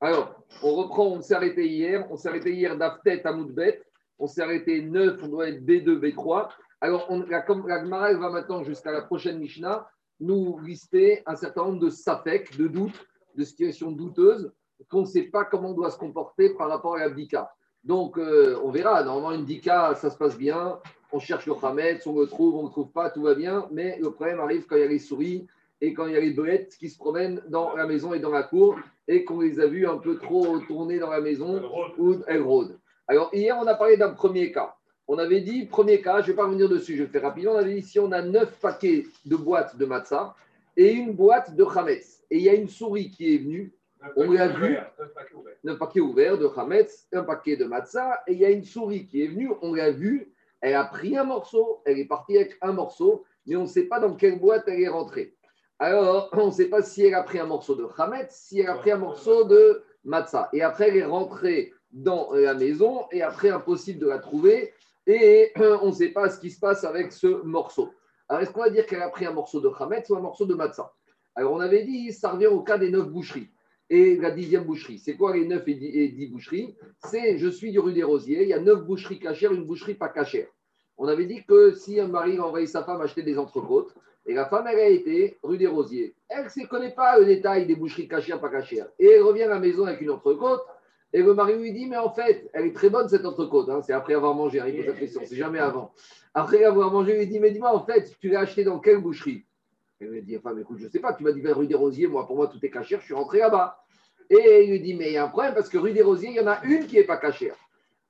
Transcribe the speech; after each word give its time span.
Alors, 0.00 0.34
on 0.62 0.74
reprend, 0.74 1.06
on 1.06 1.20
s'est 1.20 1.34
arrêté 1.34 1.66
hier. 1.66 2.06
On 2.10 2.16
s'est 2.16 2.28
arrêté 2.28 2.52
hier 2.52 2.76
d'Aftet 2.76 3.26
à 3.26 3.32
Moudbet. 3.32 3.82
On 4.18 4.26
s'est 4.26 4.42
arrêté 4.42 4.82
9, 4.82 5.22
on 5.22 5.28
doit 5.28 5.48
être 5.48 5.64
B2, 5.64 5.98
B3. 6.00 6.48
Alors, 6.80 7.06
on, 7.08 7.20
la, 7.22 7.44
la 7.66 8.14
va 8.14 8.30
maintenant 8.30 8.62
jusqu'à 8.62 8.92
la 8.92 9.02
prochaine 9.02 9.38
Mishnah 9.38 9.88
nous 10.20 10.58
lister 10.60 11.22
un 11.26 11.36
certain 11.36 11.64
nombre 11.64 11.80
de 11.80 11.90
safek, 11.90 12.56
de 12.56 12.66
doutes, 12.66 13.06
de 13.36 13.44
situations 13.44 13.92
douteuses, 13.92 14.52
qu'on 14.88 15.02
ne 15.02 15.06
sait 15.06 15.24
pas 15.24 15.44
comment 15.44 15.70
on 15.70 15.74
doit 15.74 15.90
se 15.90 15.98
comporter 15.98 16.50
par 16.54 16.68
rapport 16.68 16.96
à 16.96 17.00
l'abdika. 17.00 17.52
Donc, 17.84 18.18
euh, 18.18 18.58
on 18.64 18.70
verra. 18.70 19.02
Normalement, 19.04 19.32
une 19.32 19.44
dika, 19.44 19.94
ça 19.94 20.10
se 20.10 20.16
passe 20.16 20.36
bien. 20.36 20.78
On 21.12 21.20
cherche 21.20 21.46
le 21.46 21.54
Hametz, 21.62 22.06
on 22.06 22.18
le 22.18 22.26
trouve, 22.26 22.56
on 22.56 22.62
ne 22.62 22.66
le 22.66 22.72
trouve 22.72 22.90
pas, 22.90 23.10
tout 23.10 23.22
va 23.22 23.34
bien. 23.34 23.68
Mais 23.72 23.98
le 24.00 24.10
problème 24.10 24.40
arrive 24.40 24.66
quand 24.66 24.76
il 24.76 24.82
y 24.82 24.84
a 24.84 24.88
les 24.88 24.98
souris 24.98 25.46
et 25.80 25.94
quand 25.94 26.06
il 26.06 26.14
y 26.14 26.16
a 26.16 26.20
les 26.20 26.32
bêtes 26.32 26.76
qui 26.78 26.88
se 26.88 26.98
promènent 26.98 27.42
dans 27.48 27.74
la 27.74 27.86
maison 27.86 28.12
et 28.12 28.18
dans 28.18 28.30
la 28.30 28.42
cour 28.42 28.76
et 29.06 29.24
qu'on 29.24 29.40
les 29.40 29.60
a 29.60 29.66
vus 29.66 29.86
un 29.86 29.98
peu 29.98 30.18
trop 30.18 30.58
tourner 30.60 30.98
dans 30.98 31.10
la 31.10 31.20
maison 31.20 31.62
ou 31.98 32.16
elles 32.26 32.42
rôdent. 32.42 32.78
Alors, 33.06 33.30
hier, 33.32 33.56
on 33.58 33.66
a 33.66 33.74
parlé 33.74 33.96
d'un 33.96 34.10
premier 34.10 34.52
cas. 34.52 34.74
On 35.06 35.16
avait 35.16 35.40
dit, 35.40 35.64
premier 35.64 36.02
cas, 36.02 36.20
je 36.20 36.26
ne 36.26 36.32
vais 36.32 36.36
pas 36.36 36.44
revenir 36.44 36.68
dessus, 36.68 36.96
je 36.96 37.04
vais 37.04 37.08
faire 37.08 37.22
rapidement. 37.22 37.52
On 37.52 37.58
avait 37.58 37.76
dit, 37.76 37.82
si 37.82 37.98
on 37.98 38.12
a 38.12 38.20
neuf 38.20 38.58
paquets 38.60 39.06
de 39.24 39.36
boîtes 39.36 39.76
de 39.78 39.86
matzah 39.86 40.34
et 40.76 40.92
une 40.92 41.14
boîte 41.14 41.56
de 41.56 41.64
chametz, 41.64 42.22
et 42.30 42.36
il 42.36 42.42
y 42.42 42.50
a 42.50 42.54
une 42.54 42.68
souris 42.68 43.10
qui 43.10 43.34
est 43.34 43.38
venue, 43.38 43.72
on 44.16 44.30
l'a 44.30 44.48
vu, 44.48 44.76
neuf 45.64 45.78
paquets 45.78 46.00
ouverts 46.00 46.38
de 46.38 46.48
chametz, 46.54 47.08
un 47.12 47.22
paquet 47.22 47.56
de 47.56 47.64
matzah, 47.64 48.20
et 48.26 48.32
il 48.34 48.38
y 48.38 48.44
a 48.44 48.50
une 48.50 48.64
souris 48.64 49.06
qui 49.06 49.22
est 49.22 49.28
venue, 49.28 49.50
on 49.62 49.72
l'a 49.72 49.90
vu, 49.90 50.30
elle 50.60 50.74
a 50.74 50.84
pris 50.84 51.16
un 51.16 51.24
morceau, 51.24 51.80
elle 51.86 51.98
est 51.98 52.04
partie 52.04 52.36
avec 52.36 52.58
un 52.60 52.72
morceau, 52.72 53.24
mais 53.46 53.56
on 53.56 53.62
ne 53.62 53.66
sait 53.66 53.84
pas 53.84 54.00
dans 54.00 54.14
quelle 54.14 54.38
boîte 54.38 54.64
elle 54.66 54.82
est 54.82 54.88
rentrée. 54.88 55.34
Alors, 55.80 56.28
on 56.32 56.46
ne 56.46 56.50
sait 56.50 56.68
pas 56.68 56.82
si 56.82 57.04
elle 57.04 57.14
a 57.14 57.22
pris 57.22 57.38
un 57.38 57.46
morceau 57.46 57.76
de 57.76 57.86
chametz, 57.96 58.34
si 58.34 58.60
elle 58.60 58.68
a 58.68 58.74
pris 58.74 58.90
un 58.90 58.98
morceau 58.98 59.44
de 59.44 59.82
matzah. 60.04 60.48
Et 60.52 60.62
après, 60.62 60.88
elle 60.88 60.96
est 60.96 61.04
rentrée 61.04 61.72
dans 61.92 62.32
la 62.32 62.54
maison, 62.54 63.06
et 63.12 63.22
après, 63.22 63.50
impossible 63.50 64.00
de 64.00 64.08
la 64.08 64.18
trouver 64.18 64.72
et 65.06 65.52
on 65.56 65.86
ne 65.86 65.92
sait 65.92 66.10
pas 66.10 66.28
ce 66.28 66.38
qui 66.38 66.50
se 66.50 66.60
passe 66.60 66.84
avec 66.84 67.12
ce 67.12 67.42
morceau. 67.42 67.90
Alors, 68.28 68.42
est-ce 68.42 68.50
qu'on 68.50 68.60
va 68.60 68.70
dire 68.70 68.84
qu'elle 68.84 69.00
a 69.00 69.08
pris 69.08 69.24
un 69.24 69.32
morceau 69.32 69.60
de 69.60 69.70
Hametz 69.78 70.10
ou 70.10 70.16
un 70.16 70.20
morceau 70.20 70.44
de 70.44 70.54
Matzah? 70.54 70.92
Alors, 71.34 71.54
on 71.54 71.60
avait 71.60 71.84
dit, 71.84 72.12
ça 72.12 72.30
revient 72.32 72.48
au 72.48 72.60
cas 72.60 72.76
des 72.76 72.90
neuf 72.90 73.08
boucheries. 73.08 73.48
Et 73.88 74.16
la 74.16 74.30
dixième 74.30 74.64
boucherie, 74.64 74.98
c'est 74.98 75.16
quoi 75.16 75.34
les 75.34 75.46
neuf 75.46 75.66
et 75.66 75.74
dix, 75.74 76.26
boucheries? 76.26 76.76
C'est, 77.06 77.38
je 77.38 77.48
suis 77.48 77.72
du 77.72 77.78
rue 77.78 77.94
des 77.94 78.02
Rosiers, 78.02 78.42
il 78.42 78.48
y 78.48 78.52
a 78.52 78.60
neuf 78.60 78.84
boucheries 78.84 79.18
cachères, 79.18 79.52
une 79.52 79.64
boucherie 79.64 79.94
pas 79.94 80.10
cachère. 80.10 80.48
On 80.98 81.08
avait 81.08 81.24
dit 81.24 81.42
que 81.46 81.72
si 81.72 81.98
un 81.98 82.08
mari 82.08 82.38
envoyé 82.38 82.66
sa 82.66 82.84
femme 82.84 83.00
acheter 83.00 83.22
des 83.22 83.38
entrecôtes, 83.38 83.94
et 84.28 84.34
la 84.34 84.44
femme, 84.44 84.66
elle 84.70 84.78
a 84.78 84.88
été 84.88 85.38
rue 85.42 85.56
des 85.56 85.66
Rosiers, 85.66 86.14
elle 86.28 86.44
ne 86.44 86.66
connaît 86.66 86.92
pas 86.92 87.18
le 87.18 87.24
détail 87.24 87.66
des 87.66 87.74
boucheries 87.74 88.08
cachères, 88.08 88.38
pas 88.38 88.50
cachères. 88.50 88.86
Et 88.98 89.06
elle 89.06 89.22
revient 89.22 89.44
à 89.44 89.48
la 89.48 89.58
maison 89.58 89.86
avec 89.86 90.02
une 90.02 90.10
entrecôte, 90.10 90.60
et 91.14 91.22
le 91.22 91.32
mari 91.32 91.58
lui 91.58 91.72
dit, 91.72 91.86
mais 91.86 91.96
en 91.96 92.12
fait, 92.12 92.50
elle 92.52 92.66
est 92.66 92.74
très 92.74 92.90
bonne 92.90 93.08
cette 93.08 93.24
entrecôte. 93.24 93.70
Hein. 93.70 93.80
c'est 93.80 93.94
après 93.94 94.12
avoir 94.12 94.34
mangé, 94.34 94.60
hein, 94.60 94.66
il 94.68 94.76
pose 94.76 94.86
la 94.86 94.92
question, 94.92 95.22
c'est 95.24 95.34
jamais 95.34 95.58
avant. 95.58 95.94
Après 96.34 96.62
avoir 96.62 96.92
mangé, 96.92 97.12
il 97.12 97.20
lui 97.20 97.26
dit, 97.26 97.40
mais 97.40 97.50
dis-moi, 97.50 97.74
en 97.74 97.86
fait, 97.86 98.14
tu 98.20 98.28
l'as 98.28 98.40
acheté 98.40 98.64
dans 98.64 98.78
quelle 98.78 98.98
boucherie? 98.98 99.46
Elle 99.98 100.08
lui 100.08 100.22
dit, 100.22 100.36
enfin, 100.36 100.54
écoute, 100.58 100.76
je 100.78 100.84
ne 100.84 100.90
sais 100.90 101.00
pas, 101.00 101.14
tu 101.14 101.24
m'as 101.24 101.32
dit 101.32 101.40
rue 101.46 101.66
des 101.66 101.74
Rosiers, 101.74 102.06
moi, 102.06 102.26
pour 102.26 102.36
moi, 102.36 102.48
tout 102.48 102.58
est 102.62 102.70
cachère, 102.70 103.00
je 103.00 103.06
suis 103.06 103.14
rentré 103.14 103.38
là-bas. 103.38 103.82
Et 104.28 104.64
il 104.64 104.70
lui 104.72 104.80
dit, 104.80 104.92
mais 104.92 105.06
il 105.06 105.12
y 105.14 105.16
a 105.16 105.24
un 105.24 105.28
problème 105.28 105.54
parce 105.54 105.70
que 105.70 105.78
rue 105.78 105.92
des 105.92 106.02
Rosiers, 106.02 106.28
il 106.28 106.36
y 106.36 106.40
en 106.40 106.46
a 106.46 106.62
une 106.64 106.86
qui 106.86 106.96
n'est 106.96 107.04
pas 107.04 107.16
cachère. 107.16 107.56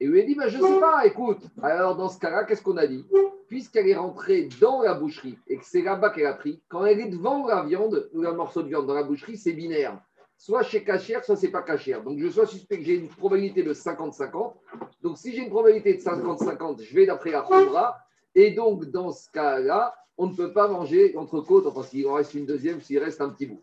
Et 0.00 0.06
lui 0.06 0.24
dit, 0.24 0.36
mais 0.36 0.48
je 0.48 0.58
ne 0.58 0.62
sais 0.62 0.80
pas, 0.80 1.06
écoute. 1.06 1.42
Alors, 1.62 1.96
dans 1.96 2.08
ce 2.08 2.18
cas-là, 2.18 2.44
qu'est-ce 2.44 2.62
qu'on 2.62 2.76
a 2.76 2.86
dit? 2.86 3.04
Puisqu'elle 3.48 3.88
est 3.88 3.96
rentrée 3.96 4.48
dans 4.60 4.82
la 4.82 4.94
boucherie 4.94 5.38
et 5.48 5.56
que 5.56 5.64
c'est 5.64 5.82
là-bas 5.82 6.10
qu'elle 6.10 6.26
a 6.26 6.34
pris, 6.34 6.62
quand 6.68 6.84
elle 6.84 7.00
est 7.00 7.08
devant 7.08 7.46
la 7.46 7.64
viande, 7.64 8.08
ou 8.12 8.24
un 8.24 8.34
morceau 8.34 8.62
de 8.62 8.68
viande 8.68 8.86
dans 8.86 8.94
la 8.94 9.02
boucherie, 9.02 9.36
c'est 9.36 9.52
binaire 9.52 9.98
soit 10.38 10.62
chez 10.62 10.84
cachère, 10.84 11.24
soit 11.24 11.36
c'est 11.36 11.50
pas 11.50 11.62
cachère. 11.62 12.02
Donc 12.02 12.18
je 12.18 12.28
sois 12.28 12.46
suspect 12.46 12.78
que 12.78 12.84
j'ai 12.84 12.94
une 12.94 13.08
probabilité 13.08 13.62
de 13.62 13.74
50-50. 13.74 14.54
Donc 15.02 15.18
si 15.18 15.32
j'ai 15.34 15.42
une 15.42 15.50
probabilité 15.50 15.94
de 15.94 16.00
50-50, 16.00 16.82
je 16.82 16.94
vais 16.94 17.06
d'après 17.06 17.32
la 17.32 17.42
Khobra. 17.42 17.98
Et 18.34 18.52
donc 18.52 18.86
dans 18.86 19.10
ce 19.10 19.28
cas-là, 19.32 19.94
on 20.16 20.28
ne 20.28 20.34
peut 20.34 20.52
pas 20.52 20.68
manger 20.68 21.14
côtes, 21.46 21.66
enfin 21.66 21.82
s'il 21.82 22.06
en 22.06 22.14
reste 22.14 22.34
une 22.34 22.46
deuxième, 22.46 22.80
s'il 22.80 22.98
reste 22.98 23.20
un 23.20 23.30
petit 23.30 23.46
bout. 23.46 23.60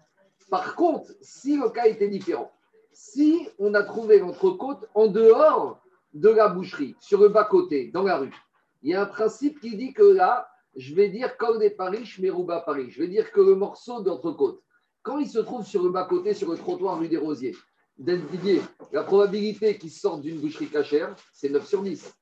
Par 0.49 0.75
contre, 0.75 1.11
si 1.21 1.57
le 1.57 1.69
cas 1.69 1.85
était 1.85 2.07
différent, 2.07 2.51
si 2.91 3.47
on 3.57 3.73
a 3.73 3.83
trouvé 3.83 4.19
l'entrecôte 4.19 4.85
en 4.93 5.07
dehors 5.07 5.81
de 6.15 6.29
la 6.29 6.47
boucherie, 6.47 6.95
sur 6.99 7.19
le 7.19 7.29
bas-côté, 7.29 7.91
dans 7.93 8.03
la 8.03 8.17
rue, 8.17 8.33
il 8.81 8.91
y 8.91 8.95
a 8.95 9.03
un 9.03 9.05
principe 9.05 9.59
qui 9.59 9.75
dit 9.75 9.93
que 9.93 10.03
là, 10.03 10.47
je 10.75 10.95
vais 10.95 11.09
dire 11.09 11.37
comme 11.37 11.59
des 11.59 11.69
Paris, 11.69 12.09
Merouba 12.19 12.61
Paris. 12.61 12.89
Je 12.89 13.01
vais 13.01 13.07
dire 13.07 13.31
que 13.31 13.41
le 13.41 13.55
morceau 13.55 14.01
d'entrecôte, 14.01 14.61
quand 15.01 15.19
il 15.19 15.27
se 15.27 15.39
trouve 15.39 15.65
sur 15.65 15.83
le 15.83 15.89
bas-côté, 15.89 16.33
sur 16.33 16.49
le 16.49 16.57
trottoir 16.57 16.97
rue 16.97 17.07
des 17.07 17.17
Rosiers, 17.17 17.55
Didier, 17.97 18.61
la 18.91 19.03
probabilité 19.03 19.77
qu'il 19.77 19.91
sorte 19.91 20.21
d'une 20.21 20.39
boucherie 20.39 20.67
cachère, 20.67 21.15
c'est 21.31 21.49
9 21.49 21.65
sur 21.65 21.81
10. 21.81 22.13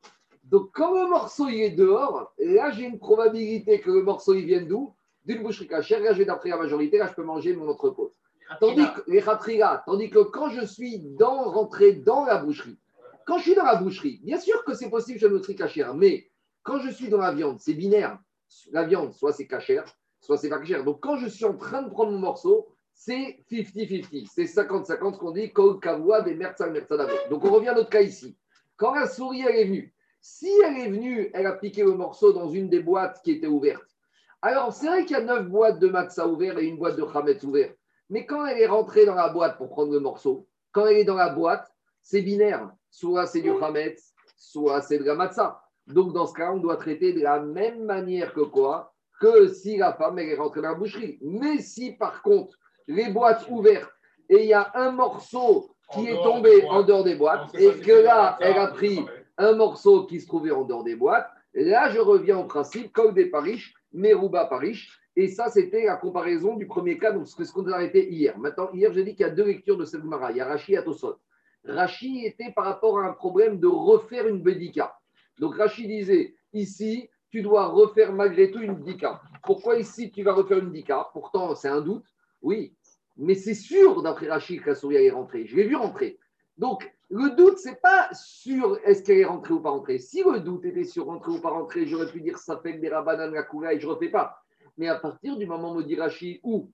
Donc, 0.44 0.70
quand 0.74 0.94
le 0.94 1.10
morceau 1.10 1.48
il 1.48 1.62
est 1.62 1.72
dehors, 1.72 2.31
là, 2.38 2.72
j'ai 2.72 2.84
une 2.84 3.00
probabilité 3.00 3.80
que 3.80 3.90
le 3.90 4.04
morceau 4.04 4.34
il 4.34 4.46
vienne 4.46 4.68
d'où? 4.68 4.94
D'une 5.25 5.42
boucherie 5.42 5.68
cachère. 5.68 6.02
Là, 6.02 6.14
je 6.14 6.20
vais 6.20 6.25
d'après 6.25 6.50
la 6.50 6.58
majorité, 6.58 6.98
là, 6.98 7.08
je 7.08 7.14
peux 7.14 7.24
manger 7.24 7.56
mon 7.56 7.70
entrecôte. 7.70 8.14
Tandis 8.60 8.86
que, 8.94 9.10
les 9.10 9.24
tandis 9.86 10.10
que 10.10 10.20
quand 10.20 10.50
je 10.50 10.66
suis 10.66 11.00
dans, 11.00 11.50
rentré 11.50 11.94
dans 11.94 12.25
la 12.25 12.38
boucherie, 12.38 12.78
quand 13.26 13.38
je 13.38 13.44
suis 13.44 13.56
dans 13.56 13.66
la 13.66 13.76
boucherie, 13.76 14.20
bien 14.24 14.40
sûr 14.40 14.64
que 14.66 14.74
c'est 14.74 14.90
possible 14.90 15.20
que 15.20 15.28
je 15.28 15.32
boucherie 15.34 15.56
cachère, 15.56 15.96
mais 15.96 16.30
quand 16.64 16.80
je 16.80 16.90
suis 16.90 17.10
dans 17.10 17.20
la 17.20 17.34
viande, 17.34 17.60
c'est 17.60 17.74
binaire. 17.74 18.18
La 18.72 18.84
viande, 18.84 19.14
soit 19.14 19.34
c'est 19.34 19.48
cachère, 19.48 19.86
soit 20.20 20.38
c'est 20.38 20.50
pas 20.50 20.60
cachère. 20.60 20.84
Donc, 20.84 21.02
quand 21.02 21.18
je 21.18 21.28
suis 21.28 21.46
en 21.46 21.56
train 21.58 21.82
de 21.82 21.90
prendre 21.90 22.12
mon 22.12 22.20
morceau, 22.20 22.74
c'est 22.94 23.40
50-50. 23.52 24.28
C'est 24.34 24.44
50-50 24.44 25.18
qu'on 25.18 25.32
dit 25.32 25.52
Kol 25.52 25.80
Kavua 25.80 26.22
des 26.22 26.36
Donc 27.30 27.44
on 27.44 27.52
revient 27.52 27.70
à 27.70 27.76
notre 27.76 27.90
cas 27.90 28.02
ici. 28.02 28.38
Quand 28.78 28.94
la 28.94 29.08
souris 29.08 29.42
elle 29.42 29.56
est 29.56 29.66
venue, 29.66 29.94
si 30.22 30.50
elle 30.66 30.78
est 30.78 30.90
venue, 30.90 31.30
elle 31.34 31.48
a 31.48 31.54
piqué 31.54 31.84
le 31.84 31.94
morceau 31.94 32.32
dans 32.32 32.50
une 32.50 32.70
des 32.70 32.80
boîtes 32.80 33.22
qui 33.24 33.32
était 33.32 33.48
ouverte. 33.48 33.84
Alors 34.42 34.74
c'est 34.74 34.88
vrai 34.88 35.06
qu'il 35.06 35.18
y 35.18 35.20
a 35.20 35.24
neuf 35.24 35.48
boîtes 35.48 35.80
de 35.80 35.88
matzah 35.88 36.28
ouvertes 36.28 36.60
et 36.60 36.66
une 36.66 36.78
boîte 36.78 36.98
de 36.98 37.06
chametz 37.12 37.44
ouverte. 37.44 37.78
Mais 38.10 38.26
quand 38.26 38.46
elle 38.46 38.60
est 38.60 38.68
rentrée 38.68 39.06
dans 39.06 39.16
la 39.16 39.30
boîte 39.30 39.58
pour 39.58 39.70
prendre 39.70 39.92
le 39.92 40.00
morceau, 40.00 40.48
quand 40.72 40.86
elle 40.86 40.98
est 40.98 41.04
dans 41.04 41.16
la 41.16 41.30
boîte, 41.30 41.73
c'est 42.03 42.22
binaire. 42.22 42.69
Soit 42.91 43.25
c'est 43.25 43.41
du 43.41 43.52
chametz, 43.59 44.14
soit 44.38 44.81
c'est 44.81 45.00
de 45.00 45.03
la 45.03 45.16
matzah. 45.16 45.59
Donc 45.88 46.14
dans 46.14 46.28
ce 46.28 46.34
cas, 46.34 46.52
on 46.52 46.58
doit 46.58 46.78
traiter 46.78 47.14
de 47.14 47.22
la 47.22 47.40
même 47.40 47.84
manière 47.86 48.34
que 48.34 48.41
quoi? 48.41 48.94
Que 49.19 49.47
si 49.47 49.78
la 49.78 49.94
femme 49.94 50.19
elle 50.19 50.30
est 50.30 50.36
rentrée 50.36 50.62
dans 50.62 50.69
la 50.69 50.75
boucherie. 50.75 51.18
Mais 51.22 51.59
si 51.59 51.94
par 51.94 52.22
contre, 52.22 52.56
les 52.88 53.09
boîtes 53.09 53.47
ouvertes 53.50 53.92
et 54.30 54.44
il 54.44 54.50
y 54.50 54.53
a 54.53 54.72
un 54.75 54.92
morceau 54.92 55.72
qui 55.92 56.08
est 56.08 56.24
tombé 56.24 56.66
en 56.69 56.84
dehors 56.84 57.03
des 57.03 57.16
boîtes 57.16 57.53
et 57.56 57.80
que 57.80 58.03
là, 58.03 58.38
elle 58.42 58.58
a 58.58 58.68
pris 58.68 59.06
un 59.38 59.53
morceau 59.53 60.06
qui 60.06 60.19
se 60.19 60.28
trouvait 60.28 60.52
en 60.52 60.63
dehors 60.63 60.84
des 60.84 60.96
boîtes, 60.96 61.30
là, 61.53 61.90
je 61.90 62.00
reviens 62.00 62.38
au 62.38 62.46
principe, 62.46 62.92
comme 62.94 63.13
des 63.13 63.28
parish, 63.28 63.74
Meruba 63.92 64.46
parish. 64.46 65.00
Et 65.16 65.28
ça, 65.28 65.50
c'était 65.50 65.86
la 65.86 65.97
comparaison 65.97 66.56
du 66.56 66.66
premier 66.66 66.97
cas, 66.97 67.12
donc 67.12 67.28
ce 67.28 67.52
qu'on 67.52 67.68
a 67.68 67.75
arrêté 67.75 68.12
hier. 68.12 68.38
Maintenant, 68.40 68.69
hier, 68.74 68.92
j'ai 68.92 69.03
dit 69.03 69.16
qu'il 69.16 69.25
y 69.25 69.30
a 69.30 69.31
deux 69.31 69.46
lectures 69.46 69.78
de 69.78 69.86
cette. 69.86 70.02
Il 70.03 70.38
y 70.38 70.42
a 70.42 70.46
Rashi 70.46 70.74
et 70.74 70.78
Atosot. 70.78 71.18
Rashi 71.66 72.25
était 72.25 72.51
par 72.51 72.66
rapport 72.66 73.00
à 73.00 73.07
un 73.07 73.13
problème 73.13 73.59
de 73.59 73.68
refaire 73.68 74.28
une 74.28 74.41
bédika. 74.41 74.97
Donc 75.40 75.56
Rashi 75.56 75.88
disait, 75.88 76.35
ici, 76.53 77.09
tu 77.29 77.41
dois 77.41 77.68
refaire 77.68 78.13
malgré 78.13 78.51
tout 78.51 78.59
une 78.59 78.79
dika. 78.84 79.19
Pourquoi 79.44 79.79
ici 79.79 80.12
tu 80.12 80.22
vas 80.22 80.34
refaire 80.34 80.59
une 80.59 80.72
dika 80.72 81.09
Pourtant, 81.13 81.56
c'est 81.56 81.68
un 81.68 81.81
doute. 81.81 82.06
Oui, 82.44 82.75
mais 83.18 83.35
c'est 83.35 83.53
sûr, 83.53 84.01
d'après 84.01 84.28
Rachid, 84.28 84.62
que 84.62 84.69
la 84.69 84.75
souris 84.75 84.97
est 84.97 85.09
rentrée. 85.09 85.46
Je 85.46 85.56
l'ai 85.56 85.63
vu 85.63 85.75
rentrer. 85.75 86.19
Donc, 86.57 86.91
le 87.09 87.35
doute, 87.35 87.57
c'est 87.57 87.81
pas 87.81 88.09
sur 88.13 88.78
est-ce 88.85 89.03
qu'elle 89.03 89.19
est 89.19 89.25
rentrée 89.25 89.53
ou 89.53 89.62
pas 89.62 89.69
rentrée. 89.69 90.00
Si 90.00 90.24
le 90.24 90.40
doute 90.40 90.66
était 90.66 90.84
sur 90.84 91.06
rentrer 91.06 91.31
ou 91.31 91.40
pas 91.40 91.50
rentrer, 91.50 91.85
j'aurais 91.88 92.12
pu 92.12 92.22
dire 92.22 92.38
ça 92.38 92.59
fait 92.62 92.74
des 92.74 92.90
rabanan 92.90 93.31
la 93.31 93.72
et 93.72 93.80
je 93.80 93.88
refais 93.88 94.09
pas. 94.09 94.38
Mais 94.78 94.88
à 94.88 94.95
partir 94.95 95.38
du 95.38 95.45
moment, 95.45 95.74
me 95.74 95.84
dit 95.84 95.95
Rachid, 95.95 96.40
où 96.44 96.69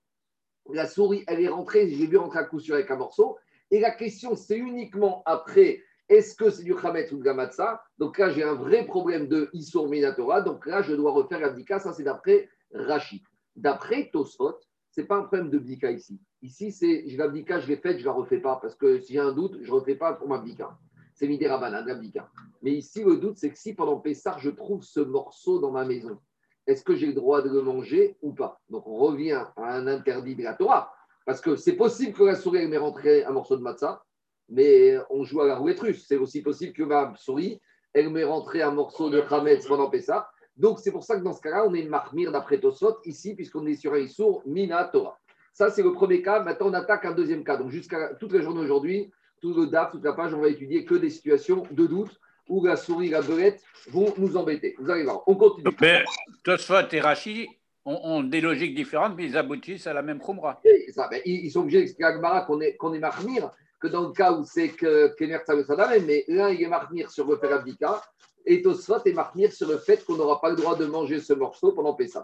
la 0.70 0.86
souris, 0.86 1.24
elle 1.26 1.40
est 1.40 1.48
rentrée, 1.48 1.88
j'ai 1.90 2.06
vu 2.06 2.16
rentrer 2.16 2.38
à 2.38 2.44
coup 2.44 2.60
sûr 2.60 2.74
avec 2.74 2.90
un 2.90 2.96
morceau. 2.96 3.38
Et 3.70 3.80
la 3.80 3.90
question, 3.90 4.34
c'est 4.34 4.56
uniquement 4.56 5.22
après, 5.26 5.82
est-ce 6.08 6.34
que 6.34 6.50
c'est 6.50 6.64
du 6.64 6.74
Khamet 6.74 7.12
ou 7.12 7.18
de 7.18 7.22
Gamatsa 7.22 7.82
Donc 7.98 8.18
là, 8.18 8.30
j'ai 8.30 8.42
un 8.42 8.54
vrai 8.54 8.84
problème 8.84 9.28
de 9.28 9.48
Issour 9.52 9.88
Minatora. 9.88 10.40
Donc 10.40 10.66
là, 10.66 10.82
je 10.82 10.94
dois 10.94 11.12
refaire 11.12 11.38
l'abdika. 11.38 11.78
Ça, 11.78 11.92
c'est 11.92 12.02
d'après 12.02 12.48
Rachid. 12.74 13.22
D'après 13.54 14.10
Tosfot, 14.12 14.58
ce 14.90 15.00
n'est 15.00 15.06
pas 15.06 15.18
un 15.18 15.22
problème 15.22 15.50
de 15.50 15.58
bdika 15.58 15.90
ici. 15.92 16.20
Ici, 16.42 16.72
c'est 16.72 17.08
je 17.08 17.16
l'abdika, 17.16 17.60
je 17.60 17.68
l'ai 17.68 17.76
faite, 17.76 17.98
je 17.98 18.02
ne 18.02 18.06
la 18.06 18.12
refais 18.12 18.38
pas. 18.38 18.58
Parce 18.60 18.74
que 18.74 18.98
si 18.98 19.12
j'ai 19.12 19.20
un 19.20 19.32
doute, 19.32 19.58
je 19.62 19.68
ne 19.68 19.74
refais 19.74 19.94
pas 19.94 20.14
pour 20.14 20.28
ma 20.28 20.38
bdika. 20.38 20.76
C'est 21.14 21.28
midera 21.28 21.58
banane, 21.58 21.86
l'abdika. 21.86 22.28
Mais 22.62 22.72
ici, 22.72 23.04
le 23.04 23.16
doute, 23.16 23.36
c'est 23.36 23.50
que 23.50 23.58
si 23.58 23.74
pendant 23.74 23.98
Pessar, 23.98 24.38
je 24.40 24.50
trouve 24.50 24.82
ce 24.82 25.00
morceau 25.00 25.60
dans 25.60 25.70
ma 25.70 25.84
maison, 25.84 26.18
est-ce 26.66 26.82
que 26.82 26.96
j'ai 26.96 27.06
le 27.06 27.12
droit 27.12 27.42
de 27.42 27.50
le 27.50 27.62
manger 27.62 28.16
ou 28.22 28.32
pas? 28.32 28.60
Donc, 28.68 28.86
on 28.86 28.96
revient 28.96 29.44
à 29.56 29.74
un 29.74 29.86
interdit 29.86 30.34
de 30.34 30.42
la 30.42 30.54
Torah. 30.54 30.92
Parce 31.30 31.40
que 31.40 31.54
c'est 31.54 31.74
possible 31.74 32.12
que 32.12 32.24
la 32.24 32.34
souris 32.34 32.66
m'ait 32.66 32.76
rentré 32.76 33.22
un 33.22 33.30
morceau 33.30 33.56
de 33.56 33.62
matzah, 33.62 34.02
mais 34.48 34.96
on 35.10 35.22
joue 35.22 35.40
à 35.42 35.46
la 35.46 35.54
roulette 35.54 35.78
russe. 35.78 36.04
C'est 36.08 36.16
aussi 36.16 36.42
possible 36.42 36.72
que 36.72 36.82
ma 36.82 37.14
souris, 37.14 37.60
elle 37.94 38.10
m'ait 38.10 38.24
rentré 38.24 38.62
un 38.62 38.72
morceau 38.72 39.10
de 39.10 39.20
Khametz 39.20 39.64
pendant 39.68 39.88
Pessah. 39.88 40.28
Donc, 40.56 40.80
c'est 40.80 40.90
pour 40.90 41.04
ça 41.04 41.16
que 41.16 41.22
dans 41.22 41.32
ce 41.32 41.40
cas-là, 41.40 41.64
on 41.68 41.72
est 41.72 41.84
marmire 41.84 42.32
d'après 42.32 42.58
Tosot, 42.58 42.96
ici, 43.04 43.36
puisqu'on 43.36 43.64
est 43.66 43.76
sur 43.76 43.94
un 43.94 43.98
Issour 43.98 44.42
Mina 44.44 44.82
Torah. 44.86 45.20
Ça, 45.52 45.70
c'est 45.70 45.84
le 45.84 45.92
premier 45.92 46.20
cas. 46.20 46.42
Maintenant, 46.42 46.70
on 46.70 46.74
attaque 46.74 47.04
un 47.04 47.12
deuxième 47.12 47.44
cas. 47.44 47.56
Donc, 47.56 47.70
jusqu'à 47.70 48.12
toute 48.14 48.32
la 48.32 48.40
journée 48.40 48.62
aujourd'hui, 48.62 49.12
tout 49.40 49.54
le 49.54 49.68
DAF, 49.68 49.92
toute 49.92 50.02
la 50.02 50.14
page, 50.14 50.34
on 50.34 50.40
va 50.40 50.48
étudier 50.48 50.84
que 50.84 50.96
des 50.96 51.10
situations 51.10 51.62
de 51.70 51.86
doute 51.86 52.20
où 52.48 52.66
la 52.66 52.74
souris 52.74 53.10
la 53.10 53.22
belette 53.22 53.62
vont 53.88 54.12
nous 54.18 54.36
embêter. 54.36 54.74
Vous 54.80 54.90
allez 54.90 55.04
voir, 55.04 55.22
on 55.28 55.36
continue. 55.36 55.70
Mais 55.80 56.02
Tosfot 56.42 56.88
et 56.90 57.00
ont, 57.90 58.22
des 58.22 58.40
logiques 58.40 58.74
différentes, 58.74 59.14
mais 59.16 59.24
ils 59.24 59.36
aboutissent 59.36 59.86
à 59.86 59.92
la 59.92 60.02
même 60.02 60.20
khumra. 60.20 60.60
ils, 61.24 61.50
sont 61.50 61.60
obligés 61.60 61.80
d'expliquer 61.80 62.04
à 62.04 62.40
qu'on 62.42 62.60
est, 62.60 62.76
qu'on 62.76 62.94
est 62.94 63.00
que 63.80 63.88
dans 63.88 64.08
le 64.08 64.12
cas 64.12 64.32
où 64.32 64.44
c'est 64.44 64.68
que 64.68 65.14
Kener 65.16 65.38
Sadame, 65.46 66.04
mais 66.06 66.24
l'un 66.28 66.48
est 66.48 66.66
marmire 66.66 67.10
sur 67.10 67.26
le 67.26 67.36
fer 67.36 67.64
et 68.46 68.62
Tosfot 68.62 69.02
est 69.04 69.12
marmire 69.12 69.52
sur 69.52 69.68
le 69.68 69.78
fait 69.78 70.04
qu'on 70.04 70.16
n'aura 70.16 70.40
pas 70.40 70.50
le 70.50 70.56
droit 70.56 70.76
de 70.76 70.86
manger 70.86 71.20
ce 71.20 71.32
morceau 71.32 71.72
pendant 71.72 71.94
Pessah. 71.94 72.22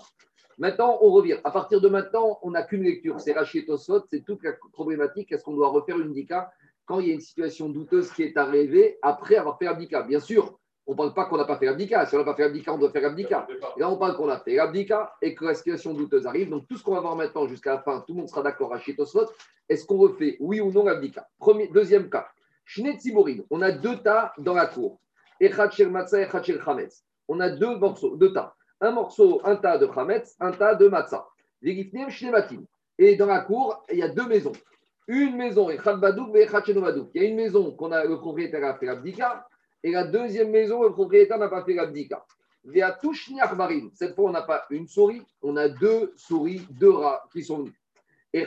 Maintenant, 0.58 0.98
on 1.02 1.10
revient. 1.10 1.36
À 1.44 1.50
partir 1.50 1.80
de 1.80 1.88
maintenant, 1.88 2.38
on 2.42 2.52
n'a 2.52 2.62
qu'une 2.62 2.82
lecture. 2.82 3.20
C'est 3.20 3.32
Rachi 3.32 3.58
et 3.58 3.66
Tosfot, 3.66 4.04
c'est 4.10 4.24
toute 4.24 4.42
la 4.42 4.52
problématique. 4.72 5.30
Est-ce 5.32 5.44
qu'on 5.44 5.54
doit 5.54 5.69
refaire 5.69 5.98
une 5.98 6.14
dika 6.14 6.50
quand 6.86 7.00
il 7.00 7.08
y 7.08 7.10
a 7.10 7.14
une 7.14 7.20
situation 7.20 7.69
douteuse 7.69 8.10
qui 8.12 8.22
est 8.22 8.36
arrivée 8.36 8.98
après 9.02 9.36
avoir 9.36 9.58
fait 9.58 9.66
abdika. 9.66 10.02
Bien 10.02 10.20
sûr, 10.20 10.58
on 10.86 10.92
ne 10.92 10.96
parle 10.96 11.14
pas 11.14 11.24
qu'on 11.24 11.36
n'a 11.36 11.44
pas 11.44 11.56
fait 11.56 11.66
abdika. 11.68 12.06
Si 12.06 12.14
on 12.14 12.18
n'a 12.18 12.24
pas 12.24 12.34
fait 12.34 12.44
abdika, 12.44 12.72
on 12.72 12.78
doit 12.78 12.90
faire 12.90 13.06
abdika. 13.06 13.46
là, 13.76 13.90
on 13.90 13.96
parle 13.96 14.16
qu'on 14.16 14.28
a 14.28 14.38
fait 14.38 14.58
abdika 14.58 15.14
et 15.20 15.34
que 15.34 15.44
la 15.44 15.54
situation 15.54 15.94
douteuse 15.94 16.26
arrive. 16.26 16.50
Donc, 16.50 16.68
tout 16.68 16.76
ce 16.76 16.82
qu'on 16.82 16.94
va 16.94 17.00
voir 17.00 17.16
maintenant 17.16 17.48
jusqu'à 17.48 17.74
la 17.74 17.80
fin, 17.80 18.00
tout 18.06 18.12
le 18.12 18.20
monde 18.20 18.28
sera 18.28 18.42
d'accord 18.42 18.72
à 18.72 18.78
Tosfot. 18.78 19.26
Est-ce 19.68 19.84
qu'on 19.84 19.98
refait, 19.98 20.36
oui 20.38 20.60
ou 20.60 20.70
non, 20.70 20.84
l'abdika? 20.84 21.28
Deuxième 21.72 22.08
cas. 22.08 22.28
On 23.50 23.62
a 23.62 23.72
deux 23.72 23.96
tas 23.98 24.32
dans 24.38 24.54
la 24.54 24.66
cour. 24.66 25.00
On 27.28 27.40
a 27.40 27.50
deux 27.50 27.76
morceaux, 27.76 28.16
deux 28.16 28.32
tas. 28.32 28.54
Un 28.80 28.90
morceau, 28.92 29.40
un 29.44 29.56
tas 29.56 29.78
de 29.78 29.88
chametz, 29.92 30.36
un 30.40 30.52
tas 30.52 30.74
de 30.74 30.88
matzah. 30.88 31.26
Et 32.98 33.16
dans 33.16 33.26
la 33.26 33.40
cour, 33.40 33.84
il 33.90 33.98
y 33.98 34.02
a 34.02 34.08
deux 34.08 34.26
maisons 34.26 34.52
une 35.08 35.36
maison, 35.36 35.70
et 35.70 35.78
Il 35.78 37.22
y 37.22 37.24
a 37.24 37.28
une 37.28 37.36
maison 37.36 37.70
qu'on 37.72 37.92
a, 37.92 38.04
le 38.04 38.18
propriétaire 38.18 38.64
a 38.64 38.74
fait 38.74 38.86
l'abdika, 38.86 39.46
et 39.86 39.92
la 39.92 40.02
deuxième 40.02 40.50
maison, 40.50 40.82
le 40.82 40.90
propriétaire 40.90 41.38
n'a 41.38 41.48
pas 41.48 41.62
fait 41.62 41.74
l'abdika. 41.74 42.26
Cette 43.94 44.16
fois, 44.16 44.24
on 44.24 44.32
n'a 44.32 44.42
pas 44.42 44.66
une 44.70 44.88
souris, 44.88 45.22
on 45.42 45.56
a 45.56 45.68
deux 45.68 46.12
souris, 46.16 46.66
deux 46.70 46.90
rats 46.90 47.22
qui 47.32 47.44
sont 47.44 47.58
venus. 47.58 47.74
Et 48.32 48.44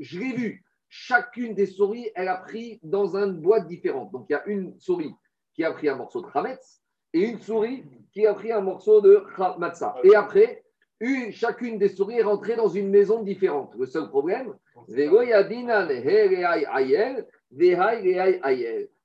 Je 0.00 0.18
l'ai 0.18 0.32
vu, 0.32 0.64
chacune 0.88 1.54
des 1.54 1.66
souris, 1.66 2.10
elle 2.16 2.26
a 2.26 2.38
pris 2.38 2.80
dans 2.82 3.16
une 3.16 3.34
boîte 3.34 3.68
différente. 3.68 4.10
Donc, 4.10 4.26
il 4.28 4.32
y 4.32 4.34
a 4.34 4.44
une 4.46 4.76
souris 4.80 5.14
qui 5.54 5.62
a 5.62 5.70
pris 5.70 5.88
un 5.88 5.94
morceau 5.94 6.20
de 6.20 6.26
chametz 6.32 6.82
et 7.12 7.20
une 7.20 7.40
souris 7.40 7.84
qui 8.12 8.26
a 8.26 8.34
pris 8.34 8.50
un 8.50 8.60
morceau 8.60 9.00
de 9.00 9.22
matzah. 9.56 9.94
Et 10.02 10.16
après, 10.16 10.64
une, 10.98 11.30
chacune 11.30 11.78
des 11.78 11.90
souris 11.90 12.18
est 12.18 12.22
rentrée 12.22 12.56
dans 12.56 12.66
une 12.66 12.90
maison 12.90 13.22
différente. 13.22 13.72
Le 13.78 13.86
seul 13.86 14.08
problème, 14.08 14.56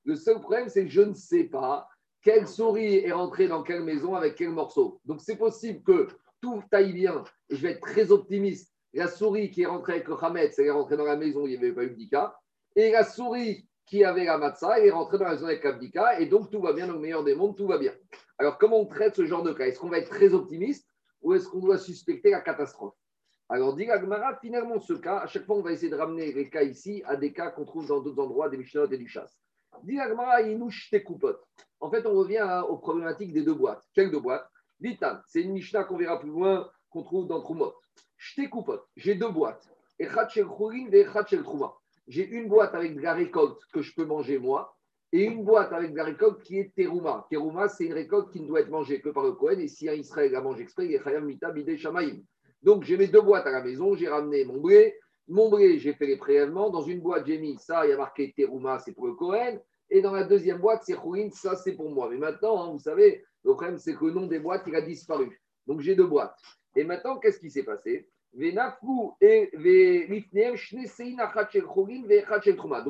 le 0.05 0.15
seul 0.15 0.39
problème, 0.39 0.69
c'est 0.69 0.85
que 0.85 0.91
je 0.91 1.01
ne 1.01 1.13
sais 1.13 1.45
pas 1.45 1.87
quelle 2.21 2.47
souris 2.47 2.97
est 2.97 3.11
rentrée 3.11 3.47
dans 3.47 3.63
quelle 3.63 3.83
maison 3.83 4.15
avec 4.15 4.35
quel 4.35 4.49
morceau. 4.49 5.01
Donc 5.05 5.21
c'est 5.21 5.37
possible 5.37 5.83
que 5.83 6.07
tout 6.41 6.61
aille 6.71 6.93
bien, 6.93 7.23
et 7.49 7.55
je 7.55 7.61
vais 7.61 7.71
être 7.71 7.81
très 7.81 8.11
optimiste. 8.11 8.73
La 8.93 9.07
souris 9.07 9.49
qui 9.49 9.63
est 9.63 9.67
rentrée 9.67 9.93
avec 9.93 10.07
le 10.07 10.15
Hametz, 10.21 10.57
elle 10.59 10.67
est 10.67 10.71
rentrée 10.71 10.97
dans 10.97 11.05
la 11.05 11.15
maison, 11.15 11.45
il 11.45 11.51
n'y 11.51 11.57
avait 11.57 11.73
pas 11.73 11.83
eu 11.83 11.91
d'Ika. 11.91 12.37
Et 12.75 12.91
la 12.91 13.03
souris 13.03 13.67
qui 13.85 14.03
avait 14.03 14.25
la 14.25 14.55
elle 14.77 14.85
est 14.85 14.91
rentrée 14.91 15.17
dans 15.17 15.25
la 15.25 15.33
maison 15.33 15.45
avec 15.45 15.63
l'Abdika. 15.63 16.19
Et 16.19 16.27
donc 16.27 16.49
tout 16.49 16.61
va 16.61 16.73
bien, 16.73 16.87
dans 16.87 16.93
le 16.93 16.99
meilleur 16.99 17.23
des 17.23 17.35
mondes, 17.35 17.57
tout 17.57 17.67
va 17.67 17.77
bien. 17.77 17.93
Alors 18.37 18.57
comment 18.57 18.79
on 18.79 18.85
traite 18.85 19.15
ce 19.15 19.25
genre 19.25 19.43
de 19.43 19.53
cas? 19.53 19.65
Est-ce 19.65 19.79
qu'on 19.79 19.89
va 19.89 19.99
être 19.99 20.09
très 20.09 20.33
optimiste 20.33 20.87
ou 21.21 21.33
est-ce 21.33 21.47
qu'on 21.47 21.59
doit 21.59 21.77
suspecter 21.77 22.31
la 22.31 22.41
catastrophe? 22.41 22.95
Alors, 23.49 23.75
dit 23.75 23.85
Gmara, 23.85 24.37
finalement, 24.37 24.79
ce 24.79 24.93
cas, 24.93 25.17
à 25.17 25.27
chaque 25.27 25.45
fois, 25.45 25.57
on 25.57 25.61
va 25.61 25.73
essayer 25.73 25.91
de 25.91 25.95
ramener 25.95 26.31
les 26.31 26.49
cas 26.49 26.63
ici 26.63 27.03
à 27.05 27.15
des 27.15 27.33
cas 27.33 27.51
qu'on 27.51 27.65
trouve 27.65 27.87
dans 27.87 27.99
d'autres 27.99 28.23
endroits, 28.23 28.49
des 28.49 28.57
Mishnah 28.57 28.85
et 28.89 28.97
du 28.97 29.07
chasse. 29.07 29.37
En 31.79 31.89
fait, 31.89 32.05
on 32.05 32.13
revient 32.13 32.63
aux 32.69 32.77
problématiques 32.77 33.33
des 33.33 33.43
deux 33.43 33.53
boîtes. 33.53 33.83
Quelles 33.93 34.11
deux 34.11 34.19
boîtes 34.19 34.49
Ditan, 34.79 35.17
c'est 35.27 35.41
une 35.41 35.53
Mishnah 35.53 35.83
qu'on 35.85 35.97
verra 35.97 36.19
plus 36.19 36.29
loin, 36.29 36.69
qu'on 36.89 37.03
trouve 37.03 37.27
dans 37.27 37.41
Trumot. 37.41 37.73
J'ai 38.97 39.15
deux 39.15 39.29
boîtes. 39.29 39.69
J'ai 42.07 42.27
une 42.27 42.49
boîte 42.49 42.75
avec 42.75 42.95
de 42.95 43.01
la 43.01 43.13
récolte 43.13 43.61
que 43.71 43.81
je 43.81 43.93
peux 43.95 44.05
manger 44.05 44.39
moi, 44.39 44.75
et 45.13 45.25
une 45.25 45.45
boîte 45.45 45.71
avec 45.71 45.91
de 45.91 45.97
la 45.97 46.05
récolte 46.05 46.41
qui 46.41 46.59
est 46.59 46.73
terouma. 46.75 47.27
Terouma, 47.29 47.69
c'est 47.69 47.85
une 47.85 47.93
récolte 47.93 48.31
qui 48.31 48.41
ne 48.41 48.47
doit 48.47 48.61
être 48.61 48.69
mangée 48.69 48.99
que 48.99 49.09
par 49.09 49.23
le 49.23 49.33
Kohen, 49.33 49.59
et 49.59 49.67
si 49.67 49.87
un 49.87 49.93
Israël 49.93 50.31
la 50.31 50.41
mange 50.41 50.59
exprès, 50.59 50.87
il 50.87 50.93
est 50.95 51.03
chayam 51.03 51.25
mita 51.25 51.51
bide 51.51 51.77
shamaim. 51.77 52.17
Donc 52.63 52.83
j'ai 52.83 52.97
mes 52.97 53.07
deux 53.07 53.21
boîtes 53.21 53.45
à 53.45 53.51
la 53.51 53.61
maison, 53.61 53.95
j'ai 53.95 54.07
ramené 54.07 54.43
mon 54.43 54.59
blé. 54.59 54.97
Mon 55.27 55.49
blé, 55.49 55.79
j'ai 55.79 55.93
fait 55.93 56.05
les 56.05 56.17
prélèvements. 56.17 56.69
Dans 56.69 56.81
une 56.81 56.99
boîte, 56.99 57.25
j'ai 57.25 57.37
mis 57.37 57.57
ça, 57.57 57.85
il 57.85 57.89
y 57.89 57.93
a 57.93 57.97
marqué 57.97 58.33
terouma, 58.35 58.79
c'est 58.79 58.93
pour 58.93 59.07
le 59.07 59.13
Kohen. 59.13 59.59
Et 59.89 60.01
dans 60.01 60.11
la 60.11 60.23
deuxième 60.23 60.59
boîte, 60.59 60.81
c'est 60.83 60.95
chouin, 60.95 61.29
ça 61.31 61.55
c'est 61.55 61.73
pour 61.73 61.89
moi. 61.89 62.09
Mais 62.09 62.17
maintenant, 62.17 62.63
hein, 62.63 62.71
vous 62.71 62.79
savez, 62.79 63.23
le 63.43 63.51
problème, 63.51 63.77
c'est 63.77 63.95
que 63.95 64.05
le 64.05 64.11
nom 64.11 64.27
des 64.27 64.39
boîtes, 64.39 64.63
il 64.67 64.75
a 64.75 64.81
disparu. 64.81 65.39
Donc 65.67 65.81
j'ai 65.81 65.95
deux 65.95 66.07
boîtes. 66.07 66.35
Et 66.75 66.83
maintenant, 66.83 67.19
qu'est-ce 67.19 67.39
qui 67.39 67.51
s'est 67.51 67.63
passé? 67.63 68.07
Donc 68.33 68.47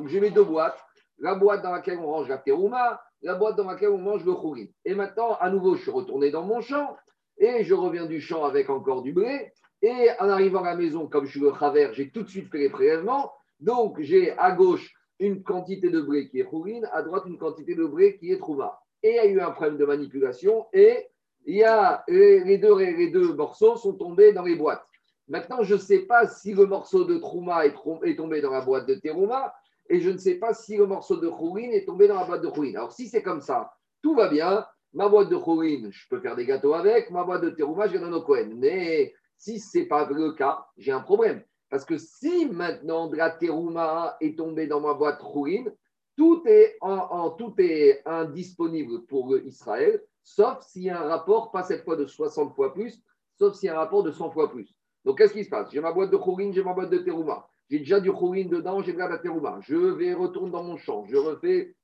j'ai 0.08 0.20
mes 0.20 0.30
deux 0.30 0.44
boîtes 0.44 0.78
la 1.18 1.34
boîte 1.34 1.62
dans 1.62 1.72
laquelle 1.72 1.98
on 1.98 2.06
range 2.06 2.28
la 2.28 2.38
terouma, 2.38 3.02
la 3.22 3.34
boîte 3.34 3.56
dans 3.56 3.64
laquelle 3.64 3.90
on 3.90 3.98
mange 3.98 4.24
le 4.24 4.34
khourin. 4.34 4.66
Et 4.84 4.94
maintenant, 4.94 5.36
à 5.40 5.50
nouveau, 5.50 5.74
je 5.76 5.82
suis 5.82 5.90
retourné 5.90 6.30
dans 6.30 6.44
mon 6.44 6.60
champ 6.60 6.96
et 7.38 7.64
je 7.64 7.74
reviens 7.74 8.06
du 8.06 8.20
champ 8.20 8.44
avec 8.44 8.70
encore 8.70 9.02
du 9.02 9.12
blé. 9.12 9.52
Et 9.84 10.08
en 10.18 10.30
arrivant 10.30 10.62
à 10.62 10.70
la 10.70 10.76
maison, 10.76 11.08
comme 11.08 11.26
je 11.26 11.32
suis 11.32 11.40
le 11.40 11.50
travers, 11.50 11.92
j'ai 11.92 12.08
tout 12.08 12.22
de 12.22 12.28
suite 12.30 12.50
fait 12.50 12.56
les 12.56 12.70
prélèvements. 12.70 13.30
Donc, 13.60 14.00
j'ai 14.00 14.32
à 14.38 14.52
gauche 14.52 14.94
une 15.18 15.42
quantité 15.42 15.90
de 15.90 16.00
blé 16.00 16.26
qui 16.30 16.40
est 16.40 16.44
khourin, 16.44 16.80
à 16.94 17.02
droite 17.02 17.24
une 17.26 17.36
quantité 17.36 17.74
de 17.74 17.84
blé 17.84 18.16
qui 18.16 18.32
est 18.32 18.38
trouma. 18.38 18.80
Et 19.02 19.10
il 19.10 19.16
y 19.16 19.18
a 19.18 19.26
eu 19.26 19.40
un 19.42 19.50
problème 19.50 19.76
de 19.76 19.84
manipulation 19.84 20.64
et 20.72 21.06
il 21.44 21.56
y 21.56 21.64
a, 21.64 22.02
les, 22.08 22.56
deux, 22.56 22.78
les 22.78 23.10
deux 23.10 23.34
morceaux 23.34 23.76
sont 23.76 23.92
tombés 23.92 24.32
dans 24.32 24.44
les 24.44 24.56
boîtes. 24.56 24.86
Maintenant, 25.28 25.62
je 25.62 25.74
ne 25.74 25.80
sais 25.80 25.98
pas 25.98 26.26
si 26.28 26.54
le 26.54 26.64
morceau 26.64 27.04
de 27.04 27.18
trouma 27.18 27.66
est, 27.66 28.16
tombé 28.16 28.40
dans 28.40 28.52
la 28.52 28.62
boîte 28.62 28.88
de 28.88 28.94
terouma 28.94 29.52
et 29.90 30.00
je 30.00 30.08
ne 30.08 30.16
sais 30.16 30.36
pas 30.36 30.54
si 30.54 30.78
le 30.78 30.86
morceau 30.86 31.18
de 31.18 31.28
Khourin 31.28 31.72
est 31.72 31.84
tombé 31.84 32.08
dans 32.08 32.18
la 32.18 32.24
boîte 32.24 32.40
de 32.40 32.48
Khourin. 32.48 32.70
Alors, 32.76 32.92
si 32.92 33.06
c'est 33.06 33.22
comme 33.22 33.42
ça, 33.42 33.70
tout 34.02 34.14
va 34.14 34.28
bien. 34.28 34.64
Ma 34.94 35.10
boîte 35.10 35.28
de 35.28 35.36
Khourin, 35.36 35.90
je 35.90 36.08
peux 36.08 36.20
faire 36.20 36.36
des 36.36 36.46
gâteaux 36.46 36.72
avec. 36.72 37.10
Ma 37.10 37.24
boîte 37.24 37.42
de 37.42 37.50
Terouma, 37.50 37.86
je 37.86 37.98
donne 37.98 38.14
au 38.14 38.22
Cohen. 38.22 38.48
Mais 38.56 39.12
si 39.36 39.60
ce 39.60 39.78
n'est 39.78 39.86
pas 39.86 40.08
le 40.10 40.32
cas, 40.32 40.66
j'ai 40.76 40.92
un 40.92 41.00
problème. 41.00 41.42
Parce 41.70 41.84
que 41.84 41.98
si 41.98 42.46
maintenant 42.46 43.08
de 43.08 43.16
la 43.16 43.30
Terouma 43.30 44.16
est 44.20 44.38
tombée 44.38 44.66
dans 44.66 44.80
ma 44.80 44.94
boîte 44.94 45.20
Khourin, 45.20 45.64
tout 46.16 46.42
est, 46.46 46.76
en, 46.80 47.30
tout 47.30 47.54
est 47.58 48.02
indisponible 48.06 49.04
pour 49.06 49.36
Israël, 49.38 50.00
sauf 50.22 50.62
s'il 50.62 50.84
y 50.84 50.90
a 50.90 51.00
un 51.00 51.08
rapport, 51.08 51.50
pas 51.50 51.64
cette 51.64 51.84
fois 51.84 51.96
de 51.96 52.06
60 52.06 52.54
fois 52.54 52.72
plus, 52.72 53.02
sauf 53.36 53.54
s'il 53.54 53.66
y 53.66 53.70
a 53.70 53.74
un 53.74 53.78
rapport 53.78 54.04
de 54.04 54.12
100 54.12 54.30
fois 54.30 54.50
plus. 54.50 54.74
Donc, 55.04 55.18
qu'est-ce 55.18 55.34
qui 55.34 55.44
se 55.44 55.50
passe? 55.50 55.70
J'ai 55.72 55.80
ma 55.80 55.92
boîte 55.92 56.10
de 56.10 56.16
Khourin, 56.16 56.52
j'ai 56.52 56.62
ma 56.62 56.72
boîte 56.72 56.90
de 56.90 56.98
Terouma. 56.98 57.48
J'ai 57.70 57.78
déjà 57.78 58.00
du 58.00 58.10
chouin 58.10 58.44
dedans, 58.44 58.82
j'ai 58.82 58.92
de 58.92 58.98
la 58.98 59.18
terouma. 59.18 59.58
Je 59.62 59.76
vais 59.76 60.12
retourner 60.12 60.50
dans 60.50 60.62
mon 60.62 60.76
champ, 60.76 61.04
je 61.06 61.16
refais 61.16 61.74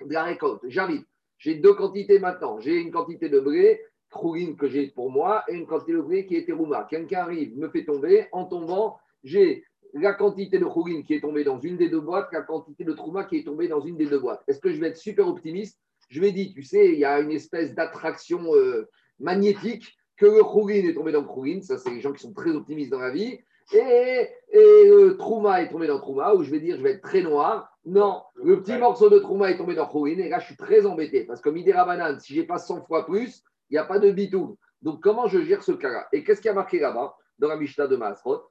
de 0.00 0.12
la 0.12 0.24
récolte. 0.24 0.62
J'arrive. 0.68 1.04
J'ai 1.38 1.56
deux 1.56 1.74
quantités 1.74 2.18
maintenant. 2.18 2.60
J'ai 2.60 2.76
une 2.76 2.90
quantité 2.90 3.28
de 3.28 3.40
blé, 3.40 3.80
chouin 4.20 4.54
que 4.54 4.68
j'ai 4.68 4.88
pour 4.88 5.10
moi, 5.10 5.44
et 5.48 5.54
une 5.54 5.66
quantité 5.66 5.92
de 5.92 6.00
blé 6.00 6.26
qui 6.26 6.36
est 6.36 6.46
terouma. 6.46 6.86
Quelqu'un 6.88 7.20
arrive, 7.20 7.56
me 7.56 7.68
fait 7.68 7.84
tomber. 7.84 8.26
En 8.32 8.44
tombant, 8.44 8.98
j'ai 9.22 9.64
la 9.92 10.12
quantité 10.12 10.58
de 10.58 10.66
chouin 10.66 11.02
qui 11.02 11.14
est 11.14 11.20
tombée 11.20 11.44
dans 11.44 11.60
une 11.60 11.76
des 11.76 11.88
deux 11.88 12.00
boîtes, 12.00 12.28
la 12.32 12.42
quantité 12.42 12.84
de 12.84 12.92
trouma 12.92 13.24
qui 13.24 13.38
est 13.38 13.44
tombée 13.44 13.68
dans 13.68 13.80
une 13.80 13.96
des 13.96 14.06
deux 14.06 14.18
boîtes. 14.18 14.42
Est-ce 14.48 14.60
que 14.60 14.72
je 14.72 14.80
vais 14.80 14.88
être 14.88 14.96
super 14.96 15.28
optimiste? 15.28 15.78
Je 16.08 16.20
vais 16.20 16.32
dire, 16.32 16.50
tu 16.54 16.62
sais, 16.62 16.92
il 16.92 16.98
y 16.98 17.04
a 17.04 17.20
une 17.20 17.30
espèce 17.30 17.74
d'attraction 17.74 18.54
euh, 18.54 18.88
magnétique 19.18 19.96
que 20.16 20.26
le 20.26 20.42
chouin 20.42 20.68
est 20.68 20.94
tombé 20.94 21.12
dans 21.12 21.22
le 21.22 21.28
chouin. 21.28 21.62
Ça, 21.62 21.78
c'est 21.78 21.90
les 21.90 22.00
gens 22.00 22.12
qui 22.12 22.22
sont 22.22 22.32
très 22.32 22.50
optimistes 22.50 22.90
dans 22.90 22.98
la 22.98 23.10
vie. 23.10 23.38
Et, 23.72 24.28
et 24.52 24.88
euh, 24.88 25.16
Trouma 25.16 25.62
est 25.62 25.68
tombé 25.68 25.86
dans 25.86 25.98
Trouma, 25.98 26.34
où 26.34 26.42
je 26.42 26.50
vais 26.50 26.60
dire 26.60 26.76
je 26.76 26.82
vais 26.82 26.92
être 26.92 27.02
très 27.02 27.22
noir. 27.22 27.70
Non, 27.86 28.22
le 28.36 28.60
petit 28.60 28.76
morceau 28.78 29.10
de 29.10 29.18
Trouma 29.18 29.50
est 29.50 29.58
tombé 29.58 29.74
dans 29.74 29.86
Khourin, 29.86 30.18
et 30.18 30.28
là 30.28 30.38
je 30.38 30.46
suis 30.46 30.56
très 30.56 30.86
embêté, 30.86 31.24
parce 31.24 31.40
que 31.40 31.50
Midera 31.50 31.84
Banane, 31.84 32.18
si 32.18 32.34
j'ai 32.34 32.44
pas 32.44 32.58
100 32.58 32.82
fois 32.82 33.04
plus, 33.04 33.42
il 33.70 33.74
n'y 33.74 33.78
a 33.78 33.84
pas 33.84 33.98
de 33.98 34.10
bitou. 34.10 34.58
Donc 34.82 35.02
comment 35.02 35.26
je 35.26 35.40
gère 35.40 35.62
ce 35.62 35.72
cas-là? 35.72 36.08
Et 36.12 36.22
qu'est-ce 36.24 36.40
qui 36.40 36.48
a 36.48 36.52
marqué 36.52 36.78
là-bas, 36.78 37.16
dans 37.38 37.48
la 37.48 37.56
Mishnah 37.56 37.86
de 37.86 37.96
Maasrot? 37.96 38.42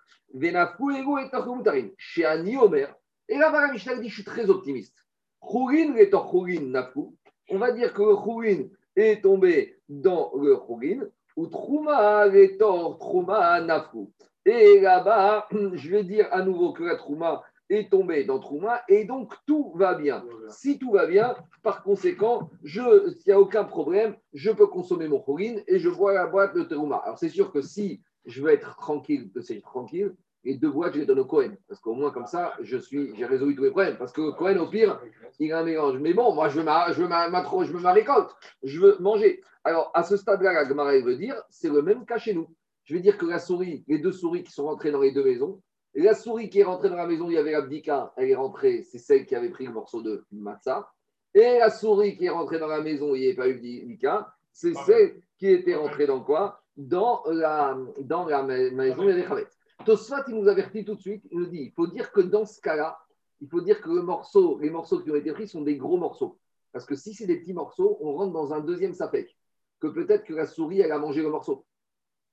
Chez 1.97 2.25
Ani 2.25 2.57
Omer, 2.57 2.95
et 3.29 3.37
là-bas 3.37 3.67
la 3.67 3.73
Mishnah 3.73 3.95
dit 3.95 4.09
je 4.09 4.15
suis 4.15 4.23
très 4.23 4.49
optimiste. 4.49 4.97
Khourin 5.39 5.93
en 6.11 6.27
Khourin 6.27 6.61
Nafou. 6.61 7.15
On 7.49 7.57
va 7.57 7.71
dire 7.71 7.93
que 7.93 8.01
le 8.01 8.15
Khourin 8.15 8.63
est 8.95 9.21
tombé 9.21 9.79
dans 9.89 10.31
le 10.35 10.55
Khourin, 10.57 11.07
ou 11.35 11.47
Trouma 11.47 12.27
en 12.27 12.93
Trouma 12.93 13.61
Nafou. 13.61 14.11
Et 14.45 14.79
là-bas, 14.79 15.47
je 15.51 15.89
vais 15.89 16.03
dire 16.03 16.27
à 16.31 16.41
nouveau 16.41 16.73
que 16.73 16.83
la 16.83 16.95
Trouma 16.95 17.43
est 17.69 17.89
tombée 17.89 18.23
dans 18.23 18.39
Trouma 18.39 18.81
et 18.87 19.05
donc 19.05 19.33
tout 19.45 19.73
va 19.75 19.95
bien. 19.95 20.23
Si 20.49 20.77
tout 20.77 20.91
va 20.91 21.05
bien, 21.05 21.35
par 21.61 21.83
conséquent, 21.83 22.49
s'il 22.65 22.83
n'y 23.27 23.33
a 23.33 23.39
aucun 23.39 23.63
problème, 23.63 24.15
je 24.33 24.51
peux 24.51 24.67
consommer 24.67 25.07
mon 25.07 25.23
chourine 25.23 25.63
et 25.67 25.79
je 25.79 25.89
bois 25.89 26.13
la 26.13 26.27
boîte 26.27 26.55
de 26.55 26.63
Trouma. 26.63 26.97
Alors 26.97 27.17
c'est 27.17 27.29
sûr 27.29 27.51
que 27.51 27.61
si 27.61 28.01
je 28.25 28.41
veux 28.41 28.51
être 28.51 28.77
tranquille, 28.77 29.31
c'est 29.41 29.61
tranquille, 29.61 30.13
les 30.43 30.55
deux 30.55 30.69
boîtes, 30.69 30.93
je 30.93 30.99
les 30.99 31.05
donne 31.05 31.19
au 31.19 31.25
Cohen. 31.25 31.55
Parce 31.67 31.79
qu'au 31.79 31.93
moins, 31.93 32.11
comme 32.11 32.25
ça, 32.25 32.53
je 32.61 32.77
suis, 32.77 33.15
j'ai 33.15 33.25
résolu 33.25 33.55
tous 33.55 33.63
les 33.63 33.71
problèmes. 33.71 33.97
Parce 33.97 34.11
que 34.11 34.31
Cohen, 34.31 34.57
au 34.57 34.67
pire, 34.67 34.99
il 35.39 35.51
a 35.53 35.59
un 35.59 35.63
mélange. 35.63 35.99
Mais 35.99 36.13
bon, 36.13 36.33
moi, 36.33 36.49
je 36.49 36.59
veux 36.59 36.65
ma, 36.65 36.91
je 36.91 37.01
veux 37.01 37.07
ma, 37.07 37.29
je 37.29 37.71
veux 37.71 37.79
ma 37.79 37.93
récolte. 37.93 38.35
Je 38.63 38.79
veux 38.79 38.97
manger. 38.99 39.41
Alors, 39.63 39.91
à 39.93 40.03
ce 40.03 40.17
stade-là, 40.17 40.51
la 40.53 40.67
Gemara 40.67 40.99
veut 40.99 41.15
dire, 41.15 41.41
c'est 41.49 41.69
le 41.69 41.81
même 41.81 42.05
cas 42.05 42.17
chez 42.17 42.33
nous. 42.33 42.53
Je 42.83 42.95
veux 42.95 42.99
dire 42.99 43.17
que 43.17 43.25
la 43.25 43.39
souris, 43.39 43.85
les 43.87 43.99
deux 43.99 44.11
souris 44.11 44.43
qui 44.43 44.51
sont 44.51 44.65
rentrées 44.65 44.91
dans 44.91 44.99
les 44.99 45.13
deux 45.13 45.23
maisons, 45.23 45.61
la 46.01 46.15
souris 46.15 46.49
qui 46.49 46.59
est 46.59 46.63
rentrée 46.63 46.89
dans 46.89 46.95
la 46.95 47.07
maison 47.07 47.29
il 47.29 47.33
y 47.33 47.37
avait 47.37 47.51
l'abdika, 47.51 48.13
elle 48.17 48.29
est 48.29 48.35
rentrée, 48.35 48.83
c'est 48.83 48.97
celle 48.97 49.25
qui 49.25 49.35
avait 49.35 49.49
pris 49.49 49.65
le 49.65 49.73
morceau 49.73 50.01
de 50.01 50.25
matzah. 50.31 50.89
Et 51.35 51.59
la 51.59 51.69
souris 51.69 52.17
qui 52.17 52.25
est 52.25 52.29
rentrée 52.29 52.59
dans 52.59 52.67
la 52.67 52.81
maison 52.81 53.15
il 53.15 53.21
n'y 53.21 53.27
avait 53.27 53.35
pas 53.35 53.47
eu 53.47 53.55
d'abdika, 53.55 54.33
c'est 54.51 54.73
celle 54.73 55.21
qui 55.37 55.47
était 55.47 55.75
rentrée 55.75 56.07
dans 56.07 56.23
quoi? 56.23 56.61
Dans 56.75 57.23
la, 57.27 57.77
dans 57.99 58.25
la 58.25 58.43
maison 58.43 59.03
il 59.03 59.17
y 59.19 59.23
avait. 59.23 59.47
Tosfat, 59.85 60.25
il 60.27 60.35
nous 60.35 60.47
avertit 60.47 60.85
tout 60.85 60.95
de 60.95 61.01
suite, 61.01 61.23
il 61.31 61.39
nous 61.39 61.45
dit, 61.47 61.63
il 61.65 61.71
faut 61.71 61.87
dire 61.87 62.11
que 62.11 62.21
dans 62.21 62.45
ce 62.45 62.61
cas-là, 62.61 62.97
il 63.41 63.49
faut 63.49 63.61
dire 63.61 63.81
que 63.81 63.89
le 63.89 64.01
morceau, 64.01 64.57
les 64.59 64.69
morceaux 64.69 65.01
qui 65.01 65.11
ont 65.11 65.15
été 65.15 65.33
pris 65.33 65.47
sont 65.47 65.61
des 65.61 65.75
gros 65.75 65.97
morceaux. 65.97 66.39
Parce 66.71 66.85
que 66.85 66.95
si 66.95 67.13
c'est 67.13 67.27
des 67.27 67.39
petits 67.39 67.53
morceaux, 67.53 67.97
on 68.01 68.13
rentre 68.13 68.31
dans 68.31 68.53
un 68.53 68.61
deuxième 68.61 68.93
sapek, 68.93 69.37
que 69.79 69.87
peut-être 69.87 70.23
que 70.23 70.33
la 70.33 70.47
souris, 70.47 70.79
elle 70.79 70.91
a 70.91 70.97
mangé 70.97 71.21
le 71.21 71.29
morceau. 71.29 71.65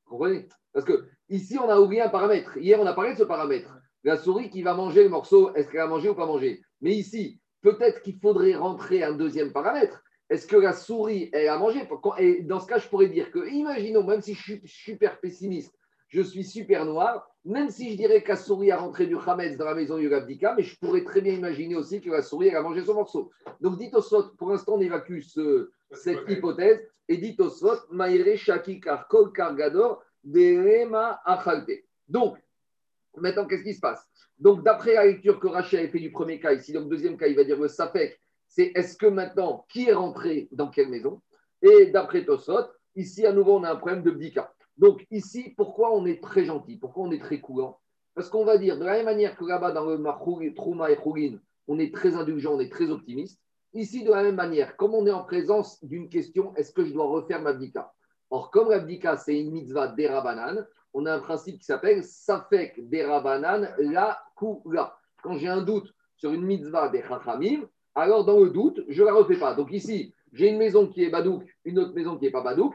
Vous 0.05 0.13
comprenez? 0.13 0.49
Parce 0.73 0.85
que 0.85 1.09
ici, 1.31 1.59
on 1.59 1.69
a 1.69 1.81
oublié 1.81 2.03
un 2.03 2.09
paramètre. 2.09 2.57
Hier, 2.59 2.79
on 2.81 2.87
a 2.87 2.93
parlé 2.93 3.15
de 3.15 3.19
ce 3.19 3.25
paramètre. 3.25 3.75
La 4.05 4.17
souris 4.17 4.51
qui 4.51 4.63
va 4.63 4.75
manger 4.75 5.03
le 5.03 5.09
morceau, 5.09 5.55
est-ce 5.55 5.71
qu'elle 5.71 5.81
a 5.81 5.87
mangé 5.87 6.09
ou 6.09 6.15
pas 6.15 6.27
mangé? 6.27 6.63
Mais 6.81 6.93
ici, 6.93 7.41
peut-être 7.63 8.03
qu'il 8.03 8.19
faudrait 8.19 8.55
rentrer 8.55 9.03
un 9.03 9.13
deuxième 9.13 9.53
paramètre. 9.53 10.03
Est-ce 10.29 10.47
que 10.47 10.57
la 10.57 10.73
souris, 10.73 11.29
elle 11.33 11.49
a 11.49 11.59
mangé? 11.59 11.81
Et 12.19 12.43
dans 12.43 12.61
ce 12.61 12.67
cas, 12.67 12.79
je 12.79 12.89
pourrais 12.89 13.09
dire 13.09 13.31
que, 13.31 13.49
imaginons, 13.51 14.05
même 14.05 14.23
si 14.23 14.35
je 14.35 14.43
suis 14.43 14.63
super 14.65 15.21
pessimiste, 15.21 15.75
je 16.09 16.23
suis 16.23 16.45
super 16.45 16.85
noir, 16.85 17.29
même 17.45 17.71
si 17.71 17.93
je 17.93 17.97
dirais 17.97 18.23
que 18.23 18.31
la 18.31 18.37
souris 18.37 18.71
a 18.71 18.79
rentré 18.79 19.07
du 19.07 19.17
Hametz 19.17 19.57
dans 19.57 19.65
la 19.65 19.75
maison 19.75 19.97
du 19.97 20.09
Gabdika, 20.09 20.55
mais 20.57 20.63
je 20.63 20.77
pourrais 20.79 21.05
très 21.05 21.21
bien 21.21 21.35
imaginer 21.35 21.77
aussi 21.77 22.01
que 22.01 22.11
la 22.11 22.23
souris 22.23 22.49
elle 22.49 22.57
a 22.57 22.63
mangé 22.63 22.85
son 22.85 22.95
morceau. 22.95 23.31
Donc 23.61 23.79
dites 23.79 23.95
au 23.95 24.03
sot, 24.03 24.35
pour 24.37 24.51
l'instant 24.51 24.75
on 24.75 24.81
évacue 24.81 25.21
cette 25.93 26.29
hypothèse, 26.29 26.81
et 27.09 27.17
dites 27.17 27.41
au 27.41 27.49
sot, 27.49 27.79
Maïre 27.91 28.37
Shakikar 28.37 29.09
Kol 29.09 29.33
Kargador 29.33 30.03
Donc, 32.09 32.39
maintenant 33.17 33.47
qu'est-ce 33.47 33.63
qui 33.65 33.75
se 33.75 33.81
passe? 33.81 34.07
Donc 34.39 34.63
d'après 34.65 34.95
la 34.95 35.07
lecture 35.07 35.39
que 35.39 35.49
Rachel 35.49 35.87
a 35.87 35.89
fait 35.89 35.99
du 35.99 36.11
premier 36.11 36.41
cas, 36.41 36.53
ici, 36.53 36.73
donc 36.73 36.89
deuxième 36.89 37.17
cas, 37.17 37.27
il 37.27 37.37
va 37.37 37.45
dire 37.45 37.59
le 37.59 37.69
Sapek, 37.69 38.19
c'est 38.49 38.73
est-ce 38.75 38.97
que 38.97 39.07
maintenant, 39.07 39.67
qui 39.69 39.89
est 39.89 39.93
rentré 39.93 40.49
dans 40.53 40.69
quelle 40.69 40.89
maison? 40.89 41.21
Et 41.63 41.87
d'après 41.87 42.25
Tosot, 42.25 42.67
ici 42.97 43.27
à 43.27 43.33
nouveau 43.33 43.59
on 43.59 43.65
a 43.65 43.73
un 43.73 43.77
problème 43.77 44.03
de 44.03 44.11
Bdika. 44.11 44.53
Donc 44.77 45.07
ici, 45.11 45.53
pourquoi 45.57 45.95
on 45.95 46.07
est 46.07 46.23
très 46.23 46.45
gentil? 46.47 46.79
Pourquoi 46.79 47.05
on 47.05 47.13
est 47.13 47.21
très 47.21 47.39
coulant 47.39 47.79
Parce 48.15 48.31
qu'on 48.31 48.47
va 48.47 48.57
dire, 48.57 48.79
de 48.79 48.85
la 48.85 48.93
même 48.93 49.05
manière 49.05 49.37
que 49.37 49.45
là-bas 49.45 49.73
dans 49.73 49.85
le 49.85 50.55
Trouma 50.55 50.91
et 50.91 50.97
Khourin, 50.97 51.39
on 51.69 51.79
est 51.79 51.95
très 51.95 52.17
indulgent, 52.17 52.55
on 52.55 52.61
est 52.61 52.73
très 52.73 52.91
optimiste. 52.91 53.39
Ici, 53.75 54.03
de 54.03 54.11
la 54.11 54.23
même 54.23 54.37
manière, 54.37 54.77
comme 54.77 54.95
on 54.95 55.07
est 55.07 55.13
en 55.13 55.23
présence 55.23 55.85
d'une 55.85 56.09
question, 56.09 56.55
est-ce 56.57 56.73
que 56.73 56.85
je 56.85 56.93
dois 56.93 57.07
refaire 57.07 57.43
ma 57.43 57.53
bdika 57.53 57.93
Or, 58.31 58.51
comme 58.51 58.71
l'abdika, 58.71 59.17
c'est 59.17 59.39
une 59.39 59.51
mitzvah 59.51 59.89
derabanan, 59.89 60.67
on 60.93 61.07
a 61.07 61.15
un 61.15 61.21
principe 61.21 61.59
qui 61.59 61.65
s'appelle 61.65 62.05
Safek 62.05 62.89
derabanan 62.89 63.69
la 63.79 64.23
kula. 64.37 64.97
Quand 65.23 65.37
j'ai 65.37 65.49
un 65.49 65.63
doute 65.63 65.93
sur 66.17 66.33
une 66.33 66.43
mitzvah 66.43 66.89
des 66.89 67.03
chachamim, 67.03 67.69
alors 67.95 68.25
dans 68.25 68.41
le 68.41 68.51
doute, 68.51 68.83
je 68.89 69.03
ne 69.03 69.07
la 69.07 69.15
refais 69.15 69.37
pas. 69.37 69.55
Donc 69.55 69.73
ici, 69.73 70.15
j'ai 70.33 70.49
une 70.49 70.59
maison 70.59 70.87
qui 70.87 71.05
est 71.05 71.11
badouk, 71.11 71.45
une 71.65 71.79
autre 71.79 71.93
maison 71.93 72.17
qui 72.17 72.25
n'est 72.25 72.31
pas 72.31 72.43
badouk 72.43 72.75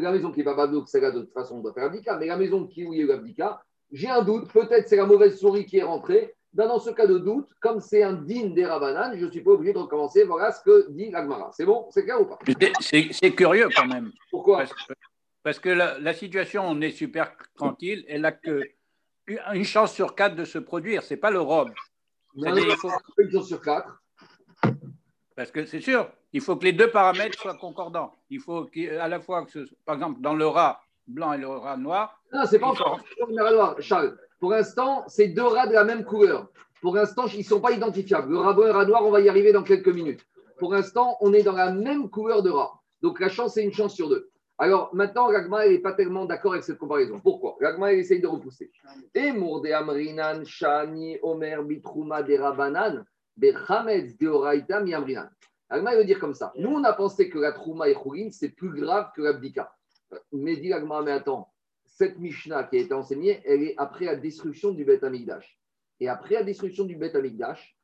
la 0.00 0.12
maison 0.12 0.30
qui 0.30 0.38
n'est 0.38 0.44
pas 0.44 0.54
Bablouk, 0.54 0.88
c'est 0.88 1.00
là 1.00 1.10
de 1.10 1.20
toute 1.20 1.32
façon, 1.32 1.56
on 1.56 1.60
doit 1.60 1.72
faire 1.72 1.84
l'abdika, 1.84 2.16
mais 2.16 2.26
la 2.26 2.36
maison 2.36 2.66
qui 2.66 2.84
où 2.84 2.92
il 2.92 3.00
y 3.00 3.02
a 3.02 3.06
l'abdika, 3.06 3.62
j'ai 3.92 4.08
un 4.08 4.22
doute, 4.22 4.50
peut-être 4.52 4.88
c'est 4.88 4.96
la 4.96 5.06
mauvaise 5.06 5.38
souris 5.38 5.66
qui 5.66 5.78
est 5.78 5.82
rentrée. 5.82 6.33
Ben, 6.54 6.68
dans 6.68 6.78
ce 6.78 6.90
cas 6.90 7.08
de 7.08 7.18
doute, 7.18 7.48
comme 7.60 7.80
c'est 7.80 8.04
un 8.04 8.12
din 8.12 8.50
des 8.50 8.64
Rabanan, 8.64 9.16
je 9.18 9.24
ne 9.24 9.30
suis 9.30 9.40
pas 9.40 9.50
obligé 9.50 9.72
de 9.72 9.78
recommencer. 9.78 10.22
Voilà 10.22 10.52
ce 10.52 10.62
que 10.62 10.88
dit 10.90 11.10
l'Agmara. 11.10 11.50
C'est 11.52 11.66
bon? 11.66 11.88
C'est 11.90 12.04
clair 12.04 12.20
ou 12.20 12.26
pas? 12.26 12.38
C'est 12.80 13.32
curieux 13.32 13.68
quand 13.74 13.86
même. 13.86 14.12
Pourquoi? 14.30 14.64
Parce 15.42 15.58
que, 15.58 15.68
la, 15.68 16.14
situation, 16.14 16.64
on 16.64 16.80
est 16.80 16.92
super 16.92 17.36
tranquille. 17.56 18.04
Elle 18.08 18.20
n'a 18.20 18.32
que 18.32 18.62
une 19.26 19.64
chance 19.64 19.92
sur 19.92 20.14
quatre 20.14 20.36
de 20.36 20.44
se 20.44 20.58
produire. 20.58 21.02
Ce 21.02 21.14
n'est 21.14 21.20
pas 21.20 21.30
le 21.30 21.40
robe. 21.40 21.70
Une 22.36 22.76
chance 22.76 23.48
sur 23.48 23.60
quatre. 23.60 24.00
Parce 25.34 25.50
que 25.50 25.64
c'est 25.64 25.80
sûr, 25.80 26.08
il 26.32 26.40
faut 26.40 26.54
que 26.54 26.64
les 26.64 26.72
deux 26.72 26.90
paramètres 26.90 27.36
soient 27.36 27.56
concordants. 27.56 28.14
Il 28.30 28.38
faut 28.38 28.68
à 29.00 29.08
la 29.08 29.20
fois 29.20 29.44
que, 29.44 29.50
ce, 29.50 29.74
par 29.84 29.96
exemple, 29.96 30.20
dans 30.20 30.34
le 30.34 30.46
rat 30.46 30.80
blanc 31.08 31.32
et 31.32 31.38
le 31.38 31.48
rat 31.48 31.76
noir. 31.76 32.22
Non, 32.32 32.46
c'est 32.46 32.60
pas 32.60 32.68
encore 32.68 33.00
le 33.28 33.42
rat 33.42 33.50
noir, 33.50 33.76
Charles. 33.80 34.16
Pour 34.44 34.52
l'instant, 34.52 35.04
c'est 35.06 35.28
deux 35.28 35.46
rats 35.46 35.66
de 35.66 35.72
la 35.72 35.84
même 35.84 36.04
couleur. 36.04 36.50
Pour 36.82 36.94
l'instant, 36.94 37.24
ils 37.32 37.38
ne 37.38 37.44
sont 37.44 37.62
pas 37.62 37.72
identifiables. 37.72 38.30
Le 38.30 38.36
rat 38.36 38.52
le 38.52 38.70
rat 38.72 38.84
noir, 38.84 39.06
on 39.06 39.10
va 39.10 39.22
y 39.22 39.30
arriver 39.30 39.52
dans 39.52 39.62
quelques 39.62 39.88
minutes. 39.88 40.20
Pour 40.58 40.74
l'instant, 40.74 41.16
on 41.22 41.32
est 41.32 41.42
dans 41.42 41.54
la 41.54 41.72
même 41.72 42.10
couleur 42.10 42.42
de 42.42 42.50
rat. 42.50 42.78
Donc 43.00 43.20
la 43.20 43.30
chance, 43.30 43.54
c'est 43.54 43.64
une 43.64 43.72
chance 43.72 43.94
sur 43.94 44.10
deux. 44.10 44.28
Alors 44.58 44.94
maintenant, 44.94 45.28
Ragma 45.28 45.66
n'est 45.66 45.78
pas 45.78 45.94
tellement 45.94 46.26
d'accord 46.26 46.52
avec 46.52 46.62
cette 46.62 46.76
comparaison. 46.76 47.20
Pourquoi? 47.20 47.56
Ragma 47.58 47.94
essaye 47.94 48.20
de 48.20 48.26
repousser. 48.26 48.70
Et 49.14 49.32
de 49.32 49.72
Amrinan, 49.72 50.44
Shani, 50.44 51.16
Omer, 51.22 51.62
Bitrouma, 51.62 52.22
Derabanan, 52.22 53.02
Bechametz, 53.38 54.14
Deoraita, 54.18 54.80
Miamrinan. 54.80 55.30
Agma 55.70 55.96
veut 55.96 56.04
dire 56.04 56.20
comme 56.20 56.34
ça. 56.34 56.52
Nous, 56.58 56.68
on 56.68 56.84
a 56.84 56.92
pensé 56.92 57.30
que 57.30 57.38
la 57.38 57.52
Trouma 57.52 57.88
et 57.88 57.94
Khourin, 57.94 58.28
c'est 58.30 58.50
plus 58.50 58.78
grave 58.78 59.10
que 59.16 59.22
l'Abdika. 59.22 59.72
Mais 60.32 60.58
dit 60.58 60.74
Agma, 60.74 61.00
mais 61.00 61.12
attends, 61.12 61.48
cette 61.94 62.18
Mishnah 62.18 62.64
qui 62.64 62.76
a 62.76 62.80
été 62.80 62.92
enseignée, 62.92 63.40
elle 63.44 63.62
est 63.62 63.74
après 63.78 64.06
la 64.06 64.16
destruction 64.16 64.72
du 64.72 64.84
Beth 64.84 65.04
Amikdash. 65.04 65.58
Et 66.00 66.08
après 66.08 66.34
la 66.34 66.42
destruction 66.42 66.84
du 66.84 66.96
Beth 66.96 67.14
Amikdash, 67.14 67.76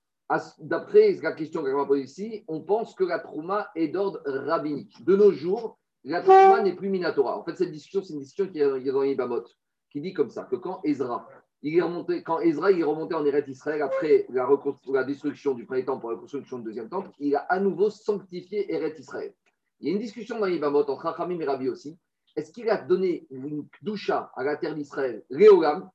d'après 0.58 1.12
la 1.22 1.32
question 1.32 1.62
qu'Agma 1.62 1.86
pose 1.86 2.00
ici, 2.00 2.44
on 2.48 2.60
pense 2.60 2.94
que 2.94 3.04
la 3.04 3.20
Trouma 3.20 3.70
est 3.74 3.88
d'ordre 3.88 4.20
rabbinique. 4.26 5.04
De 5.04 5.16
nos 5.16 5.32
jours, 5.32 5.78
la 6.04 6.22
Trouma 6.22 6.62
n'est 6.62 6.74
plus 6.74 6.88
Minatora. 6.88 7.38
En 7.38 7.44
fait, 7.44 7.56
cette 7.56 7.72
discussion, 7.72 8.02
c'est 8.02 8.14
une 8.14 8.20
discussion 8.20 8.50
qui 8.50 8.60
est 8.60 8.92
dans 8.92 9.02
Ibamot, 9.02 9.44
qui 9.90 10.00
dit 10.00 10.12
comme 10.12 10.30
ça, 10.30 10.44
que 10.44 10.56
quand 10.56 10.80
Ezra 10.84 11.28
il 11.62 11.76
est 11.76 11.82
remonté, 11.82 12.22
quand 12.22 12.38
remonté 12.38 13.14
en 13.14 13.24
Eretz 13.24 13.48
Israël 13.48 13.82
après 13.82 14.26
la, 14.30 15.04
destruction 15.04 15.54
du 15.54 15.66
premier 15.66 15.84
temple 15.84 16.00
pour 16.00 16.10
la 16.10 16.16
construction 16.16 16.58
du 16.58 16.64
deuxième 16.64 16.88
temple, 16.88 17.10
il 17.18 17.34
a 17.36 17.40
à 17.40 17.60
nouveau 17.60 17.90
sanctifié 17.90 18.72
Eretz 18.72 18.98
Israël. 18.98 19.34
Il 19.80 19.88
y 19.88 19.90
a 19.90 19.94
une 19.94 20.00
discussion 20.00 20.38
dans 20.38 20.46
l'Ibamot 20.46 20.80
entre 20.80 21.04
Rachamim 21.04 21.38
et 21.40 21.44
Rabbi 21.44 21.68
aussi. 21.68 21.98
Est-ce 22.40 22.52
qu'il 22.52 22.70
a 22.70 22.78
donné 22.78 23.26
une 23.28 23.66
doucha 23.82 24.32
à 24.34 24.42
la 24.42 24.56
terre 24.56 24.74
d'Israël, 24.74 25.22
Réolam, 25.30 25.90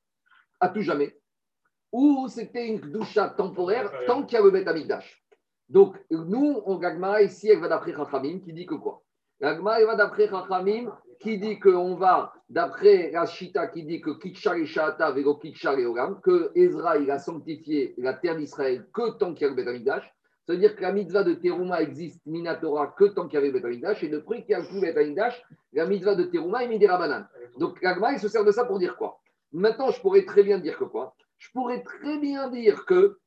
à 0.60 0.68
tout 0.68 0.80
jamais, 0.80 1.18
ou 1.90 2.28
c'était 2.28 2.68
une 2.68 2.78
doucha 2.78 3.30
temporaire 3.30 3.90
tant 4.06 4.22
qu'il 4.22 4.38
y 4.38 4.40
a 4.40 4.44
le 4.44 4.52
Beth 4.52 4.68
Amikdash 4.68 5.24
Donc, 5.68 5.96
nous, 6.08 6.62
on 6.64 6.76
Gagma, 6.78 7.20
ici, 7.20 7.48
elle 7.48 7.58
va 7.58 7.66
d'après 7.66 7.90
Rachamim 7.90 8.38
qui 8.38 8.52
dit 8.52 8.64
que 8.64 8.76
quoi? 8.76 9.02
Gagma, 9.40 9.80
elle 9.80 9.86
va 9.86 9.96
d'après 9.96 10.26
Rachamim 10.26 10.96
qui 11.18 11.36
dit 11.36 11.58
qu'on 11.58 11.96
va, 11.96 12.32
d'après 12.48 13.10
la 13.10 13.26
Shita 13.26 13.66
qui 13.66 13.82
dit 13.82 14.00
que 14.00 14.10
Kitchar 14.10 14.54
et 14.54 14.66
Shata 14.66 15.10
vego 15.10 15.40
Ogam, 15.40 16.20
que 16.20 16.52
Ezra 16.54 16.96
il 16.98 17.10
a 17.10 17.18
sanctifié 17.18 17.96
la 17.98 18.14
terre 18.14 18.36
d'Israël 18.36 18.86
que 18.94 19.18
tant 19.18 19.34
qu'il 19.34 19.48
y 19.48 19.50
a 19.50 19.52
le 19.52 20.06
Betamidash. 20.46 20.70
C'est-à-dire 20.70 20.76
que 20.76 20.82
la 20.82 20.92
mitzvah 20.92 21.24
de 21.24 21.34
Teruma 21.34 21.82
existe, 21.82 22.24
Minatora, 22.26 22.94
que 22.96 23.04
tant 23.06 23.26
qu'il 23.26 23.34
y 23.34 23.36
avait 23.38 23.48
le 23.48 23.54
Betamidash. 23.54 24.02
Et 24.02 24.08
depuis 24.08 24.42
qu'il 24.42 24.50
y 24.50 24.54
a 24.54 24.60
le 24.60 24.80
Betamidash, 24.80 25.42
la 25.72 25.86
mitzvah 25.86 26.14
de 26.14 26.24
Teruma 26.24 26.64
est 26.64 26.68
Midera 26.68 26.98
Banan. 26.98 27.24
Donc 27.58 27.80
l'Agma, 27.82 28.12
il 28.12 28.18
se 28.18 28.28
sert 28.28 28.44
de 28.44 28.52
ça 28.52 28.64
pour 28.64 28.78
dire 28.78 28.96
quoi? 28.96 29.20
Maintenant, 29.52 29.90
je 29.90 30.00
pourrais 30.00 30.24
très 30.24 30.42
bien 30.42 30.58
dire 30.58 30.78
que 30.78 30.84
quoi? 30.84 31.14
Je 31.38 31.50
pourrais 31.52 31.82
très 31.82 32.18
bien 32.18 32.50
dire 32.50 32.84
que, 32.86 33.18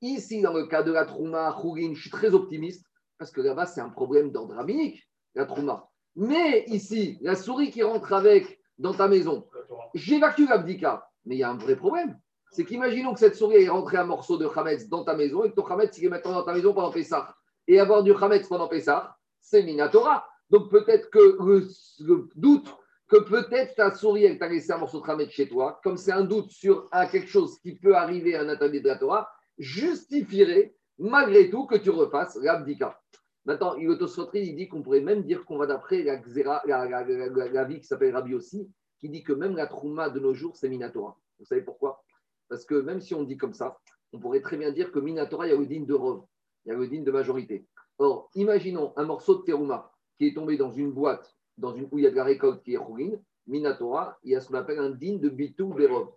ici, 0.00 0.42
dans 0.42 0.52
le 0.52 0.66
cas 0.66 0.82
de 0.82 0.92
la 0.92 1.04
Trouma, 1.04 1.56
Khourin, 1.60 1.94
je 1.94 2.00
suis 2.00 2.10
très 2.10 2.34
optimiste, 2.34 2.86
parce 3.18 3.30
que 3.30 3.40
là-bas, 3.40 3.66
c'est 3.66 3.80
un 3.80 3.88
problème 3.88 4.30
d'ordre 4.30 4.54
rabbinique, 4.54 5.08
la 5.34 5.46
Trouma. 5.46 5.88
Mais 6.14 6.64
ici, 6.66 7.18
la 7.22 7.34
souris 7.34 7.70
qui 7.70 7.82
rentre 7.82 8.12
avec 8.12 8.60
dans 8.78 8.92
ta 8.92 9.08
maison, 9.08 9.46
j'évacue 9.94 10.46
l'abdika. 10.48 11.08
Mais 11.24 11.36
il 11.36 11.38
y 11.38 11.44
a 11.44 11.50
un 11.50 11.56
vrai 11.56 11.76
problème. 11.76 12.18
C'est 12.52 12.66
qu'imaginons 12.66 13.14
que 13.14 13.18
cette 13.18 13.34
souris 13.34 13.64
est 13.64 13.68
rentrée 13.68 13.96
un 13.96 14.04
morceau 14.04 14.36
de 14.36 14.46
Hametz 14.46 14.86
dans 14.86 15.04
ta 15.04 15.16
maison 15.16 15.42
et 15.42 15.50
que 15.50 15.54
ton 15.54 15.64
Hametz 15.64 15.96
il 15.96 16.04
est 16.04 16.08
maintenant 16.10 16.32
dans 16.32 16.42
ta 16.42 16.52
maison 16.52 16.74
pendant 16.74 16.90
Pessah. 16.90 17.34
Et 17.66 17.80
avoir 17.80 18.02
du 18.02 18.12
Hametz 18.12 18.46
pendant 18.46 18.68
Pessah, 18.68 19.16
c'est 19.40 19.62
Minatora. 19.62 20.26
Donc 20.50 20.70
peut-être 20.70 21.08
que 21.08 21.38
le, 21.40 22.28
doute 22.36 22.68
que 23.08 23.16
peut-être 23.16 23.74
ta 23.74 23.94
souris, 23.94 24.24
elle 24.24 24.38
t'a 24.38 24.48
laissé 24.48 24.70
un 24.70 24.76
morceau 24.76 25.00
de 25.00 25.10
Hametz 25.10 25.30
chez 25.30 25.48
toi, 25.48 25.80
comme 25.82 25.96
c'est 25.96 26.12
un 26.12 26.24
doute 26.24 26.50
sur 26.50 26.90
quelque 27.10 27.26
chose 27.26 27.58
qui 27.60 27.74
peut 27.74 27.96
arriver 27.96 28.36
à 28.36 28.42
un 28.42 28.48
interdit 28.50 28.82
de 28.82 28.88
la 28.88 28.98
Torah, 28.98 29.30
justifierait 29.56 30.74
malgré 30.98 31.48
tout 31.48 31.64
que 31.66 31.76
tu 31.76 31.88
refasses 31.88 32.36
l'abdika. 32.36 33.00
Maintenant, 33.46 33.76
il 33.76 33.88
il 34.34 34.56
dit 34.56 34.68
qu'on 34.68 34.82
pourrait 34.82 35.00
même 35.00 35.22
dire 35.22 35.46
qu'on 35.46 35.56
va 35.56 35.66
d'après 35.66 36.02
la, 36.02 36.20
la, 36.66 37.64
vie 37.64 37.80
qui 37.80 37.86
s'appelle 37.86 38.14
Rabbi 38.14 38.34
aussi, 38.34 38.70
qui 39.00 39.08
dit 39.08 39.24
que 39.24 39.32
même 39.32 39.56
la 39.56 39.66
Trouma 39.66 40.10
de 40.10 40.20
nos 40.20 40.34
jours, 40.34 40.54
c'est 40.54 40.68
Minatora. 40.68 41.16
Vous 41.38 41.46
savez 41.46 41.62
pourquoi? 41.62 42.04
Parce 42.52 42.66
que 42.66 42.74
même 42.74 43.00
si 43.00 43.14
on 43.14 43.22
dit 43.22 43.38
comme 43.38 43.54
ça, 43.54 43.78
on 44.12 44.18
pourrait 44.18 44.42
très 44.42 44.58
bien 44.58 44.72
dire 44.72 44.92
que 44.92 44.98
Minatora, 44.98 45.46
il 45.46 45.52
y 45.52 45.54
a 45.54 45.58
le 45.58 45.64
digne 45.64 45.86
de 45.86 45.94
Rov, 45.94 46.24
il 46.66 46.68
y 46.68 46.74
a 46.74 46.76
le 46.76 46.86
digne 46.86 47.02
de 47.02 47.10
majorité. 47.10 47.64
Or, 47.96 48.28
imaginons 48.34 48.92
un 48.96 49.04
morceau 49.04 49.36
de 49.36 49.42
Terouma 49.44 49.90
qui 50.18 50.26
est 50.26 50.34
tombé 50.34 50.58
dans 50.58 50.70
une 50.70 50.92
boîte 50.92 51.34
dans 51.56 51.74
une, 51.74 51.88
où 51.90 51.98
il 51.98 52.04
y 52.04 52.06
a 52.06 52.10
de 52.10 52.16
la 52.16 52.24
récolte 52.24 52.62
qui 52.62 52.74
est 52.74 52.76
rouine. 52.76 53.18
Minatora, 53.46 54.18
il 54.22 54.32
y 54.32 54.36
a 54.36 54.40
ce 54.42 54.48
qu'on 54.48 54.56
appelle 54.56 54.80
un 54.80 54.90
din 54.90 55.16
de 55.16 55.30
Bitou 55.30 55.72
Berov. 55.72 56.10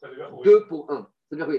Deux 0.43 0.67
pour 0.67 0.91
un. 0.91 1.07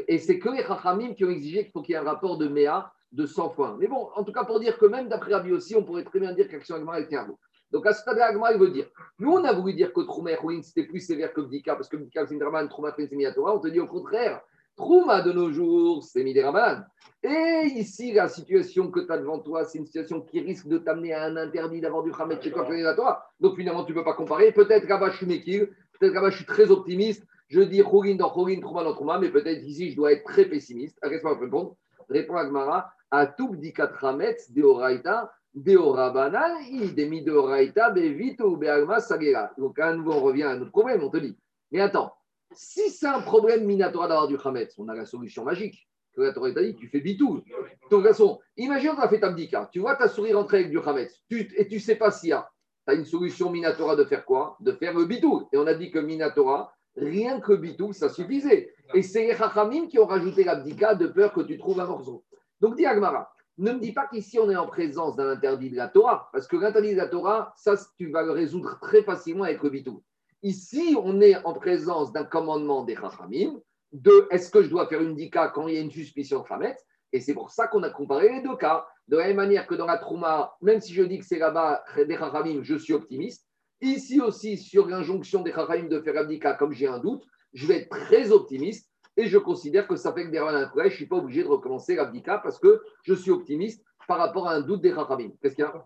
Et 0.08 0.18
c'est 0.18 0.38
que 0.38 0.50
les 0.50 0.62
Chachamim 0.62 1.14
qui 1.14 1.24
ont 1.24 1.30
exigé 1.30 1.62
qu'il 1.62 1.72
faut 1.72 1.80
qu'il 1.80 1.94
y 1.94 1.96
ait 1.96 2.00
un 2.00 2.04
rapport 2.04 2.36
de 2.36 2.46
Méa 2.46 2.92
de 3.12 3.24
100 3.24 3.48
points. 3.54 3.78
Mais 3.80 3.88
bon, 3.88 4.10
en 4.14 4.24
tout 4.24 4.32
cas, 4.32 4.44
pour 4.44 4.60
dire 4.60 4.76
que 4.76 4.84
même 4.84 5.08
d'après 5.08 5.32
Rabbi 5.32 5.52
aussi, 5.52 5.74
on 5.74 5.84
pourrait 5.84 6.04
très 6.04 6.20
bien 6.20 6.34
dire 6.34 6.50
qu'Action 6.50 6.76
Agmara 6.76 7.00
est 7.00 7.14
un 7.14 7.34
Donc 7.70 7.86
à 7.86 7.94
ce 7.94 8.02
stade-là, 8.02 8.26
Agmara, 8.26 8.52
il 8.52 8.60
veut 8.60 8.68
dire 8.68 8.90
nous, 9.20 9.32
on 9.32 9.42
a 9.42 9.54
voulu 9.54 9.72
dire 9.72 9.94
que 9.94 10.02
Trouma 10.02 10.32
et 10.32 10.62
c'était 10.62 10.86
plus 10.86 11.00
sévère 11.00 11.32
que 11.32 11.40
Bdika, 11.40 11.76
parce 11.76 11.88
que 11.88 11.96
Bdika, 11.96 12.26
c'est 12.26 12.34
une 12.34 12.68
Trouma, 12.68 12.92
c'est 12.94 13.10
une 13.10 13.32
On 13.38 13.58
te 13.58 13.68
dit 13.68 13.80
au 13.80 13.86
contraire, 13.86 14.42
Trouma 14.76 15.22
de 15.22 15.32
nos 15.32 15.50
jours, 15.50 16.04
c'est 16.04 16.22
Midiraman. 16.22 16.86
Et 17.22 17.62
ici, 17.74 18.12
la 18.12 18.28
situation 18.28 18.90
que 18.90 19.00
tu 19.00 19.10
as 19.10 19.18
devant 19.18 19.38
toi, 19.38 19.64
c'est 19.64 19.78
une 19.78 19.86
situation 19.86 20.20
qui 20.20 20.40
risque 20.40 20.68
de 20.68 20.78
t'amener 20.78 21.14
à 21.14 21.24
un 21.24 21.36
interdit 21.36 21.80
d'avoir 21.80 22.02
du 22.02 22.12
Khamet 22.12 22.40
chez 22.42 22.52
toi, 22.52 22.66
à 22.68 22.94
toi. 22.94 23.24
Donc 23.40 23.56
finalement, 23.56 23.84
tu 23.84 23.92
ne 23.92 23.98
peux 23.98 24.04
pas 24.04 24.12
comparer. 24.12 24.52
Peut-être 24.52 24.86
là-bas, 24.86 25.10
je 25.10 25.16
suis 25.16 25.26
Mekil, 25.26 25.70
peut-être 25.98 26.12
là-bas, 26.12 26.30
je 26.30 26.36
suis 26.36 26.44
très 26.44 26.70
optimiste. 26.70 27.26
Je 27.48 27.60
dis 27.62 27.82
Khourin 27.82 28.16
dans 28.16 28.30
Khourin, 28.30 28.60
Trouma 28.60 28.84
dans 28.84 28.92
Trouma, 28.92 29.18
mais 29.18 29.30
peut-être 29.30 29.64
ici, 29.64 29.90
je 29.90 29.96
dois 29.96 30.12
être 30.12 30.24
très 30.24 30.44
pessimiste. 30.44 30.98
Reste-moi 31.02 31.38
répondre. 31.38 31.76
Répond 32.08 32.36
Agmara 32.36 32.92
à 33.10 33.26
tout 33.26 33.48
Bdikat 33.48 33.92
Khametz, 34.00 34.52
Deoraita, 34.52 35.32
Deorabana, 35.54 36.60
Idemi 36.68 37.22
Deoraita, 37.22 37.90
Bevito, 37.90 38.56
Beagma, 38.56 39.00
Sagera. 39.00 39.52
Donc 39.56 39.78
à 39.78 39.94
nouveau, 39.94 40.12
on 40.12 40.20
revient 40.20 40.42
à 40.42 40.56
notre 40.56 40.70
problème, 40.70 41.02
on 41.02 41.10
te 41.10 41.16
dit. 41.16 41.36
Mais 41.72 41.80
attends, 41.80 42.12
si 42.52 42.90
c'est 42.90 43.06
un 43.06 43.20
problème 43.20 43.64
minatoire 43.64 44.08
d'avoir 44.08 44.28
du 44.28 44.38
Khametz, 44.38 44.78
on 44.78 44.88
a 44.88 44.94
la 44.94 45.06
solution 45.06 45.44
magique. 45.44 45.88
Que 46.14 46.22
la 46.22 46.32
Torah 46.32 46.50
t'a 46.50 46.62
dit, 46.62 46.74
tu 46.74 46.88
fais 46.88 47.00
bitou. 47.00 47.42
Toute 47.90 48.02
façon, 48.02 48.40
imagine 48.56 48.92
tu 48.94 49.02
as 49.02 49.08
fait 49.08 49.20
ta 49.20 49.28
bdika, 49.28 49.68
tu 49.70 49.80
vois 49.80 49.96
ta 49.96 50.08
souris 50.08 50.32
rentrer 50.32 50.60
avec 50.60 50.70
du 50.70 50.80
Khametz, 50.80 51.22
et 51.30 51.68
tu 51.68 51.78
sais 51.78 51.96
pas 51.96 52.10
s'il 52.10 52.30
y 52.30 52.32
a. 52.32 52.50
Tu 52.86 52.94
as 52.94 52.96
une 52.96 53.04
solution 53.04 53.50
minatora 53.50 53.96
de 53.96 54.04
faire 54.04 54.24
quoi? 54.24 54.56
De 54.60 54.72
faire 54.72 54.94
le 54.94 55.04
bitou. 55.04 55.46
Et 55.52 55.58
on 55.58 55.66
a 55.66 55.74
dit 55.74 55.90
que 55.90 55.98
minatora, 55.98 56.72
rien 56.96 57.40
que 57.40 57.52
bitou, 57.52 57.92
ça 57.92 58.08
suffisait. 58.08 58.72
Et 58.94 59.02
c'est 59.02 59.26
les 59.26 59.34
Chachamim 59.34 59.88
qui 59.88 59.98
ont 59.98 60.06
rajouté 60.06 60.44
l'abdika 60.44 60.94
de 60.94 61.06
peur 61.08 61.34
que 61.34 61.42
tu 61.42 61.58
trouves 61.58 61.80
un 61.80 61.86
morceau. 61.86 62.24
Donc, 62.60 62.76
dis 62.76 62.86
Agmara, 62.86 63.30
ne 63.58 63.72
me 63.72 63.78
dis 63.78 63.92
pas 63.92 64.06
qu'ici 64.06 64.38
on 64.38 64.50
est 64.50 64.56
en 64.56 64.66
présence 64.66 65.16
d'un 65.16 65.30
interdit 65.30 65.70
de 65.70 65.76
la 65.76 65.88
Torah, 65.88 66.30
parce 66.32 66.46
que 66.46 66.56
l'interdit 66.56 66.92
de 66.92 66.96
la 66.96 67.08
Torah, 67.08 67.52
ça, 67.56 67.74
tu 67.98 68.10
vas 68.10 68.22
le 68.22 68.30
résoudre 68.30 68.78
très 68.80 69.02
facilement 69.02 69.44
avec 69.44 69.62
le 69.62 69.70
bitou. 69.70 70.02
Ici, 70.46 70.96
on 71.02 71.20
est 71.20 71.44
en 71.44 71.54
présence 71.54 72.12
d'un 72.12 72.22
commandement 72.22 72.84
des 72.84 72.94
Chachamim, 72.94 73.60
de 73.90 74.28
est-ce 74.30 74.48
que 74.48 74.62
je 74.62 74.68
dois 74.68 74.86
faire 74.86 75.02
une 75.02 75.16
dika 75.16 75.48
quand 75.48 75.66
il 75.66 75.74
y 75.74 75.76
a 75.76 75.80
une 75.80 75.90
suspicion 75.90 76.40
de 76.40 76.44
Hametz 76.48 76.86
Et 77.12 77.20
c'est 77.20 77.34
pour 77.34 77.50
ça 77.50 77.66
qu'on 77.66 77.82
a 77.82 77.90
comparé 77.90 78.28
les 78.28 78.42
deux 78.42 78.54
cas. 78.54 78.86
De 79.08 79.16
la 79.16 79.26
même 79.26 79.38
manière 79.38 79.66
que 79.66 79.74
dans 79.74 79.86
la 79.86 79.98
Trouma, 79.98 80.56
même 80.62 80.80
si 80.80 80.94
je 80.94 81.02
dis 81.02 81.18
que 81.18 81.24
c'est 81.24 81.40
là-bas 81.40 81.82
des 81.96 82.16
Chachamim, 82.16 82.62
je 82.62 82.76
suis 82.76 82.92
optimiste. 82.92 83.44
Ici 83.80 84.20
aussi, 84.20 84.56
sur 84.56 84.86
l'injonction 84.86 85.42
des 85.42 85.50
Chachamim 85.50 85.88
de 85.88 86.00
faire 86.00 86.24
dika, 86.28 86.54
comme 86.54 86.72
j'ai 86.72 86.86
un 86.86 87.00
doute, 87.00 87.24
je 87.52 87.66
vais 87.66 87.78
être 87.78 87.88
très 87.88 88.30
optimiste 88.30 88.88
et 89.16 89.26
je 89.26 89.38
considère 89.38 89.88
que 89.88 89.96
ça 89.96 90.12
fait 90.12 90.26
que 90.26 90.30
derrière 90.30 90.54
un 90.54 90.70
je 90.76 90.84
ne 90.84 90.90
suis 90.90 91.06
pas 91.06 91.16
obligé 91.16 91.42
de 91.42 91.48
recommencer 91.48 91.96
l'abdika 91.96 92.38
parce 92.38 92.60
que 92.60 92.84
je 93.02 93.14
suis 93.14 93.32
optimiste 93.32 93.84
par 94.06 94.18
rapport 94.18 94.46
à 94.46 94.52
un 94.52 94.60
doute 94.60 94.82
des 94.82 94.94
Chachamim. 94.94 95.32
Qu'est-ce 95.42 95.56
qu'il 95.56 95.64
y 95.64 95.66
a? 95.66 95.84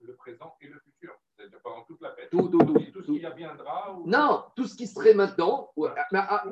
Le 0.00 0.16
présent 0.16 0.54
et 0.60 0.66
le 0.66 0.78
futur 0.80 1.14
pendant 1.62 1.82
toute 1.84 2.00
la 2.00 2.12
fête. 2.12 2.30
Tout, 2.30 2.48
tout, 2.48 2.58
tout. 2.58 2.74
tout, 2.92 3.02
ce 3.02 3.12
qui 3.12 3.18
viendra 3.18 3.98
Non, 4.04 4.44
tout 4.56 4.64
ce 4.64 4.74
qui 4.74 4.86
serait 4.86 5.14
maintenant. 5.14 5.70
mais, 5.76 5.88
ah, 6.12 6.44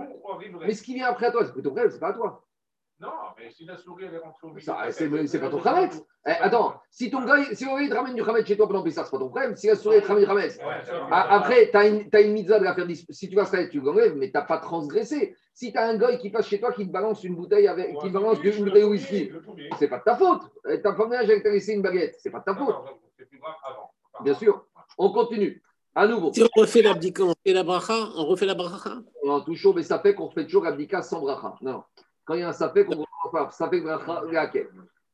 mais, 0.61 0.75
ce 0.75 0.83
qui 0.83 0.95
vient 0.95 1.09
après 1.09 1.27
à 1.27 1.31
toi, 1.31 1.45
c'est 1.45 2.01
pas 2.01 2.09
à 2.09 2.13
toi. 2.13 2.45
Non, 3.01 3.09
mais 3.39 3.51
si 3.51 3.65
la 3.65 3.79
souris 3.79 4.05
elle 4.05 4.15
est 4.15 4.19
rentrée 4.19 4.47
au 4.47 5.27
C'est 5.27 5.41
pas 5.41 5.49
ton 5.49 5.59
Khamet. 5.63 5.89
Eh, 6.27 6.31
attends, 6.33 6.83
si 6.91 7.11
ton 7.11 7.25
gars, 7.25 7.43
si 7.55 7.65
on 7.65 7.79
te 7.79 7.95
ramène 7.95 8.15
du 8.15 8.23
Khamet 8.23 8.45
chez 8.45 8.59
toi 8.59 8.67
pendant 8.67 8.83
Pessah, 8.83 9.05
c'est 9.05 9.11
pas 9.11 9.19
ton 9.19 9.31
problème. 9.31 9.57
Si 9.57 9.69
la 9.69 9.77
souris 9.77 10.03
te 10.03 10.07
ramène 10.07 10.25
du 10.25 10.29
Khamet. 10.29 10.51
Ah, 11.11 11.37
après, 11.37 11.71
tu 11.71 11.77
as, 11.79 11.89
une, 11.89 12.11
as 12.13 12.21
une 12.21 12.35
mitzvah 12.35 12.59
de 12.59 12.65
la 12.65 12.75
faire 12.75 12.87
Si 13.09 13.31
tu 13.31 13.35
vas 13.37 13.47
se 13.47 13.57
tu 13.69 13.81
l'enlèves, 13.81 14.17
mais 14.17 14.27
tu 14.27 14.35
n'as 14.35 14.43
pas 14.43 14.59
transgressé. 14.59 15.35
Si 15.55 15.73
tu 15.73 15.79
as 15.79 15.89
un 15.89 15.97
gars 15.97 16.15
qui 16.19 16.29
passe 16.29 16.47
chez 16.47 16.61
toi, 16.61 16.73
qui 16.75 16.87
te 16.87 16.93
balance 16.93 17.25
une 17.25 17.37
bouteille 17.37 17.69
avec, 17.69 17.97
qui 17.99 18.11
balance 18.11 18.39
une 18.45 18.65
bouteille 18.65 18.83
de 18.83 18.89
whisky, 18.89 19.33
c'est 19.79 19.89
pas 19.89 19.99
de 19.99 20.05
ta 20.05 20.17
faute. 20.17 20.43
Ta 20.83 20.95
femme, 20.95 21.15
elle 21.15 21.43
t'a 21.43 21.51
laissé 21.51 21.73
une 21.73 21.83
baguette, 21.83 22.17
c'est 22.19 22.31
pas 22.31 22.41
de 22.41 22.45
ta 22.45 22.55
faute. 22.55 22.77
C'est 23.17 23.27
plus 23.27 23.39
grave 23.39 23.55
avant. 23.65 23.91
Bien 24.23 24.35
sûr. 24.35 24.67
On 25.03 25.13
continue. 25.13 25.63
À 25.95 26.07
nouveau. 26.07 26.31
Si 26.31 26.43
on 26.43 26.61
refait 26.61 26.83
l'abdika, 26.83 27.25
on 27.25 27.33
fait 27.45 27.55
la 27.55 27.65
bracha, 27.65 28.11
on 28.17 28.27
refait 28.27 28.45
la 28.45 28.55
bracha? 28.55 29.03
Non, 29.25 29.41
toujours, 29.41 29.75
mais 29.75 29.83
ça 29.83 29.99
fait 29.99 30.15
qu'on 30.15 30.27
refait 30.27 30.45
toujours 30.45 30.65
l'abdika 30.65 31.01
sans 31.01 31.23
bracha. 31.23 31.55
Non. 31.63 31.83
Quand 32.27 32.35
il 32.35 32.41
y 32.41 32.43
a 32.43 32.51
un 32.51 32.53
sapek, 32.53 32.87
on 32.91 33.07
refait 33.25 33.51
ça 33.57 33.71
fait 33.71 33.81
bracha, 33.81 34.53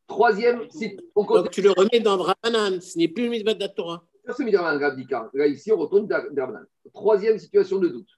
Troisième, 0.09 0.69
si 0.71 0.99
on 1.15 1.25
continue. 1.25 1.45
Donc 1.45 1.53
tu 1.53 1.63
le 1.63 1.71
remets 1.71 2.01
dans 2.01 2.17
Brahmanan, 2.17 2.81
ce 2.81 2.99
n'est 2.99 3.07
plus 3.07 3.27
une 3.27 3.31
mitzvah 3.31 3.55
de 3.55 3.61
la 3.61 3.69
Torah. 3.69 4.03
C'est 4.37 4.51
l'abdika. 4.51 5.31
Là, 5.33 5.47
ici, 5.47 5.71
on 5.71 5.77
retourne 5.77 6.09
dans 6.09 6.67
Troisième 6.93 7.39
situation 7.39 7.79
de 7.79 7.87
doute. 7.87 8.09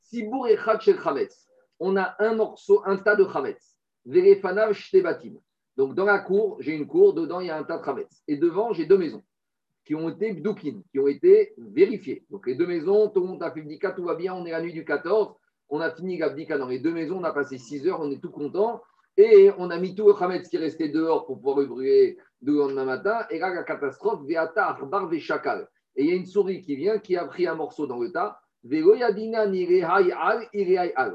Si 0.00 0.22
Bourrechat 0.22 0.80
shel 0.80 0.98
Chametz, 0.98 1.46
on 1.78 1.94
a 1.98 2.16
un 2.20 2.36
morceau, 2.36 2.82
un 2.86 2.96
tas 2.96 3.16
de 3.16 3.26
Chametz. 3.30 3.76
Verefanav 4.06 4.72
shtebatim. 4.72 5.34
Donc 5.76 5.94
dans 5.94 6.06
la 6.06 6.20
cour, 6.20 6.56
j'ai 6.60 6.72
une 6.72 6.86
cour, 6.86 7.12
dedans 7.12 7.40
il 7.40 7.48
y 7.48 7.50
a 7.50 7.58
un 7.58 7.64
tas 7.64 7.76
de 7.76 7.84
Chametz. 7.84 8.22
Et 8.26 8.38
devant, 8.38 8.72
j'ai 8.72 8.86
deux 8.86 8.96
maisons 8.96 9.22
qui 9.88 9.94
ont 9.94 10.10
été 10.10 10.34
bdoukin, 10.34 10.82
qui 10.92 10.98
ont 11.00 11.08
été 11.08 11.54
vérifiés. 11.56 12.26
Donc 12.28 12.46
les 12.46 12.54
deux 12.54 12.66
maisons, 12.66 13.08
tout 13.08 13.20
le 13.22 13.26
monde 13.26 13.42
a 13.42 13.50
fait 13.50 13.62
bdika, 13.62 13.92
tout 13.92 14.04
va 14.04 14.16
bien, 14.16 14.34
on 14.34 14.44
est 14.44 14.50
la 14.50 14.60
nuit 14.60 14.74
du 14.74 14.84
14, 14.84 15.34
on 15.70 15.80
a 15.80 15.90
fini 15.90 16.18
l'abdika 16.18 16.58
dans 16.58 16.68
les 16.68 16.78
deux 16.78 16.92
maisons, 16.92 17.20
on 17.20 17.24
a 17.24 17.32
passé 17.32 17.56
6 17.56 17.88
heures, 17.88 17.98
on 18.02 18.10
est 18.10 18.20
tout 18.20 18.30
content, 18.30 18.82
et 19.16 19.50
on 19.56 19.70
a 19.70 19.78
mis 19.78 19.94
tout 19.94 20.06
le 20.06 20.12
khametz 20.12 20.46
qui 20.50 20.58
restait 20.58 20.90
dehors 20.90 21.24
pour 21.24 21.36
pouvoir 21.36 21.60
le 21.60 21.64
brûler 21.64 22.18
le 22.42 22.52
lendemain 22.52 22.84
matin, 22.84 23.24
et 23.30 23.38
là 23.38 23.54
la 23.54 23.62
catastrophe. 23.62 24.20
Et 24.28 24.32
il 25.96 26.06
y 26.06 26.12
a 26.12 26.14
une 26.14 26.26
souris 26.26 26.60
qui 26.60 26.76
vient, 26.76 26.98
qui 26.98 27.16
a 27.16 27.24
pris 27.24 27.46
un 27.46 27.54
morceau 27.54 27.86
dans 27.86 27.98
le 27.98 28.12
tas, 28.12 28.38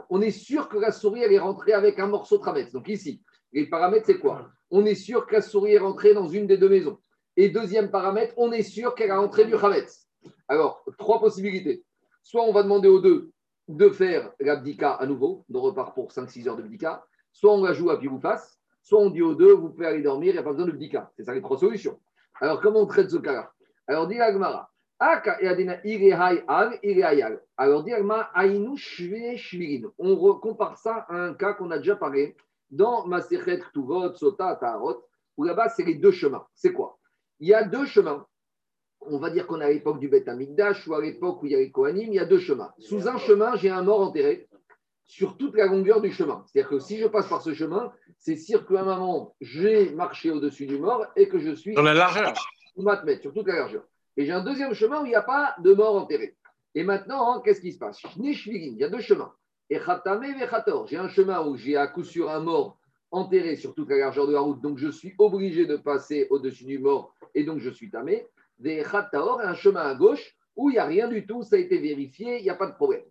on 0.09 0.21
est 0.21 0.31
sûr 0.31 0.67
que 0.67 0.77
la 0.79 0.91
souris 0.91 1.21
elle 1.21 1.33
est 1.33 1.38
rentrée 1.38 1.73
avec 1.73 1.99
un 1.99 2.07
morceau 2.07 2.39
de 2.39 2.43
khametz. 2.43 2.71
Donc 2.71 2.88
ici, 2.88 3.21
les 3.51 3.67
paramètres, 3.67 4.07
c'est 4.07 4.17
quoi? 4.17 4.49
On 4.71 4.83
est 4.83 4.95
sûr 4.95 5.27
que 5.27 5.36
la 5.36 5.41
souris 5.43 5.73
est 5.73 5.77
rentrée 5.77 6.15
dans 6.15 6.27
une 6.27 6.47
des 6.47 6.57
deux 6.57 6.69
maisons. 6.69 6.97
Et 7.36 7.50
deuxième 7.50 7.89
paramètre, 7.89 8.34
on 8.38 8.52
est 8.52 8.62
sûr 8.62 8.93
qu'elle 8.93 9.12
a 9.12 9.19
entré 9.19 9.46
du 9.46 9.56
Hametz. 9.56 10.08
Alors, 10.48 10.86
trois 10.98 11.19
possibilités. 11.19 11.84
Soit 12.22 12.43
on 12.43 12.54
va 12.54 12.63
demander 12.63 12.88
aux 12.88 13.00
deux 13.00 13.32
de 13.67 13.89
faire 13.89 14.32
l'abdika 14.39 14.91
à 14.91 15.06
nouveau, 15.06 15.46
on 15.54 15.62
repart 15.62 15.96
pour 15.96 16.12
5-6 16.12 16.48
heures 16.48 16.58
de 16.58 16.63
bdika. 16.63 17.04
Soit 17.32 17.54
on 17.54 17.63
la 17.63 17.74
joue 17.74 17.89
à 17.89 18.00
face. 18.22 18.60
Soit 18.84 19.00
on 19.00 19.10
dit 19.10 19.22
aux 19.22 19.34
deux, 19.34 19.54
vous 19.54 19.69
pouvez 19.69 19.88
aller 19.88 20.02
dormir, 20.02 20.30
il 20.30 20.34
n'y 20.34 20.39
a 20.39 20.43
pas 20.43 20.52
besoin 20.52 20.67
de 20.67 20.72
bdika. 20.72 21.12
C'est 21.15 21.24
ça 21.24 21.34
les 21.34 21.41
trois 21.41 21.58
solutions. 21.58 22.00
Alors, 22.39 22.62
comment 22.62 22.82
on 22.82 22.86
traite 22.86 23.10
ce 23.10 23.17
cas-là 23.17 23.52
Alors, 23.88 24.08
dit 24.08 24.19
Agmara. 24.19 24.69
Alors, 27.58 27.84
dit 27.84 27.93
on 29.98 30.15
compare 30.38 30.78
ça 30.78 31.06
à 31.10 31.15
un 31.15 31.34
cas 31.34 31.54
qu'on 31.54 31.72
a 31.72 31.78
déjà 31.78 31.96
parlé 31.96 32.36
dans 32.69 33.06
Maserhet 33.08 33.60
Tuvot, 33.74 34.13
Sota, 34.13 34.56
Taharot, 34.56 35.04
où 35.38 35.43
là-bas, 35.43 35.69
c'est 35.69 35.84
les 35.84 35.96
deux 35.96 36.12
chemins. 36.12 36.46
C'est 36.54 36.74
quoi 36.74 37.00
il 37.43 37.47
y 37.47 37.53
a 37.53 37.65
deux 37.65 37.86
chemins. 37.86 38.25
On 39.01 39.19
va 39.19 39.29
dire 39.29 39.45
qu'on 39.47 39.60
est 39.60 39.65
à 39.65 39.69
l'époque 39.69 39.99
du 39.99 40.08
Beth 40.08 40.29
Amikdash 40.29 40.88
ou 40.88 40.93
à 40.93 41.01
l'époque 41.01 41.43
où 41.43 41.45
il 41.45 41.51
y 41.51 41.56
a 41.56 41.60
les 41.60 41.71
Kohanim, 41.71 42.08
il 42.08 42.15
y 42.15 42.19
a 42.19 42.25
deux 42.25 42.39
chemins. 42.39 42.71
Sous 42.79 43.10
un 43.10 43.17
chemin, 43.17 43.58
j'ai 43.58 43.69
un 43.69 43.84
mort 43.84 43.99
enterré 43.99 44.47
sur 45.03 45.36
toute 45.36 45.58
la 45.58 45.65
longueur 45.65 45.99
du 45.99 46.10
chemin. 46.10 46.45
C'est-à-dire 46.47 46.69
que 46.69 46.79
si 46.79 46.99
je 46.99 47.08
passe 47.08 47.27
par 47.27 47.41
ce 47.41 47.53
chemin, 47.53 47.91
c'est 48.17 48.38
sûr 48.38 48.65
qu'à 48.65 48.79
un 48.79 48.86
moment, 48.86 49.36
j'ai 49.41 49.91
marché 49.91 50.32
au-dessus 50.32 50.67
du 50.67 50.77
mort 50.77 51.06
et 51.17 51.27
que 51.27 51.38
je 51.38 51.51
suis. 51.53 51.73
Dans 51.73 51.82
la 51.82 51.93
largeur. 51.93 52.34
sur 53.21 53.34
toute 53.34 53.47
la 53.47 53.56
largeur. 53.58 53.84
Et 54.15 54.25
j'ai 54.25 54.32
un 54.32 54.43
deuxième 54.45 54.73
chemin 54.73 55.01
où 55.01 55.06
il 55.06 55.10
n'y 55.10 55.15
a 55.15 55.21
pas 55.21 55.53
de 55.60 55.73
mort 55.73 55.97
enterré. 55.97 56.38
Et 56.75 56.86
maintenant, 56.86 57.41
qu'est-ce 57.41 57.60
qui 57.60 57.73
se 57.73 57.77
passe? 57.77 58.01
Il 58.15 58.77
y 58.77 58.84
a 58.86 58.89
deux 58.89 59.01
chemins. 59.01 59.34
Et 59.69 59.82
J'ai 60.88 60.97
un 60.97 61.10
chemin 61.10 61.45
où 61.45 61.58
j'ai 61.58 61.75
à 61.75 61.88
coup 61.88 62.06
sur 62.06 62.29
un 62.29 62.39
mort 62.39 62.77
enterré 63.12 63.58
sur 63.58 63.75
toute 63.75 63.89
la 63.89 63.97
largeur 63.97 64.27
de 64.27 64.34
la 64.34 64.39
route, 64.39 64.62
donc 64.62 64.77
je 64.77 64.89
suis 64.89 65.13
obligé 65.19 65.65
de 65.65 65.75
passer 65.75 66.27
au-dessus 66.32 66.65
du 66.65 66.79
mort 66.79 67.13
et 67.36 67.43
donc 67.43 67.60
je 67.60 67.69
suis 67.69 67.89
tamé. 67.89 68.28
Des 68.60 68.84
Khattaor, 68.84 69.41
un 69.41 69.56
chemin 69.56 69.82
à 69.82 69.96
gauche 69.96 70.36
où 70.56 70.69
il 70.69 70.74
n'y 70.74 70.80
a 70.80 70.86
rien 70.86 71.08
du 71.08 71.26
tout, 71.26 71.43
ça 71.43 71.56
a 71.56 71.60
été 71.60 71.78
vérifié, 71.80 72.38
il 72.38 72.43
n'y 72.43 72.50
a 72.50 72.56
pas 72.56 72.67
de 72.67 72.76
problème. 72.76 73.04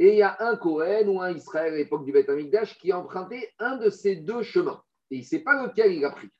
Et 0.00 0.10
il 0.10 0.16
y 0.16 0.22
a 0.22 0.36
un 0.40 0.56
Cohen 0.56 1.08
ou 1.08 1.20
un 1.20 1.32
Israël 1.32 1.74
à 1.74 1.76
l'époque 1.76 2.04
du 2.04 2.12
Beth 2.12 2.28
Amikdash 2.28 2.78
qui 2.78 2.92
a 2.92 2.98
emprunté 2.98 3.48
un 3.58 3.76
de 3.76 3.90
ces 3.90 4.16
deux 4.16 4.42
chemins. 4.42 4.80
Et 5.10 5.16
il 5.16 5.20
ne 5.20 5.24
sait 5.24 5.40
pas 5.40 5.66
lequel 5.66 5.92
il 5.92 6.04
a 6.04 6.10
pris. 6.10 6.30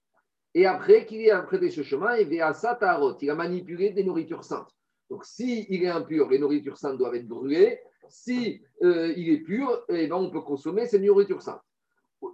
Et 0.54 0.66
après 0.66 1.06
qu'il 1.06 1.28
a 1.30 1.40
emprunté 1.42 1.70
ce 1.70 1.82
chemin, 1.82 2.16
il 2.16 2.40
a 2.40 3.34
manipulé 3.34 3.90
des 3.90 4.04
nourritures 4.04 4.44
saintes. 4.44 4.70
Donc 5.10 5.24
s'il 5.24 5.66
il 5.68 5.84
est 5.84 5.88
impur, 5.88 6.28
les 6.28 6.38
nourritures 6.38 6.76
saintes 6.76 6.98
doivent 6.98 7.14
être 7.14 7.28
brûlées. 7.28 7.80
Si 8.08 8.62
euh, 8.82 9.12
il 9.16 9.30
est 9.30 9.40
pur, 9.40 9.84
eh 9.88 10.06
ben, 10.06 10.16
on 10.16 10.30
peut 10.30 10.40
consommer 10.40 10.86
ces 10.86 10.98
nourritures 10.98 11.42
saintes. 11.42 11.62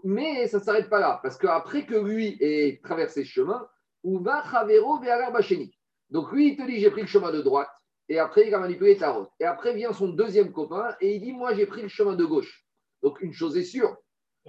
Mais 0.02 0.46
ça 0.48 0.58
ne 0.58 0.62
s'arrête 0.62 0.88
pas 0.88 1.00
là, 1.00 1.20
parce 1.22 1.36
qu'après 1.36 1.84
que 1.84 1.94
lui 1.94 2.36
ait 2.40 2.80
traversé 2.82 3.24
ce 3.24 3.28
chemin, 3.28 3.66
ou 4.02 4.18
va 4.20 4.42
Chavero 4.50 4.98
Bacheni. 4.98 5.76
Donc 6.10 6.32
lui, 6.32 6.52
il 6.52 6.56
te 6.56 6.62
dit 6.62 6.78
j'ai 6.78 6.90
pris 6.90 7.02
le 7.02 7.06
chemin 7.06 7.32
de 7.32 7.40
droite, 7.40 7.68
et 8.08 8.18
après 8.18 8.46
il 8.46 8.54
a 8.54 8.58
manipulé 8.58 8.96
ta 8.96 9.10
route. 9.10 9.28
Et 9.40 9.44
après 9.44 9.74
vient 9.74 9.92
son 9.92 10.08
deuxième 10.08 10.52
copain, 10.52 10.94
et 11.00 11.14
il 11.16 11.20
dit 11.20 11.32
moi 11.32 11.54
j'ai 11.54 11.66
pris 11.66 11.82
le 11.82 11.88
chemin 11.88 12.14
de 12.14 12.24
gauche. 12.24 12.64
Donc 13.02 13.20
une 13.20 13.32
chose 13.32 13.56
est 13.56 13.64
sûre, 13.64 13.96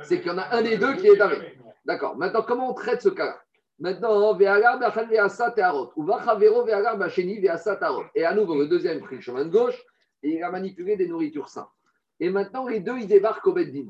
c'est 0.03 0.19
qu'il 0.19 0.27
y 0.27 0.31
en 0.31 0.37
a 0.37 0.55
un 0.55 0.61
des 0.61 0.77
deux 0.77 0.95
qui 0.95 1.07
est 1.07 1.19
arrêté. 1.19 1.57
D'accord. 1.85 2.17
Maintenant, 2.17 2.41
comment 2.41 2.71
on 2.71 2.73
traite 2.73 3.01
ce 3.01 3.09
cas-là? 3.09 3.39
Maintenant, 3.79 4.33
Teharot. 7.75 8.05
Et 8.15 8.25
à 8.25 8.33
nouveau, 8.33 8.55
le 8.57 8.67
deuxième 8.67 9.01
prit 9.01 9.15
le 9.17 9.21
chemin 9.21 9.45
de 9.45 9.49
gauche 9.49 9.81
et 10.23 10.35
il 10.35 10.43
a 10.43 10.49
manipulé 10.49 10.95
des 10.95 11.07
nourritures 11.07 11.49
saines. 11.49 11.63
Et 12.19 12.29
maintenant, 12.29 12.67
les 12.67 12.79
deux, 12.79 12.97
ils 12.97 13.07
débarquent 13.07 13.47
au 13.47 13.53
Beddin. 13.53 13.89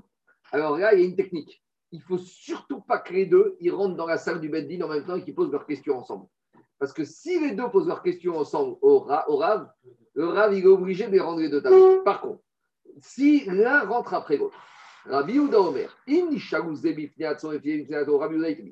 Alors 0.51 0.77
là, 0.77 0.93
il 0.93 1.01
y 1.01 1.03
a 1.03 1.05
une 1.07 1.15
technique. 1.15 1.61
Il 1.91 1.99
ne 1.99 2.03
faut 2.03 2.17
surtout 2.17 2.81
pas 2.81 2.97
que 2.99 3.13
les 3.13 3.25
deux, 3.25 3.55
ils 3.59 3.71
rentrent 3.71 3.95
dans 3.95 4.05
la 4.07 4.17
salle 4.17 4.41
du 4.41 4.49
Beddin 4.49 4.81
en 4.81 4.89
même 4.89 5.05
temps 5.05 5.15
et 5.15 5.23
qu'ils 5.23 5.35
posent 5.35 5.51
leurs 5.51 5.65
questions 5.65 5.97
ensemble. 5.97 6.27
Parce 6.77 6.91
que 6.93 7.05
si 7.05 7.39
les 7.39 7.51
deux 7.51 7.69
posent 7.69 7.87
leurs 7.87 8.01
questions 8.03 8.37
ensemble 8.37 8.77
au, 8.81 8.99
Ra- 8.99 9.29
au 9.29 9.37
Rav, 9.37 9.69
le 10.13 10.27
Rav, 10.27 10.53
il 10.53 10.63
est 10.63 10.67
obligé 10.67 11.07
de 11.07 11.11
les 11.11 11.19
rendre 11.19 11.39
les 11.39 11.49
deux 11.49 11.61
tables. 11.61 12.03
Par 12.03 12.21
contre, 12.21 12.41
si 12.99 13.45
l'un 13.45 13.85
rentre 13.85 14.13
après 14.13 14.37
l'autre, 14.37 14.57
Rabbi 15.05 15.37
Ouda 15.39 15.61
Omer, 15.61 15.95
et 16.07 16.23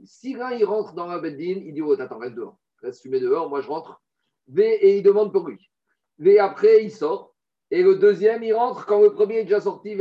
si 0.05 0.33
l'un 0.33 0.51
il 0.51 0.65
rentre 0.65 0.93
dans 0.93 1.07
la 1.07 1.19
Beddin, 1.19 1.61
il 1.65 1.73
dit, 1.73 1.81
oh, 1.81 1.93
attends, 1.99 2.17
reste 2.17 2.35
dehors. 2.35 2.57
Reste 2.81 3.01
fumé 3.03 3.19
dehors, 3.19 3.49
moi 3.49 3.61
je 3.61 3.67
rentre. 3.67 4.01
Et 4.57 4.97
il 4.97 5.03
demande 5.03 5.31
pour 5.31 5.47
lui. 5.47 5.69
V, 6.17 6.39
après, 6.39 6.83
il 6.83 6.91
sort. 6.91 7.32
Et 7.71 7.81
le 7.81 7.95
deuxième, 7.95 8.43
il 8.43 8.53
rentre 8.53 8.85
quand 8.85 9.01
le 9.01 9.13
premier 9.13 9.39
est 9.39 9.43
déjà 9.43 9.61
sorti. 9.61 9.97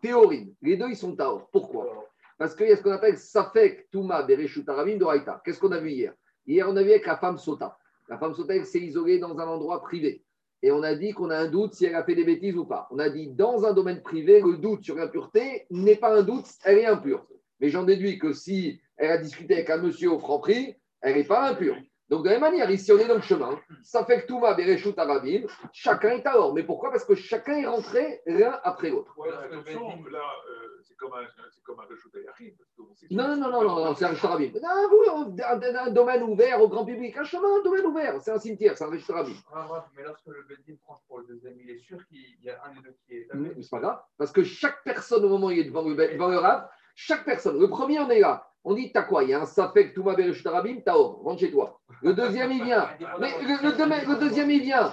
Théorine. 0.00 0.54
Les 0.62 0.76
deux, 0.76 0.88
ils 0.88 0.96
sont 0.96 1.16
Taor. 1.16 1.48
Pourquoi? 1.50 2.08
Parce 2.38 2.54
qu'il 2.54 2.68
y 2.68 2.72
a 2.72 2.76
ce 2.76 2.82
qu'on 2.82 2.92
appelle 2.92 3.18
Safek 3.18 3.90
Touma 3.90 4.22
Bereshut 4.22 4.68
Aravim 4.68 4.96
Doraita. 4.96 5.42
Qu'est-ce 5.44 5.58
qu'on 5.58 5.72
a 5.72 5.80
vu 5.80 5.90
hier? 5.90 6.14
Hier, 6.46 6.68
on 6.68 6.76
a 6.76 6.82
vu 6.82 6.90
avec 6.90 7.06
la 7.06 7.16
femme 7.16 7.36
Sota. 7.36 7.76
La 8.08 8.16
femme 8.16 8.34
Sota, 8.34 8.54
elle 8.54 8.64
s'est 8.64 8.80
isolée 8.80 9.18
dans 9.18 9.36
un 9.38 9.46
endroit 9.46 9.82
privé. 9.82 10.24
Et 10.62 10.70
on 10.70 10.82
a 10.82 10.94
dit 10.94 11.12
qu'on 11.12 11.30
a 11.30 11.36
un 11.38 11.48
doute 11.48 11.74
si 11.74 11.84
elle 11.84 11.94
a 11.94 12.04
fait 12.04 12.14
des 12.14 12.24
bêtises 12.24 12.56
ou 12.56 12.64
pas. 12.64 12.88
On 12.90 12.98
a 12.98 13.10
dit 13.10 13.28
dans 13.28 13.64
un 13.64 13.72
domaine 13.72 14.02
privé, 14.02 14.40
le 14.40 14.56
doute 14.56 14.82
sur 14.82 14.96
l'impureté 14.96 15.66
n'est 15.70 15.96
pas 15.96 16.16
un 16.16 16.22
doute, 16.22 16.46
elle 16.64 16.78
est 16.78 16.86
impure. 16.86 17.26
Mais 17.60 17.70
j'en 17.70 17.84
déduis 17.84 18.18
que 18.18 18.32
si 18.32 18.80
elle 18.96 19.10
a 19.10 19.18
discuté 19.18 19.54
avec 19.54 19.70
un 19.70 19.78
monsieur 19.78 20.12
au 20.12 20.18
franc 20.18 20.38
prix, 20.38 20.76
elle 21.00 21.16
n'est 21.16 21.24
pas 21.24 21.48
impure. 21.48 21.76
Donc 22.08 22.22
de 22.24 22.28
la 22.30 22.32
même 22.38 22.40
manière, 22.50 22.70
ici 22.70 22.90
on 22.92 22.98
est 22.98 23.06
dans 23.06 23.16
le 23.16 23.20
chemin, 23.20 23.58
ça 23.82 24.04
fait 24.04 24.22
que 24.22 24.26
Touma, 24.26 24.54
Bereshut, 24.54 24.98
Arabim, 24.98 25.42
chacun 25.72 26.10
est 26.10 26.26
à 26.26 26.38
or. 26.38 26.54
Mais 26.54 26.62
pourquoi? 26.62 26.90
Parce 26.90 27.04
que 27.04 27.14
chacun 27.14 27.54
est 27.58 27.66
rentré 27.66 28.22
l'un 28.26 28.58
après 28.64 28.88
l'autre. 28.90 29.12
Ouais, 29.18 29.28
attention, 29.30 29.88
là, 30.10 30.18
euh, 30.50 30.80
c'est 30.84 30.96
comme 30.96 31.12
un, 31.12 31.26
comme 31.64 31.80
un 31.80 31.82
Reshut 31.84 32.10
Hayachim, 32.16 32.54
parce 32.56 32.70
que 32.70 32.82
on 32.82 32.94
sait- 32.94 33.06
Non, 33.10 33.28
non, 33.36 33.50
non, 33.50 33.62
non, 33.62 33.84
non, 33.84 33.94
c'est 33.94 34.06
un 34.06 34.14
Arabim. 34.14 34.50
Non, 34.62 34.88
vous, 34.88 35.04
on- 35.12 35.36
un, 35.38 35.86
un 35.86 35.90
domaine 35.90 36.22
ouvert 36.22 36.62
au 36.62 36.68
grand 36.68 36.86
public, 36.86 37.14
un 37.18 37.24
chemin, 37.24 37.58
un 37.60 37.62
domaine 37.62 37.84
ouvert, 37.84 38.20
c'est 38.22 38.30
un 38.30 38.38
cimetière, 38.38 38.76
c'est 38.78 38.84
un 38.84 38.90
Reshut 38.90 39.10
Arabim. 39.10 39.34
Ah, 39.52 39.70
ouais, 39.70 39.78
mais 39.96 40.02
lorsque 40.04 40.26
le 40.28 40.42
Beddin 40.48 40.76
tranche 40.82 41.00
pour 41.06 41.18
le 41.18 41.26
deuxième, 41.26 41.56
il 41.60 41.68
est 41.70 41.78
sûr 41.78 41.98
qu'il 42.08 42.42
y 42.42 42.48
a 42.48 42.58
un 42.64 42.70
des 42.74 42.80
deux 42.80 42.96
qui 43.06 43.16
est. 43.16 43.28
Mais 43.34 43.50
c'est 43.60 43.70
pas 43.70 43.80
grave, 43.80 44.00
parce 44.16 44.32
que 44.32 44.42
chaque 44.44 44.82
personne, 44.82 45.24
au 45.26 45.28
moment 45.28 45.48
où 45.48 45.50
il 45.50 45.58
est 45.58 45.64
devant 45.64 45.82
le, 45.82 45.94
devant 45.94 46.28
le 46.28 46.38
Rav, 46.38 46.68
chaque 46.94 47.24
personne, 47.26 47.60
le 47.60 47.68
premier, 47.68 48.00
on 48.00 48.08
est 48.08 48.20
là. 48.20 48.44
On 48.70 48.74
dit, 48.74 48.92
t'as 48.92 49.04
quoi 49.04 49.24
Il 49.24 49.30
y 49.30 49.32
a 49.32 49.40
un 49.40 49.46
Safek, 49.46 49.94
Touma 49.94 50.14
t'as 50.14 50.94
or, 50.94 51.22
rentre 51.24 51.40
chez 51.40 51.50
toi. 51.50 51.80
Le 52.02 52.12
deuxième, 52.12 52.52
il 52.52 52.62
vient. 52.64 52.86
Mais 53.18 53.30
le, 53.40 54.18
deuxième- 54.18 54.50
il 54.50 54.60
vient. 54.60 54.92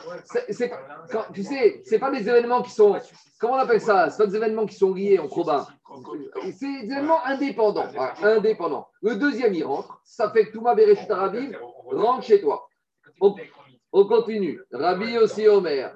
Tu 1.34 1.44
sais, 1.44 1.82
c'est 1.84 2.00
pas 2.00 2.10
des 2.10 2.22
événements 2.22 2.62
qui 2.62 2.72
sont. 2.72 2.96
Comment 3.38 3.56
on 3.56 3.58
appelle 3.58 3.82
ça? 3.82 4.10
C'est 4.10 4.24
pas 4.24 4.28
des 4.28 4.38
événements 4.38 4.66
qui 4.66 4.76
sont 4.76 4.94
liés 4.94 5.20
en 5.20 5.28
proba. 5.28 5.68
C'est 6.58 6.84
des 6.84 6.94
événements 6.94 7.22
indépendants. 7.26 7.88
Indépendants. 8.24 8.88
Le 9.02 9.18
deuxième, 9.18 9.54
il 9.54 9.66
rentre. 9.66 10.00
Safek, 10.06 10.54
Touma 10.54 10.74
Bereshut 10.74 11.12
Arabim, 11.12 11.52
rentre 11.92 12.24
chez 12.24 12.40
toi. 12.40 12.70
On, 13.20 13.36
on 13.92 14.06
continue. 14.06 14.62
Rabbi 14.72 15.18
aussi 15.18 15.50
Omer. 15.50 15.94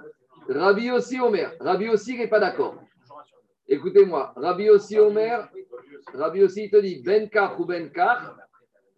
Rabbi 0.49 0.91
aussi 0.91 1.17
Omer. 1.21 1.53
Rabbi 1.61 1.87
aussi, 1.87 2.11
il 2.11 2.17
n'est 2.17 2.27
pas 2.27 2.41
d'accord. 2.41 2.75
Écoutez-moi. 3.71 4.33
Rabbi 4.35 4.67
aussi 4.71 4.97
Omer. 4.97 5.47
Rabbi 6.15 6.43
aussi, 6.43 6.63
il 6.63 6.71
te 6.71 6.77
dit 6.77 7.03
Ben 7.03 7.29
Kach 7.29 7.59
ou 7.59 7.65
Ben 7.65 7.91
Kach. 7.91 8.23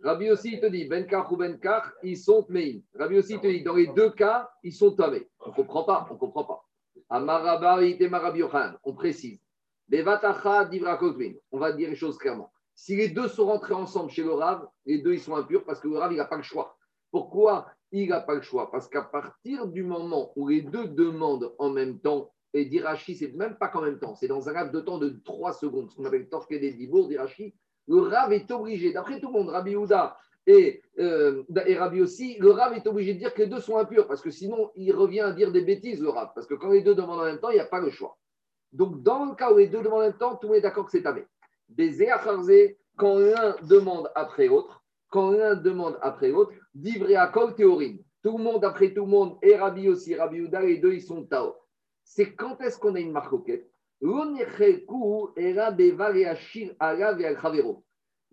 Rabbi 0.01 0.31
aussi, 0.31 0.53
il 0.53 0.61
te 0.61 0.67
dit 0.67 0.85
Ben 0.85 1.05
Kach 1.05 1.29
ou 1.29 1.35
Ben 1.35 1.59
Kach, 1.59 1.83
ils 2.03 2.17
sont 2.17 2.43
Tmeim. 2.43 2.79
Rabbi 2.97 3.17
aussi, 3.17 3.33
il 3.33 3.41
te 3.41 3.47
dit 3.47 3.63
dans 3.63 3.75
les 3.75 3.87
deux 3.87 4.11
cas, 4.11 4.49
ils 4.63 4.71
sont 4.71 4.95
Tamé. 4.95 5.27
On 5.41 5.49
ne 5.49 5.55
comprend 5.55 5.83
pas. 5.83 6.07
On 6.09 6.13
ne 6.13 6.19
comprend 6.19 6.45
pas. 6.45 6.63
On 8.85 8.93
précise. 8.93 9.41
Bevatacha. 9.89 10.69
On 11.51 11.59
va 11.59 11.73
dire 11.73 11.89
les 11.89 11.95
choses 11.95 12.17
clairement. 12.17 12.49
Si 12.73 12.95
les 12.95 13.09
deux 13.09 13.27
sont 13.27 13.47
rentrés 13.47 13.73
ensemble 13.73 14.09
chez 14.09 14.23
le 14.23 14.31
Rav, 14.31 14.65
les 14.85 14.99
deux 14.99 15.15
ils 15.15 15.19
sont 15.19 15.35
impurs 15.35 15.65
parce 15.65 15.81
que 15.81 15.89
le 15.89 15.97
Rav 15.97 16.13
il 16.13 16.17
n'a 16.17 16.25
pas 16.25 16.37
le 16.37 16.43
choix. 16.43 16.77
Pourquoi 17.11 17.67
il 17.91 18.07
n'a 18.07 18.21
pas 18.21 18.35
le 18.35 18.41
choix? 18.41 18.71
Parce 18.71 18.87
qu'à 18.87 19.01
partir 19.01 19.67
du 19.67 19.83
moment 19.83 20.31
où 20.37 20.47
les 20.47 20.61
deux 20.61 20.87
demandent 20.87 21.53
en 21.59 21.69
même 21.69 21.99
temps, 21.99 22.31
et 22.53 22.65
d'Irachi, 22.65 23.15
c'est 23.15 23.33
même 23.33 23.55
pas 23.55 23.67
qu'en 23.67 23.81
même 23.81 23.99
temps, 23.99 24.15
c'est 24.15 24.27
dans 24.27 24.49
un 24.49 24.53
laps 24.53 24.73
de 24.73 24.81
temps 24.81 24.97
de 24.97 25.21
3 25.23 25.53
secondes, 25.53 25.89
ce 25.89 25.95
qu'on 25.95 26.05
appelle 26.05 26.27
Torque 26.29 26.51
des 26.51 26.73
Dibourg 26.73 27.07
d'Irachi, 27.07 27.55
le 27.87 28.01
Rav 28.01 28.31
est 28.33 28.49
obligé, 28.51 28.93
d'après 28.93 29.19
tout 29.19 29.27
le 29.27 29.33
monde, 29.33 29.49
Rabbi 29.49 29.75
Houda 29.75 30.17
et, 30.47 30.81
euh, 30.99 31.43
Rabbi 31.49 32.01
aussi, 32.01 32.37
le 32.39 32.51
Rav 32.51 32.73
est 32.73 32.87
obligé 32.87 33.13
de 33.13 33.19
dire 33.19 33.33
que 33.33 33.43
les 33.43 33.47
deux 33.47 33.59
sont 33.59 33.77
impurs, 33.77 34.07
parce 34.07 34.21
que 34.21 34.31
sinon 34.31 34.71
il 34.75 34.93
revient 34.93 35.21
à 35.21 35.31
dire 35.31 35.51
des 35.51 35.61
bêtises, 35.61 36.01
le 36.01 36.09
Rav, 36.09 36.31
parce 36.33 36.47
que 36.47 36.55
quand 36.55 36.71
les 36.71 36.81
deux 36.81 36.95
demandent 36.95 37.21
en 37.21 37.25
même 37.25 37.39
temps, 37.39 37.49
il 37.49 37.55
n'y 37.55 37.59
a 37.59 37.65
pas 37.65 37.79
le 37.79 37.89
choix. 37.89 38.17
Donc 38.73 39.01
dans 39.03 39.25
le 39.25 39.35
cas 39.35 39.51
où 39.51 39.57
les 39.57 39.67
deux 39.67 39.81
demandent 39.81 39.99
en 39.99 40.05
même 40.05 40.17
temps, 40.17 40.35
tout 40.35 40.47
le 40.47 40.47
monde 40.49 40.57
est 40.57 40.61
d'accord 40.61 40.85
que 40.85 40.91
c'est 40.91 41.03
tamé. 41.03 41.25
Des 41.69 42.07
quand 42.97 43.17
l'un 43.17 43.55
demande 43.63 44.11
après 44.15 44.47
l'autre, 44.47 44.83
quand 45.09 45.31
l'un 45.31 45.55
demande 45.55 45.97
après 46.01 46.29
l'autre, 46.29 46.51
Kol 47.33 47.55
théorine. 47.55 48.03
Tout 48.23 48.37
le 48.37 48.43
monde, 48.43 48.63
après 48.63 48.93
tout 48.93 49.05
le 49.05 49.09
monde, 49.09 49.37
et 49.41 49.55
Rabbi 49.55 49.89
aussi, 49.89 50.15
Rabbi 50.15 50.41
Houda, 50.41 50.61
les 50.61 50.77
deux, 50.77 50.93
ils 50.93 51.01
sont 51.01 51.23
Tao. 51.23 51.55
C'est 52.03 52.33
quand 52.33 52.59
est-ce 52.61 52.77
qu'on 52.77 52.95
a 52.95 52.99
une 52.99 53.11
marcoquette 53.11 53.71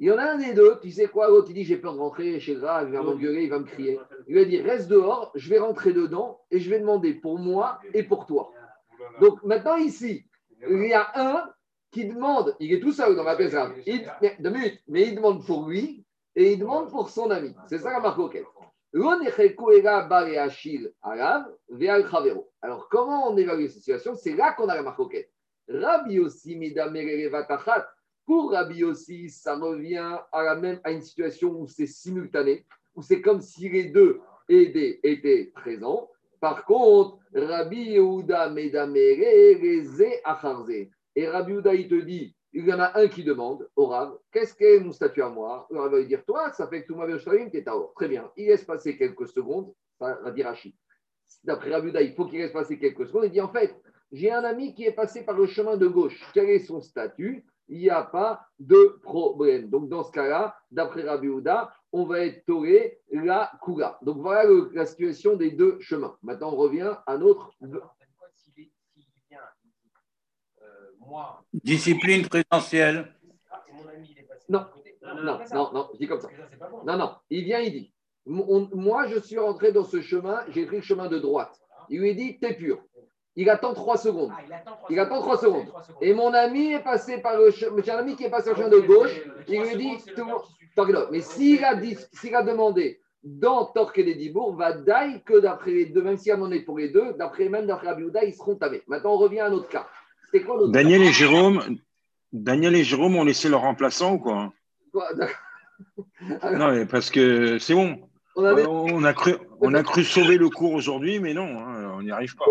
il 0.01 0.07
y 0.07 0.11
en 0.11 0.17
a 0.17 0.23
un 0.23 0.39
des 0.39 0.55
deux, 0.55 0.79
tu 0.81 0.91
sais 0.91 1.09
quoi, 1.09 1.29
l'autre 1.29 1.51
il 1.51 1.55
dit 1.55 1.65
j'ai 1.65 1.77
peur 1.77 1.93
de 1.93 1.99
rentrer 1.99 2.41
chez 2.41 2.55
le 2.55 2.61
il 2.61 2.93
va 2.93 3.03
m'engueuler, 3.03 3.43
il 3.43 3.51
va 3.51 3.59
me 3.59 3.65
crier. 3.65 4.01
Il 4.29 4.37
va 4.37 4.45
dire 4.45 4.65
reste 4.65 4.89
dehors, 4.89 5.31
je 5.35 5.51
vais 5.51 5.59
rentrer 5.59 5.93
dedans 5.93 6.41
et 6.51 6.59
je 6.59 6.71
vais 6.71 6.81
demander 6.81 7.13
pour 7.13 7.39
moi 7.39 7.81
et 7.93 8.03
pour 8.03 8.25
toi. 8.25 8.51
Donc 9.21 9.43
maintenant 9.43 9.77
ici, 9.77 10.25
il 10.71 10.87
y 10.87 10.95
a 10.95 11.11
un 11.17 11.51
qui 11.91 12.07
demande, 12.07 12.57
il 12.61 12.73
est 12.73 12.81
tout 12.81 12.93
seul 12.93 13.15
dans 13.15 13.25
la 13.25 13.37
maison, 13.37 13.71
il, 13.87 14.11
mais, 14.23 14.81
mais 14.87 15.09
il 15.09 15.17
demande 15.17 15.45
pour 15.45 15.69
lui 15.69 16.07
et 16.35 16.53
il 16.53 16.59
demande 16.59 16.89
pour 16.91 17.11
son 17.11 17.31
ami. 17.31 17.55
C'est 17.69 17.79
ça 17.79 17.91
la 17.91 18.01
marcoquette. 18.01 18.47
Alors, 22.63 22.89
comment 22.89 23.31
on 23.31 23.37
évalue 23.37 23.67
cette 23.67 23.79
situation? 23.79 24.15
C'est 24.15 24.35
là 24.35 24.53
qu'on 24.53 24.69
a 24.69 24.75
la 24.75 24.83
marcoquette. 24.83 25.31
Rabbi 25.69 26.19
aussi. 26.19 26.59
Pour 28.25 28.53
Rabbi 28.53 28.85
aussi, 28.85 29.29
ça 29.29 29.57
revient 29.57 30.19
à, 30.33 30.43
la 30.43 30.57
même, 30.57 30.81
à 30.85 30.91
une 30.91 31.03
situation 31.03 31.51
où 31.61 31.67
c'est 31.67 31.87
simultané, 31.87 32.65
où 32.95 33.03
c'est 33.03 33.21
comme 33.21 33.43
si 33.43 33.69
les 33.69 33.85
deux 33.91 34.21
étaient 34.49 35.53
présents. 35.55 36.11
Par 36.41 36.65
contre, 36.65 37.19
Rabbi 37.35 37.91
Yehuda 37.93 38.49
Medamere 38.51 39.61
Reze 39.61 40.05
Acharze. 40.25 40.89
Et 41.15 41.29
Rabbi 41.29 41.53
Yehuda, 41.53 41.75
il 41.75 41.89
te 41.89 41.95
dit, 41.95 42.35
il 42.53 42.67
y 42.67 42.73
en 42.73 42.81
a 42.81 42.99
un 42.99 43.09
qui 43.09 43.25
demande 43.25 43.69
au 43.77 43.87
Rav, 43.87 44.19
qu'est-ce 44.33 44.55
qu'est 44.55 44.81
mon 44.81 44.93
statut 44.93 45.23
à 45.23 45.29
moi? 45.29 45.67
Le 45.71 45.81
Rav 45.81 45.93
va 45.93 45.99
lui 45.99 46.07
dire, 46.07 46.25
toi, 46.25 46.53
ça 46.53 46.67
fait 46.67 46.83
que 46.83 46.89
tout 46.89 46.97
ma 46.97 47.07
vie, 47.07 47.19
tu 47.51 47.57
es 47.57 47.63
Taor. 47.63 47.93
Très 47.95 48.09
bien. 48.09 48.31
Il 48.37 48.47
laisse 48.47 48.65
passer 48.65 48.97
quelques 48.97 49.29
secondes, 49.29 49.73
ça 49.99 50.19
va 50.23 50.31
dire 50.31 50.47
Rachid. 50.47 50.75
D'après 51.45 51.71
Yehuda, 51.71 52.01
il 52.01 52.15
faut 52.15 52.27
qu'il 52.27 52.39
laisse 52.39 52.53
passer 52.53 52.79
quelques 52.79 53.07
secondes. 53.07 53.25
Il 53.27 53.31
dit, 53.31 53.41
en 53.41 53.53
fait, 53.53 53.75
j'ai 54.13 54.33
un 54.33 54.45
ami 54.45 54.75
qui 54.75 54.85
est 54.85 54.93
passé 54.93 55.25
par 55.25 55.37
le 55.37 55.47
chemin 55.47 55.77
de 55.77 55.87
gauche. 55.87 56.19
Quel 56.33 56.49
est 56.49 56.61
son 56.61 56.81
statut? 56.81 57.45
Il 57.69 57.81
n'y 57.81 57.91
a 57.91 58.03
pas 58.03 58.47
de 58.59 58.99
problème. 59.03 59.69
Donc, 59.69 59.91
dans 59.91 60.03
ce 60.03 60.11
cas-là, 60.13 60.57
d'après 60.71 61.03
Yehuda, 61.03 61.71
on 61.93 62.07
va 62.07 62.21
être 62.21 62.47
toré 62.47 62.99
la 63.13 63.53
Kula. 63.63 63.99
Donc, 64.01 64.19
voilà 64.19 64.49
la 64.73 64.87
situation 64.87 65.37
des 65.37 65.51
deux 65.51 65.79
chemins. 65.81 66.17
Maintenant, 66.23 66.53
on 66.55 66.57
revient 66.57 66.95
à 67.07 67.19
notre. 67.19 67.53
S'il 67.61 68.59
est- 68.59 68.73
s'il 68.95 69.05
vient, 69.29 69.39
il 69.65 69.69
dit, 69.69 69.93
euh, 70.63 70.65
moi, 70.98 70.98
Discipline 71.65 72.27
présentielle. 72.29 73.13
et 73.69 74.53
Non. 74.53 74.67
Non, 75.23 75.39
non, 75.55 75.71
non, 75.73 75.89
je 75.95 75.99
dis 75.99 76.07
comme 76.09 76.21
ça. 76.21 76.29
Non, 76.85 76.97
non, 76.99 77.13
il 77.31 77.45
vient, 77.45 77.61
il 77.61 77.73
dit 77.73 77.93
Moi, 78.27 79.07
je 79.09 79.19
suis 79.21 79.39
rentré 79.39 79.73
dans 79.73 79.85
ce 79.85 80.01
chemin, 80.03 80.41
j'ai 80.51 80.67
pris 80.67 80.77
le 80.77 80.83
chemin 80.83 81.09
de 81.09 81.19
droite. 81.19 81.59
Il 81.89 82.01
lui 82.01 82.15
dit 82.15 82.39
T'es 82.39 82.55
pur. 82.55 82.83
Il 83.37 83.49
attend 83.49 83.73
trois 83.73 83.97
secondes. 83.97 84.31
Ah, 84.37 84.41
il 84.47 84.53
attend 84.53 84.73
trois 84.77 84.89
Il 84.91 84.99
attend 84.99 85.21
trois 85.21 85.39
secondes. 85.39 85.53
secondes. 85.61 85.69
Trois 85.69 85.83
secondes. 85.85 86.03
Et 86.03 86.13
mon 86.13 86.35
ami 86.35 86.73
est 86.73 86.83
passé 86.83 87.19
par 87.23 87.39
le 87.39 87.51
chemin, 87.53 87.81
j'ai 87.83 87.91
un 87.93 87.99
ami 87.99 88.17
qui 88.17 88.25
est 88.25 88.31
passé 88.31 88.51
au 88.51 88.55
chemin 88.57 88.69
de 88.69 88.81
gauche, 88.81 89.15
il 89.47 89.63
lui 89.63 89.77
dit 89.77 89.97
tout 90.05 90.13
le 90.17 90.25
monde- 90.25 90.43
Torquedot. 90.77 91.11
Mais 91.11 91.21
s'il 91.21 91.65
a, 91.65 91.75
dit- 91.75 91.97
s'il 92.13 92.35
a 92.35 92.43
demandé 92.43 93.01
dans 93.23 93.65
Torque 93.67 94.01
des 94.01 94.15
Dibourg, 94.15 94.55
va 94.57 94.73
d'aille 94.73 95.23
que 95.25 95.39
d'après 95.39 95.71
les 95.71 95.87
deux, 95.87 96.03
même 96.03 96.17
s'il 96.19 96.33
a 96.33 96.37
demandé 96.37 96.61
pour 96.61 96.79
les 96.79 96.89
deux, 96.91 97.15
d'après 97.15 97.49
même 97.49 97.67
d'après 97.67 97.89
Abiouda, 97.89 98.25
ils 98.25 98.35
seront 98.35 98.57
tamés. 98.57 98.83
Maintenant, 98.89 99.15
on 99.15 99.19
revient 99.19 99.41
à 99.41 99.51
notre 99.51 99.69
cas. 99.69 99.87
Quoi 100.33 100.57
notre 100.57 100.73
Daniel 100.73 101.03
et 101.03 101.13
Jérôme, 101.13 101.79
Daniel 102.33 102.75
et 102.77 102.85
Jérôme 102.85 103.17
ont 103.17 103.25
laissé 103.25 103.49
leur 103.49 103.63
remplaçant 103.63 104.15
ou 104.15 104.19
quoi 104.19 104.53
Quoi 104.93 105.09
Non, 106.53 106.73
mais 106.73 106.87
parce 106.87 107.11
que 107.11 107.59
c'est 107.59 107.75
bon. 107.75 108.01
On 108.37 108.45
avait 108.45 108.67
On 108.67 109.03
a 109.05 109.13
cru, 109.15 109.35
on 109.61 109.75
a 109.75 109.83
cru 109.83 110.05
sauver 110.05 110.37
le 110.37 110.49
cours 110.49 110.73
aujourd'hui, 110.73 111.19
mais 111.19 111.35
non, 111.35 111.59
hein, 111.59 111.93
on 111.97 112.03
n'y 112.03 112.11
arrive 112.11 112.37
pas. 112.37 112.45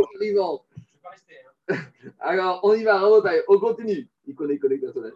hein. 1.69 1.77
Alors, 2.19 2.59
on 2.63 2.73
y 2.73 2.83
va, 2.83 2.99
Rabotaille. 2.99 3.41
On 3.47 3.59
continue. 3.59 4.07
Il 4.25 4.35
connaît, 4.35 4.55
il 4.55 4.59
connaît 4.59 4.75
le 4.75 4.81
personnage. 4.81 5.13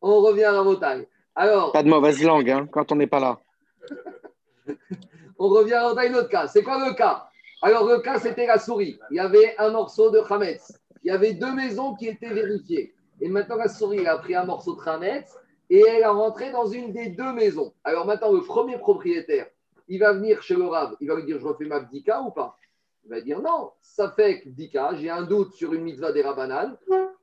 On 0.00 0.20
revient 0.20 0.44
à 0.44 0.52
Rabotaille. 0.52 1.06
Alors, 1.34 1.72
Pas 1.72 1.82
de 1.82 1.88
mauvaise 1.88 2.22
langue 2.22 2.48
hein, 2.50 2.68
quand 2.70 2.92
on 2.92 2.96
n'est 2.96 3.06
pas 3.06 3.20
là. 3.20 3.40
On 5.38 5.48
revient 5.48 5.74
à 5.74 5.88
un 5.88 6.14
autre 6.14 6.28
cas. 6.28 6.46
C'est 6.46 6.62
quoi 6.62 6.78
le 6.88 6.94
cas? 6.94 7.26
Alors, 7.60 7.86
le 7.88 7.98
cas, 7.98 8.18
c'était 8.20 8.46
la 8.46 8.58
souris. 8.58 8.98
Il 9.10 9.16
y 9.16 9.20
avait 9.20 9.54
un 9.58 9.70
morceau 9.70 10.10
de 10.10 10.20
Hametz. 10.30 10.72
Il 11.04 11.08
y 11.08 11.10
avait 11.10 11.34
deux 11.34 11.52
maisons 11.52 11.94
qui 11.94 12.08
étaient 12.08 12.32
vérifiées. 12.32 12.94
Et 13.20 13.28
maintenant, 13.28 13.56
la 13.56 13.68
souris 13.68 14.06
a 14.06 14.16
pris 14.16 14.34
un 14.34 14.44
morceau 14.44 14.74
de 14.74 14.88
Hametz 14.88 15.36
et 15.68 15.80
elle 15.86 16.02
a 16.02 16.10
rentré 16.10 16.50
dans 16.50 16.66
une 16.66 16.92
des 16.92 17.10
deux 17.10 17.32
maisons. 17.32 17.74
Alors 17.84 18.06
maintenant, 18.06 18.32
le 18.32 18.40
premier 18.40 18.78
propriétaire, 18.78 19.46
il 19.86 20.00
va 20.00 20.14
venir 20.14 20.42
chez 20.42 20.54
le 20.54 20.64
Rav, 20.64 20.96
il 21.00 21.08
va 21.08 21.16
lui 21.16 21.24
dire 21.24 21.38
Je 21.38 21.46
refais 21.46 21.66
ma 21.66 21.80
bdika 21.80 22.22
ou 22.22 22.30
pas? 22.30 22.56
Il 23.04 23.10
va 23.10 23.20
dire 23.20 23.40
Non, 23.42 23.72
ça 23.82 24.10
fait 24.16 24.42
bdika, 24.46 24.94
j'ai 24.94 25.10
un 25.10 25.22
doute 25.22 25.52
sur 25.52 25.74
une 25.74 25.82
mitzvah 25.82 26.12
des 26.12 26.22
Rabanan. 26.22 26.76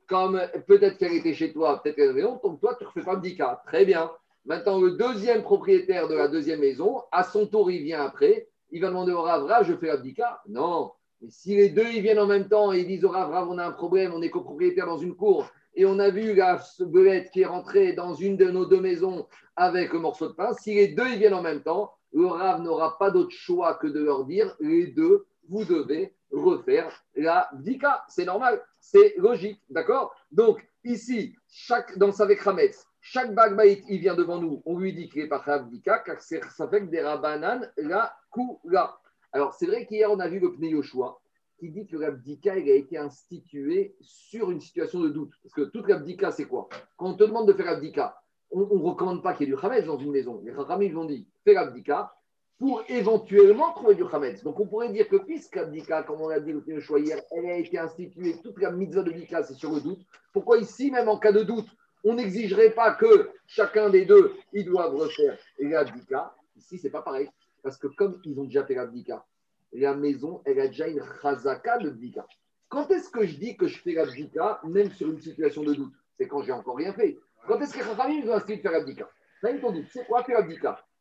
Comme 0.06 0.40
peut-être 0.66 0.98
qu'elle 0.98 1.14
était 1.14 1.34
chez 1.34 1.52
toi, 1.52 1.82
peut-être 1.82 1.96
qu'elle 1.96 2.10
avait 2.10 2.22
donc 2.22 2.60
toi, 2.60 2.76
tu 2.78 2.84
refais 2.84 3.02
pas 3.02 3.16
bdika. 3.16 3.62
Très 3.66 3.84
bien. 3.84 4.10
Maintenant, 4.44 4.80
le 4.80 4.92
deuxième 4.92 5.42
propriétaire 5.42 6.08
de 6.08 6.14
la 6.14 6.28
deuxième 6.28 6.60
maison, 6.60 7.02
à 7.10 7.24
son 7.24 7.46
tour, 7.46 7.70
il 7.70 7.82
vient 7.82 8.04
après. 8.04 8.48
Il 8.70 8.80
va 8.80 8.88
demander 8.88 9.12
au 9.12 9.22
Rav, 9.22 9.44
Rav, 9.44 9.64
je 9.64 9.74
fais 9.74 9.88
l'abdika 9.88 10.40
Non. 10.48 10.92
Si 11.28 11.54
les 11.56 11.68
deux, 11.68 11.86
ils 11.94 12.02
viennent 12.02 12.18
en 12.18 12.26
même 12.26 12.48
temps 12.48 12.72
et 12.72 12.80
ils 12.80 12.86
disent 12.86 13.04
au 13.04 13.10
Rav, 13.10 13.48
on 13.48 13.58
a 13.58 13.66
un 13.66 13.72
problème, 13.72 14.12
on 14.14 14.22
est 14.22 14.30
copropriétaire 14.30 14.86
dans 14.86 14.98
une 14.98 15.14
cour, 15.14 15.48
et 15.74 15.84
on 15.86 15.98
a 15.98 16.10
vu 16.10 16.34
la 16.34 16.60
belette 16.80 17.30
qui 17.30 17.42
est 17.42 17.46
rentrée 17.46 17.92
dans 17.92 18.14
une 18.14 18.36
de 18.36 18.50
nos 18.50 18.66
deux 18.66 18.80
maisons 18.80 19.26
avec 19.56 19.92
le 19.92 20.00
morceau 20.00 20.28
de 20.28 20.32
pain, 20.32 20.52
si 20.54 20.74
les 20.74 20.88
deux, 20.88 21.08
ils 21.08 21.18
viennent 21.18 21.34
en 21.34 21.42
même 21.42 21.62
temps, 21.62 21.92
le 22.12 22.26
Rav 22.26 22.60
n'aura 22.62 22.98
pas 22.98 23.10
d'autre 23.10 23.30
choix 23.30 23.74
que 23.74 23.86
de 23.86 24.02
leur 24.02 24.24
dire, 24.24 24.54
les 24.60 24.88
deux, 24.88 25.24
vous 25.48 25.64
devez 25.64 26.12
refaire 26.30 27.04
la 27.14 27.48
bdika. 27.52 28.04
C'est 28.08 28.24
normal, 28.24 28.62
c'est 28.80 29.14
logique, 29.16 29.60
d'accord? 29.70 30.14
Donc, 30.30 30.66
ici, 30.84 31.34
chaque, 31.48 31.96
dans 31.98 32.12
Savek 32.12 32.46
Hametz, 32.46 32.86
chaque 33.00 33.34
bagbaït, 33.34 33.84
il 33.88 33.98
vient 33.98 34.14
devant 34.14 34.38
nous, 34.38 34.62
on 34.64 34.78
lui 34.78 34.92
dit 34.92 35.08
qu'il 35.08 35.22
est 35.22 35.28
pas 35.28 35.42
Abdika, 35.44 35.98
car 35.98 36.20
ça 36.20 36.68
fait 36.68 36.80
que 36.80 36.86
des 36.86 37.02
rabanan, 37.02 37.68
la 37.76 38.14
kula. 38.32 38.96
Alors, 39.32 39.54
c'est 39.54 39.66
vrai 39.66 39.86
qu'hier, 39.86 40.10
on 40.10 40.20
a 40.20 40.28
vu 40.28 40.38
le 40.38 40.52
Pnei 40.52 40.70
Yoshua, 40.70 41.18
qui 41.58 41.70
dit 41.70 41.86
que 41.86 41.96
l'abdika, 41.96 42.58
il 42.58 42.70
a 42.70 42.74
été 42.74 42.98
institué 42.98 43.94
sur 44.00 44.50
une 44.50 44.60
situation 44.60 45.00
de 45.00 45.08
doute. 45.08 45.32
Parce 45.42 45.54
que 45.54 45.62
toute 45.62 45.88
l'abdika, 45.88 46.30
c'est 46.30 46.44
quoi? 46.44 46.68
Quand 46.96 47.10
on 47.10 47.14
te 47.14 47.24
demande 47.24 47.48
de 47.48 47.52
faire 47.52 47.66
l'abdika, 47.66 48.20
on 48.50 48.60
ne 48.60 48.82
recommande 48.82 49.22
pas 49.22 49.32
qu'il 49.32 49.48
y 49.48 49.50
ait 49.50 49.54
du 49.54 49.60
Hametz 49.62 49.86
dans 49.86 49.98
une 49.98 50.10
maison. 50.10 50.42
Les 50.44 50.52
Rachamim, 50.52 50.84
ils 50.84 50.96
ont 50.98 51.06
dit, 51.06 51.26
fais 51.44 51.54
l'abdika 51.54 52.14
pour 52.58 52.82
éventuellement 52.88 53.72
trouver 53.72 53.94
du 53.94 54.04
Hametz. 54.04 54.42
Donc, 54.44 54.60
on 54.60 54.66
pourrait 54.66 54.92
dire 54.92 55.08
que 55.08 55.16
puisque 55.16 55.56
l'abdika, 55.56 56.02
comme 56.02 56.20
on 56.20 56.28
l'a 56.28 56.40
dit 56.40 56.52
le 56.52 56.60
Pnei 56.60 56.74
Yoshua 56.74 56.98
hier, 56.98 57.22
elle 57.30 57.46
a 57.46 57.56
été 57.56 57.78
instituée, 57.78 58.36
toute 58.42 58.60
la 58.60 58.70
mitzvah 58.70 59.02
de 59.02 59.10
l'abdika, 59.10 59.42
c'est 59.42 59.54
sur 59.54 59.72
le 59.72 59.80
doute. 59.80 60.00
Pourquoi 60.32 60.58
ici, 60.58 60.90
même 60.90 61.08
en 61.08 61.18
cas 61.18 61.32
de 61.32 61.42
doute, 61.42 61.68
on 62.04 62.14
n'exigerait 62.14 62.70
pas 62.70 62.92
que 62.94 63.30
chacun 63.46 63.88
des 63.88 64.04
deux, 64.04 64.34
ils 64.52 64.64
doivent 64.64 64.94
refaire 64.94 65.38
l'abdika. 65.58 66.34
Ici, 66.56 66.76
c'est 66.76 66.90
pas 66.90 67.02
pareil. 67.02 67.30
Parce 67.62 67.76
que 67.76 67.86
comme 67.86 68.20
ils 68.24 68.38
ont 68.38 68.44
déjà 68.44 68.64
fait 68.64 68.74
l'abdika, 68.74 69.24
la 69.72 69.94
maison, 69.94 70.42
elle 70.44 70.60
a 70.60 70.66
déjà 70.68 70.88
une 70.88 71.02
chazaka 71.22 71.78
de 71.78 71.90
bdika. 71.90 72.26
Quand 72.68 72.90
est-ce 72.90 73.10
que 73.10 73.26
je 73.26 73.36
dis 73.36 73.56
que 73.56 73.66
je 73.66 73.78
fais 73.78 73.92
l'abdika, 73.92 74.60
même 74.64 74.90
sur 74.90 75.08
une 75.10 75.20
situation 75.20 75.62
de 75.62 75.74
doute? 75.74 75.94
C'est 76.18 76.28
quand 76.28 76.42
j'ai 76.42 76.52
encore 76.52 76.76
rien 76.76 76.92
fait. 76.92 77.18
Quand 77.46 77.60
est-ce 77.60 77.72
que 77.72 77.78
les 77.78 77.84
Chachamim 77.84 78.28
ont 78.28 78.34
inscrit 78.34 78.56
de 78.56 78.62
faire 78.62 79.60
t'ont 79.60 79.72
dit, 79.72 79.84
c'est 79.92 80.06
quoi 80.06 80.22
faire 80.24 80.44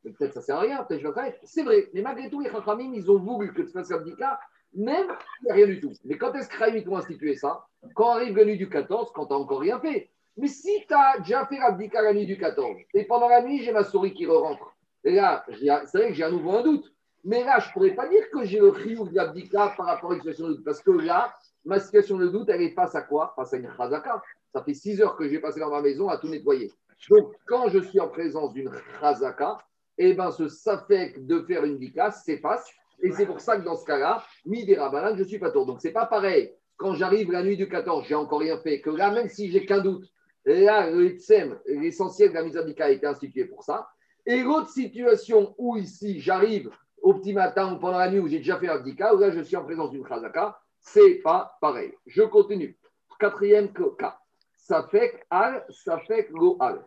Mais 0.04 0.12
Peut-être 0.12 0.34
ça 0.34 0.42
sert 0.42 0.58
à 0.58 0.62
rien, 0.62 0.84
peut-être 0.84 1.02
je 1.02 1.08
vais. 1.08 1.40
C'est 1.44 1.64
vrai, 1.64 1.90
mais 1.94 2.02
malgré 2.02 2.30
tout, 2.30 2.40
les 2.40 2.50
Chachamim, 2.50 2.94
ils 2.94 3.10
ont 3.12 3.20
voulu 3.20 3.54
que 3.54 3.62
tu 3.62 3.72
fasses 3.72 3.90
l'abdika, 3.90 4.40
même 4.74 5.08
s'il 5.08 5.46
n'y 5.46 5.52
a 5.52 5.54
rien 5.54 5.68
du 5.68 5.80
tout. 5.80 5.94
Mais 6.06 6.18
quand 6.18 6.34
est-ce 6.34 6.50
que 6.50 6.58
Chachamim 6.58 6.84
ont 6.90 6.98
institué 6.98 7.36
ça? 7.36 7.66
Quand 7.96 8.10
arrive 8.10 8.36
la 8.38 8.46
nuit 8.46 8.58
du 8.58 8.70
14, 8.70 9.12
quand 9.14 9.28
tu 9.28 9.34
n'as 9.34 9.40
encore 9.40 9.60
rien 9.60 9.80
fait. 9.80 10.10
Mais 10.38 10.48
si 10.48 10.72
tu 10.88 10.94
as 10.94 11.20
déjà 11.20 11.46
fait 11.46 11.60
l'abdika 11.60 12.02
la 12.02 12.14
nuit 12.14 12.26
du 12.26 12.38
14, 12.38 12.78
et 12.94 13.04
pendant 13.06 13.28
la 13.28 13.44
nuit, 13.44 13.64
j'ai 13.64 13.72
ma 13.72 13.84
souris 13.84 14.14
qui 14.14 14.26
re-rentre, 14.26 14.76
et 14.81 14.81
là, 15.04 15.46
c'est 15.50 15.98
vrai 15.98 16.08
que 16.10 16.14
j'ai 16.14 16.24
à 16.24 16.32
nouveau 16.32 16.52
un 16.52 16.64
doute. 16.64 16.92
Mais 17.24 17.44
là, 17.44 17.60
je 17.60 17.68
ne 17.68 17.74
pourrais 17.74 17.94
pas 17.96 18.08
dire 18.08 18.30
que 18.32 18.44
j'ai 18.46 18.60
le 18.60 18.74
chiyuv 18.74 19.10
de 19.10 19.16
l'abdika 19.16 19.74
par 19.78 19.86
rapport 19.86 20.12
à 20.12 20.16
une 20.16 20.22
situation 20.22 20.48
de 20.48 20.54
doute. 20.54 20.66
Parce 20.66 20.82
que 20.82 20.92
là, 20.92 21.34
ma 21.66 21.80
situation 21.80 22.18
de 22.18 22.28
doute, 22.28 22.50
elle 22.50 22.62
est 22.62 22.72
face 22.72 22.96
à 22.96 23.02
quoi? 23.02 23.34
Face 23.36 23.54
à 23.54 23.58
une 23.58 23.70
chazaka. 23.78 24.22
Ça 24.54 24.64
fait 24.64 24.74
six 24.74 25.02
heures 25.02 25.16
que 25.16 25.28
j'ai 25.30 25.40
passé 25.40 25.60
dans 25.60 25.70
ma 25.70 25.82
maison 25.82 26.10
à 26.10 26.18
tout 26.18 26.28
nettoyer. 26.28 26.72
Donc, 27.10 27.34
quand 27.46 27.70
je 27.70 27.80
suis 27.80 28.00
en 28.00 28.08
présence 28.08 28.54
d'une 28.54 28.72
chazaka, 29.00 29.58
eh 29.98 30.14
ben, 30.14 30.32
ce 30.32 30.48
safek 30.48 31.26
de 31.26 31.42
faire 31.42 31.64
une 31.64 31.78
bika 31.78 32.12
s'efface. 32.12 32.70
Et 33.04 33.12
c'est 33.12 33.26
pour 33.26 33.40
ça 33.40 33.58
que 33.58 33.64
dans 33.64 33.76
ce 33.76 33.86
cas-là, 33.86 34.24
midi 34.46 34.76
rabanan, 34.76 35.16
je 35.16 35.24
suis 35.24 35.40
pas 35.40 35.52
tour. 35.52 35.66
Donc, 35.66 35.80
c'est 35.82 35.92
pas 35.92 36.06
pareil. 36.06 36.54
Quand 36.78 36.94
j'arrive 36.96 37.32
la 37.32 37.44
nuit 37.44 37.58
du 37.58 37.68
14, 37.68 38.06
j'ai 38.08 38.16
encore 38.16 38.40
rien 38.40 38.58
fait. 38.58 38.82
Que 38.82 38.90
là, 38.90 39.12
même 39.12 39.30
si 39.30 39.52
j'ai 39.52 39.66
qu'un 39.66 39.82
doute, 39.82 40.08
là, 40.46 40.90
l'essentiel 40.90 42.30
de 42.30 42.34
la 42.34 42.44
mise 42.44 42.58
en 42.58 42.66
bika 42.66 42.86
a 42.86 42.90
été 42.90 43.06
institué 43.06 43.46
pour 43.46 43.64
ça. 43.64 43.88
Et 44.26 44.42
l'autre 44.44 44.70
situation 44.70 45.56
où 45.58 45.78
ici, 45.78 46.20
j'arrive 46.20 46.70
au 47.02 47.16
petit 47.16 47.34
matin 47.34 47.74
ou 47.74 47.80
pendant 47.80 47.98
la 47.98 48.10
nuit 48.10 48.20
où 48.20 48.28
j'ai 48.28 48.38
déjà 48.38 48.60
fait 48.60 48.68
l'abdika, 48.68 49.16
où 49.16 49.20
là, 49.20 49.32
je 49.32 49.42
suis 49.42 49.56
en 49.56 49.64
présence 49.64 49.92
d'une 49.92 50.06
chazaka, 50.06 50.60
c'est 50.80 51.16
pas 51.24 51.58
pareil. 51.62 51.94
Je 52.06 52.24
continue. 52.24 52.78
Quatrième 53.20 53.72
cas. 53.98 54.18
Ça 54.56 54.88
fait 54.90 55.24
al, 55.30 55.66
ça 55.70 56.00
fait 56.00 56.30
lo 56.32 56.58
al. 56.60 56.84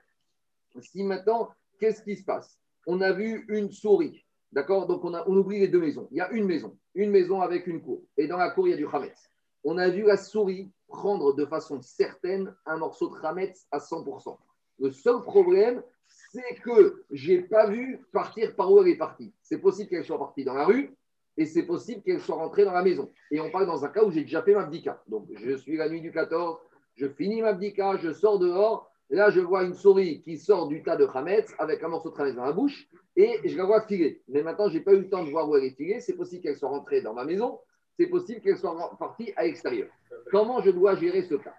Si 0.80 1.04
maintenant, 1.04 1.50
qu'est-ce 1.78 2.02
qui 2.02 2.16
se 2.16 2.24
passe? 2.24 2.58
On 2.86 3.00
a 3.00 3.12
vu 3.12 3.44
une 3.48 3.70
souris. 3.70 4.24
D'accord? 4.52 4.86
Donc, 4.86 5.04
on, 5.04 5.14
a, 5.14 5.26
oublie 5.28 5.60
les 5.60 5.68
deux 5.68 5.80
maisons. 5.80 6.08
Il 6.10 6.18
y 6.18 6.20
a 6.20 6.30
une 6.30 6.46
maison. 6.46 6.76
Une 6.94 7.10
maison 7.10 7.40
avec 7.40 7.66
une 7.66 7.82
cour. 7.82 8.02
Et 8.16 8.26
dans 8.26 8.36
la 8.36 8.50
cour, 8.50 8.68
il 8.68 8.70
y 8.70 8.74
a 8.74 8.76
du 8.76 8.86
Hametz. 8.86 9.30
On 9.64 9.78
a 9.78 9.88
vu 9.88 10.02
la 10.02 10.16
souris 10.16 10.70
prendre 10.88 11.34
de 11.34 11.44
façon 11.46 11.80
certaine 11.82 12.54
un 12.66 12.76
morceau 12.76 13.08
de 13.08 13.24
Hametz 13.24 13.66
à 13.70 13.78
100%. 13.78 14.36
Le 14.78 14.90
seul 14.90 15.22
problème, 15.22 15.82
c'est 16.06 16.54
que 16.62 17.04
je 17.10 17.32
n'ai 17.32 17.42
pas 17.42 17.66
vu 17.68 18.00
partir 18.12 18.54
par 18.56 18.72
où 18.72 18.80
elle 18.82 18.88
est 18.88 18.96
partie. 18.96 19.32
C'est 19.42 19.58
possible 19.58 19.88
qu'elle 19.88 20.04
soit 20.04 20.18
partie 20.18 20.44
dans 20.44 20.54
la 20.54 20.66
rue 20.66 20.94
et 21.36 21.46
c'est 21.46 21.64
possible 21.64 22.02
qu'elle 22.02 22.20
soit 22.20 22.36
rentrée 22.36 22.64
dans 22.64 22.72
la 22.72 22.82
maison. 22.82 23.10
Et 23.30 23.40
on 23.40 23.50
parle 23.50 23.66
dans 23.66 23.84
un 23.84 23.88
cas 23.88 24.04
où 24.04 24.10
j'ai 24.10 24.22
déjà 24.22 24.42
fait 24.42 24.54
ma 24.54 24.64
bdika. 24.64 25.02
Donc, 25.08 25.26
je 25.34 25.56
suis 25.56 25.76
la 25.76 25.88
nuit 25.88 26.00
du 26.00 26.12
14, 26.12 26.58
je 26.96 27.08
finis 27.08 27.42
ma 27.42 27.52
bdika, 27.52 27.96
je 27.96 28.12
sors 28.12 28.38
dehors. 28.38 28.90
Là, 29.10 29.30
je 29.30 29.40
vois 29.40 29.64
une 29.64 29.74
souris 29.74 30.22
qui 30.22 30.38
sort 30.38 30.66
du 30.66 30.82
tas 30.82 30.96
de 30.96 31.06
Hametz 31.06 31.52
avec 31.58 31.82
un 31.82 31.88
morceau 31.88 32.10
de 32.10 32.20
Hametz 32.20 32.34
dans 32.34 32.44
la 32.44 32.52
bouche 32.52 32.88
et 33.16 33.38
je 33.44 33.56
la 33.56 33.64
vois 33.64 33.82
filer. 33.82 34.22
Mais 34.28 34.42
maintenant, 34.42 34.68
je 34.68 34.78
n'ai 34.78 34.80
pas 34.80 34.92
eu 34.92 35.00
le 35.00 35.08
temps 35.08 35.24
de 35.24 35.30
voir 35.30 35.48
où 35.48 35.56
elle 35.56 35.64
est 35.64 35.76
filée. 35.76 36.00
C'est 36.00 36.14
possible 36.14 36.42
qu'elle 36.42 36.56
soit 36.56 36.70
rentrée 36.70 37.02
dans 37.02 37.12
ma 37.12 37.24
maison. 37.24 37.60
C'est 37.96 38.06
possible 38.06 38.40
qu'elle 38.40 38.56
soit 38.56 38.96
partie 38.98 39.32
à 39.36 39.44
l'extérieur. 39.44 39.88
Comment 40.30 40.60
je 40.62 40.70
dois 40.70 40.96
gérer 40.96 41.22
ce 41.22 41.34
cas? 41.34 41.54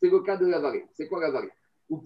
C'est 0.00 0.10
le 0.10 0.20
cas 0.20 0.36
de 0.36 0.46
la 0.46 0.60
vallée. 0.60 0.86
C'est 0.92 1.08
quoi 1.08 1.20
la 1.20 1.30
vallée. 1.30 1.50
Donc, 1.90 2.04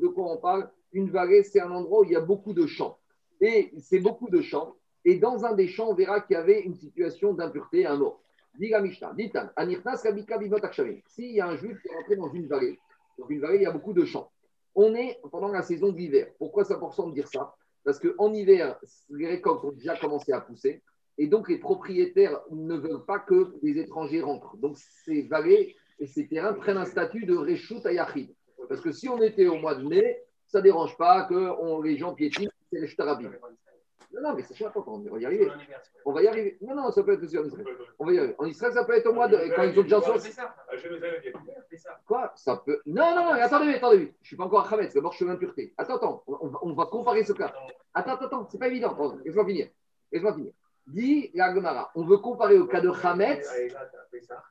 de 0.00 0.08
quoi 0.08 0.32
on 0.32 0.38
parle? 0.38 0.70
Une 0.92 1.10
vallée, 1.10 1.42
c'est 1.44 1.60
un 1.60 1.70
endroit 1.70 2.00
où 2.00 2.04
il 2.04 2.12
y 2.12 2.16
a 2.16 2.20
beaucoup 2.20 2.52
de 2.52 2.66
champs. 2.66 2.98
Et 3.40 3.72
c'est 3.78 4.00
beaucoup 4.00 4.28
de 4.28 4.40
champs. 4.40 4.74
Et 5.04 5.16
dans 5.16 5.44
un 5.44 5.54
des 5.54 5.68
champs, 5.68 5.88
on 5.90 5.94
verra 5.94 6.20
qu'il 6.20 6.34
y 6.34 6.36
avait 6.36 6.60
une 6.60 6.74
situation 6.74 7.32
d'impureté, 7.32 7.86
un 7.86 7.96
mort. 7.96 8.20
Dit 8.58 8.72
Mishnah, 8.82 9.14
dit 9.14 9.30
Tan, 9.30 9.50
Anirtas 9.56 10.02
Rabika. 10.02 10.38
S'il 11.06 11.32
y 11.32 11.40
a 11.40 11.46
un 11.46 11.56
juif 11.56 11.80
qui 11.80 11.88
est 11.88 11.94
rentré 11.94 12.16
dans 12.16 12.32
une 12.32 12.48
vallée, 12.48 12.78
dans 13.18 13.28
une 13.28 13.40
vallée, 13.40 13.56
il 13.58 13.62
y 13.62 13.66
a 13.66 13.70
beaucoup 13.70 13.92
de 13.92 14.04
champs. 14.04 14.30
On 14.74 14.94
est 14.94 15.18
pendant 15.30 15.48
la 15.48 15.62
saison 15.62 15.92
d'hiver. 15.92 16.28
Pourquoi 16.38 16.64
c'est 16.64 16.74
important 16.74 17.08
de 17.08 17.14
dire 17.14 17.28
ça? 17.28 17.54
Parce 17.84 17.98
qu'en 17.98 18.32
hiver, 18.34 18.78
les 19.10 19.28
récoltes 19.28 19.64
ont 19.64 19.72
déjà 19.72 19.96
commencé 19.96 20.32
à 20.32 20.40
pousser. 20.40 20.82
Et 21.16 21.26
donc, 21.26 21.48
les 21.48 21.58
propriétaires 21.58 22.40
ne 22.50 22.76
veulent 22.76 23.04
pas 23.04 23.18
que 23.18 23.54
les 23.62 23.78
étrangers 23.78 24.20
rentrent. 24.20 24.56
Donc, 24.56 24.76
ces 25.04 25.22
vallées 25.22 25.76
et 26.00 26.06
ces 26.06 26.26
terrains 26.26 26.54
prennent 26.54 26.78
un 26.78 26.84
statut 26.84 27.24
de 27.26 27.36
Reshut 27.36 27.84
Ayachid. 27.86 28.34
Parce 28.68 28.80
que 28.80 28.90
si 28.92 29.08
on 29.08 29.20
était 29.22 29.46
au 29.46 29.56
mois 29.56 29.74
de 29.74 29.86
mai, 29.86 30.22
ça 30.46 30.58
ne 30.58 30.64
dérange 30.64 30.96
pas 30.96 31.22
que 31.24 31.34
on- 31.34 31.80
les 31.82 31.96
gens 31.96 32.14
piétinent, 32.14 32.50
c'est 32.72 32.80
les 32.80 32.86
Shtarabim. 32.86 33.30
Non, 34.12 34.22
non, 34.22 34.34
mais 34.34 34.42
c'est 34.42 34.58
pas 34.64 34.72
on 34.86 34.98
va 34.98 35.18
y 35.20 35.24
arriver. 35.24 35.48
On 36.04 36.12
va 36.12 36.22
y 36.22 36.26
arriver. 36.26 36.58
Non, 36.62 36.74
non, 36.74 36.90
ça 36.90 37.04
peut 37.04 37.12
être 37.12 37.22
aussi 37.22 37.38
en 37.38 37.44
Israël. 37.44 37.64
On 37.96 38.04
va 38.06 38.12
y 38.12 38.18
arriver. 38.18 38.34
En 38.38 38.44
Israël, 38.46 38.72
ça 38.74 38.84
peut 38.84 38.94
être 38.96 39.06
au 39.06 39.12
mois 39.12 39.28
de. 39.28 39.36
Quand 39.54 39.62
ils 39.62 39.78
ont 39.78 39.82
déjà 39.82 40.00
sorti. 40.00 40.32
ça. 40.32 40.52
À 40.68 40.76
Jérusalem, 40.76 41.20
il 41.22 41.26
y 41.26 41.28
a 41.28 41.32
combien 41.32 41.54
C'est 41.70 41.76
ça. 41.76 42.00
Quoi? 42.08 42.32
Ça 42.34 42.56
peut. 42.56 42.80
Non, 42.86 43.14
non, 43.14 43.24
non, 43.26 43.30
attendez, 43.34 43.74
attendez. 43.74 43.98
Je 43.98 44.02
ne 44.04 44.24
suis 44.24 44.36
pas 44.36 44.44
encore 44.44 44.66
à 44.66 44.68
Khametz, 44.68 44.94
d'abord 44.94 45.12
je 45.12 45.18
suis 45.18 45.30
impureté. 45.30 45.72
Attends, 45.78 45.96
attends, 45.96 46.24
on 46.26 46.48
va, 46.48 46.58
on 46.62 46.72
va 46.72 46.86
comparer 46.86 47.22
ce 47.22 47.32
cas. 47.34 47.52
Attends, 47.94 48.14
attends, 48.14 48.26
attends, 48.26 48.48
c'est 48.50 48.58
pas 48.58 48.66
évident. 48.66 48.96
Laisse-moi 49.24 49.46
finir. 49.46 49.68
Laisse-moi 50.10 50.34
finir. 50.34 50.52
Dis 50.88 51.30
la 51.34 51.54
Gemara, 51.54 51.92
on 51.94 52.02
veut 52.04 52.18
comparer 52.18 52.58
au 52.58 52.66
cas 52.66 52.80
de 52.80 52.90
Khametz, 52.90 53.48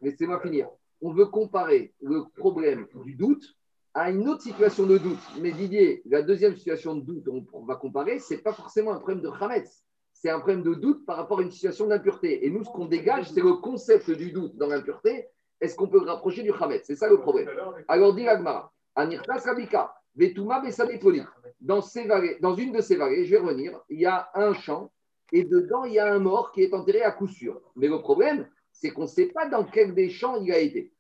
laissez-moi 0.02 0.40
finir. 0.40 0.70
On 1.02 1.14
veut 1.14 1.28
comparer 1.28 1.94
le 2.02 2.24
problème 2.38 2.88
du 3.04 3.16
doute 3.16 3.56
à 3.94 4.12
une 4.12 4.28
autre 4.28 4.42
situation 4.42 4.86
de 4.86 4.98
doute. 4.98 5.20
Mais 5.42 5.52
Didier, 5.52 6.02
la 6.06 6.22
deuxième 6.22 6.56
situation 6.56 6.96
de 6.96 7.02
doute 7.02 7.28
on, 7.54 7.66
va 7.66 7.76
comparer, 7.76 8.20
ce 8.20 8.34
n'est 8.34 8.42
pas 8.42 8.54
forcément 8.54 8.92
un 8.92 8.98
problème 9.00 9.22
de 9.22 9.30
Khametz. 9.30 9.84
C'est 10.14 10.30
un 10.30 10.40
problème 10.40 10.64
de 10.64 10.74
doute 10.74 11.06
par 11.06 11.18
rapport 11.18 11.40
à 11.40 11.42
une 11.42 11.52
situation 11.52 11.88
d'impureté. 11.88 12.46
Et 12.46 12.50
nous, 12.50 12.64
ce 12.64 12.70
qu'on 12.70 12.86
dégage, 12.86 13.32
c'est 13.32 13.42
le 13.42 13.54
concept 13.54 14.12
du 14.12 14.32
doute 14.32 14.58
dans 14.58 14.68
l'impureté. 14.68 15.28
Est-ce 15.62 15.76
qu'on 15.76 15.88
peut 15.88 16.00
le 16.00 16.10
rapprocher 16.10 16.44
du 16.44 16.54
Khametz 16.54 16.86
C'est 16.86 16.96
ça 16.96 17.10
le 17.10 17.20
problème. 17.20 17.50
Alors, 17.88 18.14
dit 18.14 18.24
l'Agmara, 18.24 18.72
Anirtas 18.96 19.44
Rabika, 19.46 19.94
Vetuma 20.16 20.62
dans 21.62 21.82
une 22.56 22.72
de 22.72 22.82
ces 22.82 22.96
vallées, 22.96 23.26
je 23.26 23.32
vais 23.32 23.38
revenir, 23.38 23.80
il 23.90 24.00
y 24.00 24.06
a 24.06 24.30
un 24.34 24.54
champ 24.54 24.92
et 25.32 25.44
dedans, 25.44 25.84
il 25.86 25.94
y 25.94 26.00
a 26.00 26.12
un 26.14 26.20
mort 26.20 26.52
qui 26.52 26.64
est 26.64 26.74
enterré 26.74 27.02
à 27.02 27.12
coup 27.12 27.28
sûr. 27.28 27.62
Mais 27.76 27.88
le 27.88 28.00
problème, 28.00 28.48
c'est 28.80 28.92
qu'on 28.92 29.04
ne 29.04 29.08
sait 29.08 29.28
pas 29.28 29.48
dans 29.48 29.66
quel 29.66 29.94
des 29.94 30.10
champs 30.10 30.38
il 30.38 30.52
a 30.52 30.60
été. 30.60 30.94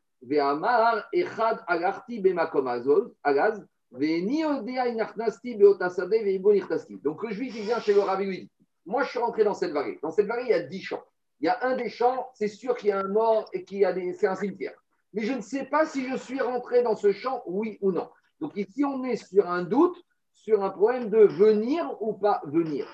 Donc 7.03 7.23
le 7.23 7.31
juif, 7.31 7.55
il 7.55 7.63
vient 7.63 7.79
chez 7.79 7.93
le 7.93 8.01
rabbi, 8.01 8.25
lui 8.25 8.41
dit 8.41 8.51
Moi, 8.85 9.03
je 9.03 9.09
suis 9.09 9.19
rentré 9.19 9.45
dans 9.45 9.53
cette 9.53 9.71
vallée. 9.71 9.97
Dans 10.03 10.11
cette 10.11 10.27
vallée, 10.27 10.43
il 10.43 10.49
y 10.49 10.53
a 10.53 10.61
10 10.61 10.81
champs. 10.81 11.03
Il 11.39 11.45
y 11.45 11.47
a 11.49 11.57
un 11.61 11.77
des 11.77 11.89
champs, 11.89 12.29
c'est 12.33 12.49
sûr 12.49 12.75
qu'il 12.75 12.89
y 12.89 12.91
a 12.91 12.99
un 12.99 13.07
mort 13.07 13.49
et 13.53 13.63
qu'il 13.63 13.77
y 13.77 13.85
a 13.85 13.93
des... 13.93 14.11
c'est 14.13 14.27
un 14.27 14.35
cimetière. 14.35 14.73
Mais 15.13 15.23
je 15.23 15.31
ne 15.31 15.41
sais 15.41 15.65
pas 15.65 15.85
si 15.85 16.07
je 16.07 16.17
suis 16.17 16.41
rentré 16.41 16.83
dans 16.83 16.97
ce 16.97 17.13
champ, 17.13 17.41
oui 17.47 17.77
ou 17.81 17.93
non. 17.93 18.09
Donc 18.41 18.57
ici, 18.57 18.83
on 18.83 19.05
est 19.05 19.15
sur 19.15 19.49
un 19.49 19.63
doute, 19.63 19.97
sur 20.33 20.63
un 20.63 20.69
problème 20.69 21.09
de 21.09 21.19
venir 21.19 21.95
ou 22.01 22.13
pas 22.13 22.41
venir. 22.43 22.87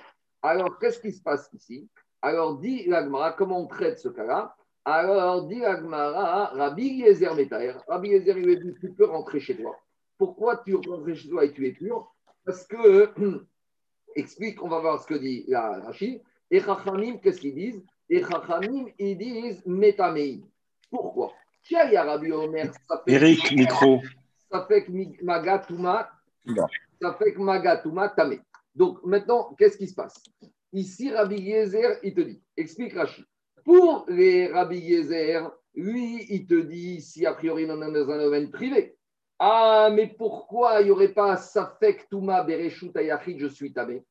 Alors, 0.44 0.78
qu'est-ce 0.78 1.00
qui 1.00 1.12
se 1.12 1.24
passe 1.24 1.50
ici? 1.54 1.90
Alors, 2.22 2.60
dit 2.60 2.86
l'Agmara, 2.86 3.34
comment 3.34 3.62
on 3.62 3.68
traite 3.68 3.98
ce 4.00 4.10
cas-là? 4.10 4.56
Alors, 4.86 5.48
dit 5.48 5.60
l'Agmara, 5.60 6.52
Rabbi 6.54 7.00
Yezer 7.00 7.34
Metaer. 7.34 7.74
Rabbi 7.88 8.10
Yezer, 8.10 8.38
il 8.38 8.46
lui 8.46 8.58
dit 8.58 8.74
Tu 8.80 8.94
peux 8.94 9.06
rentrer 9.06 9.40
chez 9.40 9.58
toi. 9.58 9.76
Pourquoi 10.20 10.58
tu 10.58 10.76
rentres 10.76 11.16
chez 11.16 11.28
toi 11.28 11.44
et 11.44 11.52
tu 11.52 11.68
es 11.68 11.72
pur? 11.72 12.14
Parce 12.46 12.68
que, 12.68 13.10
explique, 14.16 14.62
on 14.62 14.68
va 14.68 14.80
voir 14.80 15.02
ce 15.02 15.08
que 15.08 15.16
dit 15.16 15.44
la 15.48 15.80
Rachid. 15.82 16.22
Et 16.52 16.60
Chachamim, 16.60 17.18
qu'est-ce 17.18 17.42
qu'ils 17.42 17.56
disent? 17.56 17.84
Et 18.10 18.22
Chachamim, 18.22 18.86
ils 19.00 19.18
disent 19.18 19.66
Metamei. 19.66 20.44
Pourquoi? 20.92 21.34
Tiens, 21.64 21.86
il 21.88 21.94
y 21.94 21.98
a 21.98 22.04
Rabbi 22.04 22.32
Omer, 22.32 22.72
ça 22.88 23.02
fait, 23.04 23.14
Eric, 23.14 23.52
micro. 23.54 24.00
ça 24.52 24.68
fait 24.68 24.84
que 24.84 25.24
Magatuma, 25.24 26.12
ça 27.02 27.14
fait 27.16 27.34
que 27.34 27.42
Magatuma 27.42 28.10
Tamé. 28.10 28.40
Donc 28.76 29.04
maintenant, 29.04 29.56
qu'est-ce 29.58 29.80
qui 29.80 29.88
se 29.88 29.96
passe? 29.96 30.22
Ici, 30.72 31.12
Rabbi 31.12 31.42
Yezer, 31.42 31.98
il 32.04 32.14
te 32.14 32.22
dit, 32.22 32.40
explique 32.56 32.94
Rachid. 32.94 33.26
Pour 33.66 34.06
les 34.08 34.48
Rabbi 34.48 34.78
Yezer, 34.78 35.52
lui, 35.74 36.24
il 36.30 36.46
te 36.46 36.54
dit, 36.54 37.02
si 37.02 37.26
a 37.26 37.34
priori 37.34 37.66
on 37.66 37.82
est 37.82 37.92
dans 37.92 38.12
un 38.12 38.18
domaine 38.20 38.52
privé, 38.52 38.96
ah, 39.40 39.90
mais 39.92 40.08
pourquoi 40.08 40.82
il 40.82 40.86
n'y 40.86 40.92
aurait 40.92 41.14
pas 41.14 41.36
Safek 41.36 42.08
Touma 42.08 42.44
Bereshut 42.44 42.96
Ayachid, 42.96 43.40
je 43.40 43.48
suis 43.48 43.74
tamé? 43.74 44.06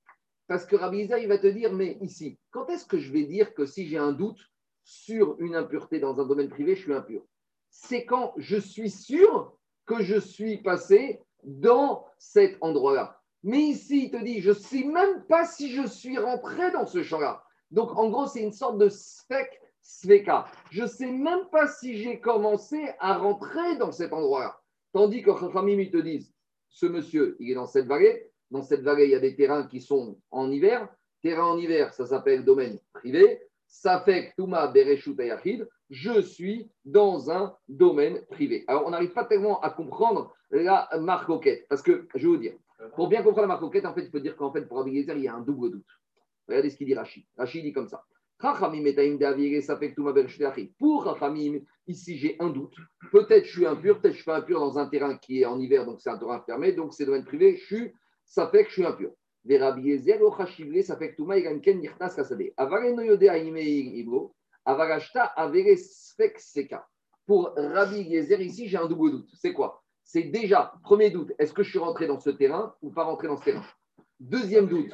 Parce 0.48 0.66
que 0.66 0.74
Rabbi 0.74 0.98
Yezer, 0.98 1.18
il 1.18 1.28
va 1.28 1.38
te 1.38 1.46
dire, 1.46 1.72
mais 1.72 1.96
ici, 2.00 2.36
quand 2.50 2.68
est-ce 2.68 2.84
que 2.84 2.98
je 2.98 3.12
vais 3.12 3.22
dire 3.22 3.54
que 3.54 3.64
si 3.64 3.86
j'ai 3.86 3.96
un 3.96 4.12
doute 4.12 4.40
sur 4.82 5.40
une 5.40 5.54
impureté 5.54 6.00
dans 6.00 6.20
un 6.20 6.26
domaine 6.26 6.50
privé, 6.50 6.74
je 6.74 6.82
suis 6.82 6.92
impur? 6.92 7.22
C'est 7.70 8.04
quand 8.04 8.34
je 8.36 8.56
suis 8.56 8.90
sûr 8.90 9.56
que 9.86 10.02
je 10.02 10.18
suis 10.18 10.58
passé 10.58 11.20
dans 11.44 12.04
cet 12.18 12.58
endroit-là. 12.60 13.20
Mais 13.44 13.60
ici, 13.60 14.06
il 14.06 14.10
te 14.10 14.22
dit, 14.22 14.40
je 14.40 14.50
ne 14.50 14.54
sais 14.54 14.82
même 14.82 15.24
pas 15.26 15.46
si 15.46 15.70
je 15.70 15.86
suis 15.86 16.18
rentré 16.18 16.72
dans 16.72 16.86
ce 16.86 17.04
champ-là. 17.04 17.43
Donc, 17.70 17.96
en 17.96 18.08
gros, 18.08 18.26
c'est 18.26 18.42
une 18.42 18.52
sorte 18.52 18.78
de 18.78 18.88
spec, 18.88 19.60
sveka. 19.80 20.46
Je 20.70 20.82
ne 20.82 20.88
sais 20.88 21.10
même 21.10 21.48
pas 21.50 21.66
si 21.68 21.96
j'ai 21.96 22.20
commencé 22.20 22.90
à 23.00 23.18
rentrer 23.18 23.76
dans 23.78 23.92
cet 23.92 24.12
endroit-là. 24.12 24.58
Tandis 24.92 25.22
que 25.22 25.36
Chachamim, 25.36 25.80
ils 25.80 25.90
te 25.90 25.96
disent, 25.96 26.32
ce 26.68 26.86
monsieur, 26.86 27.36
il 27.40 27.50
est 27.50 27.54
dans 27.54 27.66
cette 27.66 27.86
vallée. 27.86 28.30
Dans 28.50 28.62
cette 28.62 28.82
vallée, 28.82 29.04
il 29.04 29.10
y 29.10 29.16
a 29.16 29.20
des 29.20 29.34
terrains 29.34 29.66
qui 29.66 29.80
sont 29.80 30.18
en 30.30 30.50
hiver. 30.50 30.88
Terrain 31.22 31.46
en 31.46 31.58
hiver, 31.58 31.92
ça 31.94 32.06
s'appelle 32.06 32.44
domaine 32.44 32.78
privé. 32.92 33.40
Que 33.82 34.36
Touma 34.36 34.68
Bereshut 34.68 35.18
Ayachid, 35.18 35.68
je 35.90 36.20
suis 36.20 36.70
dans 36.84 37.30
un 37.30 37.56
domaine 37.68 38.24
privé. 38.26 38.64
Alors, 38.68 38.86
on 38.86 38.90
n'arrive 38.90 39.12
pas 39.12 39.24
tellement 39.24 39.60
à 39.60 39.70
comprendre 39.70 40.32
la 40.50 40.88
marcoquette. 41.00 41.66
Parce 41.68 41.82
que, 41.82 42.06
je 42.14 42.20
vais 42.20 42.34
vous 42.34 42.36
dire, 42.36 42.54
pour 42.94 43.08
bien 43.08 43.22
comprendre 43.22 43.48
la 43.48 43.54
marcoquette, 43.54 43.84
en 43.84 43.94
fait, 43.94 44.04
il 44.04 44.10
faut 44.10 44.20
dire 44.20 44.36
qu'en 44.36 44.52
fait, 44.52 44.62
pour 44.62 44.80
Abiezer, 44.80 45.16
il 45.16 45.24
y 45.24 45.28
a 45.28 45.34
un 45.34 45.40
double 45.40 45.72
doute. 45.72 45.86
Regardez 46.48 46.70
ce 46.70 46.76
qu'il 46.76 46.86
dit 46.86 46.94
Rachid. 46.94 47.24
Rachid 47.36 47.62
dit 47.62 47.72
comme 47.72 47.88
ça. 47.88 48.04
Pour 50.78 51.04
Chachamim, 51.04 51.60
ici, 51.86 52.18
j'ai 52.18 52.36
un 52.40 52.50
doute. 52.50 52.74
Peut-être 53.10 53.46
je 53.46 53.50
suis 53.50 53.66
impur, 53.66 54.00
peut-être 54.00 54.14
je 54.14 54.22
suis 54.22 54.30
impur 54.30 54.60
dans 54.60 54.78
un 54.78 54.86
terrain 54.86 55.16
qui 55.16 55.40
est 55.40 55.46
en 55.46 55.58
hiver, 55.58 55.86
donc 55.86 56.00
c'est 56.00 56.10
un 56.10 56.18
terrain 56.18 56.42
fermé, 56.44 56.72
donc 56.72 56.92
c'est 56.92 57.06
domaine 57.06 57.24
privé. 57.24 57.56
Je 57.56 57.64
suis, 57.64 57.92
ça 58.24 58.48
fait 58.48 58.64
que 58.64 58.70
je 58.70 58.74
suis 58.74 58.84
impur. 58.84 59.12
Ça 59.46 60.96
fait 60.96 61.12
que. 61.12 61.22
Pour 67.26 67.52
Rabbi 67.56 68.02
Yezer, 68.02 68.40
ici, 68.40 68.68
j'ai 68.68 68.76
un 68.76 68.86
double 68.86 69.10
doute. 69.10 69.30
C'est 69.34 69.52
quoi? 69.52 69.82
C'est 70.02 70.24
déjà, 70.24 70.74
premier 70.82 71.10
doute, 71.10 71.32
est-ce 71.38 71.52
que 71.52 71.62
je 71.62 71.70
suis 71.70 71.78
rentré 71.78 72.06
dans 72.06 72.20
ce 72.20 72.30
terrain 72.30 72.74
ou 72.82 72.90
pas 72.90 73.04
rentré 73.04 73.28
dans 73.28 73.38
ce 73.38 73.44
terrain? 73.44 73.64
Deuxième 74.20 74.66
doute, 74.66 74.92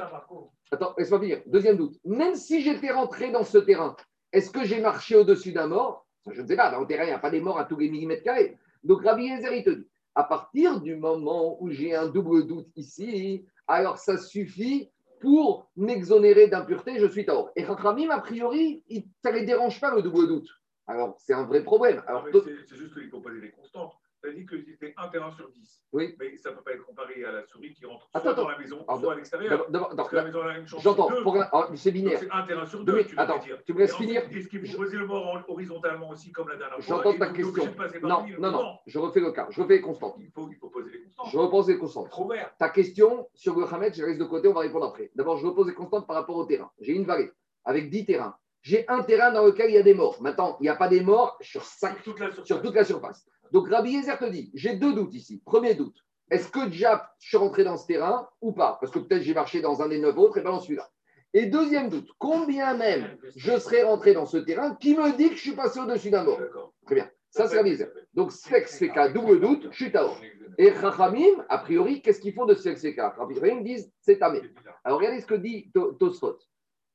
attends, 0.70 0.94
laisse-moi 0.98 1.20
finir. 1.20 1.42
Deuxième 1.46 1.76
doute, 1.76 1.98
même 2.04 2.34
si 2.34 2.62
j'étais 2.62 2.90
rentré 2.90 3.30
dans 3.30 3.44
ce 3.44 3.58
terrain, 3.58 3.96
est-ce 4.32 4.50
que 4.50 4.64
j'ai 4.64 4.80
marché 4.80 5.16
au-dessus 5.16 5.52
d'un 5.52 5.66
mort? 5.66 6.06
Je 6.30 6.42
ne 6.42 6.46
sais 6.46 6.56
pas, 6.56 6.70
dans 6.70 6.80
le 6.80 6.86
terrain, 6.86 7.04
il 7.04 7.08
n'y 7.08 7.12
a 7.12 7.18
pas 7.18 7.30
des 7.30 7.40
morts 7.40 7.58
à 7.58 7.64
tous 7.64 7.76
les 7.78 7.90
millimètres 7.90 8.22
carrés. 8.22 8.56
Donc 8.84 9.02
Rabbi 9.04 9.24
Yezer, 9.24 9.52
il 9.54 9.64
te 9.64 9.70
dit, 9.70 9.86
à 10.14 10.24
partir 10.24 10.80
du 10.80 10.96
moment 10.96 11.56
où 11.62 11.70
j'ai 11.70 11.94
un 11.94 12.06
double 12.06 12.46
doute 12.46 12.68
ici, 12.76 13.46
alors 13.66 13.98
ça 13.98 14.18
suffit 14.18 14.90
pour 15.20 15.68
m'exonérer 15.76 16.48
d'impureté, 16.48 16.98
je 16.98 17.06
suis 17.06 17.26
Taor. 17.26 17.50
Et 17.56 17.64
Chachamim, 17.64 18.10
a 18.10 18.20
priori, 18.20 18.82
il- 18.88 19.04
ça 19.22 19.30
ne 19.30 19.36
les 19.38 19.44
dérange 19.44 19.80
pas 19.80 19.94
le 19.94 20.02
double 20.02 20.26
doute. 20.26 20.48
Alors, 20.86 21.14
c'est 21.18 21.34
un 21.34 21.44
vrai 21.44 21.62
problème. 21.62 22.02
Alors, 22.06 22.26
c'est 22.32 22.40
c'est 22.66 22.76
juste 22.76 22.94
qu'il 22.94 23.08
faut 23.10 23.20
poser 23.20 23.40
des 23.40 23.50
constantes. 23.50 23.92
Tu 24.22 24.28
as 24.28 24.32
dit 24.34 24.44
que 24.44 24.60
c'était 24.62 24.92
un 24.98 25.08
terrain 25.08 25.30
sur 25.30 25.48
10. 25.50 25.82
Oui. 25.92 26.14
Mais 26.20 26.36
ça 26.36 26.50
ne 26.50 26.56
peut 26.56 26.62
pas 26.62 26.72
être 26.72 26.84
comparé 26.84 27.24
à 27.24 27.32
la 27.32 27.46
souris 27.46 27.72
qui 27.72 27.86
rentre 27.86 28.06
Attends, 28.12 28.22
soit 28.22 28.32
attends. 28.32 28.42
dans 28.42 28.48
la 28.50 28.58
maison, 28.58 28.84
Alors, 28.86 29.00
soit 29.00 29.12
à 29.12 29.16
l'extérieur. 29.16 29.66
Parce 29.96 30.08
que 30.10 30.16
la 30.16 30.24
maison 30.24 30.42
a 30.42 30.58
une 30.58 30.66
chance 30.66 30.82
J'entends, 30.82 31.08
deux. 31.08 31.24
la- 31.24 31.42
alors, 31.44 31.70
c'est 31.74 31.90
binaire. 31.90 32.18
C'est 32.18 32.30
un 32.30 32.42
terrain 32.42 32.66
sur 32.66 32.84
deux, 32.84 32.92
mais 32.96 33.04
tu 33.06 33.18
attends, 33.18 33.38
dire. 33.38 33.58
tu 33.64 33.72
me 33.72 33.78
laisses 33.78 33.96
finir 33.96 34.22
Est-ce 34.30 34.48
qu'il 34.48 34.66
faut 34.66 34.76
poser 34.76 34.98
le 34.98 35.06
mort 35.06 35.26
en- 35.26 35.50
horizontalement 35.52 36.10
aussi, 36.10 36.30
comme 36.32 36.48
la 36.50 36.56
dernière 36.56 36.76
fois 36.76 36.84
J'entends 36.86 37.18
ta 37.18 37.28
question. 37.30 37.64
Non, 38.02 38.26
non, 38.38 38.50
non, 38.50 38.78
je 38.86 38.98
refais 38.98 39.20
le 39.20 39.32
cas, 39.32 39.46
je 39.50 39.62
refais 39.62 39.76
les 39.76 39.80
constantes. 39.80 40.16
Il 40.18 40.30
faut, 40.30 40.48
il 40.50 40.56
faut 40.56 40.68
poser 40.68 40.90
les 40.90 41.00
constantes. 41.02 41.28
Je 41.32 41.38
repose 41.38 41.68
les 41.68 41.78
constantes. 41.78 42.10
Trop 42.10 42.28
vert. 42.28 42.52
Ta 42.58 42.68
question 42.68 43.26
sur 43.34 43.58
le 43.58 43.64
Hamed, 43.72 43.94
je 43.94 44.04
laisse 44.04 44.18
de 44.18 44.24
côté, 44.24 44.48
on 44.48 44.52
va 44.52 44.60
répondre 44.60 44.84
après. 44.86 45.10
D'abord, 45.14 45.38
je 45.38 45.46
repose 45.46 45.66
les 45.68 45.74
constantes 45.74 46.06
par 46.06 46.16
rapport 46.16 46.36
au 46.36 46.44
terrain. 46.44 46.70
J'ai 46.80 46.92
une 46.92 47.04
vallée 47.06 47.30
avec 47.64 47.88
10 47.88 48.04
terrains. 48.04 48.36
J'ai 48.62 48.86
un 48.88 49.02
terrain 49.02 49.32
dans 49.32 49.46
lequel 49.46 49.70
il 49.70 49.74
y 49.76 49.78
a 49.78 49.82
des 49.82 49.94
morts. 49.94 50.20
Maintenant, 50.20 50.58
il 50.60 50.64
n'y 50.64 50.68
a 50.68 50.76
pas 50.76 50.88
des 50.88 51.00
morts 51.00 51.38
sur, 51.40 51.64
cinq- 51.64 51.94
Sur 51.94 52.04
toute 52.04 52.20
la 52.20 52.26
surface. 52.30 52.46
sur 52.46 52.60
toute 52.60 52.74
la 52.74 52.84
surface. 52.84 53.26
Donc, 53.52 53.68
Rabbi 53.68 53.92
Yezer 53.92 54.18
te 54.18 54.24
dit 54.26 54.50
j'ai 54.54 54.76
deux 54.76 54.94
doutes 54.94 55.14
ici. 55.14 55.42
Premier 55.44 55.74
doute 55.74 56.04
est-ce 56.30 56.48
que 56.48 56.66
déjà 56.68 57.12
je 57.18 57.26
suis 57.28 57.36
rentré 57.36 57.64
dans 57.64 57.76
ce 57.76 57.86
terrain 57.86 58.28
ou 58.40 58.52
pas? 58.52 58.78
Parce 58.80 58.92
que 58.92 59.00
peut-être 59.00 59.22
j'ai 59.22 59.34
marché 59.34 59.60
dans 59.60 59.82
un 59.82 59.88
des 59.88 59.98
neuf 59.98 60.16
autres 60.16 60.38
et 60.38 60.42
pas 60.44 60.52
dans 60.52 60.60
celui-là. 60.60 60.88
Et 61.34 61.46
deuxième 61.46 61.88
doute 61.88 62.08
combien 62.18 62.74
même 62.76 63.16
je 63.36 63.58
serais 63.58 63.82
rentré 63.82 64.14
dans 64.14 64.26
ce 64.26 64.36
terrain 64.36 64.74
qui 64.76 64.94
me 64.96 65.16
dit 65.16 65.30
que 65.30 65.34
je 65.36 65.40
suis 65.40 65.56
passé 65.56 65.80
au-dessus 65.80 66.10
d'un 66.10 66.22
mort? 66.24 66.38
Très 66.86 66.94
bien. 66.94 67.10
Ça, 67.30 67.46
c'est 67.48 67.56
Rabbi 67.56 67.70
Yezer. 67.70 67.88
Donc, 68.14 68.32
Sfek 68.32 68.66
Sfeka, 68.68 69.08
double 69.08 69.40
doute, 69.40 69.68
je 69.70 69.76
suis 69.84 69.92
Taor. 69.92 70.20
Et 70.58 70.72
Chachamim, 70.72 71.44
a 71.48 71.58
priori, 71.58 72.02
qu'est-ce 72.02 72.20
qu'ils 72.20 72.34
font 72.34 72.44
de 72.46 72.54
Sfek 72.54 72.76
Sfeka 72.78 73.14
Chachamim 73.16 73.60
disent 73.62 73.92
c'est 74.00 74.18
tamé. 74.18 74.40
Alors, 74.84 74.98
regardez 74.98 75.20
ce 75.20 75.26
que 75.26 75.34
dit 75.34 75.70
To- 75.72 75.92
Tosfot. 75.92 76.38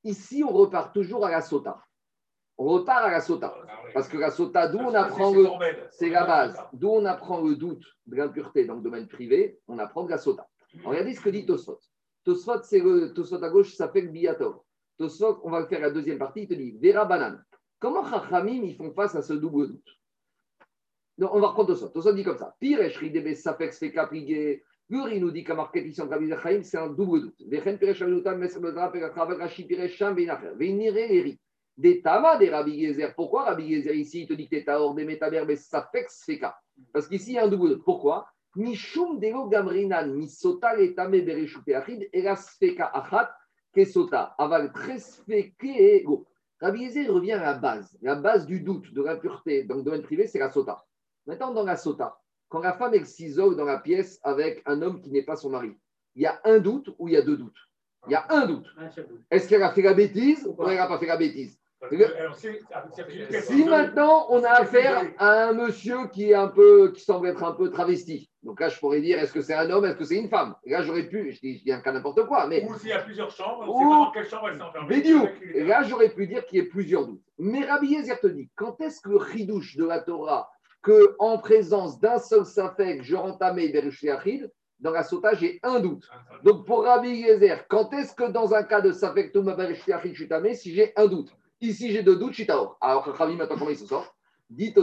Ici, 0.04 0.44
on 0.48 0.52
repart 0.54 0.94
toujours 0.94 1.26
à 1.26 1.32
la 1.32 1.42
sota. 1.42 1.80
On 2.58 2.66
repart 2.66 3.06
à 3.06 3.12
la 3.12 3.22
sota. 3.22 3.54
Parce 3.94 4.08
que 4.08 4.18
la 4.18 4.32
sota, 4.32 4.68
d'où 4.68 4.80
on 4.80 4.94
apprend 4.94 5.34
le. 5.34 5.48
C'est 5.92 6.10
la 6.10 6.26
base. 6.26 6.58
D'où 6.74 6.90
on 6.90 7.06
apprend 7.06 7.42
le 7.42 7.56
doute 7.56 7.84
de 8.06 8.16
l'impureté 8.16 8.66
dans 8.66 8.76
le 8.76 8.82
domaine 8.82 9.08
privé, 9.08 9.60
on 9.68 9.78
apprend 9.80 10.04
de 10.04 10.10
la 10.10 10.18
sota. 10.18 10.48
Regardez 10.84 11.14
ce 11.14 11.22
que 11.22 11.30
dit 11.30 11.46
Tosfot. 11.46 11.80
Tosfot, 12.24 12.64
c'est 12.64 12.80
le 12.80 13.14
Tosfot 13.14 13.44
à 13.44 13.50
gauche, 13.50 13.72
ça 13.72 13.86
s'appelle 13.86 14.10
Biator. 14.10 14.66
Tosfot, 14.98 15.42
on 15.44 15.52
va 15.52 15.62
le 15.62 15.68
faire 15.68 15.82
la 15.82 15.92
deuxième 15.92 16.18
partie, 16.18 16.44
il 16.44 16.48
te 16.48 16.54
dit 16.54 16.78
Vera 16.82 17.06
Banan. 17.06 17.38
Comment 17.80 18.06
Chachamim 18.10 18.64
ils 18.64 18.76
font 18.76 18.92
face 18.94 19.16
à 19.16 19.22
ce 19.22 19.34
double 19.34 19.68
doute? 19.68 20.00
Donc, 21.18 21.34
On 21.34 21.40
va 21.40 21.48
reprendre 21.48 21.70
Tosfot. 21.70 21.90
Tosfot 21.90 22.14
dit 22.14 22.24
comme 22.24 22.38
ça 22.38 22.56
Pire, 22.60 22.90
Shridebe, 22.90 23.34
Safex, 23.34 23.80
Feka, 23.80 24.08
Prigé. 24.08 24.64
Guri 24.90 25.20
nous 25.20 25.32
dit 25.32 25.44
qu'à 25.44 25.56
marqué 25.56 25.86
ici 25.86 26.02
en 26.02 26.08
Rabbi 26.08 26.28
Zachaim, 26.28 26.62
c'est 26.64 26.78
un 26.78 26.88
double 26.88 27.22
doute. 27.22 27.42
Vechen, 27.48 27.78
Piresh, 27.78 28.02
Avinutam, 28.02 28.38
Mesr, 28.38 28.60
Bedra, 28.60 28.92
Perachavel, 28.92 29.38
Rashi, 29.38 29.66
Piresh, 29.66 29.96
Sham, 29.96 30.16
Beinacher. 30.16 30.52
Veinire, 30.56 30.96
Eri 30.96 31.40
des 31.78 32.02
tamas 32.02 32.38
des 32.38 32.50
Rabbi 32.50 32.86
Gezer. 32.86 33.14
Pourquoi 33.16 33.44
Rabbi 33.44 33.76
Gezer 33.76 33.96
ici, 33.96 34.22
il 34.22 34.28
te 34.28 34.34
dit 34.34 34.46
que 34.46 34.56
tu 34.56 34.62
es 34.62 34.66
taor 34.66 34.96
des 34.96 35.06
métaber, 35.06 35.44
mais 35.46 35.56
ça 35.56 35.90
fait 35.92 36.08
feka 36.10 36.58
Parce 36.94 37.08
qu'ici, 37.08 37.32
il 37.32 37.36
y 37.36 37.38
a 37.38 37.46
un 37.46 37.48
double 37.48 37.70
doute. 37.70 37.84
Pourquoi? 37.84 38.28
Mishum 38.56 39.20
gamrinan, 39.20 40.14
misota 40.14 40.76
le 40.76 40.96
tame 40.96 41.22
bereshute 41.22 41.70
achid, 41.76 42.10
achat, 42.14 43.36
kesota, 43.74 44.34
aval 44.38 44.72
tresfeke 44.72 45.66
ego. 45.66 46.26
Rabbi 46.62 46.86
Gezer 46.86 47.12
revient 47.12 47.34
à 47.34 47.44
la 47.44 47.54
base. 47.56 47.98
La 48.02 48.16
base 48.16 48.46
du 48.46 48.62
doute, 48.62 48.94
de 48.94 49.02
l'impureté 49.02 49.66
dans 49.66 49.76
le 49.76 49.84
domaine 49.84 50.04
privé, 50.04 50.28
c'est 50.28 50.40
la 50.40 50.50
sota. 50.50 50.86
Maintenant, 51.26 51.54
dans 51.54 51.66
la 51.66 51.76
sota, 51.76 52.18
quand 52.48 52.60
la 52.60 52.74
femme 52.74 52.94
elle 52.94 53.06
s'isole 53.06 53.58
dans 53.58 53.66
la 53.66 53.80
pièce 53.80 54.20
avec 54.24 54.62
un 54.66 54.82
homme 54.82 55.02
qui 55.02 55.12
n'est 55.12 55.24
pas 55.24 55.36
son 55.36 55.50
mari, 55.50 55.76
il 56.16 56.22
y 56.22 56.26
a 56.26 56.40
un 56.46 56.60
doute 56.60 56.96
ou 56.98 57.10
il 57.10 57.16
y 57.16 57.18
a 57.18 57.22
deux 57.22 57.36
doutes? 57.36 57.60
Il 58.08 58.12
y 58.12 58.16
a 58.16 58.26
un 58.30 58.46
doute. 58.46 58.68
Est-ce 59.30 59.50
qu'elle 59.50 59.64
a 59.64 59.72
fait 59.72 59.82
la 59.82 59.94
bêtise 59.94 60.48
ou 60.48 60.70
elle 60.70 60.78
n'a 60.78 60.88
pas 60.88 61.00
fait 61.00 61.08
la 61.08 61.18
bêtise? 61.18 61.60
Si 63.42 63.66
maintenant 63.66 64.26
on 64.30 64.44
a 64.44 64.50
affaire 64.50 65.04
à 65.18 65.50
un 65.50 65.54
monsieur 65.54 66.08
qui 66.08 66.32
est 66.32 66.34
un 66.34 66.48
peu, 66.48 66.92
qui 66.92 67.02
semble 67.04 67.28
être 67.28 67.44
un 67.44 67.52
peu 67.52 67.70
travesti, 67.70 68.30
donc 68.44 68.60
là 68.60 68.70
je 68.70 68.80
pourrais 68.80 69.02
dire 69.02 69.20
est-ce 69.20 69.34
que 69.34 69.42
c'est 69.42 69.54
un 69.54 69.70
homme, 69.70 69.86
est-ce 69.86 69.98
que 69.98 70.06
c'est 70.06 70.16
une 70.16 70.30
femme? 70.30 70.56
Là 70.66 70.82
j'aurais 70.84 71.08
pu, 71.08 71.32
je 71.32 71.40
dis, 71.40 71.58
je 71.58 71.64
dis 71.64 71.72
un 71.72 71.82
cas 71.82 71.92
n'importe 71.92 72.26
quoi, 72.26 72.48
mais 72.48 72.66
Ou 72.66 72.76
s'il 72.76 72.90
y 72.90 72.94
a 72.94 73.00
plusieurs 73.00 73.30
chambres, 73.30 73.66
on 73.68 73.86
Ou- 73.86 73.90
pas 73.90 73.96
dans 74.06 74.12
quelle 74.12 74.28
chambre 74.28 74.50
elle 74.50 74.58
et 75.54 75.64
là 75.64 75.84
j'aurais 75.84 76.10
pu 76.10 76.28
dire 76.28 76.46
qu'il 76.46 76.60
y 76.60 76.62
ait 76.62 76.68
plusieurs 76.68 77.06
doutes. 77.06 77.24
Mais 77.38 77.66
Rabbi 77.66 77.88
Yezer 77.88 78.20
te 78.20 78.28
dit 78.28 78.50
quand 78.56 78.80
est-ce 78.82 79.02
que 79.02 79.10
le 79.10 79.20
chidouche 79.20 79.76
de 79.76 79.86
la 79.86 80.00
Torah, 80.00 80.50
que 80.82 81.16
en 81.20 81.38
présence 81.40 82.00
d'un 82.00 82.20
seul 82.20 82.46
safek, 82.46 83.04
je 83.04 83.16
rentamé 83.16 83.70
Berushé 83.70 84.10
Achid, 84.12 84.50
Dans 84.80 84.92
la 84.92 85.04
sota, 85.04 85.34
j'ai 85.34 85.60
un 85.64 85.80
doute. 85.80 86.08
Donc 86.44 86.66
pour 86.66 86.84
Rabbi 86.84 87.10
Eliezer, 87.10 87.66
quand 87.68 87.94
est-ce 87.94 88.14
que 88.14 88.30
dans 88.30 88.54
un 88.54 88.64
cas 88.64 88.82
de 88.82 88.92
Safek 88.92 89.32
Touma 89.32 89.56
Bereshtiachid, 89.56 90.12
je 90.14 90.20
suis 90.20 90.28
tamé 90.28 90.54
si 90.54 90.74
j'ai 90.74 90.94
un 90.96 91.08
doute? 91.08 91.32
Ici, 91.62 91.92
j'ai 91.92 92.04
deux 92.04 92.18
doutes, 92.18 92.32
je 92.32 92.36
suis 92.36 92.46
taor. 92.46 92.78
Alors, 92.82 93.06
Chachamim, 93.06 93.38
maintenant, 93.38 93.58
comment 93.58 93.72
il 93.72 93.78
se 93.78 93.86
sort 93.86 94.16
Dit 94.50 94.74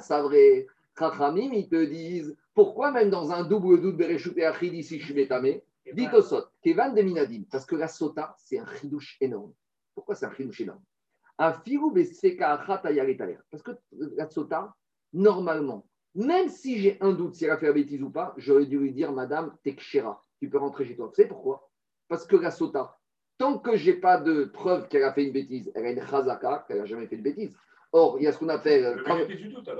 ça 0.00 0.22
vrai. 0.22 0.66
Chachamim, 0.98 1.52
ils 1.52 1.68
te 1.68 1.84
disent 1.84 2.36
pourquoi 2.56 2.90
même 2.90 3.10
dans 3.10 3.32
un 3.32 3.44
double 3.44 3.82
doute 3.82 3.98
Bereshut 3.98 4.36
et 4.38 4.46
Achid, 4.46 4.72
ici, 4.72 4.98
je 4.98 5.04
suis 5.04 5.14
métamé? 5.14 5.62
Dit 5.92 6.08
au 6.12 6.22
sot, 6.22 6.44
Kevan 6.62 6.94
de 6.94 7.02
Minadim, 7.02 7.44
parce 7.50 7.66
que 7.66 7.76
la 7.76 7.86
sota, 7.86 8.34
c'est 8.38 8.58
un 8.58 8.66
chidouche 8.76 9.18
énorme. 9.20 9.52
Pourquoi 9.94 10.14
c'est 10.14 10.24
un 10.26 10.32
chidouche 10.32 10.62
énorme? 10.62 10.82
Un 11.38 11.52
ayaretaler. 12.84 13.38
Parce 13.50 13.62
que 13.62 13.72
la 13.92 14.28
sota, 14.30 14.74
normalement, 15.12 15.86
même 16.14 16.48
si 16.48 16.78
j'ai 16.78 16.96
un 17.02 17.12
doute 17.12 17.34
si 17.34 17.44
elle 17.44 17.50
a 17.50 17.58
fait 17.58 17.66
la 17.66 17.72
bêtise 17.74 18.02
ou 18.02 18.10
pas, 18.10 18.32
j'aurais 18.38 18.64
dû 18.64 18.78
lui 18.78 18.92
dire, 18.92 19.12
Madame, 19.12 19.54
t'es 19.62 19.76
tu 19.76 20.48
peux 20.48 20.58
rentrer 20.58 20.86
chez 20.86 20.96
toi. 20.96 21.08
Vous 21.08 21.14
savez 21.14 21.28
pourquoi? 21.28 21.68
Parce 22.08 22.26
que 22.26 22.36
la 22.36 22.50
sota, 22.50 22.98
tant 23.38 23.58
que 23.58 23.76
j'ai 23.76 23.94
pas 23.94 24.16
de 24.18 24.44
preuve 24.44 24.88
qu'elle 24.88 25.04
a 25.04 25.12
fait 25.12 25.24
une 25.24 25.32
bêtise, 25.32 25.70
elle 25.74 25.86
a 25.86 25.90
une 25.90 26.06
chazaka, 26.06 26.64
qu'elle 26.66 26.78
n'a 26.78 26.84
jamais 26.86 27.06
fait 27.06 27.16
de 27.16 27.22
bêtise. 27.22 27.54
Or, 27.92 28.16
il 28.18 28.24
y 28.24 28.26
a 28.26 28.32
ce 28.32 28.38
qu'on 28.38 28.48
appelle, 28.48 29.00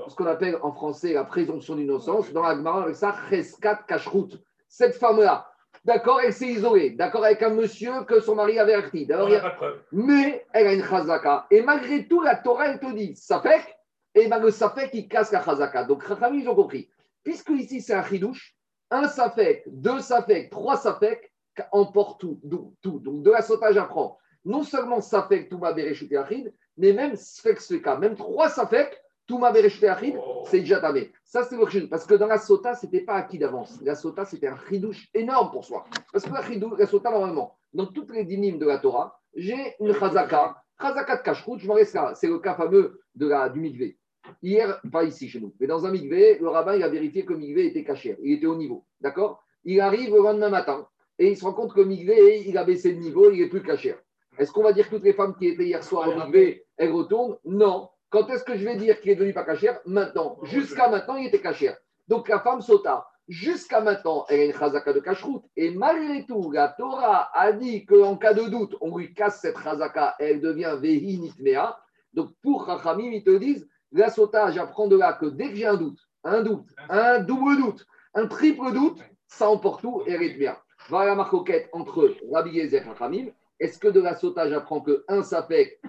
ce 0.07 0.15
qu'on 0.15 0.25
appelle 0.25 0.57
en 0.61 0.71
français 0.71 1.13
la 1.13 1.23
présomption 1.23 1.75
d'innocence. 1.75 2.31
Dans 2.31 2.41
la 2.43 2.55
Gemara, 2.55 2.83
avec 2.83 2.95
ça, 2.95 3.13
cheskat 3.29 3.83
kashrut. 3.87 4.39
Cette 4.67 4.95
femme-là, 4.95 5.47
d'accord, 5.85 6.21
elle 6.23 6.33
s'est 6.33 6.47
isolée, 6.47 6.91
d'accord, 6.91 7.25
avec 7.25 7.41
un 7.43 7.49
monsieur 7.49 8.03
que 8.07 8.19
son 8.19 8.35
mari 8.35 8.59
avait 8.59 8.73
averti. 8.73 9.03
On 9.05 9.07
D'ailleurs, 9.07 9.29
il 9.29 9.33
y 9.33 9.37
n'a 9.37 9.39
a- 9.39 9.41
pas 9.41 9.49
de 9.51 9.55
preuve. 9.57 9.81
mais 9.91 10.45
elle 10.53 10.67
a 10.67 10.73
une 10.73 10.83
chazaka. 10.83 11.47
Et 11.51 11.61
malgré 11.61 12.07
tout, 12.07 12.21
la 12.21 12.35
Torah, 12.35 12.69
elle 12.69 12.79
te 12.79 12.91
dit, 12.93 13.15
Safek, 13.15 13.75
et 14.15 14.27
ben 14.27 14.39
le 14.39 14.49
Safek, 14.51 14.89
il 14.93 15.07
casse 15.07 15.31
la 15.31 15.43
chazaka. 15.43 15.83
Donc, 15.83 16.03
ils 16.33 16.49
ont 16.49 16.55
compris. 16.55 16.89
Puisque 17.23 17.49
ici, 17.49 17.81
c'est 17.81 17.93
un 17.93 18.03
chidouche, 18.03 18.55
un 18.89 19.07
Safek, 19.07 19.63
deux 19.67 19.99
Safek, 19.99 20.49
trois 20.49 20.77
Safek, 20.77 21.26
emporte 21.71 22.21
tout. 22.21 22.39
Donc, 22.83 23.23
de 23.23 23.31
la 23.31 23.41
sota, 23.41 23.71
j'apprends 23.71 24.17
non 24.45 24.63
seulement 24.63 25.01
Safek, 25.01 25.49
Touma, 25.49 25.73
Bereshut 25.73 26.11
et 26.11 26.17
Achid, 26.17 26.53
mais 26.77 26.93
même 26.93 27.15
Sfek, 27.15 27.59
Sfeka. 27.59 27.97
Même 27.97 28.15
trois 28.15 28.49
Safek, 28.49 28.97
Touma, 29.25 29.51
Bereshut 29.51 29.83
et 29.83 29.89
Achid, 29.89 30.15
c'est 30.45 30.59
déjà 30.59 30.79
tamé. 30.79 31.11
Ça, 31.25 31.43
c'est 31.43 31.57
chidouche. 31.69 31.89
Parce 31.89 32.05
que 32.05 32.13
dans 32.13 32.27
la 32.27 32.37
sota, 32.37 32.73
ce 32.73 32.85
n'était 32.85 33.01
pas 33.01 33.15
acquis 33.15 33.37
d'avance. 33.37 33.79
La 33.81 33.95
sota, 33.95 34.23
c'était 34.23 34.47
un 34.47 34.57
chidouche 34.69 35.09
énorme 35.13 35.51
pour 35.51 35.65
soi. 35.65 35.85
Parce 36.13 36.23
que 36.23 36.33
la, 36.33 36.41
chidou- 36.41 36.77
la 36.77 36.85
sota, 36.85 37.11
normalement, 37.11 37.57
dans 37.73 37.87
toutes 37.87 38.11
les 38.11 38.23
dynimes 38.23 38.57
de 38.59 38.65
la 38.65 38.77
Torah, 38.77 39.19
j'ai 39.35 39.75
une 39.81 39.93
chazaka. 39.93 40.63
Chazaka 40.79 41.17
de 41.17 41.21
kashrut, 41.23 41.59
je 41.59 41.67
m'en 41.67 41.75
laisse 41.75 41.93
là. 41.93 42.13
C'est 42.15 42.27
le 42.27 42.39
cas 42.39 42.53
fameux 42.55 43.01
de 43.15 43.27
la, 43.27 43.49
du 43.49 43.59
migvé. 43.59 43.97
Hier, 44.41 44.79
pas 44.91 45.03
ici 45.03 45.27
chez 45.29 45.39
nous, 45.39 45.53
mais 45.59 45.67
dans 45.67 45.85
un 45.85 45.91
migvé, 45.91 46.37
le 46.39 46.49
rabbin 46.49 46.75
il 46.75 46.83
a 46.83 46.89
vérifié 46.89 47.25
que 47.25 47.33
le 47.33 47.39
migvé 47.39 47.65
était 47.65 47.83
caché. 47.83 48.17
Il 48.21 48.33
était 48.33 48.45
au 48.45 48.55
niveau. 48.55 48.85
D'accord? 49.01 49.41
Il 49.63 49.79
arrive 49.81 50.13
le 50.13 50.21
lendemain 50.21 50.49
matin 50.49 50.87
et 51.19 51.29
il 51.29 51.37
se 51.37 51.45
rend 51.45 51.53
compte 51.53 51.73
que 51.73 51.81
migvé, 51.81 52.43
il 52.47 52.57
a 52.57 52.63
baissé 52.63 52.93
de 52.93 52.99
niveau, 52.99 53.31
il 53.31 53.41
n'est 53.41 53.49
plus 53.49 53.63
caché. 53.63 53.95
Est-ce 54.37 54.51
qu'on 54.51 54.63
va 54.63 54.73
dire 54.73 54.89
que 54.89 54.95
toutes 54.95 55.05
les 55.05 55.13
femmes 55.13 55.35
qui 55.35 55.47
étaient 55.47 55.65
hier 55.65 55.83
soir 55.83 56.07
au 56.09 56.15
migvé, 56.15 56.65
elles 56.77 56.91
retournent? 56.91 57.37
Non. 57.45 57.89
Quand 58.09 58.29
est-ce 58.29 58.43
que 58.43 58.55
je 58.55 58.63
vais 58.63 58.75
dire 58.75 59.01
qu'il 59.01 59.11
est 59.11 59.15
devenu 59.15 59.33
pas 59.33 59.43
caché? 59.43 59.71
Maintenant. 59.85 60.37
Jusqu'à 60.43 60.89
maintenant, 60.89 61.15
il 61.15 61.27
était 61.27 61.41
caché. 61.41 61.71
Donc 62.07 62.29
la 62.29 62.39
femme 62.39 62.61
sauta. 62.61 63.07
Jusqu'à 63.27 63.81
maintenant, 63.81 64.25
elle 64.29 64.39
a 64.39 64.45
une 64.45 64.53
chazaka 64.53 64.93
de 64.93 65.01
cacheroute. 65.01 65.43
Et 65.57 65.71
malgré 65.71 66.25
tout, 66.25 66.49
la 66.51 66.69
Torah 66.69 67.29
a 67.33 67.51
dit 67.51 67.85
qu'en 67.85 68.15
cas 68.15 68.33
de 68.33 68.43
doute, 68.43 68.77
on 68.79 68.95
lui 68.97 69.13
casse 69.13 69.41
cette 69.41 69.57
chazaka, 69.57 70.15
elle 70.19 70.39
devient 70.39 70.77
vehi 70.79 71.19
nitmea. 71.19 71.77
Donc 72.13 72.29
pour 72.41 72.65
Chachamim, 72.65 73.11
ils 73.11 73.23
te 73.23 73.35
disent, 73.37 73.67
la 73.91 74.09
sota, 74.09 74.51
j'apprends 74.51 74.87
de 74.87 74.97
là 74.97 75.13
que 75.13 75.25
dès 75.25 75.49
que 75.49 75.55
j'ai 75.55 75.65
un 75.65 75.75
doute, 75.75 75.99
un 76.23 76.41
doute, 76.41 76.69
un 76.89 77.19
double 77.19 77.57
doute, 77.57 77.85
un 78.13 78.27
triple 78.27 78.71
doute, 78.71 78.99
ça 79.27 79.49
emporte 79.49 79.81
tout 79.81 80.03
et 80.05 80.15
rythmia. 80.15 80.61
Voilà 80.89 81.11
la 81.11 81.15
marcoquette 81.15 81.69
entre 81.73 82.15
Rabbi 82.31 82.51
Yezer 82.51 82.81
et 82.81 82.85
Chachamim. 82.85 83.27
Est-ce 83.59 83.79
que 83.79 83.87
de 83.87 83.99
la 83.99 84.15
sota, 84.15 84.47
j'apprends 84.47 84.81
que 84.81 85.03
un 85.07 85.23
sapek, 85.23 85.81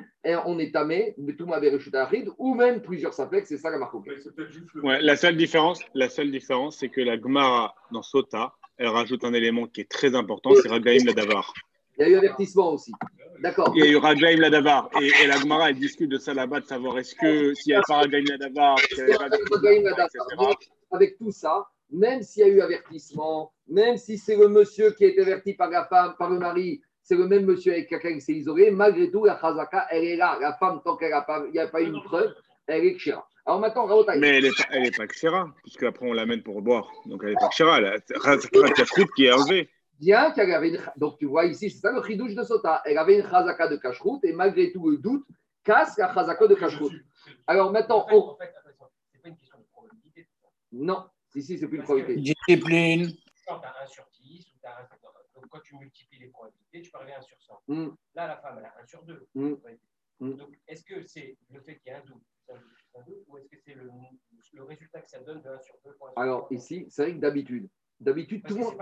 on 0.46 0.58
est 0.58 0.72
tamé, 0.72 1.14
ou 2.38 2.54
même 2.54 2.80
plusieurs 2.80 3.12
sapeks, 3.12 3.46
c'est 3.46 3.58
ça 3.58 3.70
la 3.70 3.78
marcoquette. 3.78 4.26
Ouais, 4.82 5.00
la 5.02 5.16
seule 5.16 5.36
différence, 5.36 5.80
la 5.94 6.08
seule 6.08 6.30
différence, 6.30 6.78
c'est 6.78 6.88
que 6.88 7.02
la 7.02 7.20
Gemara 7.20 7.74
dans 7.92 8.02
Sota, 8.02 8.54
elle 8.78 8.88
rajoute 8.88 9.22
un 9.24 9.34
élément 9.34 9.66
qui 9.66 9.82
est 9.82 9.90
très 9.90 10.14
important, 10.14 10.52
c'est 10.62 10.68
Raglaim 10.68 11.04
Ladavar. 11.04 11.52
Il 11.98 12.02
y 12.02 12.04
a 12.04 12.08
eu 12.10 12.16
avertissement 12.16 12.72
aussi. 12.72 12.92
D'accord. 13.40 13.72
Il 13.74 13.84
y 13.84 13.88
a 13.88 13.90
eu 13.90 13.96
Raglaim 13.96 14.36
Ladavar 14.36 14.88
et, 15.00 15.10
et 15.22 15.26
la 15.26 15.36
Gemara, 15.36 15.70
elle 15.70 15.78
discute 15.78 16.08
de 16.08 16.18
ça 16.18 16.32
là-bas, 16.32 16.60
de 16.60 16.66
savoir 16.66 16.98
est-ce 16.98 17.14
que 17.14 17.54
s'il 17.54 17.72
n'y 17.72 17.74
avait 17.74 17.82
pas 17.86 17.96
Raglaim 17.96 18.24
Ladavar, 18.28 18.78
s'il 18.78 19.04
n'y 19.04 19.12
pas 19.14 19.28
Ladavar. 19.28 20.56
avec 20.92 21.18
tout 21.18 21.32
ça, 21.32 21.68
même 21.90 22.22
s'il 22.22 22.42
y 22.42 22.44
a 22.44 22.48
eu 22.48 22.60
avertissement, 22.60 23.52
même 23.66 23.96
si 23.96 24.18
c'est 24.18 24.36
le 24.36 24.48
monsieur 24.48 24.92
qui 24.92 25.04
a 25.04 25.08
été 25.08 25.22
averti 25.22 25.54
par 25.54 25.70
la 25.70 25.84
femme, 25.86 26.14
par 26.18 26.30
le 26.30 26.38
mari, 26.38 26.80
c'est 27.02 27.16
le 27.16 27.26
même 27.26 27.46
monsieur 27.46 27.72
avec 27.72 27.88
quelqu'un 27.88 28.14
qui 28.14 28.20
s'est 28.20 28.34
isolé, 28.34 28.70
malgré 28.70 29.10
tout, 29.10 29.24
la 29.24 29.38
chazaka, 29.40 29.86
elle 29.90 30.04
est 30.04 30.16
là. 30.16 30.38
La 30.40 30.54
femme, 30.54 30.80
tant 30.84 30.96
qu'il 30.96 31.08
n'y 31.08 31.58
a 31.58 31.68
pas 31.68 31.80
eu 31.80 31.86
une 31.86 32.02
preuve, 32.02 32.34
elle 32.66 32.84
est 32.84 32.94
kshira. 32.96 33.26
Alors 33.48 33.60
maintenant. 33.60 33.88
Mais 34.18 34.36
elle 34.36 34.44
n'est 34.44 34.50
pas, 34.50 34.64
elle 34.72 34.86
est 34.86 34.96
pas 34.96 35.06
Kshera, 35.06 35.48
puisque 35.62 35.82
après 35.82 36.06
on 36.06 36.12
l'amène 36.12 36.42
pour 36.42 36.60
boire. 36.60 36.92
Donc 37.06 37.22
elle 37.24 37.30
n'est 37.30 37.34
pas 37.36 37.48
Kshera, 37.48 37.78
elle 37.78 37.86
a 37.86 37.92
la 37.92 38.70
cacheroute 38.72 39.08
qui 39.16 39.24
est 39.24 39.32
enlevée. 39.32 39.70
Bien 39.98 40.32
qu'elle 40.32 40.52
avait 40.52 40.68
une. 40.68 40.78
Donc 40.98 41.18
tu 41.18 41.24
vois 41.24 41.46
ici, 41.46 41.70
c'est 41.70 41.80
ça 41.80 41.90
le 41.90 42.02
chidouche 42.02 42.34
de 42.34 42.42
Sota. 42.42 42.82
Elle 42.84 42.98
avait 42.98 43.18
une 43.18 43.26
chazaka 43.26 43.68
de 43.68 43.76
cacheroute 43.76 44.22
et 44.24 44.34
malgré 44.34 44.70
tout, 44.70 44.90
le 44.90 44.98
doute 44.98 45.24
casse 45.64 45.96
la 45.96 46.12
chazaka 46.12 46.46
de 46.46 46.54
cacheroute. 46.56 46.92
Alors 47.46 47.72
maintenant, 47.72 48.04
En 48.04 48.08
fait, 48.08 48.14
on... 48.14 48.18
en 48.18 48.36
fait, 48.36 48.52
attention, 48.54 48.86
c'est 49.10 49.22
pas 49.22 49.28
une 49.30 49.36
question 49.36 49.58
de 49.58 49.64
probabilité. 49.72 50.24
tout 50.24 50.38
ça? 50.42 50.48
non, 50.72 51.04
si, 51.42 51.58
c'est 51.58 51.68
plus 51.68 51.78
une 51.78 51.84
probabilité. 51.84 52.20
Discipline. 52.20 53.12
Quand 53.46 53.60
tu 53.60 53.66
as 53.66 53.82
1 53.82 53.86
sur 53.86 54.04
10, 54.20 54.46
ou 54.54 54.58
t'as 54.62 54.80
un- 54.82 54.88
donc 55.34 55.48
quand 55.48 55.60
tu 55.60 55.76
multiplies 55.76 56.18
les 56.18 56.28
probabilités, 56.28 56.82
tu 56.82 56.90
peux 56.90 56.98
arriver 56.98 57.12
à 57.14 57.18
1 57.18 57.22
sur 57.22 57.40
100. 57.40 57.62
Hmm. 57.68 57.88
Là, 58.14 58.26
la 58.26 58.36
femme, 58.38 58.56
elle 58.58 58.66
a 58.66 58.74
1 58.82 58.86
sur 58.86 59.02
2. 59.04 59.26
Mm. 59.34 59.54
Mm. 60.20 60.32
Donc, 60.34 60.58
est-ce 60.66 60.82
que 60.84 61.06
c'est 61.06 61.36
le 61.50 61.60
fait 61.60 61.78
qu'il 61.78 61.92
y 61.92 61.94
a 61.94 61.98
un 61.98 62.04
doute, 62.04 62.22
ou 63.28 63.38
est-ce 63.38 63.48
que 63.48 63.56
c'est 63.64 63.74
le, 63.74 63.88
le 64.52 64.64
résultat 64.64 65.00
que 65.00 65.08
ça 65.08 65.20
donne 65.20 65.40
de 65.42 65.48
1 65.48 65.60
sur 65.60 65.76
2 65.84 65.92
pour 65.94 66.08
sur 66.08 66.18
Alors 66.18 66.48
100? 66.48 66.54
ici, 66.56 66.86
c'est 66.90 67.02
vrai 67.02 67.14
que 67.14 67.20
d'habitude, 67.20 67.68
d'habitude, 68.00 68.42
tout 68.46 68.54
le 68.54 68.64
monde. 68.64 68.74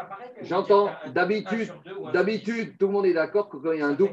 J'entends, 0.42 0.90
d'habitude-. 1.12 1.70
D'habitude, 2.12 2.78
tout 2.78 2.86
le 2.86 2.92
monde 2.92 3.06
est 3.06 3.12
d'accord 3.14 3.48
que 3.50 3.58
quand 3.58 3.72
il 3.72 3.80
y 3.80 3.82
a 3.82 3.86
un 3.86 3.92
doute, 3.94 4.12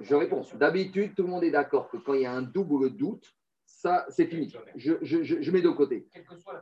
je 0.00 0.14
réponds. 0.14 0.42
D'habitude, 0.54 1.14
tout 1.16 1.22
le 1.22 1.28
monde 1.28 1.44
est 1.44 1.50
d'accord 1.50 1.88
que 1.90 1.96
quand 1.96 2.14
il 2.14 2.22
y 2.22 2.26
a 2.26 2.32
un 2.32 2.42
double 2.42 2.90
doute, 2.90 3.34
ça, 3.72 4.06
c'est 4.10 4.26
fini. 4.26 4.52
Je, 4.76 4.92
je, 5.02 5.22
je, 5.22 5.50
mets 5.50 5.62
de 5.62 5.70
côté. 5.70 6.06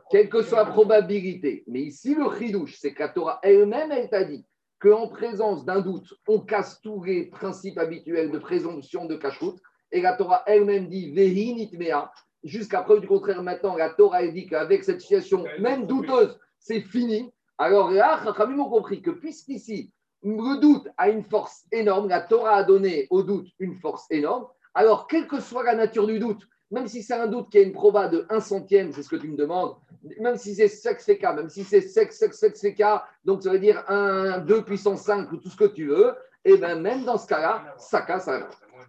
Quelle 0.09 0.29
que 0.29 0.41
soit 0.41 0.63
la 0.63 0.71
probabilité. 0.71 1.63
Mais 1.67 1.81
ici, 1.81 2.15
le 2.15 2.25
chidouche, 2.37 2.77
c'est 2.79 2.93
que 2.93 3.03
la 3.03 3.09
Torah 3.09 3.39
elle-même, 3.43 3.91
elle 3.91 4.09
t'a 4.09 4.23
dit 4.23 4.45
qu'en 4.79 5.07
présence 5.07 5.63
d'un 5.63 5.81
doute, 5.81 6.13
on 6.27 6.39
casse 6.39 6.81
tous 6.81 7.03
les 7.03 7.25
principes 7.25 7.77
habituels 7.77 8.31
de 8.31 8.39
présomption 8.39 9.05
de 9.05 9.15
cacheroute. 9.15 9.59
Et 9.91 10.01
la 10.01 10.13
Torah 10.13 10.41
elle-même 10.47 10.87
dit 10.87 11.11
Vehi 11.11 11.53
nitmea. 11.53 12.11
Jusqu'à 12.43 12.81
preuve 12.81 13.01
du 13.01 13.07
contraire, 13.07 13.43
maintenant, 13.43 13.75
la 13.75 13.91
Torah 13.91 14.23
elle 14.23 14.33
dit 14.33 14.47
qu'avec 14.47 14.83
cette 14.83 15.01
situation, 15.01 15.43
même 15.59 15.85
douteuse, 15.85 16.39
c'est 16.57 16.81
fini. 16.81 17.31
Alors 17.59 17.91
là, 17.91 18.19
Chachamim 18.23 18.59
ont 18.59 18.69
compris 18.69 19.03
que 19.03 19.11
puisqu'ici, 19.11 19.93
le 20.23 20.59
doute 20.59 20.87
a 20.97 21.09
une 21.09 21.23
force 21.23 21.65
énorme, 21.71 22.07
la 22.07 22.21
Torah 22.21 22.55
a 22.55 22.63
donné 22.63 23.05
au 23.11 23.21
doute 23.21 23.49
une 23.59 23.75
force 23.75 24.07
énorme, 24.09 24.47
alors 24.73 25.07
quelle 25.07 25.27
que 25.27 25.39
soit 25.39 25.63
la 25.63 25.75
nature 25.75 26.07
du 26.07 26.17
doute, 26.17 26.47
même 26.71 26.87
si 26.87 27.03
c'est 27.03 27.13
un 27.13 27.27
doute 27.27 27.49
qui 27.49 27.57
a 27.57 27.61
une 27.61 27.73
proba 27.73 28.07
de 28.07 28.25
1 28.29 28.39
centième, 28.39 28.91
c'est 28.91 29.03
ce 29.03 29.09
que 29.09 29.17
tu 29.17 29.27
me 29.27 29.37
demandes, 29.37 29.75
même 30.19 30.37
si 30.37 30.55
c'est 30.55 30.67
sexe 30.67 31.05
FK, 31.05 31.23
même 31.35 31.49
si 31.49 31.63
c'est 31.63 31.81
sexe, 31.81 32.17
sexe, 32.17 32.39
sexe 32.39 32.61
FK, 32.61 32.83
donc 33.25 33.43
ça 33.43 33.51
veut 33.51 33.59
dire 33.59 33.83
1, 33.87 34.39
2 34.39 34.63
puissance 34.63 35.01
5 35.01 35.31
ou 35.31 35.37
tout 35.37 35.49
ce 35.49 35.57
que 35.57 35.65
tu 35.65 35.87
veux, 35.87 36.15
et 36.43 36.57
bien 36.57 36.75
même 36.75 37.03
dans 37.03 37.17
ce 37.17 37.27
cas-là, 37.27 37.75
ça 37.77 38.01
casse 38.01 38.29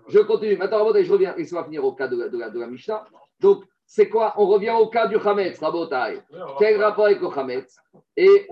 Je 0.09 0.20
continue. 0.20 0.57
Maintenant, 0.57 0.78
Rabotai, 0.78 1.05
je 1.05 1.12
reviens, 1.12 1.35
et 1.37 1.45
ça 1.45 1.57
va 1.57 1.64
finir 1.64 1.85
au 1.85 1.93
cas 1.93 2.09
de 2.09 2.16
de 2.16 2.51
de 2.51 2.61
la 2.61 2.66
Mishnah. 2.66 3.05
Donc, 3.41 3.64
c'est 3.85 4.09
quoi? 4.09 4.33
On 4.39 4.47
revient 4.47 4.74
au 4.78 4.89
cas 4.89 5.07
du 5.07 5.16
Hametz, 5.16 5.59
Rabotai. 5.59 6.22
Quel 6.59 6.83
rapport 6.83 7.07
avec 7.07 7.20
le 7.20 7.28
Hametz 7.28 7.76
Et 8.16 8.49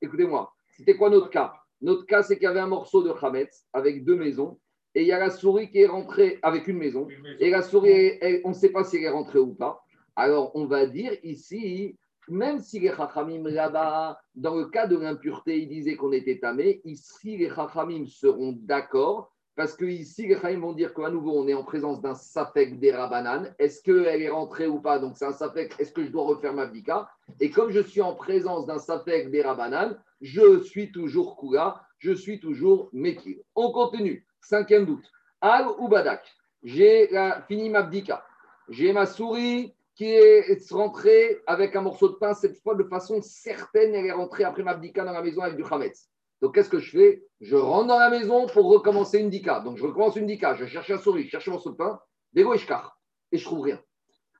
écoutez-moi, 0.00 0.52
c'était 0.76 0.96
quoi 0.96 1.10
notre 1.10 1.28
cas? 1.28 1.52
Notre 1.80 2.06
cas, 2.06 2.22
c'est 2.22 2.36
qu'il 2.36 2.44
y 2.44 2.48
avait 2.48 2.60
un 2.60 2.66
morceau 2.66 3.02
de 3.02 3.12
Hametz 3.20 3.66
avec 3.72 4.04
deux 4.04 4.16
maisons, 4.16 4.58
et 4.98 5.02
il 5.02 5.06
y 5.06 5.12
a 5.12 5.18
la 5.20 5.30
souris 5.30 5.70
qui 5.70 5.78
est 5.80 5.86
rentrée 5.86 6.38
avec 6.42 6.66
une 6.66 6.78
maison, 6.78 7.06
Une 7.08 7.22
maison. 7.22 7.36
et 7.38 7.50
la 7.50 7.62
souris, 7.62 8.18
elle- 8.20 8.40
on 8.44 8.48
ne 8.48 8.54
sait 8.54 8.70
pas 8.70 8.82
si 8.82 8.96
elle 8.96 9.04
est 9.04 9.08
rentrée 9.10 9.38
ou 9.38 9.54
pas. 9.54 9.80
Alors, 10.16 10.50
on 10.56 10.66
va 10.66 10.86
dire 10.86 11.12
ici, 11.22 11.96
même 12.28 12.58
si 12.58 12.80
les 12.80 12.88
Chachamim 12.94 13.44
là-bas, 13.48 14.18
dans 14.34 14.56
le 14.56 14.66
cas 14.66 14.86
de 14.88 14.96
l'impureté, 14.96 15.58
ils 15.60 15.68
disaient 15.68 15.94
qu'on 15.94 16.10
était 16.12 16.38
tamé, 16.40 16.80
ici, 16.84 17.36
les 17.36 17.48
Chachamim 17.48 18.06
seront 18.06 18.52
d'accord, 18.60 19.32
parce 19.54 19.74
que 19.74 19.84
ici, 19.84 20.26
les 20.26 20.34
Chachamim 20.34 20.60
vont 20.60 20.72
dire 20.72 20.92
qu'à 20.94 21.10
nouveau, 21.10 21.32
on 21.40 21.46
est 21.48 21.54
en 21.54 21.64
présence 21.64 22.00
d'un 22.02 22.14
Safek 22.14 22.78
des 22.80 22.90
Rabanan. 22.92 23.54
Est-ce 23.60 23.80
qu'elle 23.82 24.20
est 24.22 24.28
rentrée 24.28 24.66
ou 24.66 24.80
pas? 24.80 24.98
Donc, 24.98 25.16
c'est 25.16 25.24
un 25.26 25.32
Safek, 25.32 25.74
est-ce 25.78 25.92
que 25.92 26.04
je 26.04 26.10
dois 26.10 26.24
refaire 26.24 26.52
ma 26.54 26.66
Bdika 26.66 27.08
Et 27.40 27.50
comme 27.50 27.70
je 27.70 27.80
suis 27.80 28.02
en 28.02 28.14
présence 28.14 28.66
d'un 28.66 28.78
Safek 28.78 29.30
des 29.30 29.42
Rabanan, 29.42 29.96
je 30.20 30.60
suis 30.64 30.90
toujours 30.92 31.36
Kula, 31.40 31.80
je 31.98 32.12
suis 32.12 32.40
toujours 32.40 32.90
Mekil. 32.92 33.40
On 33.54 33.70
continue. 33.72 34.24
Cinquième 34.40 34.86
doute. 34.86 35.04
Al 35.40 35.66
ou 35.78 35.88
Badak. 35.88 36.24
J'ai 36.62 37.08
la- 37.08 37.42
fini 37.42 37.70
ma 37.70 37.82
Bdika. 37.82 38.24
J'ai 38.68 38.92
ma 38.92 39.06
souris 39.06 39.74
qui 39.98 40.06
est 40.14 40.72
rentrée 40.72 41.40
avec 41.46 41.74
un 41.74 41.80
morceau 41.80 42.08
de 42.08 42.14
pain, 42.14 42.32
cette 42.32 42.56
fois 42.62 42.76
de 42.76 42.84
façon 42.84 43.20
certaine, 43.20 43.94
elle 43.96 44.06
est 44.06 44.12
rentrée 44.12 44.44
après 44.44 44.62
ma 44.62 44.74
bdika 44.74 45.04
dans 45.04 45.12
la 45.12 45.22
maison 45.22 45.42
avec 45.42 45.56
du 45.56 45.64
chametz. 45.64 46.08
Donc 46.40 46.54
qu'est-ce 46.54 46.70
que 46.70 46.78
je 46.78 46.90
fais? 46.92 47.24
Je 47.40 47.56
rentre 47.56 47.88
dans 47.88 47.98
la 47.98 48.08
maison 48.08 48.46
pour 48.46 48.70
recommencer 48.70 49.18
une 49.18 49.28
dika. 49.28 49.58
Donc 49.58 49.76
je 49.76 49.84
recommence 49.84 50.14
une 50.14 50.26
dika, 50.26 50.54
je 50.54 50.66
cherche 50.66 50.88
un 50.90 50.98
souris, 50.98 51.24
je 51.24 51.30
cherche 51.30 51.48
un 51.48 51.52
morceau 51.52 51.70
de 51.70 51.76
pain, 51.76 51.98
dégo 52.32 52.54
et 52.54 52.58
je 52.58 52.66
car, 52.66 53.00
et 53.32 53.38
je 53.38 53.44
trouve 53.44 53.62
rien. 53.62 53.80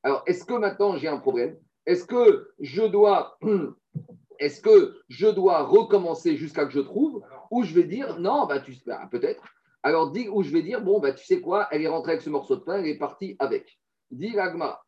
Alors 0.05 0.23
est-ce 0.27 0.45
que 0.45 0.55
maintenant 0.55 0.97
j'ai 0.97 1.09
un 1.09 1.19
problème? 1.19 1.59
Est-ce 1.87 2.05
que 2.05 2.51
je 2.61 2.85
dois 2.85 3.37
est-ce 4.39 4.61
que 4.61 4.97
je 5.09 5.27
dois 5.27 5.65
recommencer 5.65 6.37
jusqu'à 6.37 6.67
que 6.67 6.73
je 6.73 6.81
trouve? 6.81 7.25
Ou 7.51 7.65
je 7.65 7.75
vais 7.75 7.83
dire 7.83 8.21
non, 8.21 8.47
bah, 8.47 8.63
bah, 8.87 9.09
peut-être. 9.11 9.43
Alors 9.83 10.11
dis 10.11 10.29
ou 10.29 10.43
je 10.43 10.51
vais 10.51 10.63
dire 10.63 10.83
bon 10.83 10.99
bah 11.01 11.13
tu 11.13 11.25
sais 11.25 11.41
quoi, 11.41 11.69
elle 11.71 11.83
est 11.83 11.89
rentrée 11.89 12.13
avec 12.13 12.23
ce 12.23 12.31
morceau 12.31 12.57
de 12.57 12.61
pain, 12.61 12.79
elle 12.79 12.89
est 12.89 12.99
partie 12.99 13.37
avec. 13.39 13.79
Dis 14.11 14.31
l'agma. 14.31 14.81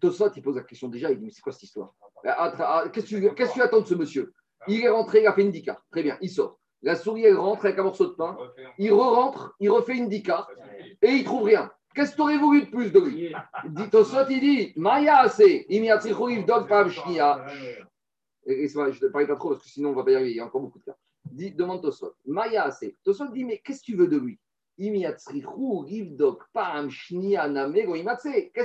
Tosot 0.00 0.30
il 0.36 0.42
pose 0.42 0.56
la 0.56 0.62
question 0.62 0.88
déjà, 0.88 1.10
il 1.10 1.18
dit 1.18 1.24
mais 1.24 1.30
c'est 1.30 1.40
quoi 1.40 1.52
cette 1.52 1.64
histoire? 1.64 1.94
Ah, 2.24 2.52
ah, 2.58 2.84
Qu'est-ce 2.92 3.14
que 3.14 3.52
tu 3.52 3.62
attends 3.62 3.80
de 3.80 3.86
ce 3.86 3.94
monsieur? 3.94 4.32
Il 4.66 4.84
est 4.84 4.88
rentré, 4.88 5.22
il 5.22 5.26
a 5.26 5.32
fait 5.32 5.42
une 5.42 5.50
dika. 5.50 5.80
Très 5.90 6.02
bien, 6.02 6.18
il 6.20 6.30
sort. 6.30 6.58
La 6.82 6.94
souris 6.94 7.24
elle 7.24 7.36
rentre 7.36 7.64
avec 7.64 7.78
un 7.78 7.82
morceau 7.82 8.06
de 8.06 8.12
pain, 8.12 8.36
il 8.78 8.92
re-rentre, 8.92 9.56
il 9.58 9.70
refait 9.70 9.96
une 9.96 10.08
dika 10.08 10.46
et 11.02 11.10
il 11.10 11.24
trouve 11.24 11.44
rien. 11.44 11.70
Qu'est-ce 11.94 12.12
que 12.12 12.16
tu 12.16 12.22
aurais 12.22 12.36
voulu 12.36 12.62
de 12.62 12.70
plus 12.70 12.92
de 12.92 13.00
lui 13.00 13.34
Dit 13.64 13.90
Tosot 13.90 14.28
il 14.30 14.40
dit 14.40 14.72
Maya 14.76 15.28
pav 16.68 16.92
c'est 18.46 18.74
vrai, 18.74 18.92
je 18.92 19.04
ne 19.04 19.10
parle 19.10 19.26
pas 19.26 19.36
trop 19.36 19.50
parce 19.50 19.62
que 19.62 19.68
sinon 19.68 19.90
on 19.90 19.94
va 19.94 20.04
pas 20.04 20.12
y 20.12 20.14
arriver, 20.14 20.30
il 20.30 20.36
y 20.36 20.40
a 20.40 20.46
encore 20.46 20.60
beaucoup 20.60 20.78
de 20.78 20.84
cas. 20.84 20.96
Dit, 21.32 21.52
demande 21.52 21.82
Tosot. 21.82 22.14
Maya 22.26 22.64
assez. 22.64 22.96
Tosot 23.04 23.28
dit, 23.32 23.44
mais 23.44 23.58
qu'est-ce 23.58 23.80
que 23.80 23.86
tu 23.86 23.96
veux 23.96 24.08
de 24.08 24.16
lui? 24.16 24.38
Qu'est-ce 24.76 25.26
que 25.26 25.32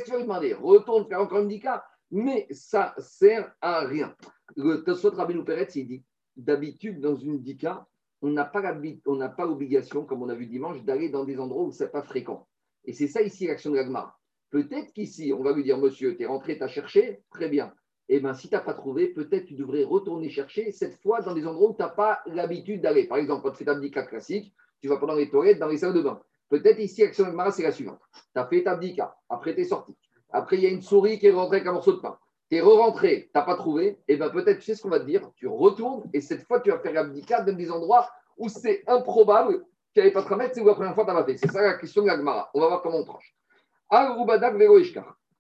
tu 0.06 0.12
vas 0.12 0.18
lui 0.18 0.24
demander? 0.24 0.54
Retourne 0.54 1.08
faire 1.08 1.22
encore 1.22 1.40
une 1.40 1.48
dika. 1.48 1.84
Mais 2.12 2.48
ça 2.52 2.94
sert 3.00 3.54
à 3.62 3.86
rien. 3.86 4.16
Le 4.56 4.84
Tosot 4.84 5.12
Rabbeinu 5.12 5.44
Peretz, 5.44 5.76
il 5.76 5.88
dit, 5.88 6.04
d'habitude, 6.36 7.00
dans 7.02 7.16
une 7.16 7.42
dika, 7.42 7.88
on 8.22 8.30
n'a 8.30 8.46
pas 8.46 8.62
pas 8.62 9.46
l'obligation, 9.46 10.06
comme 10.06 10.22
on 10.22 10.30
a 10.30 10.36
vu 10.36 10.46
dimanche, 10.46 10.84
d'aller 10.84 11.10
dans 11.10 11.26
des 11.26 11.40
endroits 11.40 11.64
où 11.64 11.72
ce 11.72 11.84
n'est 11.84 11.90
pas 11.90 12.04
fréquent. 12.04 12.48
Et 12.86 12.94
c'est 12.94 13.08
ça 13.08 13.22
ici 13.22 13.48
l'action 13.48 13.72
de 13.72 13.78
l'Agmar. 13.78 14.20
Peut-être 14.50 14.94
qu'ici, 14.94 15.34
on 15.36 15.42
va 15.42 15.52
lui 15.52 15.64
dire, 15.64 15.80
monsieur, 15.80 16.16
tu 16.16 16.24
es 16.24 16.26
rentré, 16.28 16.60
tu 16.60 16.68
cherché, 16.68 17.24
très 17.32 17.50
bien. 17.50 17.74
Eh 18.10 18.20
bien, 18.20 18.34
si 18.34 18.50
tu 18.50 18.56
n'as 18.56 18.62
pas 18.62 18.74
trouvé, 18.74 19.08
peut-être 19.08 19.46
tu 19.46 19.54
devrais 19.54 19.84
retourner 19.84 20.30
chercher, 20.30 20.72
cette 20.72 21.02
fois 21.02 21.22
dans 21.22 21.34
des 21.34 21.48
endroits 21.48 21.70
où 21.70 21.74
tu 21.74 21.82
n'as 21.82 21.90
pas 21.90 22.20
l'habitude 22.26 22.82
d'aller. 22.82 23.08
Par 23.08 23.18
exemple, 23.18 23.44
quand 23.44 23.52
tu 23.52 23.58
fais 23.58 23.66
ta 23.66 23.76
bdika 23.76 24.04
classique, 24.04 24.54
tu 24.82 24.88
vas 24.88 24.98
pas 24.98 25.06
dans 25.06 25.16
les 25.16 25.30
toilettes, 25.30 25.60
dans 25.60 25.68
les 25.68 25.78
salles 25.78 25.94
de 25.94 26.02
bain. 26.02 26.22
Peut-être 26.50 26.80
ici, 26.80 27.02
l'action 27.02 27.24
de 27.24 27.30
l'Agmar, 27.30 27.54
c'est 27.54 27.64
la 27.64 27.72
suivante. 27.72 28.00
Tu 28.14 28.40
as 28.40 28.46
fait 28.46 28.64
ta 28.64 28.76
bdika, 28.76 29.16
après 29.30 29.56
tu 29.56 29.62
es 29.62 29.66
sorti. 29.66 29.96
Après, 30.32 30.58
il 30.58 30.64
y 30.64 30.66
a 30.66 30.70
une 30.70 30.82
souris 30.82 31.20
qui 31.20 31.28
est 31.28 31.32
rentrée 31.32 31.58
avec 31.58 31.68
un 31.68 31.74
morceau 31.74 31.94
de 31.94 32.00
pain. 32.00 32.18
Tu 32.50 32.58
es 32.58 32.62
re-rentré, 32.62 33.26
tu 33.26 33.32
n'as 33.36 33.44
pas 33.44 33.56
trouvé, 33.56 34.00
et 34.08 34.18
bien 34.18 34.30
peut-être, 34.30 34.60
tu 34.60 34.66
sais 34.66 34.76
ce 34.76 34.82
qu'on 34.82 34.90
va 34.90 35.00
te 35.00 35.06
dire, 35.06 35.32
tu 35.36 35.48
retournes, 35.48 36.04
et 36.14 36.22
cette 36.22 36.46
fois, 36.46 36.60
tu 36.60 36.72
vas 36.72 36.80
faire 36.80 36.94
l'abdika 36.94 37.42
dans 37.42 37.56
des 37.56 37.72
endroits 37.72 38.10
où 38.38 38.50
c'est 38.50 38.84
improbable 38.88 39.64
qu'il 39.94 40.02
n'y 40.02 40.08
avait 40.08 40.12
pas 40.12 40.22
de 40.22 40.26
tramètre, 40.26 40.56
c'est 40.56 40.62
où 40.62 40.68
la 40.68 40.74
première 40.74 40.96
fois 40.96 41.06
tu 41.06 41.14
pas 41.14 41.24
fait. 41.24 41.38
C'est 41.38 41.52
ça 41.52 41.62
la 41.62 41.76
question 41.76 42.02
de 42.02 42.08
l'Agmara. 42.08 42.50
On 42.54 42.60
va 42.60 42.68
voir 42.68 42.82
comment 42.82 42.98
on 42.98 43.04
tranche. 43.06 43.36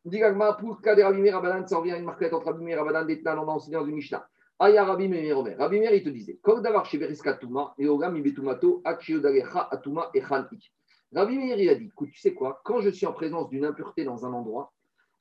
L'Agmara, 0.06 0.58
pour 0.58 0.80
des 0.82 1.04
Rabbi 1.04 1.22
Meir 1.22 1.36
Rabanan, 1.36 1.66
ça 1.66 1.78
revient 1.78 1.94
à 1.94 1.98
une 1.98 2.06
marquette 2.06 2.34
entre 2.34 2.48
Rabbi 2.48 2.64
Meir 2.64 2.78
Rabanan 2.78 3.08
et 3.10 3.22
Tnan, 3.22 3.40
on 3.40 3.48
a 3.48 3.52
enseigné 3.54 3.78
dans 3.78 3.86
une 3.86 3.96
Mishnah. 3.96 4.28
Aya 4.60 4.86
Rabbi 4.86 5.08
Meir 5.08 5.38
Omer. 5.38 5.58
Rabbi 5.58 5.80
Meir, 5.80 5.94
il 5.94 6.04
te 6.04 6.10
disait, 6.10 6.40
Kol 6.42 6.62
davar 6.62 6.86
sheveriska 6.86 7.34
tuma, 7.36 7.74
et 7.78 7.88
ogam 7.88 8.16
ibetumato, 8.18 8.82
akshiodagecha 8.84 9.70
atuma 9.72 10.10
echantik. 10.14 10.72
Rabbi 11.14 11.38
Meir, 11.38 11.60
il 11.60 11.70
a 11.70 11.76
dit, 11.76 11.86
écoute, 11.86 12.10
tu 12.12 12.20
sais 12.20 12.34
quoi, 12.34 12.62
quand 12.64 12.82
je 12.82 12.90
suis 12.90 13.06
en 13.06 13.14
présence 13.14 13.50
d'une 13.50 13.66
impureté 13.66 14.04
dans 14.04 14.26
un 14.26 14.34
endroit, 14.34 14.74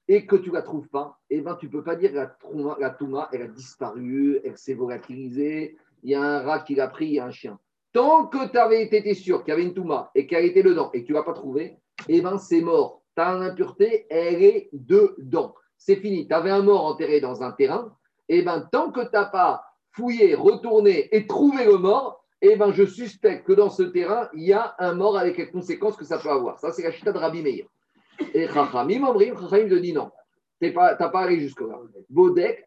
et 0.09 0.27
que 0.27 0.37
tu 0.37 0.51
ne 0.51 0.55
la 0.55 0.63
trouves 0.63 0.89
pas, 0.89 1.19
eh 1.31 1.41
ben, 1.41 1.57
tu 1.57 1.67
ne 1.67 1.71
peux 1.71 1.85
pas 1.85 1.95
dire 1.95 2.13
la, 2.13 2.37
la 2.81 2.91
touma, 2.91 3.29
elle 3.33 3.43
a 3.43 3.49
disparu, 3.49 4.41
elle 4.45 4.59
s'est 4.59 4.75
volatilisée, 4.75 5.77
il 6.03 6.11
y 6.11 6.15
a 6.15 6.23
un 6.23 6.43
rat 6.43 6.61
qui 6.61 6.75
l'a 6.75 6.89
pris, 6.89 7.07
il 7.07 7.13
y 7.15 7.21
a 7.21 7.27
un 7.27 7.31
chien. 7.31 7.59
Tant 7.93 8.27
que 8.27 8.51
tu 8.51 8.59
avais 8.59 8.83
été 8.83 9.15
sûr 9.15 9.45
qu'il 9.45 9.51
y 9.51 9.53
avait 9.53 9.63
une 9.63 9.75
touma 9.75 10.11
et 10.15 10.27
qu'elle 10.27 10.45
était 10.45 10.63
dedans 10.63 10.91
et 10.93 11.03
que 11.03 11.07
tu 11.07 11.13
ne 11.13 11.19
l'as 11.19 11.25
pas 11.25 11.35
trouvée, 11.35 11.77
eh 12.09 12.21
ben, 12.21 12.37
c'est 12.39 12.63
mort. 12.63 13.02
Tu 13.17 13.23
as 13.23 13.29
une 13.31 13.43
impureté, 13.43 14.07
elle 14.11 14.43
est 14.43 14.69
dedans. 14.73 15.55
C'est 15.77 15.97
fini. 15.97 16.27
Tu 16.27 16.35
avais 16.35 16.51
un 16.51 16.63
mort 16.63 16.87
enterré 16.87 17.21
dans 17.21 17.43
un 17.43 17.53
terrain, 17.53 17.95
eh 18.29 18.43
ben, 18.43 18.69
tant 18.73 18.91
que 18.91 19.01
tu 19.01 19.11
n'as 19.13 19.27
pas 19.27 19.65
fouillé, 19.91 20.35
retourné 20.35 21.15
et 21.15 21.27
trouvé 21.27 21.65
le 21.65 21.77
mort, 21.77 22.25
eh 22.41 22.57
ben, 22.57 22.73
je 22.73 22.85
suspecte 22.85 23.47
que 23.47 23.53
dans 23.53 23.71
ce 23.71 23.83
terrain, 23.83 24.29
il 24.35 24.45
y 24.45 24.53
a 24.53 24.75
un 24.79 24.95
mort 24.95 25.19
avec 25.19 25.37
les 25.37 25.51
conséquences 25.51 25.97
que 25.97 26.05
ça 26.05 26.19
peut 26.19 26.31
avoir. 26.31 26.59
Ça, 26.59 26.73
c'est 26.73 26.83
la 26.83 26.91
chita 26.91 27.13
de 27.13 27.19
Rabbi 27.19 27.43
Meir. 27.43 27.67
Et 28.35 28.49
Chachamim, 28.49 29.05
Omrim, 29.05 29.39
Chachamim 29.39 29.69
te 29.69 29.75
dit 29.75 29.93
non. 29.93 30.11
Tu 30.61 30.69
n'as 30.69 30.73
pas, 30.73 30.95
t'as 30.95 31.09
pas 31.09 31.21
allé 31.23 31.41
jusque-là. 31.41 31.79
Bodek, 32.09 32.67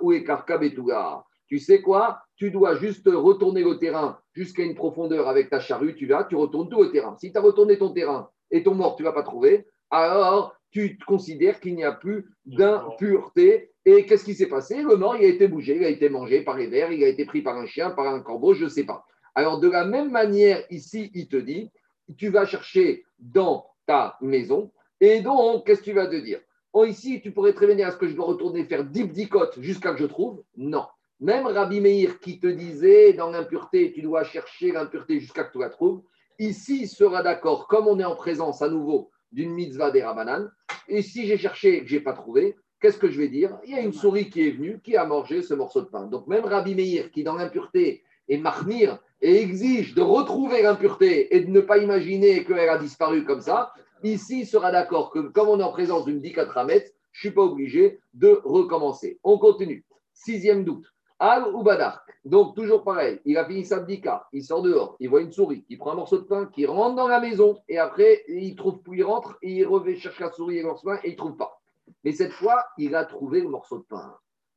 ou 0.00 0.10
les 0.10 0.24
Karka 0.24 0.58
Betuga. 0.58 1.24
Tu 1.48 1.58
sais 1.58 1.80
quoi? 1.80 2.20
Tu 2.36 2.50
dois 2.50 2.76
juste 2.76 3.08
retourner 3.08 3.62
le 3.62 3.78
terrain 3.78 4.18
jusqu'à 4.34 4.62
une 4.62 4.74
profondeur 4.74 5.28
avec 5.28 5.50
ta 5.50 5.60
charrue. 5.60 5.96
Tu 5.96 6.06
vas, 6.06 6.24
tu 6.24 6.36
retournes 6.36 6.68
tout 6.68 6.82
le 6.82 6.90
terrain. 6.90 7.16
Si 7.18 7.32
tu 7.32 7.38
as 7.38 7.40
retourné 7.40 7.78
ton 7.78 7.90
terrain 7.92 8.30
et 8.50 8.62
ton 8.62 8.74
mort, 8.74 8.96
tu 8.96 9.02
ne 9.02 9.08
l'as 9.08 9.14
pas 9.14 9.22
trouvé, 9.22 9.66
alors 9.90 10.54
tu 10.70 10.98
considères 11.06 11.60
qu'il 11.60 11.74
n'y 11.74 11.84
a 11.84 11.92
plus 11.92 12.26
d'impureté. 12.44 13.72
Et 13.86 14.04
qu'est-ce 14.04 14.24
qui 14.24 14.34
s'est 14.34 14.48
passé? 14.48 14.82
Le 14.82 14.96
mort, 14.96 15.16
il 15.16 15.24
a 15.24 15.28
été 15.28 15.48
bougé, 15.48 15.76
il 15.76 15.84
a 15.84 15.88
été 15.88 16.10
mangé 16.10 16.42
par 16.42 16.58
les 16.58 16.66
vers, 16.66 16.92
il 16.92 17.02
a 17.02 17.08
été 17.08 17.24
pris 17.24 17.40
par 17.40 17.56
un 17.56 17.66
chien, 17.66 17.90
par 17.90 18.06
un 18.06 18.20
corbeau, 18.20 18.52
je 18.52 18.64
ne 18.64 18.68
sais 18.68 18.84
pas. 18.84 19.06
Alors, 19.34 19.60
de 19.60 19.68
la 19.68 19.86
même 19.86 20.10
manière, 20.10 20.62
ici, 20.68 21.10
il 21.14 21.28
te 21.28 21.36
dit, 21.36 21.70
tu 22.18 22.28
vas 22.28 22.44
chercher 22.44 23.04
dans 23.18 23.66
ta 23.86 24.18
maison. 24.20 24.70
Et 25.00 25.20
donc, 25.20 25.64
qu'est-ce 25.64 25.80
que 25.80 25.86
tu 25.86 25.92
vas 25.92 26.06
te 26.06 26.16
dire? 26.16 26.40
Oh, 26.74 26.84
Ici, 26.84 27.20
tu 27.22 27.32
pourrais 27.32 27.54
te 27.54 27.60
révéler 27.60 27.82
à 27.82 27.90
ce 27.90 27.96
que 27.96 28.08
je 28.08 28.14
dois 28.14 28.26
retourner 28.26 28.64
faire 28.64 28.84
10 28.84 29.04
bdicotes 29.04 29.58
jusqu'à 29.60 29.92
que 29.92 29.98
je 29.98 30.06
trouve? 30.06 30.42
Non. 30.56 30.84
Même 31.20 31.46
Rabbi 31.46 31.80
Meir 31.80 32.20
qui 32.20 32.38
te 32.38 32.46
disait 32.46 33.12
dans 33.12 33.30
l'impureté, 33.30 33.92
tu 33.92 34.02
dois 34.02 34.22
chercher 34.22 34.70
l'impureté 34.70 35.18
jusqu'à 35.18 35.42
que 35.42 35.52
tu 35.52 35.58
la 35.58 35.68
trouves, 35.68 36.02
ici 36.38 36.86
sera 36.86 37.24
d'accord, 37.24 37.66
comme 37.66 37.88
on 37.88 37.98
est 37.98 38.04
en 38.04 38.14
présence 38.14 38.62
à 38.62 38.68
nouveau 38.68 39.10
d'une 39.32 39.50
mitzvah 39.50 39.90
des 39.90 40.04
Rabanan, 40.04 40.48
et 40.86 41.02
si 41.02 41.26
j'ai 41.26 41.36
cherché 41.36 41.76
et 41.76 41.82
que 41.82 41.88
je 41.88 41.96
n'ai 41.96 42.02
pas 42.02 42.12
trouvé, 42.12 42.56
qu'est-ce 42.80 42.98
que 42.98 43.10
je 43.10 43.18
vais 43.20 43.26
dire? 43.26 43.58
Il 43.64 43.72
y 43.72 43.74
a 43.74 43.80
une 43.80 43.92
souris 43.92 44.30
qui 44.30 44.46
est 44.46 44.52
venue, 44.52 44.80
qui 44.80 44.96
a 44.96 45.04
mangé 45.04 45.42
ce 45.42 45.54
morceau 45.54 45.80
de 45.80 45.86
pain. 45.86 46.06
Donc 46.06 46.28
même 46.28 46.44
Rabbi 46.44 46.76
Meir 46.76 47.10
qui 47.10 47.24
dans 47.24 47.34
l'impureté 47.34 48.04
est 48.28 48.38
marmire 48.38 49.00
et 49.20 49.42
exige 49.42 49.94
de 49.94 50.02
retrouver 50.02 50.62
l'impureté 50.62 51.34
et 51.34 51.40
de 51.40 51.50
ne 51.50 51.60
pas 51.60 51.78
imaginer 51.78 52.44
qu'elle 52.44 52.68
a 52.68 52.78
disparu 52.78 53.24
comme 53.24 53.40
ça, 53.40 53.72
ici 54.04 54.46
sera 54.46 54.70
d'accord 54.70 55.10
que 55.10 55.18
comme 55.18 55.48
on 55.48 55.58
est 55.58 55.64
en 55.64 55.72
présence 55.72 56.04
d'une 56.04 56.20
dikatramet, 56.20 56.92
je 57.10 57.26
ne 57.26 57.30
suis 57.30 57.34
pas 57.34 57.42
obligé 57.42 57.98
de 58.14 58.40
recommencer. 58.44 59.18
On 59.24 59.36
continue. 59.38 59.84
Sixième 60.14 60.64
doute. 60.64 60.86
Al 61.18 61.48
ou 61.52 61.62
Badark. 61.62 62.08
Donc, 62.24 62.54
toujours 62.54 62.84
pareil, 62.84 63.20
il 63.24 63.36
a 63.38 63.44
fini 63.44 63.64
sa 63.64 63.80
bdika, 63.80 64.28
il 64.32 64.44
sort 64.44 64.62
dehors, 64.62 64.96
il 65.00 65.08
voit 65.08 65.20
une 65.20 65.32
souris, 65.32 65.64
il 65.68 65.78
prend 65.78 65.92
un 65.92 65.96
morceau 65.96 66.18
de 66.18 66.24
pain, 66.24 66.46
qui 66.46 66.66
rentre 66.66 66.94
dans 66.94 67.08
la 67.08 67.20
maison, 67.20 67.58
et 67.68 67.78
après, 67.78 68.22
il 68.28 68.54
trouve 68.54 68.80
il 68.92 69.02
rentre, 69.02 69.36
et 69.42 69.52
il 69.52 69.64
revient 69.64 69.96
chercher 69.96 70.24
la 70.24 70.32
souris 70.32 70.58
et 70.58 70.62
le 70.62 70.68
morceau 70.68 70.88
de 70.88 70.94
pain, 70.94 71.00
et 71.02 71.08
il 71.08 71.12
ne 71.12 71.16
trouve 71.16 71.36
pas. 71.36 71.60
Mais 72.04 72.12
cette 72.12 72.32
fois, 72.32 72.64
il 72.76 72.94
a 72.94 73.04
trouvé 73.04 73.40
le 73.40 73.48
morceau 73.48 73.78
de 73.78 73.84
pain. 73.84 74.14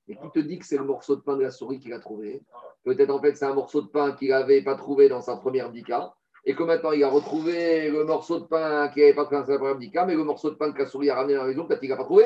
Et 0.07 0.15
qui 0.15 0.29
te 0.31 0.39
dit 0.39 0.59
que 0.59 0.65
c'est 0.65 0.77
le 0.77 0.83
morceau 0.83 1.15
de 1.15 1.21
pain 1.21 1.37
de 1.37 1.43
la 1.43 1.51
souris 1.51 1.79
qu'il 1.79 1.93
a 1.93 1.99
trouvé? 1.99 2.43
Peut-être 2.83 3.11
en 3.11 3.21
fait, 3.21 3.35
c'est 3.35 3.45
un 3.45 3.53
morceau 3.53 3.81
de 3.81 3.87
pain 3.87 4.11
qu'il 4.11 4.29
n'avait 4.29 4.63
pas 4.63 4.75
trouvé 4.75 5.07
dans 5.09 5.21
sa 5.21 5.37
première 5.37 5.71
bdika, 5.71 6.13
et 6.45 6.53
que 6.55 6.63
maintenant, 6.63 6.91
il 6.91 7.03
a 7.03 7.09
retrouvé 7.09 7.89
le 7.89 8.03
morceau 8.03 8.39
de 8.39 8.45
pain 8.45 8.89
qu'il 8.89 9.03
n'avait 9.03 9.15
pas 9.15 9.25
trouvé 9.25 9.41
dans 9.41 9.47
sa 9.47 9.57
première 9.57 9.77
bdika, 9.77 10.05
mais 10.05 10.15
le 10.15 10.23
morceau 10.23 10.49
de 10.49 10.55
pain 10.55 10.71
que 10.71 10.79
la 10.79 10.87
souris 10.87 11.09
a 11.09 11.15
ramené 11.15 11.35
dans 11.35 11.43
la 11.43 11.47
maison, 11.47 11.65
peut-être 11.65 11.79
qu'il 11.79 11.89
n'a 11.89 11.95
pas 11.95 12.03
trouvé. 12.03 12.25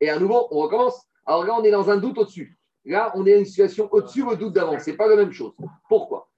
Et 0.00 0.10
à 0.10 0.18
nouveau, 0.18 0.48
on 0.50 0.60
recommence. 0.60 1.06
Alors 1.26 1.44
là, 1.44 1.54
on 1.58 1.62
est 1.62 1.70
dans 1.70 1.90
un 1.90 1.98
doute 1.98 2.18
au-dessus. 2.18 2.58
Là, 2.84 3.12
on 3.14 3.24
est 3.26 3.32
dans 3.34 3.38
une 3.38 3.44
situation 3.44 3.88
au-dessus 3.92 4.24
le 4.28 4.36
doute 4.36 4.54
d'avant. 4.54 4.78
Ce 4.78 4.90
n'est 4.90 4.96
pas 4.96 5.08
la 5.08 5.16
même 5.16 5.32
chose. 5.32 5.52
Pourquoi? 5.88 6.28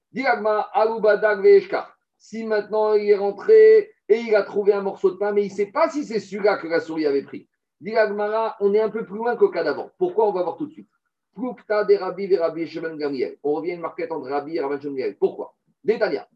Si 2.17 2.45
maintenant 2.45 2.93
il 2.93 3.09
est 3.09 3.17
rentré 3.17 3.91
et 4.07 4.19
il 4.19 4.35
a 4.35 4.43
trouvé 4.43 4.73
un 4.73 4.81
morceau 4.81 5.11
de 5.11 5.17
pain, 5.17 5.31
mais 5.31 5.45
il 5.45 5.49
ne 5.49 5.55
sait 5.55 5.65
pas 5.67 5.89
si 5.89 6.05
c'est 6.05 6.19
celui-là 6.19 6.57
que 6.57 6.67
la 6.67 6.79
souris 6.79 7.05
avait 7.05 7.23
pris. 7.23 7.47
Diagmara, 7.81 8.55
on 8.61 8.73
est 8.73 8.79
un 8.79 8.89
peu 8.89 9.05
plus 9.05 9.17
loin 9.17 9.35
qu'au 9.35 9.49
cas 9.49 9.63
d'avant. 9.63 9.89
Pourquoi? 9.97 10.27
On 10.27 10.31
va 10.31 10.43
voir 10.43 10.55
tout 10.57 10.67
de 10.67 10.71
suite. 10.71 10.89
Plukta 11.35 11.83
des 11.83 11.97
Rabbi, 11.97 12.33
Rabbi. 12.35 13.37
On 13.43 13.53
revient 13.53 13.71
à 13.71 13.75
une 13.75 13.81
marquette 13.81 14.11
entre 14.11 14.29
Rabbi 14.29 14.55
et 14.55 14.61
Rabbi 14.61 14.77
Gamiel. 14.83 15.17
Pourquoi? 15.17 15.53
Détania. 15.83 16.27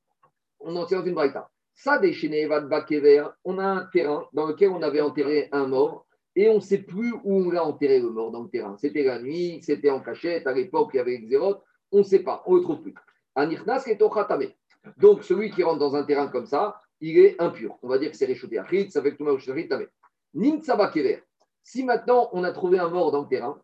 On 0.60 0.76
en 0.76 0.86
tient 0.86 1.00
dans 1.00 1.06
une 1.06 1.14
braïta. 1.14 1.50
Ça, 1.74 1.98
déchaîné, 1.98 2.46
Bakever, 2.48 3.28
on 3.46 3.58
a 3.58 3.64
un 3.64 3.86
terrain 3.86 4.28
dans 4.34 4.46
lequel 4.48 4.70
on 4.70 4.82
avait 4.82 5.00
enterré 5.00 5.48
un 5.54 5.66
mort 5.66 6.06
et 6.40 6.48
on 6.50 6.56
ne 6.56 6.60
sait 6.62 6.78
plus 6.78 7.12
où 7.26 7.48
on 7.48 7.52
l'a 7.52 7.66
enterré 7.66 8.00
le 8.00 8.12
mort 8.12 8.32
dans 8.32 8.44
le 8.44 8.48
terrain. 8.48 8.78
C'était 8.78 9.04
la 9.04 9.20
nuit, 9.20 9.60
c'était 9.62 9.90
en 9.90 10.00
cachette, 10.00 10.48
à 10.48 10.54
l'époque 10.54 10.92
il 10.94 10.98
y 10.98 11.00
avait 11.02 11.20
Xéroth, 11.20 11.62
on 11.92 11.98
ne 11.98 12.04
sait 12.04 12.24
pas, 12.24 12.44
on 12.46 12.54
ne 12.54 12.60
le 12.60 12.64
trouve 12.64 12.82
plus. 12.82 12.96
Anirnas 13.36 13.84
est 13.88 14.02
au 14.02 14.10
khatame. 14.10 14.46
Donc 14.96 15.26
celui 15.26 15.52
qui 15.52 15.64
rentre 15.64 15.80
dans 15.80 15.98
un 15.98 16.04
terrain 16.04 16.30
comme 16.30 16.46
ça, 16.46 16.80
il 17.02 17.20
est 17.20 17.42
impur. 17.42 17.78
On 17.84 17.90
va 17.90 17.98
dire 17.98 18.10
que 18.10 18.16
c'est 18.16 18.26
réchauffé 18.26 18.58
à 18.58 18.66
Chit, 18.66 18.90
ça 18.90 19.02
fait 19.02 19.12
que 19.12 19.18
tout 19.18 19.26
le. 19.26 21.18
Si 21.62 21.84
maintenant 21.84 22.30
on 22.32 22.46
a 22.46 22.54
trouvé 22.54 22.80
un 22.80 22.88
mort 22.88 23.12
dans 23.12 23.24
le 23.24 23.28
terrain, 23.28 23.60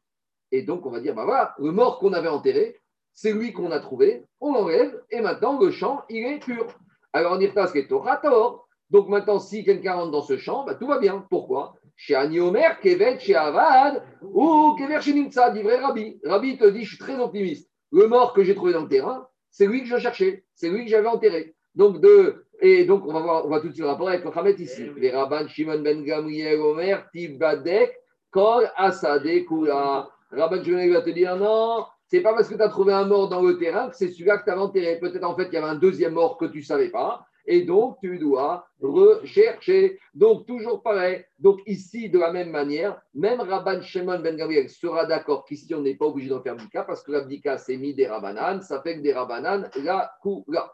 et 0.51 0.61
donc 0.61 0.86
on 0.86 0.91
va 0.91 0.99
dire, 0.99 1.15
bah 1.15 1.23
voilà, 1.23 1.55
le 1.57 1.71
mort 1.71 1.97
qu'on 1.99 2.11
avait 2.11 2.28
enterré, 2.28 2.78
c'est 3.13 3.32
lui 3.32 3.53
qu'on 3.53 3.71
a 3.71 3.80
trouvé, 3.80 4.26
on 4.41 4.51
l'enlève, 4.51 5.01
et 5.11 5.21
maintenant 5.21 5.57
le 5.57 5.71
champ, 5.71 6.03
il 6.09 6.26
est 6.26 6.39
pur. 6.39 6.67
Alors 7.13 7.38
Nirtas 7.38 7.71
est 7.76 7.89
au 7.93 7.99
Rator, 7.99 8.67
Donc 8.89 9.07
maintenant, 9.07 9.39
si 9.39 9.63
quelqu'un 9.63 9.93
rentre 9.93 10.11
dans 10.11 10.21
ce 10.21 10.36
champ, 10.36 10.65
bah, 10.65 10.76
tout 10.76 10.88
va 10.88 10.99
bien. 10.99 11.26
Pourquoi? 11.30 11.76
Chez 11.95 12.15
Ani 12.15 12.39
Omer, 12.39 12.79
Kevet, 12.81 13.19
chez 13.19 13.35
Avad, 13.35 14.03
ou 14.21 14.75
Kever 14.77 15.01
chez 15.01 15.13
Nimtsa, 15.13 15.51
dit 15.51 15.61
vrai 15.61 15.77
Rabbi. 15.77 16.19
Rabbi 16.25 16.57
te 16.57 16.65
dit, 16.65 16.83
je 16.83 16.89
suis 16.89 16.97
très 16.97 17.17
optimiste. 17.17 17.69
Le 17.91 18.07
mort 18.07 18.33
que 18.33 18.43
j'ai 18.43 18.55
trouvé 18.55 18.73
dans 18.73 18.81
le 18.81 18.89
terrain, 18.89 19.27
c'est 19.49 19.67
lui 19.67 19.81
que 19.81 19.87
je 19.87 19.97
cherchais, 19.97 20.43
c'est 20.53 20.69
lui 20.69 20.83
que 20.83 20.91
j'avais 20.91 21.07
enterré. 21.07 21.55
Donc, 21.75 22.01
de, 22.01 22.45
et 22.61 22.85
donc, 22.85 23.05
on 23.05 23.13
va 23.13 23.19
voir, 23.21 23.45
on 23.45 23.49
va 23.49 23.59
tout 23.59 23.69
de 23.69 23.73
suite 23.73 23.85
rapport 23.85 24.09
avec 24.09 24.23
le 24.23 24.37
Hamet 24.37 24.55
ici. 24.59 24.89
Les 24.97 25.11
Rabban 25.11 25.47
Shimon 25.47 25.79
ben 25.79 26.03
Gamriel 26.03 26.59
Omer, 26.59 27.05
Tibadek, 27.13 27.93
Kol 28.31 28.69
Asade 28.75 29.45
Kula. 29.47 30.09
Rabban 30.31 30.63
Shimon 30.63 30.89
va 30.91 31.01
te 31.01 31.09
dire 31.09 31.35
non, 31.35 31.85
c'est 32.07 32.21
pas 32.21 32.33
parce 32.33 32.47
que 32.47 32.55
tu 32.55 32.61
as 32.61 32.69
trouvé 32.69 32.93
un 32.93 33.05
mort 33.05 33.29
dans 33.29 33.41
le 33.41 33.57
terrain 33.57 33.89
que 33.89 33.95
c'est 33.95 34.09
celui-là 34.09 34.37
que 34.37 34.45
tu 34.45 34.51
avais 34.51 34.61
enterré. 34.61 34.99
Peut-être 34.99 35.23
en 35.23 35.35
fait, 35.35 35.47
il 35.47 35.53
y 35.53 35.57
avait 35.57 35.67
un 35.67 35.75
deuxième 35.75 36.13
mort 36.13 36.37
que 36.37 36.45
tu 36.45 36.59
ne 36.59 36.63
savais 36.63 36.89
pas. 36.89 37.25
Et 37.47 37.61
donc, 37.61 37.97
tu 38.01 38.17
dois 38.17 38.67
rechercher. 38.81 39.99
Donc, 40.13 40.47
toujours 40.47 40.81
pareil. 40.81 41.23
Donc, 41.37 41.59
ici, 41.67 42.09
de 42.09 42.17
la 42.17 42.31
même 42.31 42.49
manière, 42.49 43.01
même 43.13 43.39
Rabban 43.39 43.81
Shimon 43.81 44.19
Ben 44.19 44.35
Gabriel 44.35 44.69
sera 44.69 45.05
d'accord 45.05 45.45
qu'ici, 45.45 45.73
on 45.75 45.81
n'est 45.81 45.95
pas 45.95 46.05
obligé 46.05 46.29
d'en 46.29 46.41
faire 46.41 46.55
Bika 46.55 46.83
parce 46.83 47.03
que 47.03 47.11
l'abdika, 47.11 47.57
c'est 47.57 47.77
mis 47.77 47.93
des 47.93 48.07
Rabbanan. 48.07 48.61
Ça 48.61 48.81
fait 48.81 48.97
que 48.97 49.01
des 49.01 49.13
Rabbanan, 49.13 49.69
la 49.83 50.11
là. 50.47 50.73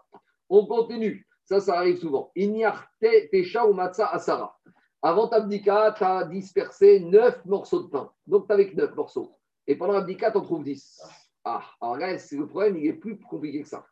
On 0.49 0.65
continue. 0.65 1.27
Ça, 1.43 1.59
ça 1.59 1.77
arrive 1.77 1.97
souvent. 1.97 2.31
Inyarte 2.35 2.87
Tesha 3.31 3.65
ou 3.67 3.73
Matza 3.73 4.07
Asara. 4.07 4.57
Avant 5.01 5.27
Abdika, 5.29 5.93
tu 5.97 6.03
as 6.03 6.25
dispersé 6.25 6.99
neuf 6.99 7.43
morceaux 7.45 7.83
de 7.83 7.87
pain. 7.89 8.11
Donc, 8.27 8.47
tu 8.47 8.53
avec 8.53 8.75
neuf 8.75 8.95
morceaux. 8.95 9.35
Et 9.67 9.75
pendant 9.75 9.95
Abdika, 9.95 10.31
tu 10.31 10.37
en 10.37 10.41
trouves 10.41 10.63
10. 10.63 11.01
Ah, 11.43 11.63
alors 11.81 11.97
là, 11.97 12.13
le 12.13 12.47
problème, 12.47 12.77
il 12.77 12.87
est 12.87 12.93
plus 12.93 13.19
compliqué 13.19 13.63
que 13.63 13.67
ça. 13.67 13.85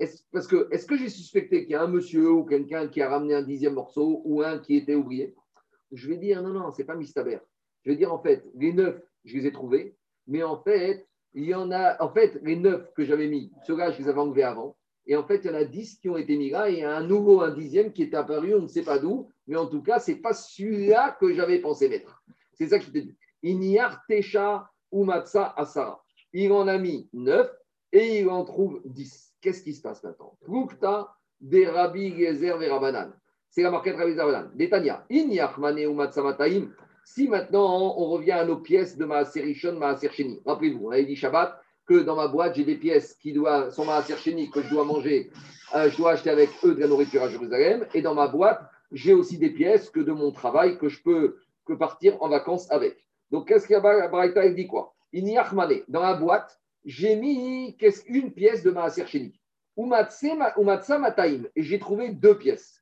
Est 0.00 0.24
parce 0.32 0.46
que 0.46 0.68
est-ce 0.72 0.86
que 0.86 0.96
j'ai 0.96 1.10
suspecté 1.10 1.62
qu'il 1.62 1.72
y 1.72 1.74
a 1.74 1.82
un 1.82 1.88
monsieur 1.88 2.32
ou 2.32 2.44
quelqu'un 2.44 2.88
qui 2.88 3.02
a 3.02 3.10
ramené 3.10 3.34
un 3.34 3.42
dixième 3.42 3.74
morceau 3.74 4.22
ou 4.24 4.42
un 4.42 4.58
qui 4.58 4.76
était 4.76 4.94
oublié? 4.94 5.34
Je 5.92 6.08
vais 6.08 6.16
dire 6.16 6.42
non, 6.42 6.50
non, 6.50 6.70
c'est 6.72 6.84
pas 6.84 6.96
Mistaber. 6.96 7.38
Je 7.84 7.90
vais 7.90 7.96
dire 7.96 8.12
en 8.12 8.18
fait, 8.18 8.44
les 8.54 8.72
neuf, 8.72 9.00
je 9.24 9.36
les 9.36 9.46
ai 9.46 9.52
trouvés, 9.52 9.94
mais 10.26 10.42
en 10.42 10.60
fait, 10.62 11.06
il 11.34 11.44
y 11.44 11.54
en 11.54 11.70
a, 11.70 12.02
en 12.02 12.12
fait, 12.12 12.40
les 12.42 12.56
neuf 12.56 12.92
que 12.94 13.04
j'avais 13.04 13.28
mis, 13.28 13.52
ceux-là, 13.66 13.92
je 13.92 13.98
les 13.98 14.08
avais 14.08 14.18
enlevés 14.18 14.42
avant. 14.42 14.76
Et 15.06 15.16
en 15.16 15.24
fait, 15.24 15.40
il 15.44 15.46
y 15.48 15.50
en 15.50 15.54
a 15.54 15.64
dix 15.64 15.98
qui 15.98 16.08
ont 16.08 16.16
été 16.16 16.36
mis 16.36 16.50
là 16.50 16.70
et 16.70 16.74
il 16.74 16.78
y 16.80 16.82
a 16.82 16.96
un 16.96 17.06
nouveau, 17.06 17.40
un 17.40 17.50
dixième 17.50 17.92
qui 17.92 18.02
est 18.02 18.14
apparu, 18.14 18.54
on 18.54 18.62
ne 18.62 18.68
sait 18.68 18.82
pas 18.82 18.98
d'où, 18.98 19.28
mais 19.46 19.56
en 19.56 19.66
tout 19.66 19.82
cas, 19.82 19.98
c'est 19.98 20.16
pas 20.16 20.32
celui-là 20.32 21.16
que 21.20 21.32
j'avais 21.34 21.58
pensé 21.58 21.88
mettre. 21.88 22.22
C'est 22.54 22.68
ça 22.68 22.78
que 22.78 22.84
je 22.84 22.90
te 22.90 23.96
Tesha 24.08 24.70
ou 24.90 25.04
Matsa 25.04 25.54
Asara. 25.56 26.02
Il 26.32 26.52
en 26.52 26.68
a 26.68 26.78
mis 26.78 27.08
neuf 27.12 27.50
et 27.92 28.20
il 28.20 28.28
en 28.28 28.44
trouve 28.44 28.80
dix. 28.84 29.29
Qu'est-ce 29.40 29.62
qui 29.62 29.72
se 29.72 29.82
passe 29.82 30.02
maintenant? 30.02 30.36
Plukta 30.44 31.14
des 31.40 31.66
Rabbi 31.66 32.14
Gezer 32.16 32.58
Verabanan. 32.58 33.12
C'est 33.48 33.62
la 33.62 33.70
marquette 33.70 33.96
Rabbi 33.96 34.14
Zerabanan. 34.14 34.50
Détania. 34.54 35.04
Inyachmane 35.10 35.86
ou 35.86 35.94
Matsamataim. 35.94 36.68
Si 37.04 37.28
maintenant 37.28 37.96
on 37.96 38.10
revient 38.10 38.32
à 38.32 38.44
nos 38.44 38.58
pièces 38.58 38.96
de 38.96 39.04
Maaser 39.04 39.40
Rishon, 39.40 39.78
Maaser 39.78 40.10
Sheni. 40.10 40.40
Rappelez-vous, 40.44 40.86
on 40.86 40.90
avait 40.90 41.06
dit 41.06 41.16
Shabbat 41.16 41.60
que 41.86 42.02
dans 42.02 42.14
ma 42.14 42.28
boîte, 42.28 42.54
j'ai 42.54 42.64
des 42.64 42.76
pièces 42.76 43.14
qui 43.14 43.32
doivent, 43.32 43.70
sont 43.72 43.84
Maaser 43.84 44.16
Sheni 44.16 44.50
que 44.50 44.62
je 44.62 44.68
dois 44.68 44.84
manger, 44.84 45.30
euh, 45.74 45.90
je 45.90 45.96
dois 45.96 46.12
acheter 46.12 46.30
avec 46.30 46.50
eux 46.62 46.74
de 46.74 46.80
la 46.80 46.86
nourriture 46.86 47.22
à 47.22 47.28
Jérusalem. 47.28 47.86
Et 47.94 48.02
dans 48.02 48.14
ma 48.14 48.28
boîte, 48.28 48.60
j'ai 48.92 49.14
aussi 49.14 49.38
des 49.38 49.50
pièces 49.50 49.90
que 49.90 50.00
de 50.00 50.12
mon 50.12 50.30
travail 50.30 50.78
que 50.78 50.88
je 50.88 51.02
peux 51.02 51.38
que 51.64 51.72
partir 51.72 52.22
en 52.22 52.28
vacances 52.28 52.70
avec. 52.70 53.06
Donc, 53.30 53.48
qu'est-ce 53.48 53.66
qu'il 53.66 53.74
y 53.74 53.76
a 53.76 54.08
Braïta 54.08 54.44
Il 54.44 54.54
dit 54.54 54.66
quoi? 54.66 54.94
Inyachmane. 55.12 55.82
Dans 55.88 56.02
la 56.02 56.14
boîte, 56.14 56.60
j'ai 56.84 57.16
mis 57.16 57.76
une 58.06 58.32
pièce 58.32 58.62
de 58.62 58.70
Maaser 58.70 59.06
Sheni. 59.06 59.40
Umatsa 59.76 60.98
Mataim. 60.98 61.42
Et 61.56 61.62
j'ai 61.62 61.78
trouvé 61.78 62.10
deux 62.10 62.36
pièces. 62.38 62.80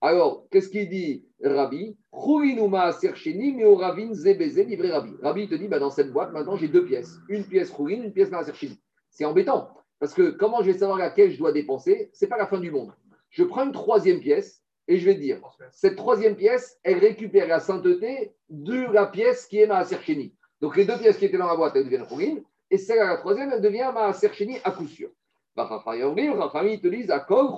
Alors, 0.00 0.46
qu'est-ce 0.50 0.68
qu'il 0.68 0.88
dit 0.88 1.26
Rabbi? 1.42 1.96
Maaser 2.12 3.14
Sheni, 3.14 3.52
mais 3.52 3.64
au 3.64 3.74
Ravin 3.74 4.12
Zebeze, 4.12 4.58
livré 4.58 4.90
Rabbi. 4.90 5.12
Rabbi 5.22 5.48
te 5.48 5.54
dit 5.54 5.68
bah, 5.68 5.78
dans 5.78 5.90
cette 5.90 6.12
boîte, 6.12 6.32
maintenant 6.32 6.56
j'ai 6.56 6.68
deux 6.68 6.84
pièces. 6.84 7.18
Une 7.28 7.44
pièce 7.44 7.70
Rourin, 7.70 8.02
une 8.02 8.12
pièce 8.12 8.30
Maaser 8.30 8.54
Sheni. 8.54 8.80
C'est 9.10 9.24
embêtant. 9.24 9.70
Parce 9.98 10.14
que 10.14 10.30
comment 10.30 10.62
je 10.62 10.70
vais 10.70 10.78
savoir 10.78 10.98
laquelle 10.98 11.32
je 11.32 11.38
dois 11.38 11.52
dépenser? 11.52 12.10
C'est 12.12 12.28
pas 12.28 12.38
la 12.38 12.46
fin 12.46 12.60
du 12.60 12.70
monde. 12.70 12.92
Je 13.30 13.42
prends 13.42 13.64
une 13.64 13.72
troisième 13.72 14.20
pièce 14.20 14.62
et 14.86 14.96
je 14.98 15.04
vais 15.04 15.16
dire 15.16 15.40
cette 15.72 15.96
troisième 15.96 16.36
pièce, 16.36 16.78
elle 16.82 16.98
récupère 16.98 17.48
la 17.48 17.60
sainteté 17.60 18.32
de 18.48 18.90
la 18.92 19.06
pièce 19.06 19.46
qui 19.46 19.58
est 19.58 19.66
Maaser 19.66 19.98
Sheni. 20.00 20.34
Donc 20.60 20.76
les 20.76 20.84
deux 20.84 20.96
pièces 20.96 21.18
qui 21.18 21.24
étaient 21.24 21.38
dans 21.38 21.48
la 21.48 21.56
boîte, 21.56 21.74
elles 21.76 21.84
deviennent 21.84 22.02
Rourin. 22.02 22.36
Et 22.70 22.78
celle 22.78 22.98
à 23.00 23.08
la 23.08 23.16
troisième, 23.16 23.50
elle 23.52 23.62
devient 23.62 23.90
Maaser 23.94 24.32
Sheni 24.32 24.58
à 24.64 24.70
coup 24.70 24.86
sûr. 24.86 25.10
Chachamim 25.56 26.78
te 26.78 26.88
disent 26.88 27.10
à 27.10 27.20
kol 27.20 27.48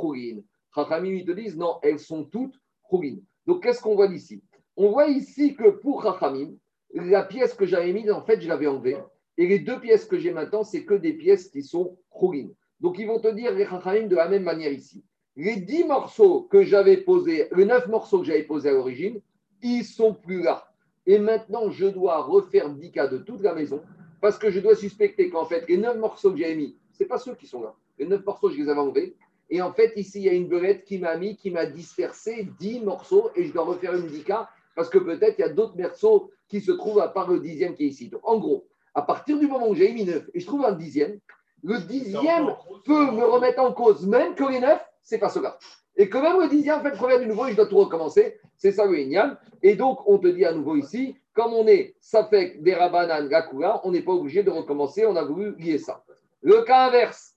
Chachamim 0.75 1.25
te 1.25 1.33
disent 1.33 1.57
non, 1.57 1.79
elles 1.83 1.99
sont 1.99 2.25
toutes 2.25 2.55
chougin. 2.89 3.17
Donc 3.47 3.63
qu'est-ce 3.63 3.83
qu'on 3.83 3.95
voit 3.95 4.07
ici 4.07 4.43
On 4.77 4.91
voit 4.91 5.09
ici 5.09 5.55
que 5.55 5.71
pour 5.71 6.03
Chachamim, 6.03 6.53
la 6.95 7.25
pièce 7.25 7.55
que 7.55 7.67
j'avais 7.67 7.93
mise, 7.93 8.11
en 8.11 8.23
fait, 8.23 8.41
je 8.41 8.49
l'avais 8.49 8.69
enlevée. 8.69 8.99
Et 9.37 9.47
les 9.47 9.59
deux 9.59 9.81
pièces 9.81 10.05
que 10.05 10.19
j'ai 10.19 10.33
maintenant, 10.33 10.63
c'est 10.63 10.85
que 10.85 10.95
des 10.95 11.13
pièces 11.13 11.49
qui 11.49 11.63
sont 11.63 11.99
chougin. 12.19 12.49
Donc 12.81 12.99
ils 12.99 13.07
vont 13.07 13.21
te 13.21 13.29
dire 13.29 13.53
les 13.53 13.67
Chachamim 13.67 14.07
de 14.07 14.17
la 14.17 14.29
même 14.29 14.45
manière 14.45 14.73
ici. 14.73 15.05
Les 15.37 15.57
dix 15.57 15.85
morceaux 15.85 16.43
que 16.43 16.63
j'avais 16.63 16.99
posés, 16.99 17.49
les 17.55 17.65
neuf 17.65 17.87
morceaux 17.89 18.21
que 18.21 18.27
j'avais 18.27 18.43
posés 18.43 18.69
à 18.69 18.73
l'origine, 18.73 19.21
ils 19.63 19.85
sont 19.85 20.15
plus 20.15 20.43
là. 20.43 20.67
Et 21.07 21.19
maintenant, 21.19 21.71
je 21.71 21.87
dois 21.87 22.23
refaire 22.23 22.71
cas 22.93 23.09
de 23.09 23.19
toute 23.19 23.43
la 23.43 23.55
maison 23.55 23.83
parce 24.21 24.39
que 24.39 24.51
je 24.51 24.61
dois 24.61 24.75
suspecter 24.75 25.31
qu'en 25.31 25.47
fait, 25.47 25.69
les 25.69 25.77
neuf 25.77 25.97
morceaux 25.97 26.33
que 26.33 26.39
j'avais 26.39 26.57
mis, 26.57 26.77
ce 26.93 27.05
pas 27.05 27.19
ceux 27.19 27.35
qui 27.35 27.47
sont 27.47 27.63
là. 27.63 27.75
Les 27.99 28.07
neuf 28.07 28.25
morceaux, 28.25 28.51
je 28.51 28.57
les 28.57 28.69
avais 28.69 28.81
enlevés. 28.81 29.17
Et 29.49 29.61
en 29.63 29.73
fait, 29.73 29.93
ici, 29.97 30.21
il 30.21 30.25
y 30.25 30.29
a 30.29 30.33
une 30.33 30.49
belette 30.49 30.85
qui 30.85 30.99
m'a 30.99 31.17
mis, 31.17 31.37
qui 31.37 31.51
m'a 31.51 31.67
dispersé 31.67 32.49
dix 32.59 32.81
morceaux 32.81 33.31
et 33.35 33.45
je 33.45 33.53
dois 33.53 33.65
refaire 33.65 33.95
une 33.95 34.07
dika 34.07 34.49
parce 34.77 34.89
que 34.89 34.99
peut-être 34.99 35.39
il 35.39 35.43
y 35.43 35.45
a 35.45 35.49
d'autres 35.49 35.77
morceaux 35.77 36.31
qui 36.49 36.61
se 36.61 36.73
trouvent 36.73 37.01
à 37.01 37.09
part 37.09 37.29
le 37.29 37.41
dixième 37.41 37.75
qui 37.75 37.85
est 37.85 37.89
ici. 37.89 38.09
Donc, 38.09 38.21
en 38.25 38.39
gros, 38.39 38.67
à 38.95 39.03
partir 39.03 39.39
du 39.39 39.47
moment 39.47 39.69
où 39.69 39.75
j'ai 39.75 39.93
mis 39.93 40.05
neuf 40.05 40.29
et 40.35 40.41
je 40.41 40.47
trouve 40.47 40.65
un 40.65 40.73
dixième, 40.73 41.19
le 41.63 41.79
dixième 41.79 42.55
peut 42.85 43.11
me 43.11 43.25
remettre 43.25 43.61
en 43.61 43.73
cause, 43.73 44.07
même 44.07 44.35
que 44.35 44.45
les 44.45 44.61
neuf, 44.61 44.81
c'est 45.03 45.19
pas 45.19 45.29
cela. 45.29 45.59
Et 45.97 46.09
que 46.09 46.19
même 46.19 46.41
le 46.41 46.49
dixième, 46.49 46.79
en 46.79 46.83
fait, 46.83 46.97
revient 46.97 47.19
du 47.19 47.27
nouveau 47.27 47.47
et 47.47 47.51
je 47.51 47.57
dois 47.57 47.67
tout 47.67 47.79
recommencer. 47.79 48.39
C'est 48.57 48.73
ça 48.73 48.87
le 48.87 48.99
Ignan. 48.99 49.37
Et 49.63 49.75
donc, 49.77 50.01
on 50.07 50.19
te 50.19 50.29
dit 50.29 50.45
à 50.45 50.53
nouveau 50.53 50.77
ici, 50.77 51.17
comme 51.35 51.53
on 51.53 51.67
est 51.67 51.95
ça 52.01 52.25
fait 52.25 52.63
des 52.63 52.75
rabanan 52.75 53.29
gakura, 53.29 53.81
on 53.85 53.93
n'est 53.93 54.03
pas 54.03 54.13
obligé 54.13 54.43
de 54.43 54.51
recommencer, 54.51 55.07
on 55.07 55.17
a 55.17 55.25
voulu 55.25 55.55
lier 55.57 55.79
ça. 55.79 56.05
Le 56.43 56.63
cas 56.63 56.89
inverse, 56.89 57.35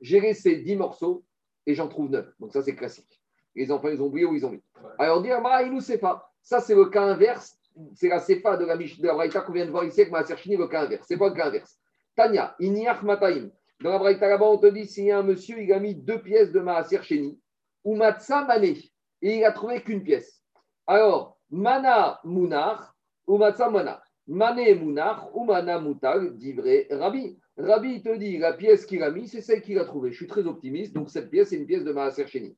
j'ai 0.00 0.20
laissé 0.20 0.56
10 0.56 0.76
morceaux 0.76 1.24
et 1.66 1.74
j'en 1.74 1.88
trouve 1.88 2.10
9. 2.10 2.26
Donc 2.40 2.52
ça, 2.52 2.62
c'est 2.62 2.74
classique. 2.74 3.20
Les 3.54 3.70
enfants, 3.70 3.88
ils 3.88 4.02
ont 4.02 4.06
oublié 4.06 4.26
ou 4.26 4.34
ils 4.34 4.44
ont 4.44 4.50
mis. 4.50 4.62
Alors, 4.98 5.22
dire, 5.22 5.40
bah, 5.42 5.62
il 5.62 5.72
nous 5.72 5.80
sait 5.80 5.98
pas. 5.98 6.32
Ça, 6.42 6.60
c'est 6.60 6.74
le 6.74 6.86
cas 6.86 7.02
inverse. 7.02 7.56
C'est 7.94 8.08
la 8.08 8.20
CEPA 8.20 8.56
de 8.56 8.64
la, 8.64 8.76
de 8.76 9.06
la 9.06 9.40
qu'on 9.40 9.52
vient 9.52 9.66
de 9.66 9.70
voir 9.70 9.84
ici 9.84 10.02
avec 10.02 10.12
ma 10.12 10.24
Chini, 10.36 10.56
le 10.56 10.68
cas 10.68 10.82
inverse. 10.82 11.06
C'est 11.08 11.16
pas 11.16 11.28
le 11.28 11.34
cas 11.34 11.46
inverse. 11.46 11.78
Tania, 12.14 12.54
Iniach 12.60 13.02
Mataim. 13.02 13.50
Dans 13.82 13.90
la 13.90 13.98
Braïta 13.98 14.28
là-bas, 14.28 14.46
on 14.46 14.58
te 14.58 14.66
dit 14.66 14.86
s'il 14.86 15.04
y 15.04 15.10
a 15.10 15.18
un 15.18 15.22
monsieur, 15.22 15.60
il 15.60 15.72
a 15.72 15.80
mis 15.80 15.94
deux 15.94 16.22
pièces 16.22 16.52
de 16.52 16.60
Maaser 16.60 17.02
Cheni, 17.02 17.38
ou 17.82 17.96
Matsa 17.96 18.44
Mané, 18.44 18.78
et 19.20 19.38
il 19.38 19.44
a 19.44 19.52
trouvé 19.52 19.82
qu'une 19.82 20.02
pièce. 20.02 20.42
Alors, 20.86 21.38
Mana 21.50 22.20
Munar, 22.24 22.94
ou 23.26 23.36
Matsa 23.36 23.68
Mana. 23.70 24.02
Mané 24.26 24.74
Munar, 24.74 25.30
ou 25.36 25.44
Mana 25.44 25.80
Mutal, 25.80 26.36
dit 26.36 26.52
vrai 26.52 26.86
Rabbi. 26.90 27.38
Rabbi 27.56 28.02
te 28.02 28.16
dit, 28.16 28.38
la 28.38 28.54
pièce 28.54 28.86
qu'il 28.86 29.02
a 29.02 29.10
mis, 29.10 29.28
c'est 29.28 29.40
celle 29.40 29.62
qu'il 29.62 29.78
a 29.78 29.84
trouvée. 29.84 30.10
Je 30.10 30.16
suis 30.16 30.26
très 30.26 30.46
optimiste, 30.46 30.94
donc 30.94 31.10
cette 31.10 31.30
pièce, 31.30 31.50
c'est 31.50 31.56
une 31.56 31.66
pièce 31.66 31.84
de 31.84 31.92
Maaser 31.92 32.26
Sheni. 32.26 32.56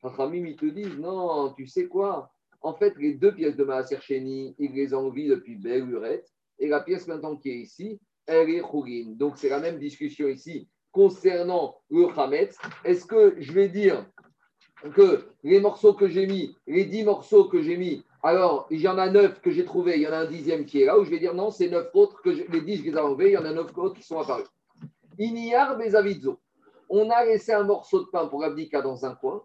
Chachamim, 0.00 0.46
ils 0.46 0.56
te 0.56 0.66
disent, 0.66 0.98
non, 0.98 1.52
tu 1.54 1.66
sais 1.66 1.88
quoi? 1.88 2.30
En 2.60 2.74
fait, 2.74 2.94
les 2.96 3.14
deux 3.14 3.34
pièces 3.34 3.56
de 3.56 3.64
Maaser 3.64 4.00
Sheni, 4.00 4.54
ils 4.58 4.72
les 4.72 4.94
ont 4.94 5.08
envie 5.08 5.26
depuis 5.26 5.56
belle 5.56 5.88
et 6.58 6.68
la 6.68 6.80
pièce 6.80 7.08
maintenant 7.08 7.36
qui 7.36 7.50
est 7.50 7.56
ici. 7.56 7.98
Donc, 9.16 9.36
c'est 9.36 9.48
la 9.48 9.60
même 9.60 9.78
discussion 9.78 10.28
ici 10.28 10.68
concernant 10.92 11.76
le 11.90 12.08
Hametz. 12.16 12.56
Est-ce 12.84 13.04
que 13.04 13.36
je 13.38 13.52
vais 13.52 13.68
dire 13.68 14.06
que 14.94 15.26
les 15.42 15.60
morceaux 15.60 15.94
que 15.94 16.08
j'ai 16.08 16.26
mis, 16.26 16.56
les 16.66 16.84
dix 16.84 17.04
morceaux 17.04 17.44
que 17.44 17.62
j'ai 17.62 17.76
mis, 17.76 18.04
alors, 18.22 18.66
il 18.70 18.80
y 18.80 18.88
en 18.88 18.98
a 18.98 19.08
neuf 19.08 19.40
que 19.40 19.50
j'ai 19.50 19.64
trouvé, 19.64 19.96
il 19.96 20.02
y 20.02 20.08
en 20.08 20.12
a 20.12 20.18
un 20.18 20.26
dixième 20.26 20.66
qui 20.66 20.82
est 20.82 20.86
là, 20.86 20.98
où 20.98 21.04
je 21.04 21.10
vais 21.10 21.18
dire 21.18 21.34
non, 21.34 21.50
c'est 21.50 21.68
neuf 21.68 21.88
autres 21.94 22.20
que 22.22 22.30
les 22.30 22.60
dix, 22.60 22.78
je 22.78 22.84
les 22.84 22.90
ai 22.90 22.98
enlevés, 22.98 23.30
il 23.30 23.32
y 23.32 23.38
en 23.38 23.44
a 23.44 23.52
neuf 23.52 23.76
autres 23.78 23.94
qui 23.94 24.02
sont 24.02 24.18
apparus. 24.18 24.46
Iniar 25.18 25.76
bezavidzo. 25.78 26.38
On 26.88 27.08
a 27.10 27.24
laissé 27.24 27.52
un 27.52 27.64
morceau 27.64 28.00
de 28.00 28.10
pain 28.10 28.26
pour 28.26 28.42
l'abdika 28.42 28.82
dans 28.82 29.04
un 29.04 29.14
coin. 29.14 29.42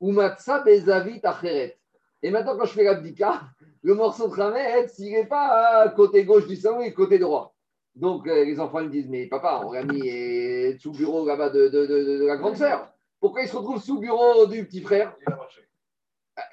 Ou 0.00 0.12
matza 0.12 0.60
bezavit 0.60 1.20
acheret. 1.22 1.78
Et 2.22 2.30
maintenant, 2.30 2.56
quand 2.56 2.64
je 2.64 2.72
fais 2.72 2.84
l'abdika, 2.84 3.42
le 3.82 3.94
morceau 3.94 4.28
de 4.28 4.34
Khamet, 4.34 4.88
s'il 4.88 5.12
n'est 5.12 5.26
pas 5.26 5.88
côté 5.90 6.24
gauche 6.24 6.46
du 6.46 6.56
sang, 6.56 6.80
il 6.80 6.94
côté 6.94 7.18
droit. 7.18 7.53
Donc, 7.94 8.26
euh, 8.26 8.44
les 8.44 8.58
enfants 8.60 8.82
me 8.82 8.88
disent 8.88 9.08
Mais 9.08 9.26
papa, 9.26 9.62
on 9.64 9.72
l'a 9.72 9.84
mis 9.84 10.10
euh, 10.10 10.76
sous 10.78 10.92
le 10.92 10.98
bureau 10.98 11.26
là-bas 11.26 11.50
de, 11.50 11.68
de, 11.68 11.86
de, 11.86 12.26
la 12.26 12.36
grande 12.36 12.56
sœur. 12.56 12.88
Pourquoi 13.20 13.42
il 13.42 13.48
se 13.48 13.56
retrouve 13.56 13.80
sous 13.82 13.94
le 13.94 14.00
bureau 14.00 14.46
du 14.46 14.64
petit 14.66 14.80
frère? 14.80 15.14
Il 15.20 15.32
a 15.32 15.36
marché. 15.36 15.60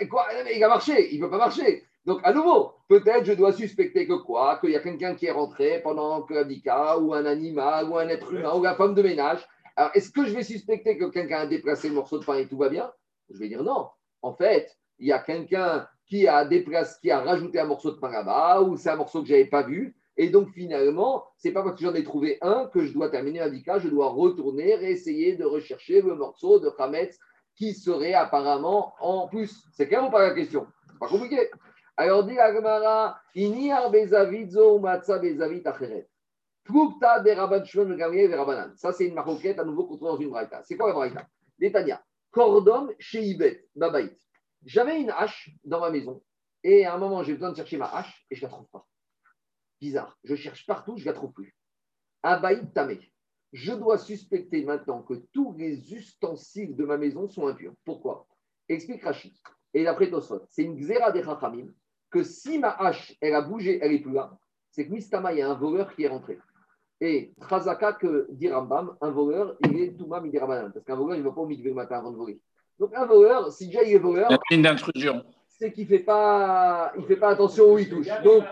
Quoi? 0.09 0.25
Il 0.55 0.63
a 0.63 0.67
marché, 0.67 1.13
il 1.13 1.19
ne 1.19 1.25
peut 1.25 1.31
pas 1.31 1.37
marcher. 1.37 1.83
Donc, 2.05 2.19
à 2.23 2.33
nouveau, 2.33 2.73
peut-être 2.87 3.25
je 3.25 3.33
dois 3.33 3.53
suspecter 3.53 4.07
que 4.07 4.13
quoi? 4.13 4.57
Qu'il 4.59 4.71
y 4.71 4.75
a 4.75 4.79
quelqu'un 4.79 5.15
qui 5.15 5.27
est 5.27 5.31
rentré 5.31 5.81
pendant 5.81 6.23
que 6.23 6.33
ou 6.99 7.13
un 7.13 7.25
animal, 7.25 7.89
ou 7.89 7.97
un 7.97 8.07
être 8.07 8.33
humain, 8.33 8.53
ou 8.55 8.63
la 8.63 8.75
femme 8.75 8.95
de 8.95 9.01
ménage. 9.01 9.39
Alors, 9.75 9.91
est-ce 9.93 10.11
que 10.11 10.25
je 10.25 10.33
vais 10.33 10.43
suspecter 10.43 10.97
que 10.97 11.05
quelqu'un 11.05 11.39
a 11.39 11.45
déplacé 11.45 11.89
le 11.89 11.95
morceau 11.95 12.19
de 12.19 12.25
pain 12.25 12.35
et 12.35 12.47
tout 12.47 12.57
va 12.57 12.69
bien? 12.69 12.91
Je 13.29 13.37
vais 13.37 13.47
dire 13.47 13.63
non. 13.63 13.89
En 14.21 14.33
fait, 14.33 14.77
il 14.99 15.07
y 15.07 15.11
a 15.11 15.19
quelqu'un 15.19 15.87
qui 16.07 16.27
a 16.27 16.45
déplacé, 16.45 16.97
qui 17.01 17.11
a 17.11 17.21
rajouté 17.21 17.59
un 17.59 17.65
morceau 17.65 17.91
de 17.91 17.97
pain 17.97 18.11
là-bas, 18.11 18.61
ou 18.61 18.77
c'est 18.77 18.89
un 18.89 18.95
morceau 18.95 19.21
que 19.21 19.27
je 19.27 19.33
n'avais 19.33 19.45
pas 19.45 19.63
vu. 19.63 19.95
Et 20.17 20.29
donc, 20.29 20.49
finalement, 20.51 21.25
c'est 21.37 21.51
pas 21.51 21.63
parce 21.63 21.77
que 21.77 21.83
j'en 21.83 21.93
ai 21.93 22.03
trouvé 22.03 22.37
un 22.41 22.67
que 22.67 22.85
je 22.85 22.93
dois 22.93 23.09
terminer 23.09 23.39
l'indika, 23.39 23.79
je 23.79 23.87
dois 23.87 24.09
retourner, 24.09 24.71
essayer 24.83 25.35
de 25.35 25.45
rechercher 25.45 26.01
le 26.01 26.15
morceau 26.15 26.59
de 26.59 26.71
Hametz 26.77 27.17
qui 27.55 27.73
serait 27.73 28.13
apparemment 28.13 28.93
en 28.99 29.27
plus. 29.27 29.63
C'est 29.73 29.87
clair 29.87 30.05
ou 30.05 30.11
pas 30.11 30.27
la 30.27 30.33
question? 30.33 30.67
Pas 30.99 31.07
compliqué. 31.07 31.49
Alors, 31.97 32.23
dit 32.23 32.37
Agmara, 32.39 33.19
Rabbanan. 38.35 38.73
Ça, 38.75 38.91
c'est 38.91 39.05
une 39.05 39.15
maroquette 39.15 39.59
à 39.59 39.63
nouveau 39.63 39.85
qu'on 39.85 39.97
trouve 39.97 40.09
dans 40.09 40.17
une 40.17 40.29
braïta. 40.29 40.61
C'est 40.63 40.77
quoi 40.77 40.87
la 40.87 40.93
braïta? 40.93 41.27
Détania. 41.59 42.01
Cordom 42.31 42.91
chez 42.99 43.21
Ibet, 43.21 43.65
Babaït. 43.75 44.17
J'avais 44.65 45.01
une 45.01 45.09
hache 45.09 45.51
dans 45.63 45.79
ma 45.79 45.89
maison 45.89 46.21
et 46.63 46.85
à 46.85 46.93
un 46.93 46.97
moment, 46.97 47.23
j'ai 47.23 47.33
besoin 47.33 47.51
de 47.51 47.55
chercher 47.55 47.77
ma 47.77 47.87
hache 47.87 48.25
et 48.29 48.35
je 48.35 48.41
ne 48.45 48.49
la 48.49 48.55
trouve 48.55 48.67
pas. 48.69 48.87
Bizarre. 49.81 50.17
Je 50.23 50.35
cherche 50.35 50.65
partout, 50.65 50.95
je 50.97 51.03
ne 51.03 51.07
la 51.07 51.13
trouve 51.13 51.33
plus. 51.33 51.55
Abaït 52.23 52.73
Tamé. 52.73 53.11
Je 53.51 53.73
dois 53.73 53.97
suspecter 53.97 54.63
maintenant 54.63 55.01
que 55.01 55.15
tous 55.33 55.53
les 55.57 55.93
ustensiles 55.93 56.75
de 56.75 56.85
ma 56.85 56.97
maison 56.97 57.27
sont 57.27 57.47
impurs. 57.47 57.73
Pourquoi? 57.83 58.27
Explique 58.69 59.03
Rachid. 59.03 59.33
Et 59.73 59.83
d'après 59.83 60.09
Tosfot, 60.09 60.41
c'est 60.49 60.63
une 60.63 60.75
xéra 60.75 61.11
des 61.11 61.23
Chachamim 61.23 61.73
que 62.09 62.23
si 62.23 62.59
ma 62.59 62.69
hache, 62.69 63.15
elle 63.21 63.35
a 63.35 63.41
bougé, 63.41 63.79
elle 63.81 63.91
n'est 63.91 63.99
plus 63.99 64.13
là, 64.13 64.37
c'est 64.69 64.85
que 64.85 64.91
Mistama, 64.91 65.33
il 65.33 65.39
y 65.39 65.41
a 65.41 65.49
un 65.49 65.55
voleur 65.55 65.93
qui 65.95 66.03
est 66.03 66.07
rentré. 66.07 66.37
Et 66.99 67.33
Trazaka, 67.41 67.93
que 67.93 68.27
dit 68.31 68.49
Rambam, 68.51 68.95
un 69.01 69.09
voleur, 69.09 69.55
il 69.65 69.77
est 69.77 69.95
il 69.97 70.35
est 70.35 70.39
Rabbanan. 70.39 70.71
Parce 70.71 70.85
qu'un 70.85 70.95
voleur, 70.95 71.15
il 71.15 71.23
ne 71.23 71.27
va 71.27 71.33
pas 71.33 71.41
au 71.41 71.47
mikvé 71.47 71.69
le 71.69 71.75
matin 71.75 71.97
avant 71.97 72.11
de 72.11 72.17
voler. 72.17 72.39
Donc 72.79 72.93
un 72.93 73.05
voleur, 73.05 73.51
si 73.51 73.67
déjà 73.67 73.83
il 73.83 73.95
est 73.95 73.99
voleur, 73.99 74.29
La 74.29 74.37
ligne 74.51 74.61
d'intrusion. 74.61 75.23
C'est 75.61 75.71
qu'il 75.71 75.83
ne 75.83 75.89
fait, 75.89 75.99
pas, 75.99 76.91
fait 77.07 77.17
pas 77.17 77.29
attention 77.29 77.71
où 77.71 77.77
il 77.77 77.87
touche. 77.87 78.07
Donc, 78.23 78.43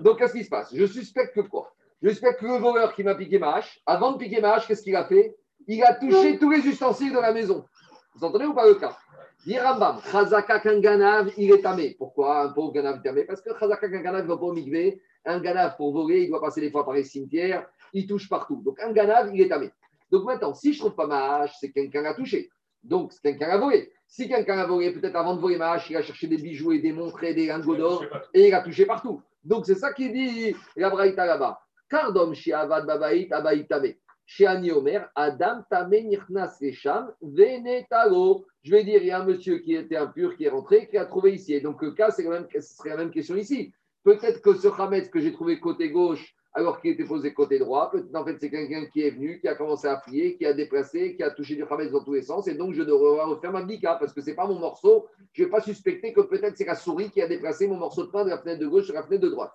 donc, 0.00 0.18
qu'est-ce 0.18 0.32
qui 0.32 0.42
se 0.42 0.48
passe? 0.48 0.74
Je 0.74 0.86
suspecte 0.86 1.34
que 1.34 1.42
quoi? 1.42 1.74
Je 2.00 2.08
suspecte 2.08 2.40
que 2.40 2.46
le 2.46 2.56
voleur 2.56 2.94
qui 2.94 3.04
m'a 3.04 3.14
piqué 3.14 3.38
ma 3.38 3.56
hache, 3.56 3.78
avant 3.84 4.12
de 4.12 4.16
piquer 4.16 4.40
ma 4.40 4.54
hache, 4.54 4.66
qu'est-ce 4.66 4.82
qu'il 4.82 4.96
a 4.96 5.04
fait? 5.04 5.36
Il 5.66 5.84
a 5.84 5.92
touché 5.92 6.38
tous 6.38 6.50
les 6.50 6.66
ustensiles 6.66 7.12
de 7.12 7.18
la 7.18 7.34
maison. 7.34 7.66
Vous 8.14 8.24
entendez 8.24 8.46
ou 8.46 8.54
pas 8.54 8.66
le 8.66 8.76
cas? 8.76 8.96
Dit 9.44 9.58
Rambam, 9.58 10.00
Chazaka 10.10 10.60
Kanganav, 10.60 11.30
il 11.36 11.52
est 11.52 11.60
tamé. 11.60 11.94
Pourquoi 11.98 12.44
un 12.44 12.48
pauvre 12.48 12.72
ganav 12.72 13.02
tamé? 13.02 13.24
Parce 13.24 13.42
que 13.42 13.50
Chazaka 13.60 13.90
Kanganav 13.90 14.22
ne 14.22 14.28
va 14.28 14.38
pas 14.38 14.46
au 14.46 14.54
mikvé. 14.54 15.02
Un 15.26 15.40
ganav, 15.40 15.76
pour 15.76 15.92
voler, 15.92 16.22
il 16.22 16.30
doit 16.30 16.40
passer 16.40 16.62
des 16.62 16.70
fois 16.70 16.86
par 16.86 16.94
les 16.94 17.04
cimetières. 17.04 17.66
Il 17.92 18.06
touche 18.06 18.30
partout. 18.30 18.62
Donc, 18.64 18.80
un 18.80 18.92
ganav, 18.92 19.30
il 19.34 19.42
est 19.42 19.48
tamé. 19.48 19.70
Donc, 20.10 20.24
maintenant, 20.24 20.54
si 20.54 20.72
je 20.72 20.78
ne 20.78 20.84
trouve 20.84 20.96
pas 20.96 21.06
ma 21.06 21.36
hache, 21.36 21.54
c'est 21.60 21.68
que 21.68 21.74
quelqu'un 21.74 22.00
l'a 22.00 22.14
touché. 22.14 22.48
Donc, 22.82 23.12
c'est 23.12 23.22
quelqu'un 23.22 23.48
a 23.48 23.58
volé. 23.58 23.92
Si 24.06 24.28
quelqu'un 24.28 24.58
a 24.58 24.66
volé, 24.66 24.92
peut-être 24.92 25.16
avant 25.16 25.34
de 25.36 25.40
voler 25.40 25.58
ma 25.58 25.72
hache, 25.72 25.90
il 25.90 25.96
a 25.96 26.02
cherché 26.02 26.26
des 26.26 26.38
bijoux 26.38 26.72
et 26.72 26.78
des 26.78 26.92
montres 26.92 27.22
et 27.24 27.34
des 27.34 27.46
lingots 27.46 27.76
d'or 27.76 28.04
et 28.32 28.48
il 28.48 28.54
a 28.54 28.62
touché 28.62 28.86
partout. 28.86 29.22
Donc, 29.44 29.66
c'est 29.66 29.74
ça 29.74 29.92
qui 29.92 30.10
dit 30.10 30.54
la 30.76 30.90
Braïta 30.90 31.26
là-bas. 31.26 31.60
Kardom 31.88 32.34
chez 32.34 32.52
Avad 32.52 32.86
Babaït, 32.86 33.32
Abaït 33.32 33.68
Tamé. 33.68 33.98
Chez 34.26 34.46
Ani 34.46 34.70
Omer, 34.70 35.08
Adam 35.14 35.62
Tamé 35.70 36.02
Nirnas 36.02 36.58
Resham, 36.60 37.12
Venetalo. 37.22 38.46
Je 38.62 38.70
vais 38.70 38.84
dire, 38.84 39.00
il 39.00 39.06
y 39.06 39.10
a 39.10 39.20
un 39.20 39.24
monsieur 39.24 39.58
qui 39.58 39.74
était 39.74 39.96
impur, 39.96 40.36
qui 40.36 40.44
est 40.44 40.50
rentré, 40.50 40.86
qui 40.86 40.98
a 40.98 41.06
trouvé 41.06 41.32
ici. 41.32 41.54
Et 41.54 41.60
donc, 41.60 41.80
le 41.80 41.92
cas, 41.92 42.10
c'est 42.10 42.24
quand 42.24 42.30
même, 42.30 42.46
ce 42.52 42.60
serait 42.60 42.90
la 42.90 42.96
même 42.96 43.10
question 43.10 43.36
ici. 43.36 43.72
Peut-être 44.04 44.42
que 44.42 44.54
ce 44.54 44.68
Hametz 44.68 45.08
que 45.08 45.20
j'ai 45.20 45.32
trouvé 45.32 45.60
côté 45.60 45.90
gauche, 45.90 46.34
alors 46.52 46.80
qu'il 46.80 46.90
était 46.92 47.04
posé 47.04 47.34
côté 47.34 47.58
droit, 47.58 47.90
peut-être 47.90 48.14
en 48.14 48.24
fait, 48.24 48.36
c'est 48.40 48.50
quelqu'un 48.50 48.86
qui 48.86 49.02
est 49.02 49.10
venu, 49.10 49.38
qui 49.40 49.48
a 49.48 49.54
commencé 49.54 49.86
à 49.86 49.96
prier, 49.96 50.36
qui 50.36 50.46
a 50.46 50.52
déplacé, 50.52 51.14
qui 51.14 51.22
a 51.22 51.30
touché 51.30 51.54
du 51.54 51.64
Hametz 51.64 51.90
dans 51.90 52.02
tous 52.02 52.14
les 52.14 52.22
sens. 52.22 52.48
Et 52.48 52.54
donc, 52.54 52.74
je 52.74 52.82
devrais 52.82 53.22
refaire 53.24 53.52
ma 53.52 53.62
bika 53.62 53.96
parce 53.96 54.12
que 54.12 54.20
ce 54.20 54.30
n'est 54.30 54.36
pas 54.36 54.46
mon 54.46 54.58
morceau. 54.58 55.06
Je 55.32 55.42
ne 55.42 55.46
vais 55.46 55.50
pas 55.50 55.60
suspecter 55.60 56.12
que 56.12 56.22
peut-être 56.22 56.56
c'est 56.56 56.64
la 56.64 56.74
souris 56.74 57.10
qui 57.10 57.20
a 57.20 57.28
déplacé 57.28 57.68
mon 57.68 57.76
morceau 57.76 58.04
de 58.04 58.10
pain 58.10 58.24
de 58.24 58.30
la 58.30 58.38
fenêtre 58.38 58.60
de 58.60 58.66
gauche 58.66 58.86
sur 58.86 58.94
la 58.94 59.02
fenêtre 59.02 59.22
de 59.22 59.28
droite. 59.28 59.52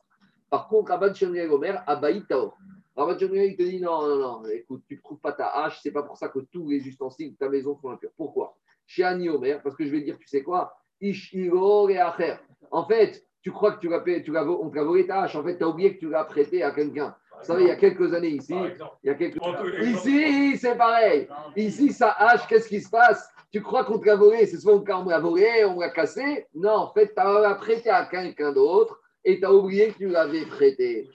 Par 0.50 0.68
contre, 0.68 0.91
Rabban 0.91 1.14
Shemriel 1.14 1.52
Omer, 1.52 1.84
Abaït 1.88 2.28
Taor. 2.28 2.56
Rabban 2.96 3.18
Shemriel, 3.18 3.52
il 3.52 3.58
te 3.58 3.64
dit 3.64 3.82
non, 3.82 4.08
non, 4.08 4.18
non, 4.20 4.46
écoute, 4.50 4.84
tu 4.88 4.96
ne 4.96 5.02
trouves 5.02 5.20
pas 5.20 5.32
ta 5.32 5.48
hache, 5.48 5.80
c'est 5.82 5.91
pas 5.91 6.04
pour 6.04 6.16
ça 6.16 6.30
que 6.30 6.39
tous 6.52 6.70
les 6.70 6.88
ustensiles 6.88 7.32
de 7.32 7.38
ta 7.38 7.50
maison 7.50 7.76
sont 7.76 7.89
impurs. 7.89 8.12
Pourquoi? 8.16 8.56
Chez 8.86 9.04
Ani 9.04 9.30
Omer, 9.30 9.62
parce 9.64 9.76
que 9.76 9.84
je 9.84 9.89
vais 9.89 10.02
dire, 10.02 10.18
tu 10.20 10.28
sais 10.28 10.44
quoi? 10.44 10.76
Ishiro 11.02 11.89
et 11.89 11.98
Acher. 11.98 12.36
En 12.70 12.86
fait, 12.86 13.26
tu 13.44 13.52
crois 13.52 13.74
que 13.74 13.80
tu 13.82 13.89
l'as, 13.89 14.00
tu 14.22 14.32
l'as, 14.32 14.46
on 14.46 14.70
te 14.70 14.76
l'a 14.78 14.84
volé 14.84 15.06
ta 15.06 15.24
hache. 15.24 15.36
En 15.36 15.44
fait, 15.44 15.58
tu 15.58 15.64
as 15.64 15.68
oublié 15.68 15.94
que 15.96 16.00
tu 16.00 16.10
l'as 16.10 16.24
prêté 16.24 16.64
à 16.64 16.72
quelqu'un. 16.72 17.14
Vous 17.39 17.46
savez, 17.46 17.64
il 17.64 17.68
y 17.68 17.72
a 17.72 17.76
quelques 17.76 18.14
années 18.14 18.30
ici, 18.30 18.56
il 19.04 19.08
y 19.08 19.10
a 19.10 19.16
quelques... 19.16 19.38
Ici, 19.82 20.58
c'est 20.58 20.78
pareil. 20.78 21.28
Ici, 21.58 21.91
sa 21.91 22.12
hache, 22.12 22.48
qu'est-ce 22.48 22.70
qui 22.70 22.80
se 22.80 22.89
passe? 22.89 23.28
Tu 23.52 23.62
crois 23.62 23.84
qu'on 23.84 24.00
te 24.00 24.06
l'a 24.06 24.16
volé? 24.16 24.46
C'est 24.46 24.58
souvent 24.58 24.80
quand 24.80 25.04
on 25.04 25.10
l'a 25.10 25.20
volé, 25.20 25.66
on 25.66 25.78
l'a 25.78 25.89
cassé. 25.89 26.48
Non, 26.56 26.72
en 26.72 26.94
fait, 26.94 27.08
tu 27.08 27.16
l'as 27.18 27.56
prêté 27.56 27.89
à 27.89 28.06
quelqu'un 28.06 28.54
d'autre 28.54 29.02
et 29.26 29.39
tu 29.39 29.46
as 29.46 29.54
oublié 29.54 29.89
que 29.91 29.98
tu 29.98 30.08
l'avais 30.08 30.46
prêté. 30.46 31.10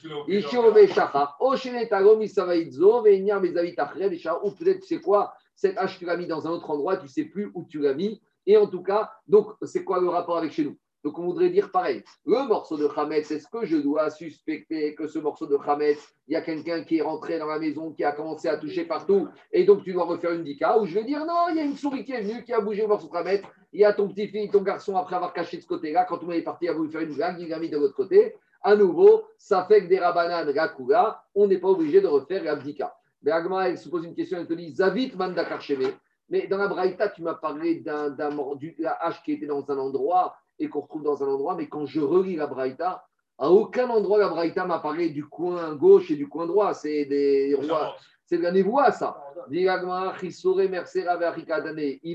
Ta-. 4.22 4.44
Ou 4.44 4.50
peut-être, 4.50 4.80
tu 4.80 4.86
sais 4.86 5.00
quoi, 5.00 5.32
cette 5.56 5.78
hache, 5.78 5.98
tu 5.98 6.04
l'as 6.04 6.16
mis 6.18 6.26
dans 6.26 6.46
un 6.46 6.50
autre 6.50 6.68
endroit, 6.68 6.98
tu 6.98 7.04
ne 7.04 7.08
sais 7.08 7.24
plus 7.24 7.50
où 7.54 7.64
tu 7.64 7.80
l'as 7.80 7.94
mis. 7.94 8.20
Et 8.46 8.58
en 8.58 8.66
tout 8.66 8.82
cas, 8.82 9.10
donc, 9.26 9.52
c'est 9.62 9.82
quoi 9.82 9.98
le 10.00 10.08
rapport 10.08 10.36
avec 10.36 10.52
chez 10.52 10.64
nous? 10.64 10.76
Donc, 11.04 11.18
on 11.18 11.24
voudrait 11.26 11.50
dire 11.50 11.70
pareil. 11.70 12.02
Le 12.26 12.46
morceau 12.46 12.76
de 12.76 12.88
Hametz, 12.96 13.30
est-ce 13.30 13.46
que 13.48 13.64
je 13.64 13.76
dois 13.76 14.10
suspecter 14.10 14.94
que 14.94 15.06
ce 15.06 15.18
morceau 15.18 15.46
de 15.46 15.56
Hametz, 15.56 15.98
il 16.26 16.32
y 16.32 16.36
a 16.36 16.42
quelqu'un 16.42 16.82
qui 16.82 16.98
est 16.98 17.02
rentré 17.02 17.38
dans 17.38 17.46
la 17.46 17.58
maison, 17.58 17.92
qui 17.92 18.04
a 18.04 18.12
commencé 18.12 18.48
à 18.48 18.56
toucher 18.56 18.84
partout, 18.84 19.28
et 19.52 19.64
donc 19.64 19.84
tu 19.84 19.92
dois 19.92 20.04
refaire 20.04 20.32
une 20.32 20.44
dika 20.44 20.78
Ou 20.78 20.86
je 20.86 20.94
vais 20.94 21.04
dire, 21.04 21.24
non, 21.24 21.48
il 21.50 21.56
y 21.56 21.60
a 21.60 21.64
une 21.64 21.76
souris 21.76 22.04
qui 22.04 22.12
est 22.12 22.22
venue, 22.22 22.42
qui 22.42 22.52
a 22.52 22.60
bougé 22.60 22.82
le 22.82 22.88
morceau 22.88 23.08
de 23.08 23.16
Hametz. 23.16 23.42
Il 23.72 23.80
y 23.80 23.84
a 23.84 23.92
ton 23.92 24.08
petit-fils, 24.08 24.50
ton 24.50 24.62
garçon, 24.62 24.96
après 24.96 25.16
avoir 25.16 25.32
caché 25.32 25.56
de 25.56 25.62
ce 25.62 25.68
côté-là, 25.68 26.04
quand 26.04 26.22
monde 26.22 26.34
est 26.34 26.42
parti, 26.42 26.68
a 26.68 26.72
voulu 26.72 26.90
faire 26.90 27.02
une 27.02 27.14
blague, 27.14 27.40
il 27.40 27.48
l'a 27.48 27.58
mis 27.58 27.70
de 27.70 27.76
l'autre 27.76 27.94
côté. 27.94 28.34
À 28.62 28.74
nouveau, 28.74 29.24
ça 29.36 29.64
fait 29.66 29.82
que 29.82 29.88
des 29.88 29.98
rabanan, 29.98 30.52
Rakula, 30.52 31.22
on 31.34 31.46
n'est 31.46 31.58
pas 31.58 31.68
obligé 31.68 32.00
de 32.00 32.08
refaire 32.08 32.42
l'abdika. 32.42 32.94
Bergma, 33.22 33.68
elle 33.68 33.78
se 33.78 33.88
pose 33.88 34.04
une 34.04 34.14
question, 34.14 34.38
elle 34.38 34.46
te 34.46 34.54
dit, 34.54 34.74
Zavit 34.74 35.12
mandakar 35.16 35.60
sheme. 35.60 35.92
Mais 36.30 36.46
dans 36.46 36.58
la 36.58 36.68
Braïta, 36.68 37.08
tu 37.08 37.22
m'as 37.22 37.34
parlé 37.34 37.76
d'un, 37.76 38.10
d'un 38.10 38.30
la 38.78 38.92
hache 38.92 39.22
qui 39.22 39.32
était 39.32 39.46
dans 39.46 39.64
un 39.70 39.78
endroit 39.78 40.36
et 40.58 40.68
qu'on 40.68 40.80
retrouve 40.80 41.02
dans 41.02 41.22
un 41.22 41.28
endroit, 41.28 41.54
mais 41.54 41.68
quand 41.68 41.86
je 41.86 42.00
relis 42.00 42.36
la 42.36 42.46
Braïta, 42.46 43.04
à 43.38 43.50
aucun 43.50 43.88
endroit 43.88 44.18
la 44.18 44.28
Braïta 44.28 44.64
m'a 44.66 44.80
parlé 44.80 45.10
du 45.10 45.24
coin 45.24 45.74
gauche 45.76 46.10
et 46.10 46.16
du 46.16 46.28
coin 46.28 46.46
droit. 46.46 46.74
C'est 46.74 47.04
des 47.04 47.54
rois, 47.54 47.94
c'est 48.24 48.38
de 48.38 48.42
la 48.42 48.50
névoie, 48.50 48.90
ça. 48.90 49.16
Il 49.50 49.68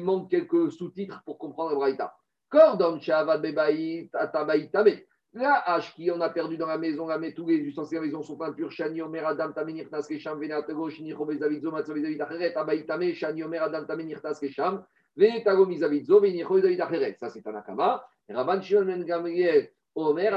manque 0.04 0.30
quelques 0.30 0.72
sous-titres 0.72 1.22
pour 1.26 1.38
comprendre 1.38 1.72
la 1.72 1.76
Braïta. 1.78 2.16
Cordon, 2.50 3.00
hache 5.42 5.96
qui 5.96 6.12
on 6.12 6.22
a 6.22 6.30
perdu 6.30 6.58
dans 6.58 6.68
la 6.68 6.78
maison, 6.78 7.08
la 7.08 7.18
met 7.18 7.34
tous 7.34 7.48
les 7.48 7.56
ustensiles 7.56 7.98
de 7.98 8.02
la 8.02 8.08
maison 8.08 8.22
sont 8.22 8.40
impurs. 8.42 8.72
Shani 8.72 9.02
Omer 9.02 9.26
Adam 9.26 9.52
Tamenir 9.52 9.90
Tas 9.90 10.06
Kesham, 10.08 10.40
Venatago, 10.40 10.90
Shinicho 10.90 11.26
Bezavizo, 11.26 11.72
Matzo 11.72 11.94
Bezavit 11.94 12.22
Acheret, 12.22 12.56
Abaïtame, 12.56 13.14
Shani 13.14 13.44
Omer 13.44 13.64
Adam 13.64 13.86
Tamenir 13.86 14.22
Tas 14.22 14.40
Kesham, 14.40 14.84
Venatago 15.18 15.66
Mizavizo, 15.66 16.20
Venicho 16.20 16.54
Bezavit 16.54 16.82
Acheret. 16.82 17.16
Ça, 17.20 17.30
c'est 17.30 17.48
un 17.48 17.56
Akama. 17.56 18.06
Rabban 18.30 18.62
Shimon 18.62 18.86
Ben 18.86 19.04
Gamriel, 19.04 19.70
Omer 19.96 20.32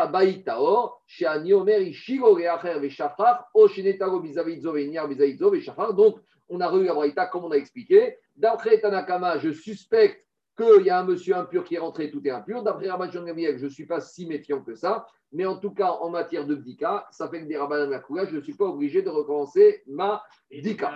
Shani 1.06 1.52
Omer 1.52 1.78
Reacher, 1.78 2.78
Veshachar, 2.80 3.48
O 3.54 3.68
Shinetago 3.68 4.20
Mizavizo, 4.20 4.72
Veniar 4.72 5.08
Mizavizo, 5.08 5.50
Veshachar. 5.50 5.94
Donc, 5.94 6.18
on 6.48 6.60
a 6.60 6.68
relu 6.68 6.86
la 6.86 6.94
Braïta 6.94 7.26
comme 7.26 7.44
on 7.44 7.50
a 7.50 7.56
expliqué. 7.56 8.16
D'après 8.36 8.80
Tanakama, 8.80 9.38
je 9.38 9.50
suspecte 9.50 10.24
qu'il 10.56 10.86
y 10.86 10.90
a 10.90 11.00
un 11.00 11.04
monsieur 11.04 11.36
impur 11.36 11.64
qui 11.64 11.74
est 11.74 11.78
rentré, 11.78 12.10
tout 12.10 12.26
est 12.26 12.30
impur. 12.30 12.62
D'après 12.62 12.88
Rabban 12.88 13.10
Shimon 13.10 13.24
Gamriel, 13.24 13.58
je 13.58 13.64
ne 13.64 13.70
suis 13.70 13.86
pas 13.86 14.00
si 14.00 14.26
méfiant 14.26 14.62
que 14.62 14.74
ça. 14.74 15.06
Mais 15.32 15.44
en 15.44 15.56
tout 15.56 15.72
cas, 15.72 15.90
en 15.90 16.08
matière 16.10 16.46
de 16.46 16.54
bdika, 16.54 17.06
ça 17.10 17.28
fait 17.28 17.40
que 17.40 17.46
des 17.46 17.56
rabbanan 17.56 17.90
Makouya, 17.90 18.26
je 18.26 18.36
ne 18.36 18.40
suis 18.40 18.54
pas 18.54 18.66
obligé 18.66 19.02
de 19.02 19.10
recommencer 19.10 19.82
ma 19.86 20.22
dika. 20.50 20.92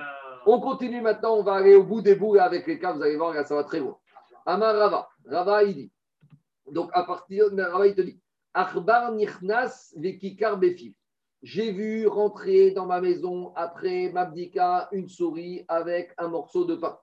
On 0.47 0.61
continue 0.61 1.01
maintenant, 1.01 1.37
on 1.37 1.43
va 1.43 1.55
aller 1.55 1.75
au 1.75 1.83
bout 1.83 2.01
des 2.01 2.15
bouts 2.15 2.37
avec 2.39 2.67
les 2.67 2.79
cas, 2.79 2.93
vous 2.93 3.03
allez 3.03 3.17
voir, 3.17 3.35
là, 3.35 3.45
ça 3.45 3.55
va 3.55 3.65
très 3.65 3.81
loin. 3.81 3.99
Amar 4.47 4.75
Rava, 4.77 5.09
Rava 5.27 5.65
il 5.65 5.75
dit. 5.75 5.93
Donc 6.71 6.91
à 6.93 7.05
partir 7.05 7.51
de 7.51 7.63
Rava, 7.63 7.87
il 7.87 7.95
te 7.95 8.01
dit 8.01 8.21
Achbar 8.55 9.13
nichnas 9.13 9.93
vekikar 9.97 10.59
befif. 10.59 10.95
J'ai 11.43 11.73
vu 11.73 12.07
rentrer 12.07 12.73
dans 12.73 12.87
ma 12.87 13.01
maison 13.01 13.53
après 13.57 14.11
ma 14.13 14.27
bdika 14.27 14.89
une 14.93 15.09
souris 15.09 15.65
avec 15.69 16.13
un 16.19 16.29
morceau 16.29 16.65
de 16.65 16.75
pain. 16.75 16.99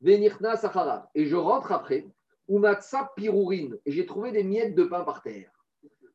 Venichnas 0.00 0.64
acharav. 0.64 1.06
Et 1.14 1.26
je 1.26 1.36
rentre 1.36 1.72
après, 1.72 2.06
umatsa 2.48 3.10
pirourine. 3.16 3.76
Et 3.84 3.90
j'ai 3.92 4.06
trouvé 4.06 4.30
des 4.32 4.44
miettes 4.44 4.74
de 4.74 4.84
pain 4.84 5.02
par 5.02 5.22
terre. 5.22 5.50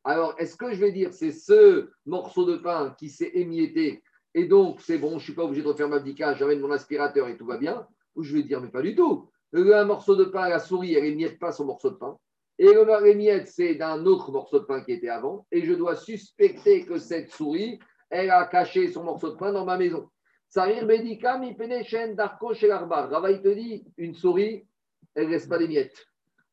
Alors, 0.04 0.34
est-ce 0.38 0.56
que 0.56 0.72
je 0.72 0.80
vais 0.80 0.92
dire 0.92 1.12
c'est 1.12 1.32
ce 1.32 1.90
morceau 2.06 2.44
de 2.44 2.56
pain 2.56 2.94
qui 2.98 3.08
s'est 3.10 3.32
émietté 3.34 4.02
et 4.34 4.46
donc 4.46 4.80
c'est 4.80 4.98
bon, 4.98 5.10
je 5.10 5.14
ne 5.14 5.20
suis 5.20 5.34
pas 5.34 5.44
obligé 5.44 5.62
de 5.62 5.68
refaire 5.68 5.88
ma 5.88 5.98
bdika, 5.98 6.34
j'amène 6.34 6.60
mon 6.60 6.70
aspirateur 6.70 7.26
et 7.28 7.36
tout 7.36 7.46
va 7.46 7.56
bien? 7.58 7.86
Ou 8.14 8.22
je 8.22 8.34
vais 8.34 8.42
dire 8.42 8.60
mais 8.60 8.68
pas 8.68 8.82
du 8.82 8.94
tout. 8.94 9.28
Le- 9.50 9.74
Un 9.74 9.84
morceau 9.84 10.14
de 10.14 10.24
pain, 10.24 10.48
la 10.48 10.58
souris, 10.60 10.94
elle 10.94 11.04
émiette 11.06 11.38
pas 11.38 11.52
son 11.52 11.64
morceau 11.64 11.90
de 11.90 11.96
pain. 11.96 12.16
Et 12.58 12.72
le 12.72 13.04
l'émiette, 13.04 13.48
c'est 13.48 13.74
d'un 13.74 14.06
autre 14.06 14.32
morceau 14.32 14.60
de 14.60 14.64
pain 14.64 14.80
qui 14.82 14.92
était 14.92 15.10
avant. 15.10 15.46
Et 15.52 15.62
je 15.62 15.74
dois 15.74 15.94
suspecter 15.94 16.86
que 16.86 16.98
cette 16.98 17.30
souris, 17.30 17.78
elle 18.08 18.30
a 18.30 18.46
caché 18.46 18.88
son 18.88 19.04
morceau 19.04 19.30
de 19.30 19.36
pain 19.36 19.52
dans 19.52 19.64
ma 19.64 19.76
maison. 19.76 20.08
Sarir 20.48 20.86
Bedika, 20.86 21.38
Shen, 21.84 22.14
Darko, 22.14 22.54
chez 22.54 22.68
l'Arbar. 22.68 23.10
Rava, 23.10 23.30
il 23.30 23.42
te 23.42 23.48
dit, 23.48 23.84
une 23.98 24.14
souris, 24.14 24.66
elle 25.14 25.26
ne 25.26 25.32
laisse 25.32 25.46
pas 25.46 25.58
des 25.58 25.68
miettes. 25.68 26.06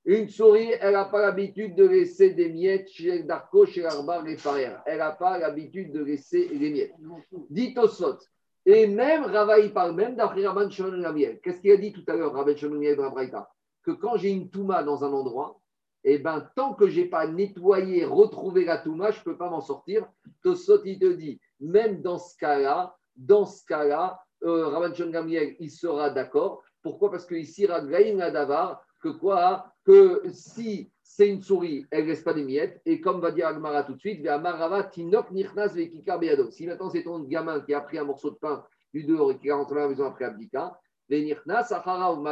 Une 0.06 0.28
souris, 0.28 0.72
elle 0.82 0.94
n'a 0.94 1.06
pas 1.06 1.22
l'habitude 1.22 1.76
de 1.76 1.86
laisser 1.86 2.32
des 2.32 2.50
miettes 2.50 2.90
chez 2.90 3.24
Darko, 3.24 3.66
chez 3.66 3.82
l'Arbar, 3.82 4.24
les 4.24 4.36
farères. 4.36 4.82
Elle 4.86 4.98
n'a 4.98 5.12
pas 5.12 5.38
l'habitude 5.38 5.94
de 5.94 6.04
laisser 6.04 6.50
les 6.50 6.70
miettes. 6.70 6.96
Dit 7.50 7.74
Tosot. 7.74 8.18
Et 8.66 8.88
même 8.88 9.24
Rava, 9.24 9.60
il 9.60 9.72
parle 9.72 9.94
même 9.96 10.16
d'après 10.16 10.46
Rabban 10.46 10.70
Shimon 10.70 11.02
Gamliel. 11.02 11.40
Qu'est-ce 11.42 11.62
qu'il 11.62 11.72
a 11.72 11.78
dit 11.78 11.94
tout 11.94 12.04
à 12.08 12.16
l'heure, 12.16 12.34
Rabban 12.34 12.56
Shimon 12.56 12.80
dans 12.96 13.04
la 13.04 13.10
Braïta? 13.10 13.50
Que 13.84 13.92
quand 13.92 14.18
j'ai 14.18 14.30
une 14.30 14.50
touma 14.50 14.84
dans 14.84 15.04
un 15.04 15.12
endroit, 15.12 15.60
eh 16.04 16.18
ben, 16.18 16.48
tant 16.56 16.74
que 16.74 16.88
je 16.88 17.02
n'ai 17.02 17.06
pas 17.08 17.28
nettoyé, 17.28 18.06
retrouvé 18.06 18.66
la 18.66 18.78
touma, 18.78 19.12
je 19.12 19.20
ne 19.20 19.24
peux 19.24 19.38
pas 19.38 19.50
m'en 19.50 19.62
sortir. 19.62 20.06
Tosot, 20.42 20.84
il 20.86 21.00
te 21.00 21.12
dit, 21.14 21.40
même 21.60 22.02
dans 22.02 22.18
ce 22.18 22.38
cas-là, 22.38 22.96
dans 23.16 23.46
ce 23.46 23.66
cas-là, 23.66 24.20
euh, 24.44 24.68
Rabban 24.68 24.94
il 25.60 25.72
sera 25.72 26.10
d'accord. 26.10 26.62
Pourquoi? 26.82 27.12
Parce 27.12 27.26
que 27.26 27.36
ici, 27.36 27.66
Raglaïm 27.66 28.18
Davar, 28.18 28.84
que 29.02 29.10
quoi? 29.10 29.68
Que 29.86 30.24
si 30.32 30.92
c'est 31.02 31.30
une 31.30 31.42
souris, 31.42 31.86
elle 31.92 32.04
ne 32.04 32.10
laisse 32.10 32.24
pas 32.24 32.34
des 32.34 32.44
miettes. 32.44 32.82
Et 32.86 33.00
comme 33.00 33.22
va 33.22 33.32
dire 33.32 33.48
Agmara 33.48 33.84
tout 33.84 33.94
de 33.94 34.00
suite, 34.00 34.28
Tinok 34.92 35.32
Nirnas. 35.32 35.76
Si 36.52 36.68
maintenant 36.68 36.90
c'est 36.90 37.04
ton 37.04 37.20
gamin 37.20 37.62
qui 37.62 37.74
a 37.74 37.82
pris 37.82 37.98
un 38.00 38.04
morceau 38.04 38.32
de 38.32 38.36
pain 38.36 38.66
du 38.94 39.04
dehors 39.04 39.32
et 39.32 39.38
qui 39.38 39.48
est 39.48 39.52
rentré 39.52 39.80
à 39.80 39.84
la 39.84 39.90
maison 39.90 40.06
après 40.06 40.26
Abdika, 40.26 40.78
Nirnas 41.10 41.72
Achara 41.72 42.14
ou. 42.14 42.26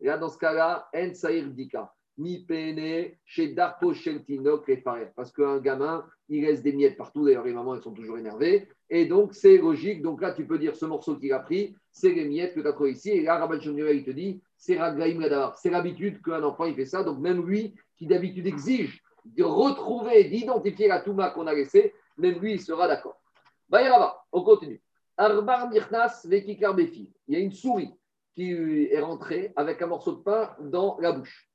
Et 0.00 0.06
là, 0.06 0.18
dans 0.18 0.28
ce 0.28 0.38
cas-là, 0.38 0.88
En 0.94 1.14
Saïr 1.14 1.48
Dika. 1.50 1.92
Ni 2.18 2.44
pene 2.44 3.10
chez 3.24 3.48
Darko 3.48 3.92
chez 3.92 4.22
Tinok 4.24 4.68
et 4.68 4.82
Parce 5.14 5.32
qu'un 5.32 5.58
gamin, 5.58 6.04
il 6.28 6.42
laisse 6.42 6.62
des 6.62 6.72
miettes 6.72 6.96
partout. 6.96 7.24
D'ailleurs, 7.24 7.44
les 7.44 7.52
mamans, 7.52 7.74
elles 7.74 7.82
sont 7.82 7.92
toujours 7.92 8.16
énervées. 8.16 8.68
Et 8.88 9.04
donc, 9.04 9.34
c'est 9.34 9.58
logique. 9.58 10.00
Donc 10.02 10.22
là, 10.22 10.32
tu 10.32 10.46
peux 10.46 10.58
dire 10.58 10.74
ce 10.74 10.86
morceau 10.86 11.16
qu'il 11.16 11.32
a 11.32 11.40
pris, 11.40 11.76
c'est 11.90 12.12
les 12.12 12.26
miettes 12.26 12.54
que 12.54 12.60
tu 12.60 12.66
as 12.68 12.72
trouvé 12.72 12.92
ici. 12.92 13.10
Et 13.10 13.22
là, 13.22 13.36
Rabban 13.36 13.58
il 13.58 14.04
te 14.04 14.10
dit, 14.10 14.40
c'est 14.56 14.78
Raglaïm 14.78 15.20
Gadar. 15.20 15.58
C'est 15.58 15.70
l'habitude 15.70 16.22
qu'un 16.22 16.42
enfant, 16.42 16.64
il 16.64 16.74
fait 16.74 16.86
ça. 16.86 17.02
Donc, 17.02 17.18
même 17.18 17.46
lui, 17.46 17.74
qui 17.96 18.06
d'habitude 18.06 18.46
exige 18.46 19.02
de 19.24 19.42
retrouver, 19.42 20.24
d'identifier 20.24 20.88
la 20.88 21.00
Touma 21.00 21.30
qu'on 21.30 21.46
a 21.46 21.54
laissée, 21.54 21.92
même 22.16 22.38
lui, 22.38 22.52
il 22.52 22.60
sera 22.60 22.88
d'accord. 22.88 23.20
Bayarava, 23.68 24.24
on 24.32 24.42
continue. 24.42 24.80
Arbar 25.16 25.70
Nirnas 25.70 26.22
Vekikar. 26.24 26.78
Il 26.78 27.08
y 27.28 27.36
a 27.36 27.40
une 27.40 27.52
souris 27.52 27.92
qui 28.34 28.52
est 28.52 29.00
rentrée 29.00 29.52
avec 29.56 29.80
un 29.82 29.86
morceau 29.86 30.12
de 30.12 30.22
pain 30.22 30.54
dans 30.60 30.98
la 31.00 31.12
bouche. 31.12 31.48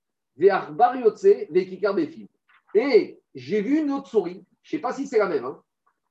Et 2.74 3.20
j'ai 3.36 3.62
vu 3.62 3.80
une 3.80 3.92
autre 3.92 4.08
souris. 4.08 4.44
Je 4.64 4.76
ne 4.76 4.80
sais 4.80 4.82
pas 4.82 4.94
si 4.94 5.08
c'est 5.08 5.18
la 5.18 5.28
même. 5.28 5.46
hein. 5.46 5.60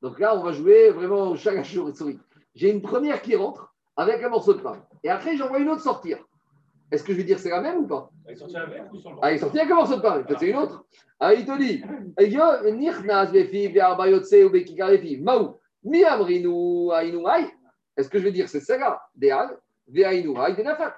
Donc 0.03 0.19
là, 0.19 0.37
on 0.37 0.43
va 0.43 0.53
jouer 0.53 0.91
vraiment 0.91 1.29
au 1.31 1.37
chat, 1.37 1.53
la 1.53 1.65
souris. 1.65 2.19
J'ai 2.55 2.71
une 2.71 2.83
première 2.83 3.23
qui 3.23 3.37
rentre 3.37 3.75
avec 3.97 4.23
un 4.23 4.29
morceau 4.29 4.55
de 4.55 4.61
pain. 4.61 4.85
Et 5.05 5.11
après, 5.11 5.37
j'en 5.37 5.49
vois 5.49 5.59
une 5.59 5.69
autre 5.69 5.83
sortir. 5.83 6.19
Est-ce 6.91 7.05
que 7.05 7.13
je 7.13 7.19
vais 7.19 7.25
dire 7.25 7.39
c'est 7.39 7.51
la 7.51 7.61
même 7.61 7.79
ou 7.79 7.87
pas? 7.87 8.11
Elle 8.27 8.33
est 8.33 8.37
sortie 8.37 8.57
avec 8.57 8.93
ou 8.93 8.99
sur 8.99 9.11
le 9.11 9.17
Ah, 9.23 9.31
il 9.31 9.37
est 9.37 9.39
sorti 9.39 9.59
avec 9.61 9.71
un 9.71 9.77
morceau 9.77 9.97
de 9.97 10.01
pain. 10.01 10.23
Peut-être 10.23 10.41
c'est 10.41 10.49
une 10.51 10.57
autre. 10.57 10.85
Ah, 11.21 11.35
il 11.35 11.45
te 11.47 11.57
dit 11.57 11.83
Ai. 17.29 17.47
Est-ce 17.97 18.09
que 18.09 18.19
je 18.19 18.25
vais 18.25 18.33
dire 18.33 18.49
c'est 18.49 18.61
celle-là? 18.61 19.01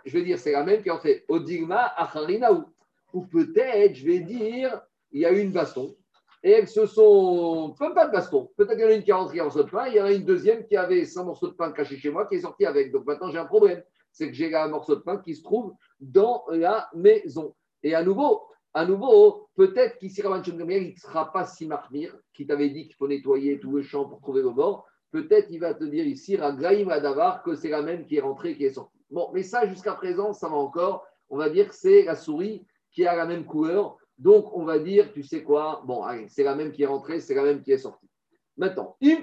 Je 0.05 0.19
vais 0.19 0.25
dire 0.25 0.39
c'est 0.39 0.53
la 0.53 0.65
même 0.65 0.83
qui 0.83 0.91
en 0.91 0.99
fait 0.99 1.25
Odigma 1.29 1.93
Acharinaou. 1.97 2.65
Ou 3.13 3.27
peut-être 3.27 3.95
je 3.95 4.07
vais 4.07 4.21
dire 4.21 4.81
il 5.13 5.21
y 5.21 5.27
a 5.27 5.33
eu 5.33 5.41
une 5.41 5.53
baston. 5.53 5.95
Et 6.43 6.51
elles 6.51 6.69
se 6.69 6.87
sont. 6.87 7.75
Même 7.81 7.95
pas 7.95 8.07
de 8.07 8.13
baston. 8.13 8.51
Peut-être 8.57 8.73
qu'il 8.73 8.81
y 8.81 8.85
en 8.85 8.89
a 8.89 8.95
une 8.95 9.05
qui 9.05 9.11
est 9.11 9.15
rentrée 9.15 9.41
en 9.41 9.45
morceau 9.45 9.63
de 9.63 9.71
pain. 9.71 9.87
Il 9.87 9.95
y 9.95 10.01
en 10.01 10.07
a 10.07 10.13
une 10.13 10.25
deuxième 10.25 10.67
qui 10.67 10.77
avait 10.77 11.05
100 11.05 11.25
morceaux 11.25 11.49
de 11.49 11.53
pain 11.53 11.71
cachés 11.71 11.97
chez 11.97 12.11
moi 12.11 12.27
qui 12.27 12.37
est 12.37 12.41
sortie 12.41 12.67
avec. 12.67 12.91
Donc 12.91 13.07
maintenant 13.07 13.31
j'ai 13.31 13.39
un 13.39 13.45
problème. 13.45 13.83
C'est 14.11 14.29
que 14.29 14.35
j'ai 14.35 14.55
un 14.55 14.69
morceau 14.69 14.97
de 14.97 15.01
pain 15.01 15.19
qui 15.19 15.35
se 15.35 15.43
trouve 15.43 15.75
dans 16.01 16.45
la 16.51 16.91
maison. 16.95 17.55
Et 17.83 17.95
à 17.95 18.03
nouveau, 18.03 18.43
à 18.75 18.85
nouveau, 18.85 19.49
peut-être 19.55 19.99
qu'ici 19.99 20.23
Raman 20.23 20.45
Shemgamriel, 20.45 20.83
il 20.83 20.95
ne 20.95 20.99
sera 20.99 21.33
pas 21.33 21.47
si 21.47 21.67
marmire, 21.67 22.17
qui 22.33 22.47
t'avait 22.47 22.71
dit 22.71 22.87
qu'il 22.87 22.97
faut 22.97 23.09
nettoyer 23.09 23.61
tout 23.61 23.73
le 23.73 23.83
champ 23.83 24.07
pour 24.07 24.21
trouver 24.21 24.43
le 24.43 24.51
mort. 24.51 24.87
Peut-être 25.11 25.49
il 25.51 25.61
va 25.61 25.75
te 25.75 25.85
dire 25.85 26.07
ici, 26.07 26.37
Ragraïm 26.37 26.91
Adavar, 26.91 27.43
que 27.43 27.55
c'est 27.55 27.69
la 27.69 27.83
même 27.83 28.07
qui 28.07 28.17
est 28.17 28.21
rentrée, 28.21 28.57
qui 28.57 28.65
est 28.65 28.73
sortie. 28.73 28.99
Bon, 29.11 29.31
mais 29.35 29.43
ça, 29.43 29.67
jusqu'à 29.67 29.93
présent, 29.93 30.33
ça 30.33 30.49
va 30.49 30.57
encore. 30.57 31.07
On 31.29 31.37
va 31.37 31.51
dire 31.51 31.69
que 31.69 31.75
c'est 31.75 32.05
la 32.05 32.17
souris 32.17 32.67
qui 32.93 33.07
a 33.07 33.17
la 33.17 33.27
même 33.27 33.45
couleur. 33.45 33.97
Donc, 34.19 34.55
on 34.57 34.65
va 34.65 34.79
dire, 34.79 35.13
tu 35.13 35.23
sais 35.23 35.43
quoi? 35.43 35.83
Bon, 35.85 36.05
c'est 36.29 36.45
la 36.45 36.55
même 36.55 36.73
qui 36.73 36.83
est 36.83 36.87
rentrée, 36.87 37.21
c'est 37.21 37.35
la 37.35 37.43
même 37.43 37.63
qui 37.63 37.73
est 37.73 37.79
sortie. 37.79 38.09
Maintenant, 38.57 38.97
si 39.01 39.23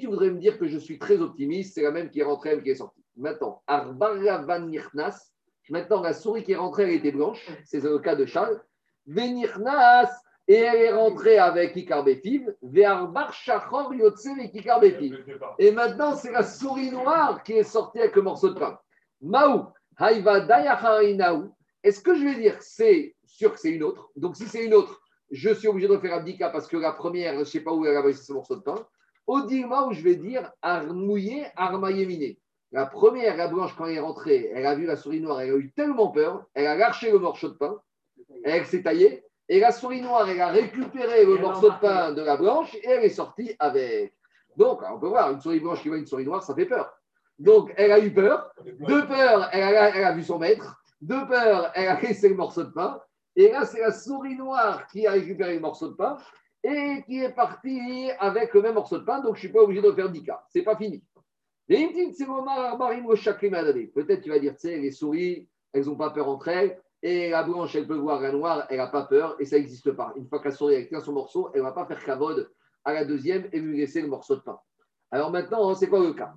tu 0.00 0.06
voudrais 0.06 0.30
me 0.30 0.38
dire 0.38 0.58
que 0.58 0.66
je 0.66 0.78
suis 0.78 0.98
très 0.98 1.20
optimiste, 1.20 1.74
c'est 1.74 1.82
la 1.82 1.90
même 1.90 2.08
qui 2.10 2.20
est 2.20 2.24
rentrée, 2.24 2.50
elle 2.50 2.62
qui 2.62 2.70
est 2.70 2.76
sortie. 2.76 3.04
Maintenant, 3.16 3.62
maintenant 5.68 6.02
la 6.02 6.12
souris 6.14 6.42
qui 6.42 6.52
est 6.52 6.56
rentrée, 6.56 6.84
elle 6.84 6.94
était 6.94 7.12
blanche, 7.12 7.46
c'est 7.64 7.82
le 7.82 7.98
cas 7.98 8.16
de 8.16 8.24
Charles. 8.24 8.62
Venirnas, 9.06 10.10
et 10.46 10.56
elle 10.56 10.82
est 10.82 10.92
rentrée 10.92 11.38
avec 11.38 11.70
avec 11.70 11.76
Ikarbefiv. 14.54 15.24
Et 15.58 15.72
maintenant, 15.72 16.16
c'est 16.16 16.32
la 16.32 16.42
souris 16.42 16.90
noire 16.90 17.42
qui 17.42 17.52
est 17.52 17.62
sortie 17.62 18.00
avec 18.00 18.16
le 18.16 18.22
morceau 18.22 18.50
de 18.50 18.58
pain. 18.58 18.78
Maou. 19.20 19.66
Est-ce 19.98 22.00
que 22.00 22.14
je 22.14 22.24
vais 22.24 22.34
dire 22.34 22.56
c'est 22.60 23.14
sûr 23.26 23.52
que 23.52 23.58
c'est 23.58 23.70
une 23.70 23.82
autre? 23.82 24.10
Donc, 24.16 24.36
si 24.36 24.46
c'est 24.46 24.64
une 24.64 24.74
autre, 24.74 25.00
je 25.30 25.50
suis 25.50 25.68
obligé 25.68 25.88
de 25.88 25.98
faire 25.98 26.14
abdika 26.14 26.50
parce 26.50 26.66
que 26.66 26.76
la 26.76 26.92
première, 26.92 27.34
je 27.34 27.40
ne 27.40 27.44
sais 27.44 27.60
pas 27.60 27.72
où 27.72 27.84
elle 27.86 27.96
a 27.96 28.12
ce 28.12 28.32
morceau 28.32 28.56
de 28.56 28.62
pain. 28.62 28.86
Odilma, 29.26 29.86
où 29.86 29.92
je 29.92 30.02
vais 30.02 30.16
dire 30.16 30.52
armouillé, 30.62 31.46
armaïéminé. 31.56 32.38
La 32.72 32.86
première, 32.86 33.36
la 33.36 33.48
blanche, 33.48 33.74
quand 33.76 33.86
elle 33.86 33.96
est 33.96 34.00
rentrée, 34.00 34.50
elle 34.52 34.66
a 34.66 34.74
vu 34.74 34.84
la 34.84 34.96
souris 34.96 35.20
noire, 35.20 35.40
elle 35.40 35.52
a 35.52 35.56
eu 35.56 35.72
tellement 35.72 36.08
peur, 36.08 36.44
elle 36.54 36.66
a 36.66 36.74
lâché 36.74 37.10
le 37.10 37.18
morceau 37.18 37.48
de 37.48 37.54
pain, 37.54 37.80
elle 38.44 38.66
s'est 38.66 38.82
taillée, 38.82 39.24
et 39.48 39.60
la 39.60 39.72
souris 39.72 40.02
noire, 40.02 40.28
elle 40.28 40.40
a 40.40 40.48
récupéré 40.48 41.24
le 41.24 41.38
morceau 41.38 41.70
de 41.70 41.78
pain 41.80 42.12
de 42.12 42.22
la 42.22 42.36
blanche 42.36 42.74
et 42.74 42.88
elle 42.88 43.04
est 43.04 43.10
sortie 43.10 43.54
avec. 43.58 44.14
Donc, 44.56 44.80
on 44.90 44.98
peut 44.98 45.08
voir, 45.08 45.30
une 45.30 45.40
souris 45.40 45.60
blanche 45.60 45.82
qui 45.82 45.88
voit 45.88 45.98
une 45.98 46.06
souris 46.06 46.24
noire, 46.24 46.42
ça 46.42 46.54
fait 46.54 46.66
peur. 46.66 46.92
Donc, 47.38 47.72
elle 47.76 47.92
a 47.92 47.98
eu 47.98 48.12
peur. 48.12 48.52
De 48.64 49.00
peur, 49.06 49.48
elle 49.52 49.76
a, 49.76 50.12
vu 50.12 50.22
son 50.22 50.38
maître. 50.38 50.80
De 51.00 51.26
peur, 51.26 51.70
elle 51.74 51.88
a 51.88 52.00
laissé 52.00 52.28
le 52.28 52.36
morceau 52.36 52.64
de 52.64 52.70
pain. 52.70 53.00
Et 53.36 53.50
là, 53.50 53.64
c'est 53.64 53.80
la 53.80 53.92
souris 53.92 54.36
noire 54.36 54.86
qui 54.86 55.06
a 55.06 55.12
récupéré 55.12 55.54
le 55.54 55.60
morceau 55.60 55.88
de 55.88 55.94
pain 55.94 56.16
et 56.62 57.02
qui 57.06 57.20
est 57.20 57.34
partie 57.34 58.10
avec 58.18 58.54
le 58.54 58.62
même 58.62 58.74
morceau 58.74 58.98
de 58.98 59.04
pain. 59.04 59.20
Donc, 59.20 59.36
je 59.36 59.38
ne 59.38 59.46
suis 59.46 59.52
pas 59.52 59.62
obligé 59.62 59.82
de 59.82 59.92
faire 59.92 60.08
10 60.08 60.22
cas. 60.22 60.42
Ce 60.52 60.58
n'est 60.58 60.64
pas 60.64 60.76
fini. 60.76 61.02
Peut-être 63.94 64.20
tu 64.20 64.30
vas 64.30 64.38
dire, 64.38 64.52
tu 64.54 64.68
sais, 64.68 64.78
les 64.78 64.90
souris, 64.90 65.48
elles 65.72 65.86
n'ont 65.86 65.96
pas 65.96 66.10
peur 66.10 66.28
entre 66.28 66.48
elles. 66.48 66.80
Et 67.02 67.30
la 67.30 67.42
blanche, 67.42 67.74
elle 67.74 67.86
peut 67.86 67.96
voir 67.96 68.20
la 68.22 68.32
noire, 68.32 68.66
elle 68.70 68.78
n'a 68.78 68.86
pas 68.86 69.04
peur 69.04 69.36
et 69.38 69.44
ça 69.44 69.56
n'existe 69.56 69.92
pas. 69.92 70.14
Une 70.16 70.26
fois 70.26 70.38
que 70.38 70.48
la 70.48 70.54
souris 70.54 70.88
tient 70.88 71.00
son 71.00 71.12
morceau, 71.12 71.50
elle 71.52 71.60
ne 71.60 71.66
va 71.66 71.72
pas 71.72 71.84
faire 71.84 72.02
cavode 72.02 72.50
à 72.82 72.94
la 72.94 73.04
deuxième 73.04 73.46
et 73.52 73.60
lui 73.60 73.76
laisser 73.76 74.00
le 74.00 74.08
morceau 74.08 74.36
de 74.36 74.40
pain. 74.40 74.58
Alors 75.10 75.30
maintenant, 75.30 75.74
c'est 75.74 75.88
quoi 75.88 76.00
le 76.00 76.14
cas? 76.14 76.32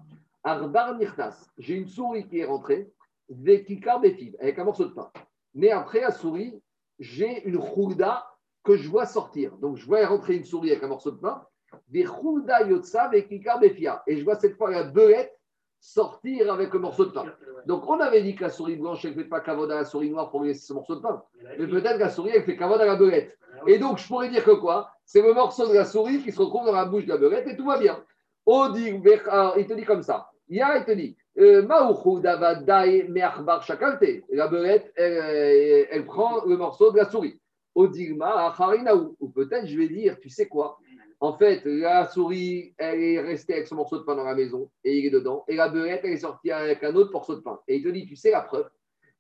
Arbar 0.47 0.95
Nirtas, 0.95 1.49
j'ai 1.57 1.73
une 1.73 1.89
souris 1.89 2.25
qui 2.25 2.39
est 2.39 2.45
rentrée, 2.45 2.89
Vekikar 3.27 3.99
avec 4.39 4.57
un 4.57 4.63
morceau 4.63 4.85
de 4.85 4.93
pain. 4.93 5.11
Mais 5.53 5.71
après 5.71 5.99
la 5.99 6.11
souris, 6.11 6.57
j'ai 6.99 7.45
une 7.45 7.57
rouda 7.57 8.25
que 8.63 8.77
je 8.77 8.87
vois 8.87 9.05
sortir. 9.05 9.57
Donc 9.57 9.75
je 9.75 9.85
vois 9.85 10.05
rentrer 10.05 10.37
une 10.37 10.45
souris 10.45 10.71
avec 10.71 10.81
un 10.85 10.87
morceau 10.87 11.11
de 11.11 11.17
pain, 11.17 11.45
des 11.89 12.07
yotsa 12.69 13.09
Vekikar 13.09 13.59
Befia. 13.59 14.01
Et 14.07 14.15
je 14.15 14.23
vois 14.23 14.39
cette 14.39 14.55
fois 14.55 14.71
la 14.71 14.83
belette 14.83 15.37
sortir 15.81 16.53
avec 16.53 16.71
le 16.71 16.79
morceau 16.79 17.03
de 17.03 17.11
pain. 17.11 17.25
Donc 17.65 17.85
on 17.85 17.99
avait 17.99 18.21
dit 18.21 18.33
que 18.33 18.43
la 18.43 18.49
souris 18.49 18.77
blanche, 18.77 19.03
elle 19.03 19.17
ne 19.17 19.23
fait 19.23 19.27
pas 19.27 19.41
cavode 19.41 19.69
à 19.71 19.75
la 19.75 19.83
souris 19.83 20.11
noire 20.11 20.29
pour 20.31 20.45
ce 20.45 20.73
morceau 20.73 20.95
de 20.95 21.01
pain. 21.01 21.23
Mais 21.59 21.67
peut-être 21.67 21.95
que 21.95 22.03
la 22.03 22.09
souris, 22.09 22.31
elle 22.33 22.43
fait 22.43 22.55
cavode 22.55 22.79
à 22.79 22.85
la 22.85 22.95
belette. 22.95 23.37
Et 23.65 23.79
donc, 23.79 23.97
je 23.97 24.07
pourrais 24.07 24.29
dire 24.29 24.45
que 24.45 24.51
quoi? 24.51 24.91
C'est 25.03 25.21
le 25.21 25.33
morceau 25.33 25.67
de 25.67 25.73
la 25.73 25.83
souris 25.83 26.23
qui 26.23 26.31
se 26.31 26.39
retrouve 26.39 26.67
dans 26.67 26.71
la 26.71 26.85
bouche 26.85 27.03
de 27.03 27.09
la 27.09 27.17
belette 27.17 27.49
et 27.49 27.57
tout 27.57 27.65
va 27.65 27.77
bien. 27.77 28.01
Odi, 28.45 28.93
Bechar, 28.93 29.57
il 29.57 29.67
te 29.67 29.73
dit 29.73 29.83
comme 29.83 30.03
ça. 30.03 30.29
Ya, 30.49 30.77
il 30.77 30.85
te 30.85 30.91
dit 30.91 31.17
euh. 31.39 31.61
La 34.29 34.47
belette, 34.47 34.91
elle, 34.95 35.87
elle, 35.91 36.05
prend 36.05 36.45
le 36.45 36.57
morceau 36.57 36.91
de 36.91 36.97
la 36.97 37.09
souris. 37.09 37.39
Odigma 37.75 38.47
acharinaou. 38.47 39.15
Ou 39.19 39.29
peut-être, 39.29 39.67
je 39.67 39.77
vais 39.77 39.87
dire, 39.87 40.17
tu 40.19 40.29
sais 40.29 40.47
quoi? 40.47 40.79
En 41.19 41.37
fait, 41.37 41.61
la 41.65 42.07
souris, 42.07 42.73
elle 42.77 43.01
est 43.01 43.19
restée 43.19 43.53
avec 43.53 43.67
son 43.67 43.75
morceau 43.75 43.97
de 43.97 44.03
pain 44.03 44.15
dans 44.15 44.23
la 44.23 44.35
maison 44.35 44.69
et 44.83 44.97
il 44.97 45.05
est 45.05 45.09
dedans. 45.09 45.43
Et 45.47 45.55
la 45.55 45.67
belette, 45.67 46.01
elle 46.03 46.13
est 46.13 46.17
sortie 46.17 46.51
avec 46.51 46.83
un 46.83 46.95
autre 46.95 47.11
morceau 47.11 47.35
de 47.35 47.41
pain. 47.41 47.59
Et 47.67 47.77
il 47.77 47.83
te 47.83 47.89
dit, 47.89 48.05
tu 48.05 48.15
sais 48.15 48.31
la 48.31 48.41
preuve? 48.41 48.69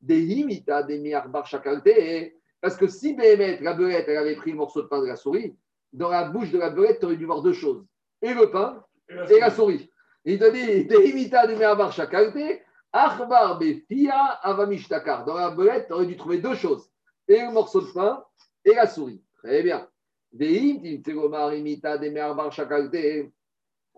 Des 0.01 0.21
imita 0.21 0.83
des 0.83 0.99
me'achbar 0.99 1.45
shakalte. 1.47 2.33
Parce 2.61 2.77
que 2.77 2.87
si 2.87 3.15
Béhémet, 3.15 3.59
la 3.61 3.73
belette, 3.73 4.05
elle 4.07 4.17
avait 4.17 4.35
pris 4.35 4.51
le 4.51 4.57
morceau 4.57 4.81
de 4.83 4.87
pain 4.87 5.01
de 5.01 5.07
la 5.07 5.15
souris, 5.15 5.55
dans 5.93 6.09
la 6.09 6.25
bouche 6.25 6.51
de 6.51 6.59
la 6.59 6.69
belette, 6.69 6.99
tu 6.99 7.05
aurais 7.05 7.17
dû 7.17 7.25
voir 7.25 7.41
deux 7.41 7.53
choses. 7.53 7.83
Et 8.21 8.33
le 8.33 8.49
pain 8.51 8.83
et 9.09 9.39
la 9.39 9.49
souris. 9.49 9.89
Il 10.29 10.39
te 10.39 10.51
dit, 10.51 10.83
des 10.85 11.09
imitats 11.09 11.47
du 11.47 11.55
Mehabar 11.55 11.93
Chakalte, 11.93 12.61
Achbar 12.91 13.57
Befia 13.57 14.13
Avamishtakar. 14.43 15.23
Dans 15.23 15.35
la 15.35 15.51
belette, 15.51 15.87
tu 15.87 15.93
aurais 15.93 16.05
dû 16.05 16.17
trouver 16.17 16.39
deux 16.39 16.55
choses. 16.55 16.89
Et 17.29 17.39
le 17.39 17.49
morceau 17.51 17.79
de 17.79 17.87
pain 17.93 18.21
et 18.65 18.73
la 18.73 18.87
souris. 18.87 19.23
Très 19.37 19.63
bien. 19.63 19.87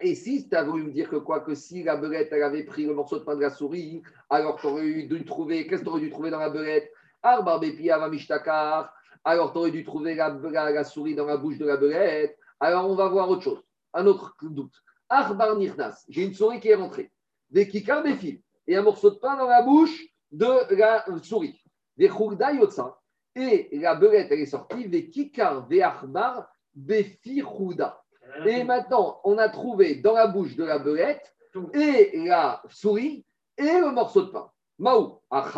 Et 0.02 0.16
si 0.16 0.48
tu 0.48 0.56
as 0.56 0.64
voulu 0.64 0.84
me 0.84 0.92
dire 0.92 1.10
que 1.10 1.16
quoi 1.16 1.40
Que 1.40 1.56
si 1.56 1.82
la 1.84 1.96
belette, 1.98 2.30
elle 2.32 2.44
avait 2.44 2.64
pris 2.64 2.86
le 2.86 2.94
morceau 2.94 3.18
de 3.18 3.24
pain 3.24 3.36
de 3.36 3.42
la 3.42 3.50
souris, 3.50 4.04
alors 4.30 4.58
tu 4.60 4.68
aurais 4.68 5.04
dû 5.04 5.26
trouver, 5.26 5.66
qu'est-ce 5.66 5.82
que 5.82 5.86
tu 5.86 5.90
aurais 5.92 6.02
dû 6.02 6.12
trouver 6.12 6.30
dans 6.30 6.38
la 6.40 6.50
belette. 6.52 6.92
Alors 7.24 7.60
tu 9.52 9.58
aurais 9.58 9.72
dû 9.72 9.84
trouver 9.84 10.14
la, 10.16 10.30
la- 10.52 10.72
la 10.72 10.84
souris 10.84 11.16
dans 11.16 11.26
la 11.26 11.38
bouche 11.38 11.58
de 11.58 11.66
la 11.66 11.78
belette. 11.78 12.38
Alors 12.60 12.88
on 12.90 12.96
va 12.96 13.08
voir 13.10 13.30
autre 13.30 13.42
chose, 13.44 13.64
un 13.94 14.06
autre 14.06 14.36
doute. 14.42 14.76
Arbar 15.10 15.56
nirnas. 15.56 16.06
J'ai 16.08 16.24
une 16.24 16.34
souris 16.34 16.60
qui 16.60 16.70
est 16.70 16.76
rentrée. 16.76 17.12
Des 17.50 17.68
kikar 17.68 18.04
des 18.04 18.16
fils. 18.16 18.40
Et 18.68 18.76
un 18.76 18.84
morceau 18.84 19.10
de 19.10 19.16
pain 19.16 19.36
dans 19.36 19.48
la 19.48 19.64
bouche 19.64 20.06
de 20.32 20.76
la 20.76 21.06
souris. 21.24 21.60
Des 21.98 22.08
chourda 22.08 22.54
yotsa. 22.54 23.00
Et 23.36 23.70
la 23.74 23.96
belette, 23.96 24.32
elle 24.32 24.42
est 24.42 24.46
sortie. 24.46 24.88
Des 24.88 25.10
kikar 25.10 25.68
des 25.68 25.82
arbar 25.82 26.50
befi 26.74 27.42
chouda. 27.42 28.02
Et 28.46 28.64
maintenant, 28.64 29.20
on 29.24 29.38
a 29.38 29.50
trouvé 29.50 29.96
dans 29.96 30.14
la 30.14 30.28
bouche 30.28 30.56
de 30.56 30.64
la 30.64 30.80
belette 30.80 31.36
et 31.74 32.12
la 32.26 32.62
souris 32.70 33.26
et 33.58 33.80
le 33.80 33.92
morceau 33.92 34.22
de 34.24 34.30
pain. 34.30 34.52
Maou. 34.78 35.20
Alors 35.30 35.50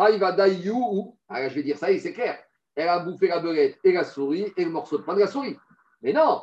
je 1.48 1.54
vais 1.54 1.62
dire 1.62 1.78
ça 1.78 1.90
et 1.90 1.98
c'est 1.98 2.12
clair. 2.12 2.38
Elle 2.74 2.88
a 2.88 2.98
bouffé 3.00 3.28
la 3.28 3.40
belette 3.40 3.78
et 3.84 3.92
la 3.92 4.04
souris 4.04 4.52
et 4.56 4.64
le 4.64 4.70
morceau 4.70 4.98
de 4.98 5.02
pain 5.02 5.14
de 5.14 5.20
la 5.20 5.26
souris. 5.26 5.56
Mais 6.00 6.12
non, 6.12 6.42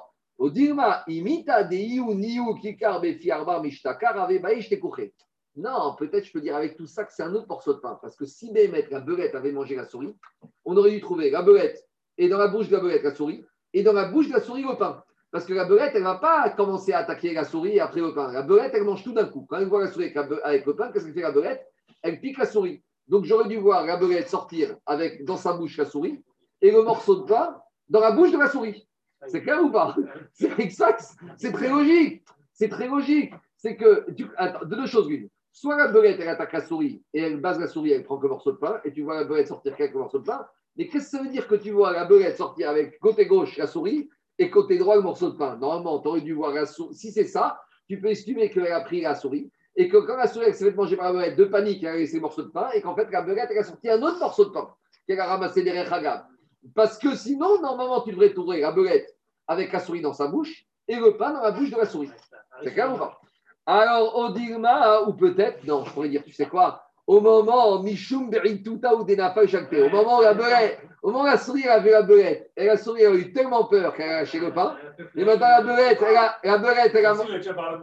Non, 5.58 5.96
peut-être 5.98 6.26
je 6.26 6.32
peux 6.32 6.40
dire 6.40 6.56
avec 6.56 6.78
tout 6.78 6.86
ça 6.86 7.04
que 7.04 7.12
c'est 7.14 7.24
un 7.24 7.34
autre 7.34 7.48
morceau 7.50 7.74
de 7.74 7.80
pain. 7.80 8.00
Parce 8.02 8.16
que 8.16 8.26
si 8.26 8.52
Bémet, 8.54 8.88
la 8.90 9.02
belette, 9.02 9.36
avait 9.36 9.52
mangé 9.52 9.76
la 9.76 9.84
souris, 9.84 10.16
on 10.64 10.78
aurait 10.78 10.92
dû 10.92 11.02
trouver 11.02 11.30
la 11.30 11.42
belette 11.42 11.86
et 12.18 12.30
dans 12.30 12.38
la 12.38 12.48
bouche 12.48 12.70
de 12.70 12.78
la 12.78 12.82
belette 12.82 13.04
la 13.04 13.14
souris 13.14 13.44
et 13.74 13.84
dans 13.84 13.92
la 13.92 14.06
bouche 14.06 14.30
de 14.30 14.34
la 14.34 14.40
souris 14.40 14.64
le 14.64 14.78
pain. 14.78 15.04
Parce 15.32 15.46
que 15.46 15.54
la 15.54 15.66
belette, 15.66 15.92
elle 15.94 16.02
ne 16.02 16.08
va 16.08 16.16
pas 16.16 16.50
commencer 16.52 16.94
à 16.94 17.00
attaquer 17.00 17.34
la 17.34 17.44
souris 17.44 17.76
et 17.76 17.80
après 17.82 18.00
le 18.00 18.14
pain. 18.14 18.32
La 18.32 18.42
belette, 18.42 18.72
elle 18.74 18.84
mange 18.84 19.04
tout 19.04 19.14
d'un 19.14 19.26
coup. 19.26 19.46
Quand 19.50 19.58
elle 19.58 19.68
voit 19.68 19.84
la 19.84 19.92
souris 19.92 20.14
avec 20.44 20.66
le 20.66 20.76
pain, 20.76 20.92
qu'est-ce 20.92 21.06
qu'elle 21.06 21.14
fait 21.14 21.22
la 21.22 21.32
belette 21.32 21.68
Elle 22.02 22.22
pique 22.22 22.38
la 22.38 22.46
souris. 22.46 22.82
Donc 23.08 23.26
j'aurais 23.26 23.48
dû 23.50 23.58
voir 23.58 23.86
la 23.86 23.98
belette 23.98 24.30
sortir 24.30 24.78
avec 24.86 25.26
dans 25.26 25.38
sa 25.38 25.54
bouche 25.54 25.78
la 25.78 25.86
souris 25.86 26.24
et 26.62 26.72
le 26.72 26.82
morceau 26.82 27.16
de 27.16 27.24
pain 27.24 27.60
dans 27.90 28.00
la 28.00 28.12
bouche 28.12 28.32
de 28.32 28.38
la 28.38 28.50
souris. 28.50 28.89
C'est 29.28 29.42
clair 29.42 29.64
ou 29.64 29.72
pas? 29.72 29.96
C'est 30.34 30.60
exact. 30.60 31.04
C'est 31.38 31.52
très 31.52 31.70
logique. 31.70 32.24
C'est 32.54 32.70
très 32.70 32.88
logique. 32.88 33.34
C'est 33.58 33.76
que, 33.76 34.06
attends, 34.38 34.66
de 34.66 34.76
deux 34.76 34.88
choses 34.88 35.10
l'une. 35.10 35.30
Soit 35.52 35.78
la 35.78 35.88
belette, 35.90 36.20
elle 36.22 36.30
attaque 36.30 36.54
la 36.54 36.62
souris 36.62 37.04
et 37.14 37.22
elle 37.22 37.42
base 37.42 37.60
la 37.60 37.68
souris, 37.68 37.92
elle 37.92 38.04
prend 38.04 38.18
que 38.18 38.28
morceau 38.28 38.52
de 38.52 38.58
pain 38.58 38.80
et 38.86 38.94
tu 38.94 39.02
vois 39.02 39.16
la 39.16 39.24
belette 39.26 39.48
sortir 39.48 39.76
qu'avec 39.76 39.94
le 39.94 40.00
morceau 40.00 40.20
de 40.20 40.26
pain. 40.26 40.46
Mais 40.78 40.88
qu'est-ce 40.88 41.12
que 41.12 41.18
ça 41.18 41.24
veut 41.24 41.30
dire 41.30 41.48
que 41.48 41.56
tu 41.56 41.72
vois 41.72 41.92
la 41.92 42.06
belette 42.06 42.38
sortir 42.38 42.70
avec 42.70 43.00
côté 43.00 43.26
gauche 43.26 43.58
la 43.58 43.68
souris 43.68 44.10
et 44.38 44.50
côté 44.50 44.78
droit 44.78 44.96
le 44.96 45.02
morceau 45.02 45.32
de 45.32 45.36
pain? 45.36 45.58
Normalement, 45.58 46.00
tu 46.00 46.08
aurais 46.08 46.22
dû 46.22 46.34
voir 46.34 46.54
la 46.54 46.66
souris. 46.66 46.96
Si 46.96 47.12
c'est 47.12 47.26
ça, 47.26 47.60
tu 47.90 48.00
peux 48.00 48.10
estimer 48.10 48.50
qu'elle 48.50 48.72
a 48.72 48.82
pris 48.82 49.02
la 49.02 49.16
souris 49.16 49.52
et 49.76 49.90
que 49.90 49.98
quand 49.98 50.16
la 50.16 50.28
souris 50.28 50.54
s'est 50.54 50.70
fait 50.70 50.76
manger 50.76 50.96
par 50.96 51.12
la 51.12 51.20
belette 51.20 51.38
de 51.38 51.46
panique, 51.46 51.84
elle 51.84 51.90
a 51.90 51.98
laissé 51.98 52.16
le 52.16 52.22
morceau 52.22 52.44
de 52.44 52.50
pain 52.50 52.70
et 52.74 52.82
qu'en 52.82 52.96
fait 52.96 53.10
la 53.12 53.22
belette, 53.22 53.50
elle 53.52 53.58
a 53.58 53.64
sorti 53.64 53.90
un 53.90 54.02
autre 54.02 54.20
morceau 54.20 54.46
de 54.46 54.52
pain 54.52 54.70
qu'elle 55.08 55.20
a 55.20 55.26
ramassé 55.26 55.64
derrière 55.64 55.92
Hagab. 55.92 56.26
Parce 56.76 56.98
que 56.98 57.16
sinon, 57.16 57.62
normalement, 57.62 58.02
tu 58.02 58.12
devrais 58.12 58.34
trouver 58.34 58.62
la 58.62 58.72
belette 58.72 59.16
avec 59.48 59.72
la 59.72 59.80
souris 59.80 60.02
dans 60.02 60.14
sa 60.14 60.28
bouche 60.28 60.66
et 60.88 60.96
le 60.96 61.18
pain 61.18 61.34
dans 61.34 61.42
la 61.42 61.52
bouche 61.52 61.72
de 61.72 61.78
la 61.78 61.86
souris. 61.86 62.12
C'est 62.64 62.74
clair 62.74 62.94
ou 62.94 62.98
pas? 62.98 63.20
Alors, 63.66 64.16
au 64.18 64.30
Dilma, 64.30 65.02
ou 65.04 65.14
peut-être, 65.14 65.64
non, 65.66 65.86
je 65.86 65.94
pourrais 65.94 66.10
dire, 66.10 66.24
tu 66.24 66.32
sais 66.32 66.48
quoi? 66.48 66.84
Au 67.06 67.22
moment, 67.22 67.82
Mishum 67.82 68.30
Berituta 68.30 68.96
ou 68.96 69.04
Denafa 69.04 69.42
au 69.42 69.90
moment 69.90 70.20
où 70.20 70.22
la 70.22 70.34
belette, 70.34 70.80
au 71.02 71.12
moment 71.12 71.24
où 71.24 71.28
la 71.28 71.38
souris 71.38 71.64
elle 71.64 71.72
a 71.72 71.80
vu 71.80 71.90
la 71.90 72.04
belette, 72.04 72.52
et 72.56 72.66
la 72.66 72.78
souris 72.78 73.06
a 73.06 73.12
eu 73.12 73.34
tellement 73.34 73.64
peur 73.66 73.96
qu'elle 73.96 74.10
a 74.10 74.20
lâché 74.22 74.40
le 74.40 74.54
pain, 74.54 74.78
et 75.16 75.26
maintenant 75.26 75.48
la 75.48 75.62
belette, 75.62 76.00
elle 76.08 76.18
a, 76.18 76.38
la 76.44 76.58
belette, 76.60 76.94
elle 76.94 77.06
a, 77.06 77.16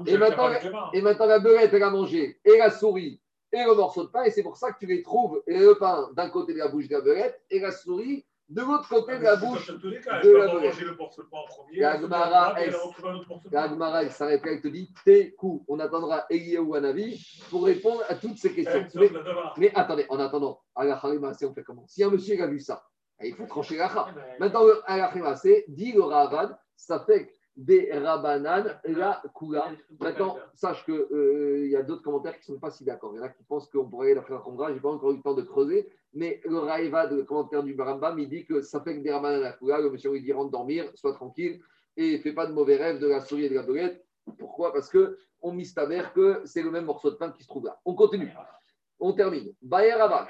et 0.06 0.16
maintenant, 0.16 0.50
et 0.92 1.02
maintenant 1.02 1.26
la 1.26 1.38
belette, 1.40 1.74
elle 1.74 1.82
a 1.82 1.90
mangé, 1.90 2.38
et 2.44 2.58
la 2.58 2.70
souris, 2.70 3.20
et 3.52 3.64
le 3.64 3.74
morceau 3.74 4.04
de 4.04 4.10
pain, 4.10 4.22
et 4.22 4.30
c'est 4.30 4.44
pour 4.44 4.56
ça 4.56 4.70
que 4.70 4.78
tu 4.78 4.86
les 4.86 5.02
trouves, 5.02 5.42
et 5.48 5.58
le 5.58 5.74
pain 5.76 6.08
d'un 6.14 6.30
côté 6.30 6.52
de 6.52 6.58
la 6.58 6.68
bouche 6.68 6.86
de 6.86 6.94
la 6.94 7.00
belette, 7.00 7.40
et 7.50 7.58
la 7.58 7.72
souris 7.72 8.24
de 8.48 8.62
l'autre 8.62 8.88
côté 8.88 9.18
de 9.18 9.24
la 9.24 9.36
bouche 9.36 9.68
de 9.68 9.90
la 10.06 10.22
de 10.22 10.30
la 10.30 10.46
manger 10.54 10.84
le 10.84 10.94
morceau 10.94 11.22
de 11.22 11.28
pain 11.28 11.38
en 11.38 11.46
premier. 11.46 11.80
La 11.80 11.96
ensuite, 11.96 12.10
Gemara, 13.70 14.02
elle 14.04 14.10
s'arrête 14.12 14.44
là, 14.44 14.52
elle 14.52 14.60
te 14.60 14.68
dit 14.68 14.92
Tékou. 15.04 15.64
On 15.68 15.80
attendra 15.80 16.26
Eliyahu 16.30 16.76
Hanavi 16.76 17.42
pour 17.50 17.64
répondre 17.64 18.02
à 18.08 18.14
toutes 18.14 18.38
ces 18.38 18.54
questions. 18.54 18.86
Eh, 19.00 19.10
Mais, 19.56 19.72
attendez, 19.74 20.06
en 20.08 20.20
attendant, 20.20 20.60
on 20.76 21.54
fait 21.54 21.64
comment? 21.64 21.86
Si 21.88 22.04
un 22.04 22.10
monsieur 22.10 22.40
a 22.42 22.46
vu 22.46 22.60
ça, 22.60 22.84
il 23.20 23.34
faut 23.34 23.46
trancher 23.46 23.76
la 23.76 23.86
Ha. 23.86 24.14
Maintenant, 24.38 24.62
à 24.84 24.96
la 24.96 25.04
Harima, 25.06 25.34
c'est 25.36 25.64
dit 25.68 25.92
le 25.92 26.02
Ravad, 26.02 26.56
ça 26.76 27.00
fait 27.00 27.32
des 27.56 27.90
Rabanan, 27.92 28.78
la 28.84 29.22
Kula. 29.34 29.72
Maintenant, 30.00 30.36
sache 30.54 30.84
qu'il 30.84 31.68
y 31.70 31.76
a 31.76 31.82
d'autres 31.82 32.02
commentaires 32.02 32.38
qui 32.38 32.50
ne 32.50 32.56
sont 32.56 32.60
pas 32.60 32.70
si 32.70 32.84
d'accord. 32.84 33.12
Il 33.14 33.18
y 33.18 33.20
en 33.20 33.24
a 33.24 33.28
qui 33.28 33.42
pensent 33.44 33.68
qu'on 33.70 33.88
pourrait 33.88 34.14
la 34.14 34.22
faire 34.22 34.46
un 34.46 34.68
Je 34.68 34.74
n'ai 34.74 34.80
pas 34.80 34.90
encore 34.90 35.12
eu 35.12 35.16
le 35.16 35.22
temps 35.22 35.34
de 35.34 35.42
creuser. 35.42 35.88
Mais 36.12 36.40
le 36.44 36.58
Raïvad, 36.58 37.12
le 37.12 37.24
commentaire 37.24 37.62
du 37.62 37.74
Barambam, 37.74 38.18
il 38.18 38.28
dit 38.28 38.44
que 38.44 38.60
ça 38.60 38.80
fait 38.80 38.96
que 38.96 39.02
des 39.02 39.12
Rabanan, 39.12 39.40
la 39.40 39.52
Kula. 39.52 39.80
Le 39.80 39.90
monsieur, 39.90 40.14
il 40.16 40.22
dit 40.22 40.32
rentre 40.32 40.50
dormir, 40.50 40.90
sois 40.94 41.14
tranquille 41.14 41.60
et 41.96 42.18
fais 42.18 42.32
pas 42.32 42.46
de 42.46 42.52
mauvais 42.52 42.76
rêves 42.76 42.98
de 42.98 43.06
la 43.06 43.20
souris 43.20 43.46
et 43.46 43.48
de 43.48 43.54
la 43.54 43.62
belette. 43.62 44.04
Pourquoi? 44.38 44.72
Parce 44.72 44.88
que 44.88 45.18
on 45.40 45.52
m'istamère 45.52 46.12
que 46.12 46.42
c'est 46.44 46.62
le 46.62 46.70
même 46.70 46.84
morceau 46.84 47.10
de 47.10 47.16
pain 47.16 47.30
qui 47.30 47.42
se 47.42 47.48
trouve 47.48 47.64
là. 47.66 47.80
On 47.84 47.94
continue. 47.94 48.32
On 48.98 49.12
termine. 49.12 49.52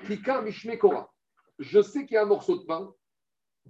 Kikar 0.07 0.43
Mishme 0.43 0.77
Kora. 0.77 1.13
Je 1.59 1.81
sais 1.81 2.05
qu'il 2.05 2.15
y 2.15 2.19
a 2.19 2.23
un 2.23 2.27
morceau 2.27 2.59
de 2.59 2.65
pain 2.65 2.93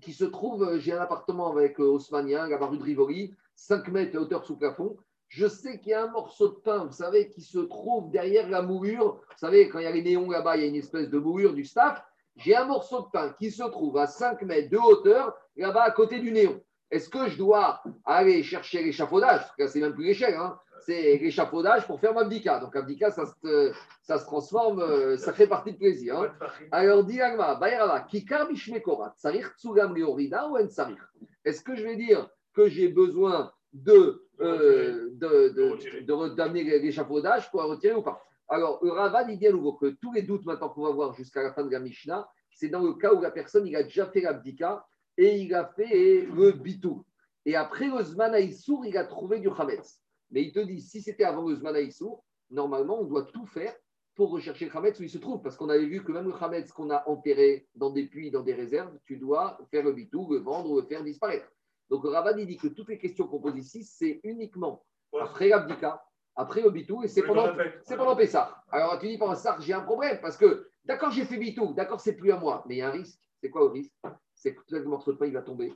qui 0.01 0.13
se 0.13 0.25
trouve, 0.25 0.65
euh, 0.65 0.79
j'ai 0.79 0.93
un 0.93 1.01
appartement 1.01 1.51
avec 1.51 1.81
euh, 1.81 1.85
Haussmannien, 1.85 2.49
la 2.49 2.67
rue 2.67 2.79
de 2.79 2.83
Rivoli, 2.83 3.35
5 3.57 3.89
mètres 3.89 4.13
de 4.13 4.19
hauteur 4.19 4.45
sous 4.45 4.57
plafond. 4.57 4.97
Je 5.29 5.49
sais 5.49 5.81
qu'il 5.81 5.89
y 5.91 5.95
a 5.95 6.05
un 6.05 6.11
morceau 6.11 6.49
de 6.49 6.55
pain, 6.55 6.85
vous 6.85 6.93
savez, 6.93 7.29
qui 7.29 7.41
se 7.41 7.59
trouve 7.59 8.11
derrière 8.13 8.49
la 8.49 8.63
moulure. 8.63 9.15
Vous 9.15 9.39
savez, 9.39 9.69
quand 9.69 9.81
il 9.81 9.85
y 9.85 9.89
a 9.89 9.91
les 9.91 10.03
néons 10.03 10.31
là-bas, 10.31 10.57
il 10.57 10.63
y 10.63 10.65
a 10.65 10.69
une 10.69 10.77
espèce 10.77 11.11
de 11.11 11.19
moulure 11.19 11.53
du 11.53 11.65
staff. 11.65 12.05
J'ai 12.37 12.55
un 12.55 12.67
morceau 12.67 13.01
de 13.01 13.07
pain 13.13 13.35
qui 13.39 13.51
se 13.51 13.65
trouve 13.65 13.97
à 13.99 14.07
5 14.07 14.43
mètres 14.43 14.71
de 14.71 14.77
hauteur, 14.79 15.35
là-bas 15.57 15.83
à 15.83 15.91
côté 15.91 16.21
du 16.21 16.31
néon. 16.31 16.61
Est-ce 16.91 17.09
que 17.09 17.29
je 17.29 17.37
dois 17.37 17.83
aller 18.05 18.45
chercher 18.45 18.85
l'échafaudage? 18.85 19.41
Parce 19.41 19.57
que 19.57 19.67
c'est 19.67 19.81
même 19.81 19.95
plus 19.95 20.05
l'échelle, 20.05 20.35
hein. 20.35 20.57
c'est 20.85 21.17
l'échafaudage 21.17 21.85
pour 21.89 21.99
faire 21.99 22.15
ma 22.15 22.21
abdika. 22.21 22.61
Donc, 22.61 22.77
abdika, 22.77 23.11
ça 23.11 23.25
se, 23.27 23.73
ça 24.03 24.19
se 24.19 24.25
transforme, 24.27 24.81
euh, 24.81 25.17
ça 25.17 25.33
fait 25.33 25.49
partie 25.49 25.73
de 25.73 25.79
plaisir. 25.79 26.21
hein. 26.21 26.33
Alors, 26.71 27.03
dit 27.03 27.21
Agma, 27.21 27.57
Bayarava, 27.57 28.03
Kikar 28.03 28.49
Mishmekora, 28.49 29.15
Tsarir 29.17 29.51
Tsugam 29.59 29.97
Leorida 29.97 30.47
ou 30.49 30.57
En 30.57 30.69
Tsarir 30.69 31.09
Est-ce 31.45 31.63
que 31.63 31.75
je 31.75 31.83
vais 31.83 31.97
dire 31.97 32.29
que 32.57 32.69
j'ai 32.69 32.89
besoin 32.89 33.53
de, 33.75 34.27
euh, 34.41 35.11
de, 35.13 35.49
de, 35.51 36.01
de 36.01 36.35
d'amener 36.35 36.65
l'échafaudage 36.79 37.51
pour 37.51 37.61
la 37.61 37.67
retirer 37.67 37.95
ou 37.95 38.03
pas 38.03 38.25
Alors, 38.49 38.83
le 38.83 38.91
Ravad, 38.91 39.29
il 39.29 39.39
dit 39.39 39.47
à 39.47 39.53
nouveau 39.53 39.75
que 39.75 39.95
tous 40.01 40.13
les 40.15 40.23
doutes 40.23 40.47
maintenant 40.47 40.71
qu'on 40.71 40.85
va 40.85 40.91
voir 40.91 41.13
jusqu'à 41.13 41.43
la 41.43 41.53
fin 41.53 41.65
de 41.65 41.71
la 41.71 41.81
Mishnah, 41.81 42.27
c'est 42.51 42.69
dans 42.69 42.83
le 42.83 42.95
cas 42.95 43.13
où 43.13 43.21
la 43.21 43.31
personne, 43.31 43.67
il 43.67 43.77
a 43.77 43.83
déjà 43.83 44.07
fait 44.07 44.23
l'abdika 44.23 44.87
et 45.19 45.37
il 45.37 45.55
a 45.55 45.67
fait 45.77 46.27
le 46.35 46.53
bitou. 46.53 47.05
Et 47.45 47.55
après 47.55 47.89
le 47.89 48.03
Zman 48.03 48.35
Aïssour, 48.35 48.87
il 48.87 48.97
a 48.97 49.05
trouvé 49.05 49.39
du 49.39 49.51
Hametz. 49.51 50.01
Mais 50.31 50.43
il 50.43 50.53
te 50.53 50.61
dit, 50.61 50.81
si 50.81 51.03
c'était 51.03 51.25
avant 51.25 51.47
le 51.47 51.55
Zman 51.55 51.77
Aïssour, 51.77 52.25
normalement, 52.51 53.01
on 53.01 53.05
doit 53.05 53.27
tout 53.27 53.47
faire 53.47 53.75
pour 54.15 54.31
rechercher 54.31 54.65
le 54.65 54.77
Hametz 54.77 54.99
où 54.99 55.03
il 55.03 55.11
se 55.11 55.19
trouve. 55.19 55.43
Parce 55.43 55.57
qu'on 55.57 55.69
avait 55.69 55.85
vu 55.85 56.03
que 56.03 56.11
même 56.11 56.27
le 56.27 56.35
Hametz 56.35 56.73
qu'on 56.73 56.89
a 56.89 57.07
enterré 57.07 57.69
dans 57.75 57.91
des 57.91 58.07
puits, 58.07 58.31
dans 58.31 58.43
des 58.43 58.55
réserves, 58.55 58.99
tu 59.05 59.19
dois 59.19 59.59
faire 59.71 59.85
le 59.85 59.93
bitou, 59.93 60.33
le 60.33 60.39
vendre 60.39 60.71
ou 60.71 60.81
le 60.81 60.87
faire 60.87 61.05
disparaître. 61.05 61.47
Donc 61.91 62.05
Ravad, 62.05 62.39
il 62.39 62.47
dit 62.47 62.57
que 62.57 62.69
toutes 62.69 62.89
les 62.89 62.99
questions 62.99 63.27
qu'on 63.27 63.41
pose 63.41 63.57
ici, 63.57 63.85
c'est 63.85 64.21
uniquement 64.25 64.85
après 65.21 65.49
l'abdika, 65.49 66.03
après 66.35 66.61
le 66.63 66.71
bitou, 66.71 67.03
et 67.03 67.09
c'est 67.09 67.23
pendant, 67.23 67.49
c'est 67.83 67.97
pendant 67.97 68.17
Pessah. 68.17 68.63
Alors 68.71 68.99
tu 68.99 69.07
dis 69.09 69.19
pendant 69.19 69.35
Pessah, 69.35 69.57
j'ai 69.61 69.73
un 69.73 69.81
problème, 69.81 70.19
parce 70.21 70.37
que 70.37 70.69
d'accord, 70.85 71.11
j'ai 71.11 71.25
fait 71.25 71.39
bitou, 71.39 71.73
d'accord, 71.75 72.01
c'est 72.01 72.17
plus 72.17 72.33
à 72.33 72.39
moi, 72.39 72.65
mais 72.67 72.77
il 72.77 72.79
y 72.79 72.83
a 72.83 72.89
un 72.89 72.93
risque. 72.93 73.21
C'est 73.41 73.51
quoi 73.51 73.63
le 73.63 73.69
risque? 73.69 73.93
C'est 74.35 74.55
que 74.55 74.63
le 74.71 74.85
morceau 74.85 75.13
de 75.13 75.19
pain, 75.19 75.27
il 75.27 75.33
va 75.33 75.43
tomber. 75.43 75.73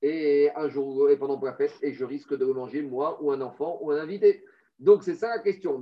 Et 0.00 0.50
un 0.56 0.68
jour, 0.68 1.08
et 1.10 1.16
pendant 1.16 1.40
la 1.40 1.54
fête, 1.54 1.78
et 1.80 1.92
je 1.92 2.04
risque 2.04 2.36
de 2.36 2.44
le 2.44 2.52
manger, 2.52 2.82
moi, 2.82 3.22
ou 3.22 3.30
un 3.30 3.40
enfant, 3.40 3.78
ou 3.80 3.92
un 3.92 4.00
invité. 4.00 4.44
Donc 4.78 5.04
c'est 5.04 5.14
ça 5.14 5.28
la 5.28 5.38
question. 5.38 5.80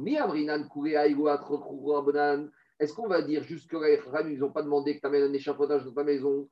Est-ce 2.79 2.95
qu'on 2.95 3.09
va 3.09 3.23
dire 3.23 3.43
jusque 3.45 3.73
là, 3.73 4.23
ils 4.23 4.39
n'ont 4.39 4.53
pas 4.53 4.63
demandé 4.63 4.97
que 4.97 5.01
tu 5.01 5.07
amènes 5.07 5.31
un 5.31 5.33
échafaudage 5.33 5.85
dans 5.85 5.93
ta 5.93 6.05
maison 6.05 6.49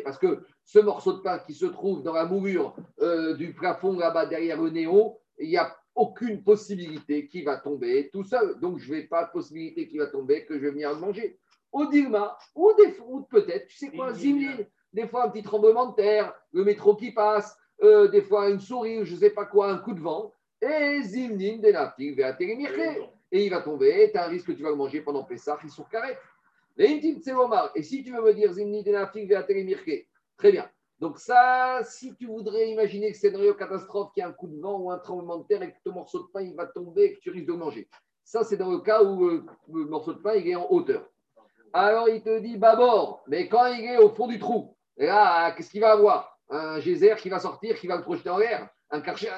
Parce 0.00 0.18
que 0.18 0.44
ce 0.64 0.78
morceau 0.78 1.14
de 1.14 1.18
pain 1.20 1.38
qui 1.38 1.54
se 1.54 1.66
trouve 1.66 2.02
dans 2.02 2.12
la 2.12 2.24
moulure 2.26 2.76
euh, 3.00 3.34
du 3.34 3.52
plafond 3.52 3.98
là-bas 3.98 4.26
derrière 4.26 4.60
le 4.60 4.70
néon, 4.70 5.16
il 5.38 5.48
n'y 5.48 5.56
a 5.56 5.74
aucune 5.94 6.42
possibilité 6.42 7.26
qu'il 7.28 7.44
va 7.44 7.56
tomber 7.56 8.10
tout 8.12 8.24
seul. 8.24 8.58
Donc, 8.60 8.78
je 8.78 8.90
ne 8.90 8.96
vais 8.96 9.04
pas 9.04 9.24
de 9.24 9.30
possibilité 9.30 9.88
qu'il 9.88 9.98
va 9.98 10.06
tomber, 10.06 10.44
que 10.44 10.54
je 10.54 10.64
vais 10.64 10.72
venir 10.72 10.92
le 10.92 10.98
manger. 10.98 11.38
Au 11.72 11.86
Dilma, 11.86 12.36
ou, 12.54 12.72
ou 13.06 13.22
peut-être, 13.22 13.66
tu 13.66 13.76
sais 13.76 13.90
quoi, 13.90 14.12
Zimlin, 14.12 14.58
des 14.92 15.08
fois 15.08 15.24
un 15.24 15.30
petit 15.30 15.42
tremblement 15.42 15.86
de 15.90 15.94
terre, 15.94 16.32
le 16.52 16.64
métro 16.64 16.94
qui 16.94 17.12
passe, 17.12 17.56
euh, 17.82 18.08
des 18.08 18.22
fois 18.22 18.48
une 18.48 18.60
souris, 18.60 19.04
je 19.04 19.14
ne 19.14 19.20
sais 19.20 19.30
pas 19.30 19.46
quoi, 19.46 19.70
un 19.70 19.78
coup 19.78 19.94
de 19.94 20.00
vent, 20.00 20.32
et 20.60 21.02
Zimlin, 21.02 21.58
des 21.58 21.72
naftik, 21.72 22.18
et 23.32 23.44
il 23.44 23.50
va 23.50 23.62
tomber, 23.62 24.10
tu 24.12 24.18
as 24.18 24.26
un 24.26 24.28
risque 24.28 24.46
que 24.46 24.52
tu 24.52 24.62
vas 24.62 24.70
le 24.70 24.76
manger 24.76 25.00
pendant 25.00 25.24
Pessah, 25.24 25.58
il 25.64 25.70
sur 25.70 25.88
carré. 25.88 26.16
Et 26.76 27.82
si 27.82 28.02
tu 28.02 28.12
veux 28.12 28.22
me 28.22 28.32
dire 28.32 28.52
Zimni 28.52 28.82
Denafik 28.82 29.28
Veatelimirke, 29.28 30.08
très 30.36 30.52
bien. 30.52 30.68
Donc 30.98 31.18
ça, 31.18 31.80
si 31.84 32.14
tu 32.16 32.26
voudrais 32.26 32.70
imaginer 32.70 33.10
que 33.10 33.18
c'est 33.18 33.28
scénario 33.28 33.54
catastrophe, 33.54 34.12
qu'il 34.12 34.22
y 34.22 34.24
a 34.24 34.28
un 34.28 34.32
coup 34.32 34.48
de 34.48 34.60
vent 34.60 34.78
ou 34.78 34.90
un 34.90 34.98
tremblement 34.98 35.38
de 35.38 35.46
terre 35.46 35.62
et 35.62 35.72
que 35.72 35.76
ton 35.84 35.92
morceau 35.92 36.20
de 36.20 36.28
pain 36.32 36.42
il 36.42 36.54
va 36.54 36.66
tomber 36.66 37.04
et 37.04 37.14
que 37.14 37.20
tu 37.20 37.30
risques 37.30 37.46
de 37.46 37.52
manger. 37.52 37.88
Ça, 38.24 38.42
c'est 38.42 38.56
dans 38.56 38.70
le 38.70 38.78
cas 38.78 39.02
où 39.02 39.26
euh, 39.26 39.44
le 39.72 39.84
morceau 39.84 40.14
de 40.14 40.20
pain 40.20 40.34
il 40.34 40.48
est 40.48 40.54
en 40.54 40.66
hauteur. 40.70 41.06
Alors 41.72 42.08
il 42.08 42.22
te 42.22 42.38
dit 42.38 42.56
bâbord, 42.56 43.22
mais 43.26 43.48
quand 43.48 43.66
il 43.66 43.84
est 43.84 43.98
au 43.98 44.08
fond 44.10 44.28
du 44.28 44.38
trou, 44.38 44.74
et 44.96 45.06
là, 45.06 45.52
qu'est-ce 45.52 45.70
qu'il 45.70 45.80
va 45.80 45.92
avoir? 45.92 46.38
Un 46.48 46.78
geyser 46.80 47.16
qui 47.16 47.28
va 47.28 47.38
sortir, 47.40 47.78
qui 47.78 47.86
va 47.86 47.96
le 47.96 48.02
projeter 48.02 48.30
en 48.30 48.38
l'air 48.38 48.68
Un 48.90 49.00
karcher 49.00 49.30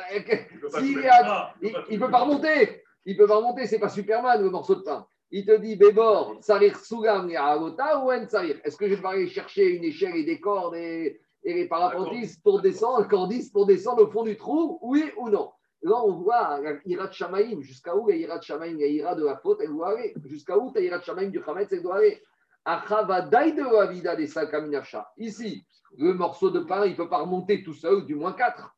Il 1.89 1.99
ne 1.99 1.99
peut 1.99 2.11
pas 2.11 2.20
remonter. 2.20 2.82
Il 3.05 3.16
peut 3.16 3.26
pas 3.26 3.37
remonter. 3.37 3.66
C'est 3.66 3.78
pas 3.78 3.89
Superman 3.89 4.43
le 4.43 4.51
morceau 4.51 4.74
de 4.74 4.82
pain. 4.82 5.07
Il 5.30 5.44
te 5.44 5.56
dit 5.56 5.76
Bébor, 5.76 6.38
Sarir 6.40 6.76
Sougam 6.76 7.28
Yaragota 7.28 7.98
ou 7.98 8.12
En 8.12 8.28
Sarir. 8.28 8.60
Est-ce 8.64 8.76
que 8.76 8.88
je 8.88 8.94
vais 8.94 9.08
aller 9.08 9.28
chercher 9.28 9.76
une 9.76 9.84
échelle 9.84 10.16
et 10.16 10.24
des 10.24 10.40
cordes 10.40 10.76
et, 10.76 11.20
et 11.42 11.54
les 11.54 11.68
parapentistes 11.68 12.42
pour 12.42 12.60
descendre, 12.60 13.00
un 13.00 13.08
cordiste 13.08 13.52
pour 13.52 13.66
descendre 13.66 14.04
au 14.04 14.10
fond 14.10 14.22
du 14.22 14.36
trou 14.36 14.78
Oui 14.82 15.10
ou 15.16 15.28
non? 15.28 15.50
Là, 15.82 16.02
on 16.04 16.12
voit 16.12 16.60
Ira 16.84 17.06
de 17.08 17.12
Shamaïm. 17.12 17.60
Jusqu'à 17.60 17.94
où 17.94 18.08
la 18.08 18.16
Ira 18.16 18.38
de 18.38 18.42
Shamaïm, 18.42 18.78
la 18.78 18.86
Ira 18.86 19.14
de 19.14 19.24
la 19.24 19.36
faute, 19.36 19.60
elle 19.62 19.70
doit 19.70 19.90
aller. 19.90 20.14
Jusqu'à 20.24 20.56
où 20.56 20.70
ta 20.72 20.80
Ira 20.80 20.98
de 20.98 21.04
Shamaïm 21.04 21.30
du 21.30 21.40
Hametz, 21.46 21.72
elle 21.72 21.82
doit 21.82 21.96
aller? 21.96 22.22
De 22.66 24.16
des 24.16 24.26
Salkaminasha. 24.26 25.08
Ici, 25.16 25.64
le 25.96 26.14
morceau 26.14 26.50
de 26.50 26.60
pain, 26.60 26.84
il 26.84 26.92
ne 26.92 26.96
peut 26.96 27.08
pas 27.08 27.18
remonter 27.18 27.62
tout 27.62 27.74
seul, 27.74 28.04
du 28.04 28.16
moins 28.16 28.32
4. 28.32 28.74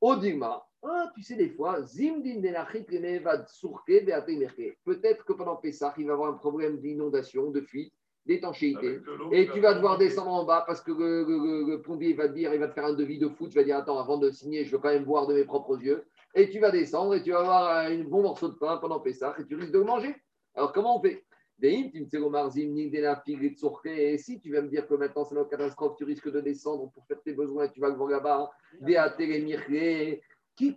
Odima, 0.00 0.62
ah, 0.84 1.10
tu 1.14 1.22
sais, 1.22 1.34
des 1.36 1.48
fois. 1.50 1.78
Peut-être 4.84 5.24
que 5.24 5.32
pendant 5.32 5.56
Pessah, 5.56 5.94
il 5.98 6.04
va 6.06 6.10
y 6.10 6.12
avoir 6.14 6.30
un 6.32 6.36
problème 6.36 6.78
d'inondation, 6.78 7.50
de 7.50 7.60
fuite, 7.60 7.92
d'étanchéité. 8.26 9.00
Et 9.32 9.46
tu 9.52 9.60
va 9.60 9.68
vas 9.70 9.74
devoir 9.74 9.98
descendre 9.98 10.30
en 10.32 10.44
bas 10.44 10.64
parce 10.66 10.80
que 10.80 10.92
le, 10.92 11.24
le- 11.24 11.38
le- 11.38 11.70
le 11.72 11.82
plombier 11.82 12.12
va 12.14 12.28
te 12.28 12.34
dire, 12.34 12.52
il 12.54 12.60
va 12.60 12.68
te 12.68 12.74
faire 12.74 12.86
un 12.86 12.94
devis 12.94 13.18
de 13.18 13.28
foot. 13.28 13.50
Tu 13.50 13.58
vas 13.58 13.64
dire, 13.64 13.76
attends, 13.76 13.98
avant 13.98 14.18
de 14.18 14.30
signer, 14.30 14.64
je 14.64 14.72
veux 14.72 14.78
quand 14.78 14.88
même 14.90 15.04
voir 15.04 15.26
de 15.26 15.34
mes 15.34 15.44
propres 15.44 15.78
yeux. 15.80 16.04
Et 16.34 16.48
tu 16.50 16.58
vas 16.58 16.70
descendre 16.70 17.14
et 17.14 17.22
tu 17.22 17.30
vas 17.30 17.40
avoir 17.40 17.76
un 17.86 17.90
un 18.00 18.04
bon 18.04 18.22
morceau 18.22 18.48
de 18.48 18.54
pain 18.54 18.76
pendant 18.78 18.98
Pessah 19.00 19.34
et 19.38 19.44
tu 19.46 19.54
risques 19.56 19.72
de 19.72 19.78
le 19.78 19.84
manger. 19.84 20.14
Alors, 20.54 20.72
comment 20.72 20.98
on 20.98 21.02
fait? 21.02 21.22
Et 23.84 24.18
si 24.18 24.40
tu 24.40 24.50
vas 24.52 24.60
me 24.62 24.68
dire 24.68 24.86
que 24.88 24.94
maintenant 24.94 25.24
c'est 25.24 25.36
notre 25.36 25.50
catastrophe, 25.50 25.96
tu 25.96 26.04
risques 26.04 26.30
de 26.30 26.40
descendre 26.40 26.90
pour 26.92 27.06
faire 27.06 27.20
tes 27.22 27.32
besoins 27.32 27.66
et 27.66 27.70
tu 27.70 27.80
vas 27.80 27.88
le 27.90 27.94
voir 27.94 28.10
là-bas. 28.10 28.50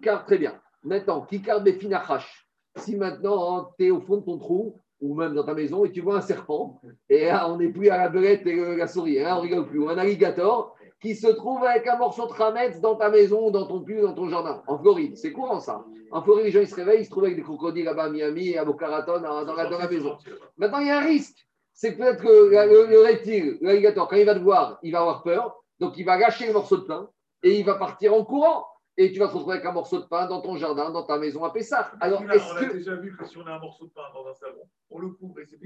Carte 0.01 0.25
très 0.27 0.37
bien. 0.37 0.59
Maintenant, 0.83 1.21
qui 1.21 1.41
carte 1.41 1.63
des 1.63 1.73
finachash 1.73 2.47
Si 2.77 2.95
maintenant 2.95 3.71
tu 3.77 3.87
es 3.87 3.91
au 3.91 4.01
fond 4.01 4.17
de 4.17 4.25
ton 4.25 4.37
trou 4.37 4.79
ou 4.99 5.15
même 5.15 5.35
dans 5.35 5.43
ta 5.43 5.53
maison 5.53 5.85
et 5.85 5.91
tu 5.91 6.01
vois 6.01 6.17
un 6.17 6.21
serpent, 6.21 6.81
et 7.09 7.25
là 7.25 7.49
on 7.49 7.57
n'est 7.57 7.69
plus 7.69 7.89
à 7.89 7.97
la 7.97 8.09
belette 8.09 8.47
et 8.47 8.57
euh, 8.57 8.75
la 8.75 8.87
souris, 8.87 9.23
hein, 9.23 9.35
on 9.37 9.41
rigole 9.41 9.67
plus, 9.67 9.79
ou 9.79 9.89
un 9.89 9.97
alligator 9.97 10.75
qui 10.99 11.15
se 11.15 11.27
trouve 11.27 11.63
avec 11.63 11.85
un 11.87 11.97
morceau 11.97 12.25
de 12.25 12.33
rametz 12.33 12.79
dans 12.81 12.95
ta 12.95 13.09
maison, 13.09 13.51
dans 13.51 13.67
ton 13.67 13.81
puits, 13.81 14.01
dans 14.01 14.13
ton 14.13 14.27
jardin, 14.29 14.63
en 14.65 14.79
Floride. 14.79 15.15
C'est 15.15 15.31
courant 15.31 15.59
ça. 15.59 15.85
En 16.11 16.23
Floride, 16.23 16.45
les 16.45 16.51
gens 16.51 16.61
ils 16.61 16.67
se 16.67 16.75
réveillent, 16.75 17.01
ils 17.01 17.05
se 17.05 17.11
trouvent 17.11 17.25
avec 17.25 17.35
des 17.35 17.43
crocodiles 17.43 17.85
là-bas 17.85 18.05
à 18.05 18.09
Miami 18.09 18.49
et 18.49 18.57
à 18.57 18.65
Boca 18.65 18.87
Raton 18.87 19.21
dans, 19.21 19.45
dans 19.45 19.53
la, 19.53 19.69
dans 19.69 19.77
la 19.77 19.87
maison. 19.87 20.17
Maintenant, 20.57 20.79
il 20.79 20.87
y 20.87 20.89
a 20.89 20.97
un 20.97 21.05
risque. 21.05 21.47
C'est 21.73 21.95
peut-être 21.95 22.23
que 22.23 22.27
le, 22.27 22.87
le 22.89 23.01
reptile, 23.01 23.57
l'alligator, 23.61 24.07
quand 24.07 24.15
il 24.15 24.25
va 24.25 24.33
te 24.33 24.39
voir, 24.39 24.79
il 24.81 24.91
va 24.91 25.01
avoir 25.01 25.21
peur. 25.21 25.63
Donc, 25.79 25.97
il 25.97 26.05
va 26.05 26.17
gâcher 26.17 26.47
le 26.47 26.53
morceau 26.53 26.77
de 26.77 26.85
pain 26.85 27.07
et 27.43 27.59
il 27.59 27.65
va 27.65 27.75
partir 27.75 28.15
en 28.15 28.23
courant. 28.25 28.65
Et 28.99 29.11
tu 29.11 29.19
vas 29.19 29.27
te 29.27 29.33
retrouver 29.33 29.55
avec 29.57 29.65
un 29.67 29.71
morceau 29.73 29.99
de 29.99 30.05
pain 30.05 30.27
dans 30.27 30.41
ton 30.41 30.55
jardin, 30.57 30.89
dans 30.89 31.03
ta 31.03 31.19
maison 31.19 31.43
à 31.43 31.51
Pessah. 31.53 31.91
Alors, 32.01 32.21
on 32.23 32.29
a, 32.29 32.65
déjà 32.73 32.95
vu 32.95 33.15
que 33.15 33.25
si 33.27 33.37
on 33.37 33.45
a 33.45 33.51
un 33.53 33.59
morceau 33.59 33.85
de 33.85 33.91
pain 33.91 34.01
dans 34.13 34.25
un 34.27 34.33
savon, 34.33 34.67
on 34.89 34.99
le 34.99 35.09
couvre 35.09 35.39
et 35.39 35.45
c'est. 35.45 35.59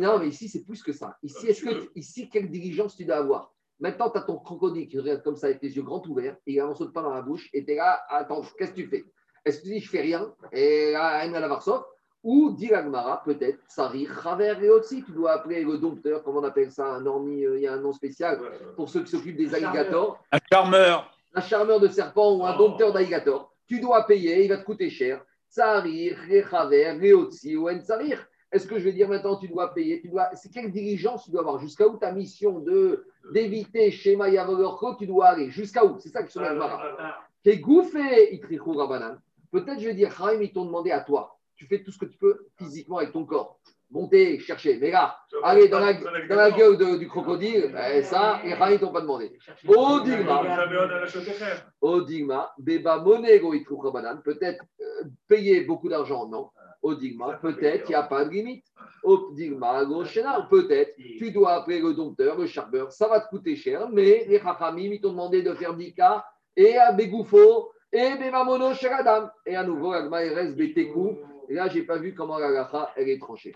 Non, 0.00 0.18
mais 0.18 0.28
ici, 0.28 0.48
c'est 0.48 0.64
plus 0.64 0.82
que 0.82 0.92
ça. 0.92 1.16
Ici, 1.22 1.46
Euh, 1.46 1.50
est-ce 1.50 1.62
que, 1.64 1.90
ici, 1.94 2.30
quelle 2.30 2.50
diligence 2.50 2.96
tu 2.96 3.04
dois 3.04 3.16
avoir? 3.16 3.52
Maintenant, 3.78 4.08
tu 4.10 4.18
as 4.18 4.22
ton 4.22 4.38
crocodile 4.38 4.88
qui 4.88 4.98
regarde 4.98 5.22
comme 5.22 5.36
ça 5.36 5.48
avec 5.48 5.62
les 5.62 5.76
yeux 5.76 5.82
grands 5.82 6.02
ouverts, 6.08 6.36
et 6.46 6.52
il 6.54 6.60
a 6.60 6.64
un 6.64 6.68
morceau 6.68 6.86
de 6.86 6.90
pain 6.90 7.02
dans 7.02 7.12
la 7.12 7.20
bouche, 7.22 7.50
et 7.52 7.64
tu 7.64 7.72
es 7.72 7.76
là, 7.76 8.00
attends, 8.08 8.42
qu'est-ce 8.58 8.70
que 8.72 8.76
tu 8.76 8.86
fais? 8.88 9.04
Est-ce 9.44 9.58
que 9.58 9.64
tu 9.66 9.68
dis, 9.74 9.80
je 9.80 9.88
fais 9.90 10.00
rien, 10.00 10.34
et 10.52 10.92
là, 10.92 11.04
Aïm 11.18 11.32
Varsov 11.32 11.84
Ou, 12.24 12.50
dit 12.56 12.66
l'Agmara, 12.68 13.22
peut-être, 13.22 13.60
Sari, 13.68 14.06
Raver 14.06 14.56
et 14.62 14.70
aussi, 14.70 15.04
tu 15.04 15.12
dois 15.12 15.32
appeler 15.32 15.62
le 15.62 15.78
dompteur, 15.78 16.22
comment 16.24 16.40
on 16.40 16.44
appelle 16.44 16.72
ça, 16.72 16.86
un 16.94 17.06
orni, 17.06 17.44
euh, 17.44 17.56
il 17.58 17.62
y 17.62 17.66
a 17.68 17.74
un 17.74 17.80
nom 17.80 17.92
spécial, 17.92 18.40
Ouais, 18.40 18.48
ouais. 18.48 18.74
pour 18.74 18.88
ceux 18.88 19.04
qui 19.04 19.10
s'occupent 19.10 19.36
des 19.36 19.48
Charmeur. 19.50 19.70
alligators, 19.70 20.24
Un 20.32 20.38
charmeur. 20.50 21.14
Un 21.34 21.40
charmeur 21.40 21.80
de 21.80 21.88
serpent 21.88 22.36
ou 22.36 22.44
un 22.44 22.54
Oh. 22.54 22.58
dompteur 22.58 22.92
d'alligator, 22.92 23.52
tu 23.66 23.80
dois 23.80 24.06
payer, 24.06 24.44
il 24.44 24.48
va 24.48 24.58
te 24.58 24.64
coûter 24.64 24.90
cher. 24.90 25.24
Tsarir, 25.50 26.16
Rechaver, 26.28 26.92
Reotsi 26.92 27.56
ou 27.56 27.68
Ensarir. 27.70 28.26
Est-ce 28.50 28.66
que 28.66 28.78
je 28.78 28.84
vais 28.84 28.92
dire 28.92 29.08
maintenant, 29.08 29.36
tu 29.36 29.48
dois 29.48 29.74
payer 29.74 30.00
tu 30.00 30.08
dois... 30.08 30.30
C'est 30.34 30.50
quelle 30.50 30.70
diligence 30.70 31.24
tu 31.24 31.30
dois 31.30 31.40
avoir? 31.40 31.58
Jusqu'à 31.58 31.86
où 31.86 31.96
ta 31.98 32.12
mission 32.12 32.60
de 32.60 33.04
d'éviter 33.32 33.90
schéma 33.90 34.30
Yavolorko, 34.30 34.94
tu 34.94 35.06
dois 35.06 35.28
aller? 35.28 35.50
Jusqu'à 35.50 35.84
où? 35.84 35.98
C'est 35.98 36.08
ça 36.08 36.20
Ah, 36.22 36.24
te 36.24 36.38
ah, 36.38 36.96
ah, 36.98 37.18
T'es 37.42 37.58
gouffé, 37.58 38.34
Itrichou 38.34 38.72
Rabanan. 38.72 39.18
Peut-être 39.50 39.80
je 39.80 39.86
vais 39.86 39.94
dire, 39.94 40.10
Chaim, 40.12 40.40
ils 40.40 40.52
t'ont 40.52 40.64
demandé 40.64 40.90
à 40.90 41.00
toi. 41.00 41.38
Tu 41.56 41.66
fais 41.66 41.82
tout 41.82 41.90
ce 41.90 41.98
que 41.98 42.06
tu 42.06 42.16
peux 42.16 42.46
physiquement 42.56 42.98
avec 42.98 43.12
ton 43.12 43.24
corps. 43.24 43.58
Monter, 43.90 44.38
chercher. 44.40 44.78
Mais 44.78 44.90
là, 44.90 45.16
allez 45.42 45.68
dans 45.68 45.78
la, 45.80 45.94
dans 45.94 46.36
la 46.36 46.50
gueule 46.50 46.76
de- 46.76 46.98
du 46.98 47.08
crocodile, 47.08 47.70
ben, 47.72 48.02
ça, 48.02 48.40
et 48.44 48.50
ils 48.74 48.78
t'ont 48.78 48.92
pas 48.92 49.00
demandé. 49.00 49.32
Dents. 49.64 50.04
Digma. 50.04 50.36
Comme 50.36 50.46
ça, 50.46 50.66
mais 50.70 50.76
on 50.76 50.80
a 50.82 51.00
la 51.00 51.06
chaudière. 51.06 51.70
Odigma, 51.80 52.52
Beba 52.58 52.98
Monego 52.98 53.54
Itrou 53.54 53.78
Rabanan. 53.78 54.20
Peut-être 54.22 54.62
euh, 54.80 55.04
payer 55.26 55.62
beaucoup 55.62 55.88
d'argent, 55.88 56.28
non. 56.28 56.50
Odigma, 56.82 57.38
peut-être 57.42 57.86
il 57.88 57.90
n'y 57.90 57.94
a 57.94 58.02
pas 58.02 58.24
de 58.24 58.30
limite. 58.30 58.64
Odigma, 59.02 59.84
Goshena, 59.84 60.46
peut-être 60.50 60.94
tu 61.18 61.30
dois 61.32 61.54
appeler 61.54 61.80
le 61.80 61.94
dompteur, 61.94 62.36
le 62.38 62.46
charbeur, 62.46 62.92
ça 62.92 63.08
va 63.08 63.20
te 63.20 63.28
coûter 63.28 63.56
cher, 63.56 63.88
mais 63.90 64.24
les 64.28 64.38
Chachamim, 64.38 64.92
ils 64.92 65.00
t'ont 65.00 65.10
demandé 65.10 65.42
de 65.42 65.54
faire 65.54 65.74
Dika 65.74 66.24
et 66.56 66.76
à 66.76 66.92
Begoufo 66.92 67.70
et 67.92 68.16
Bemamono 68.16 68.74
Sheradam. 68.74 69.30
Et 69.46 69.56
à 69.56 69.64
nouveau, 69.64 69.92
Agma, 69.92 70.24
il 70.24 70.32
reste 70.34 70.56
Betekou. 70.56 71.16
Et 71.48 71.54
là, 71.54 71.68
je 71.68 71.78
n'ai 71.78 71.82
pas 71.84 71.96
vu 71.98 72.14
comment 72.14 72.38
la 72.38 72.52
Gacha, 72.52 72.92
elle 72.96 73.08
est 73.08 73.18
tranchée. 73.18 73.54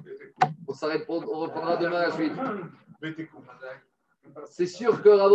On 0.66 0.72
s'arrête, 0.72 1.04
pour- 1.06 1.18
on 1.30 1.38
reprendra 1.40 1.76
demain 1.76 2.02
la 2.02 2.10
suite. 2.12 2.32
C'est 4.46 4.66
sûr 4.66 5.02
que 5.02 5.08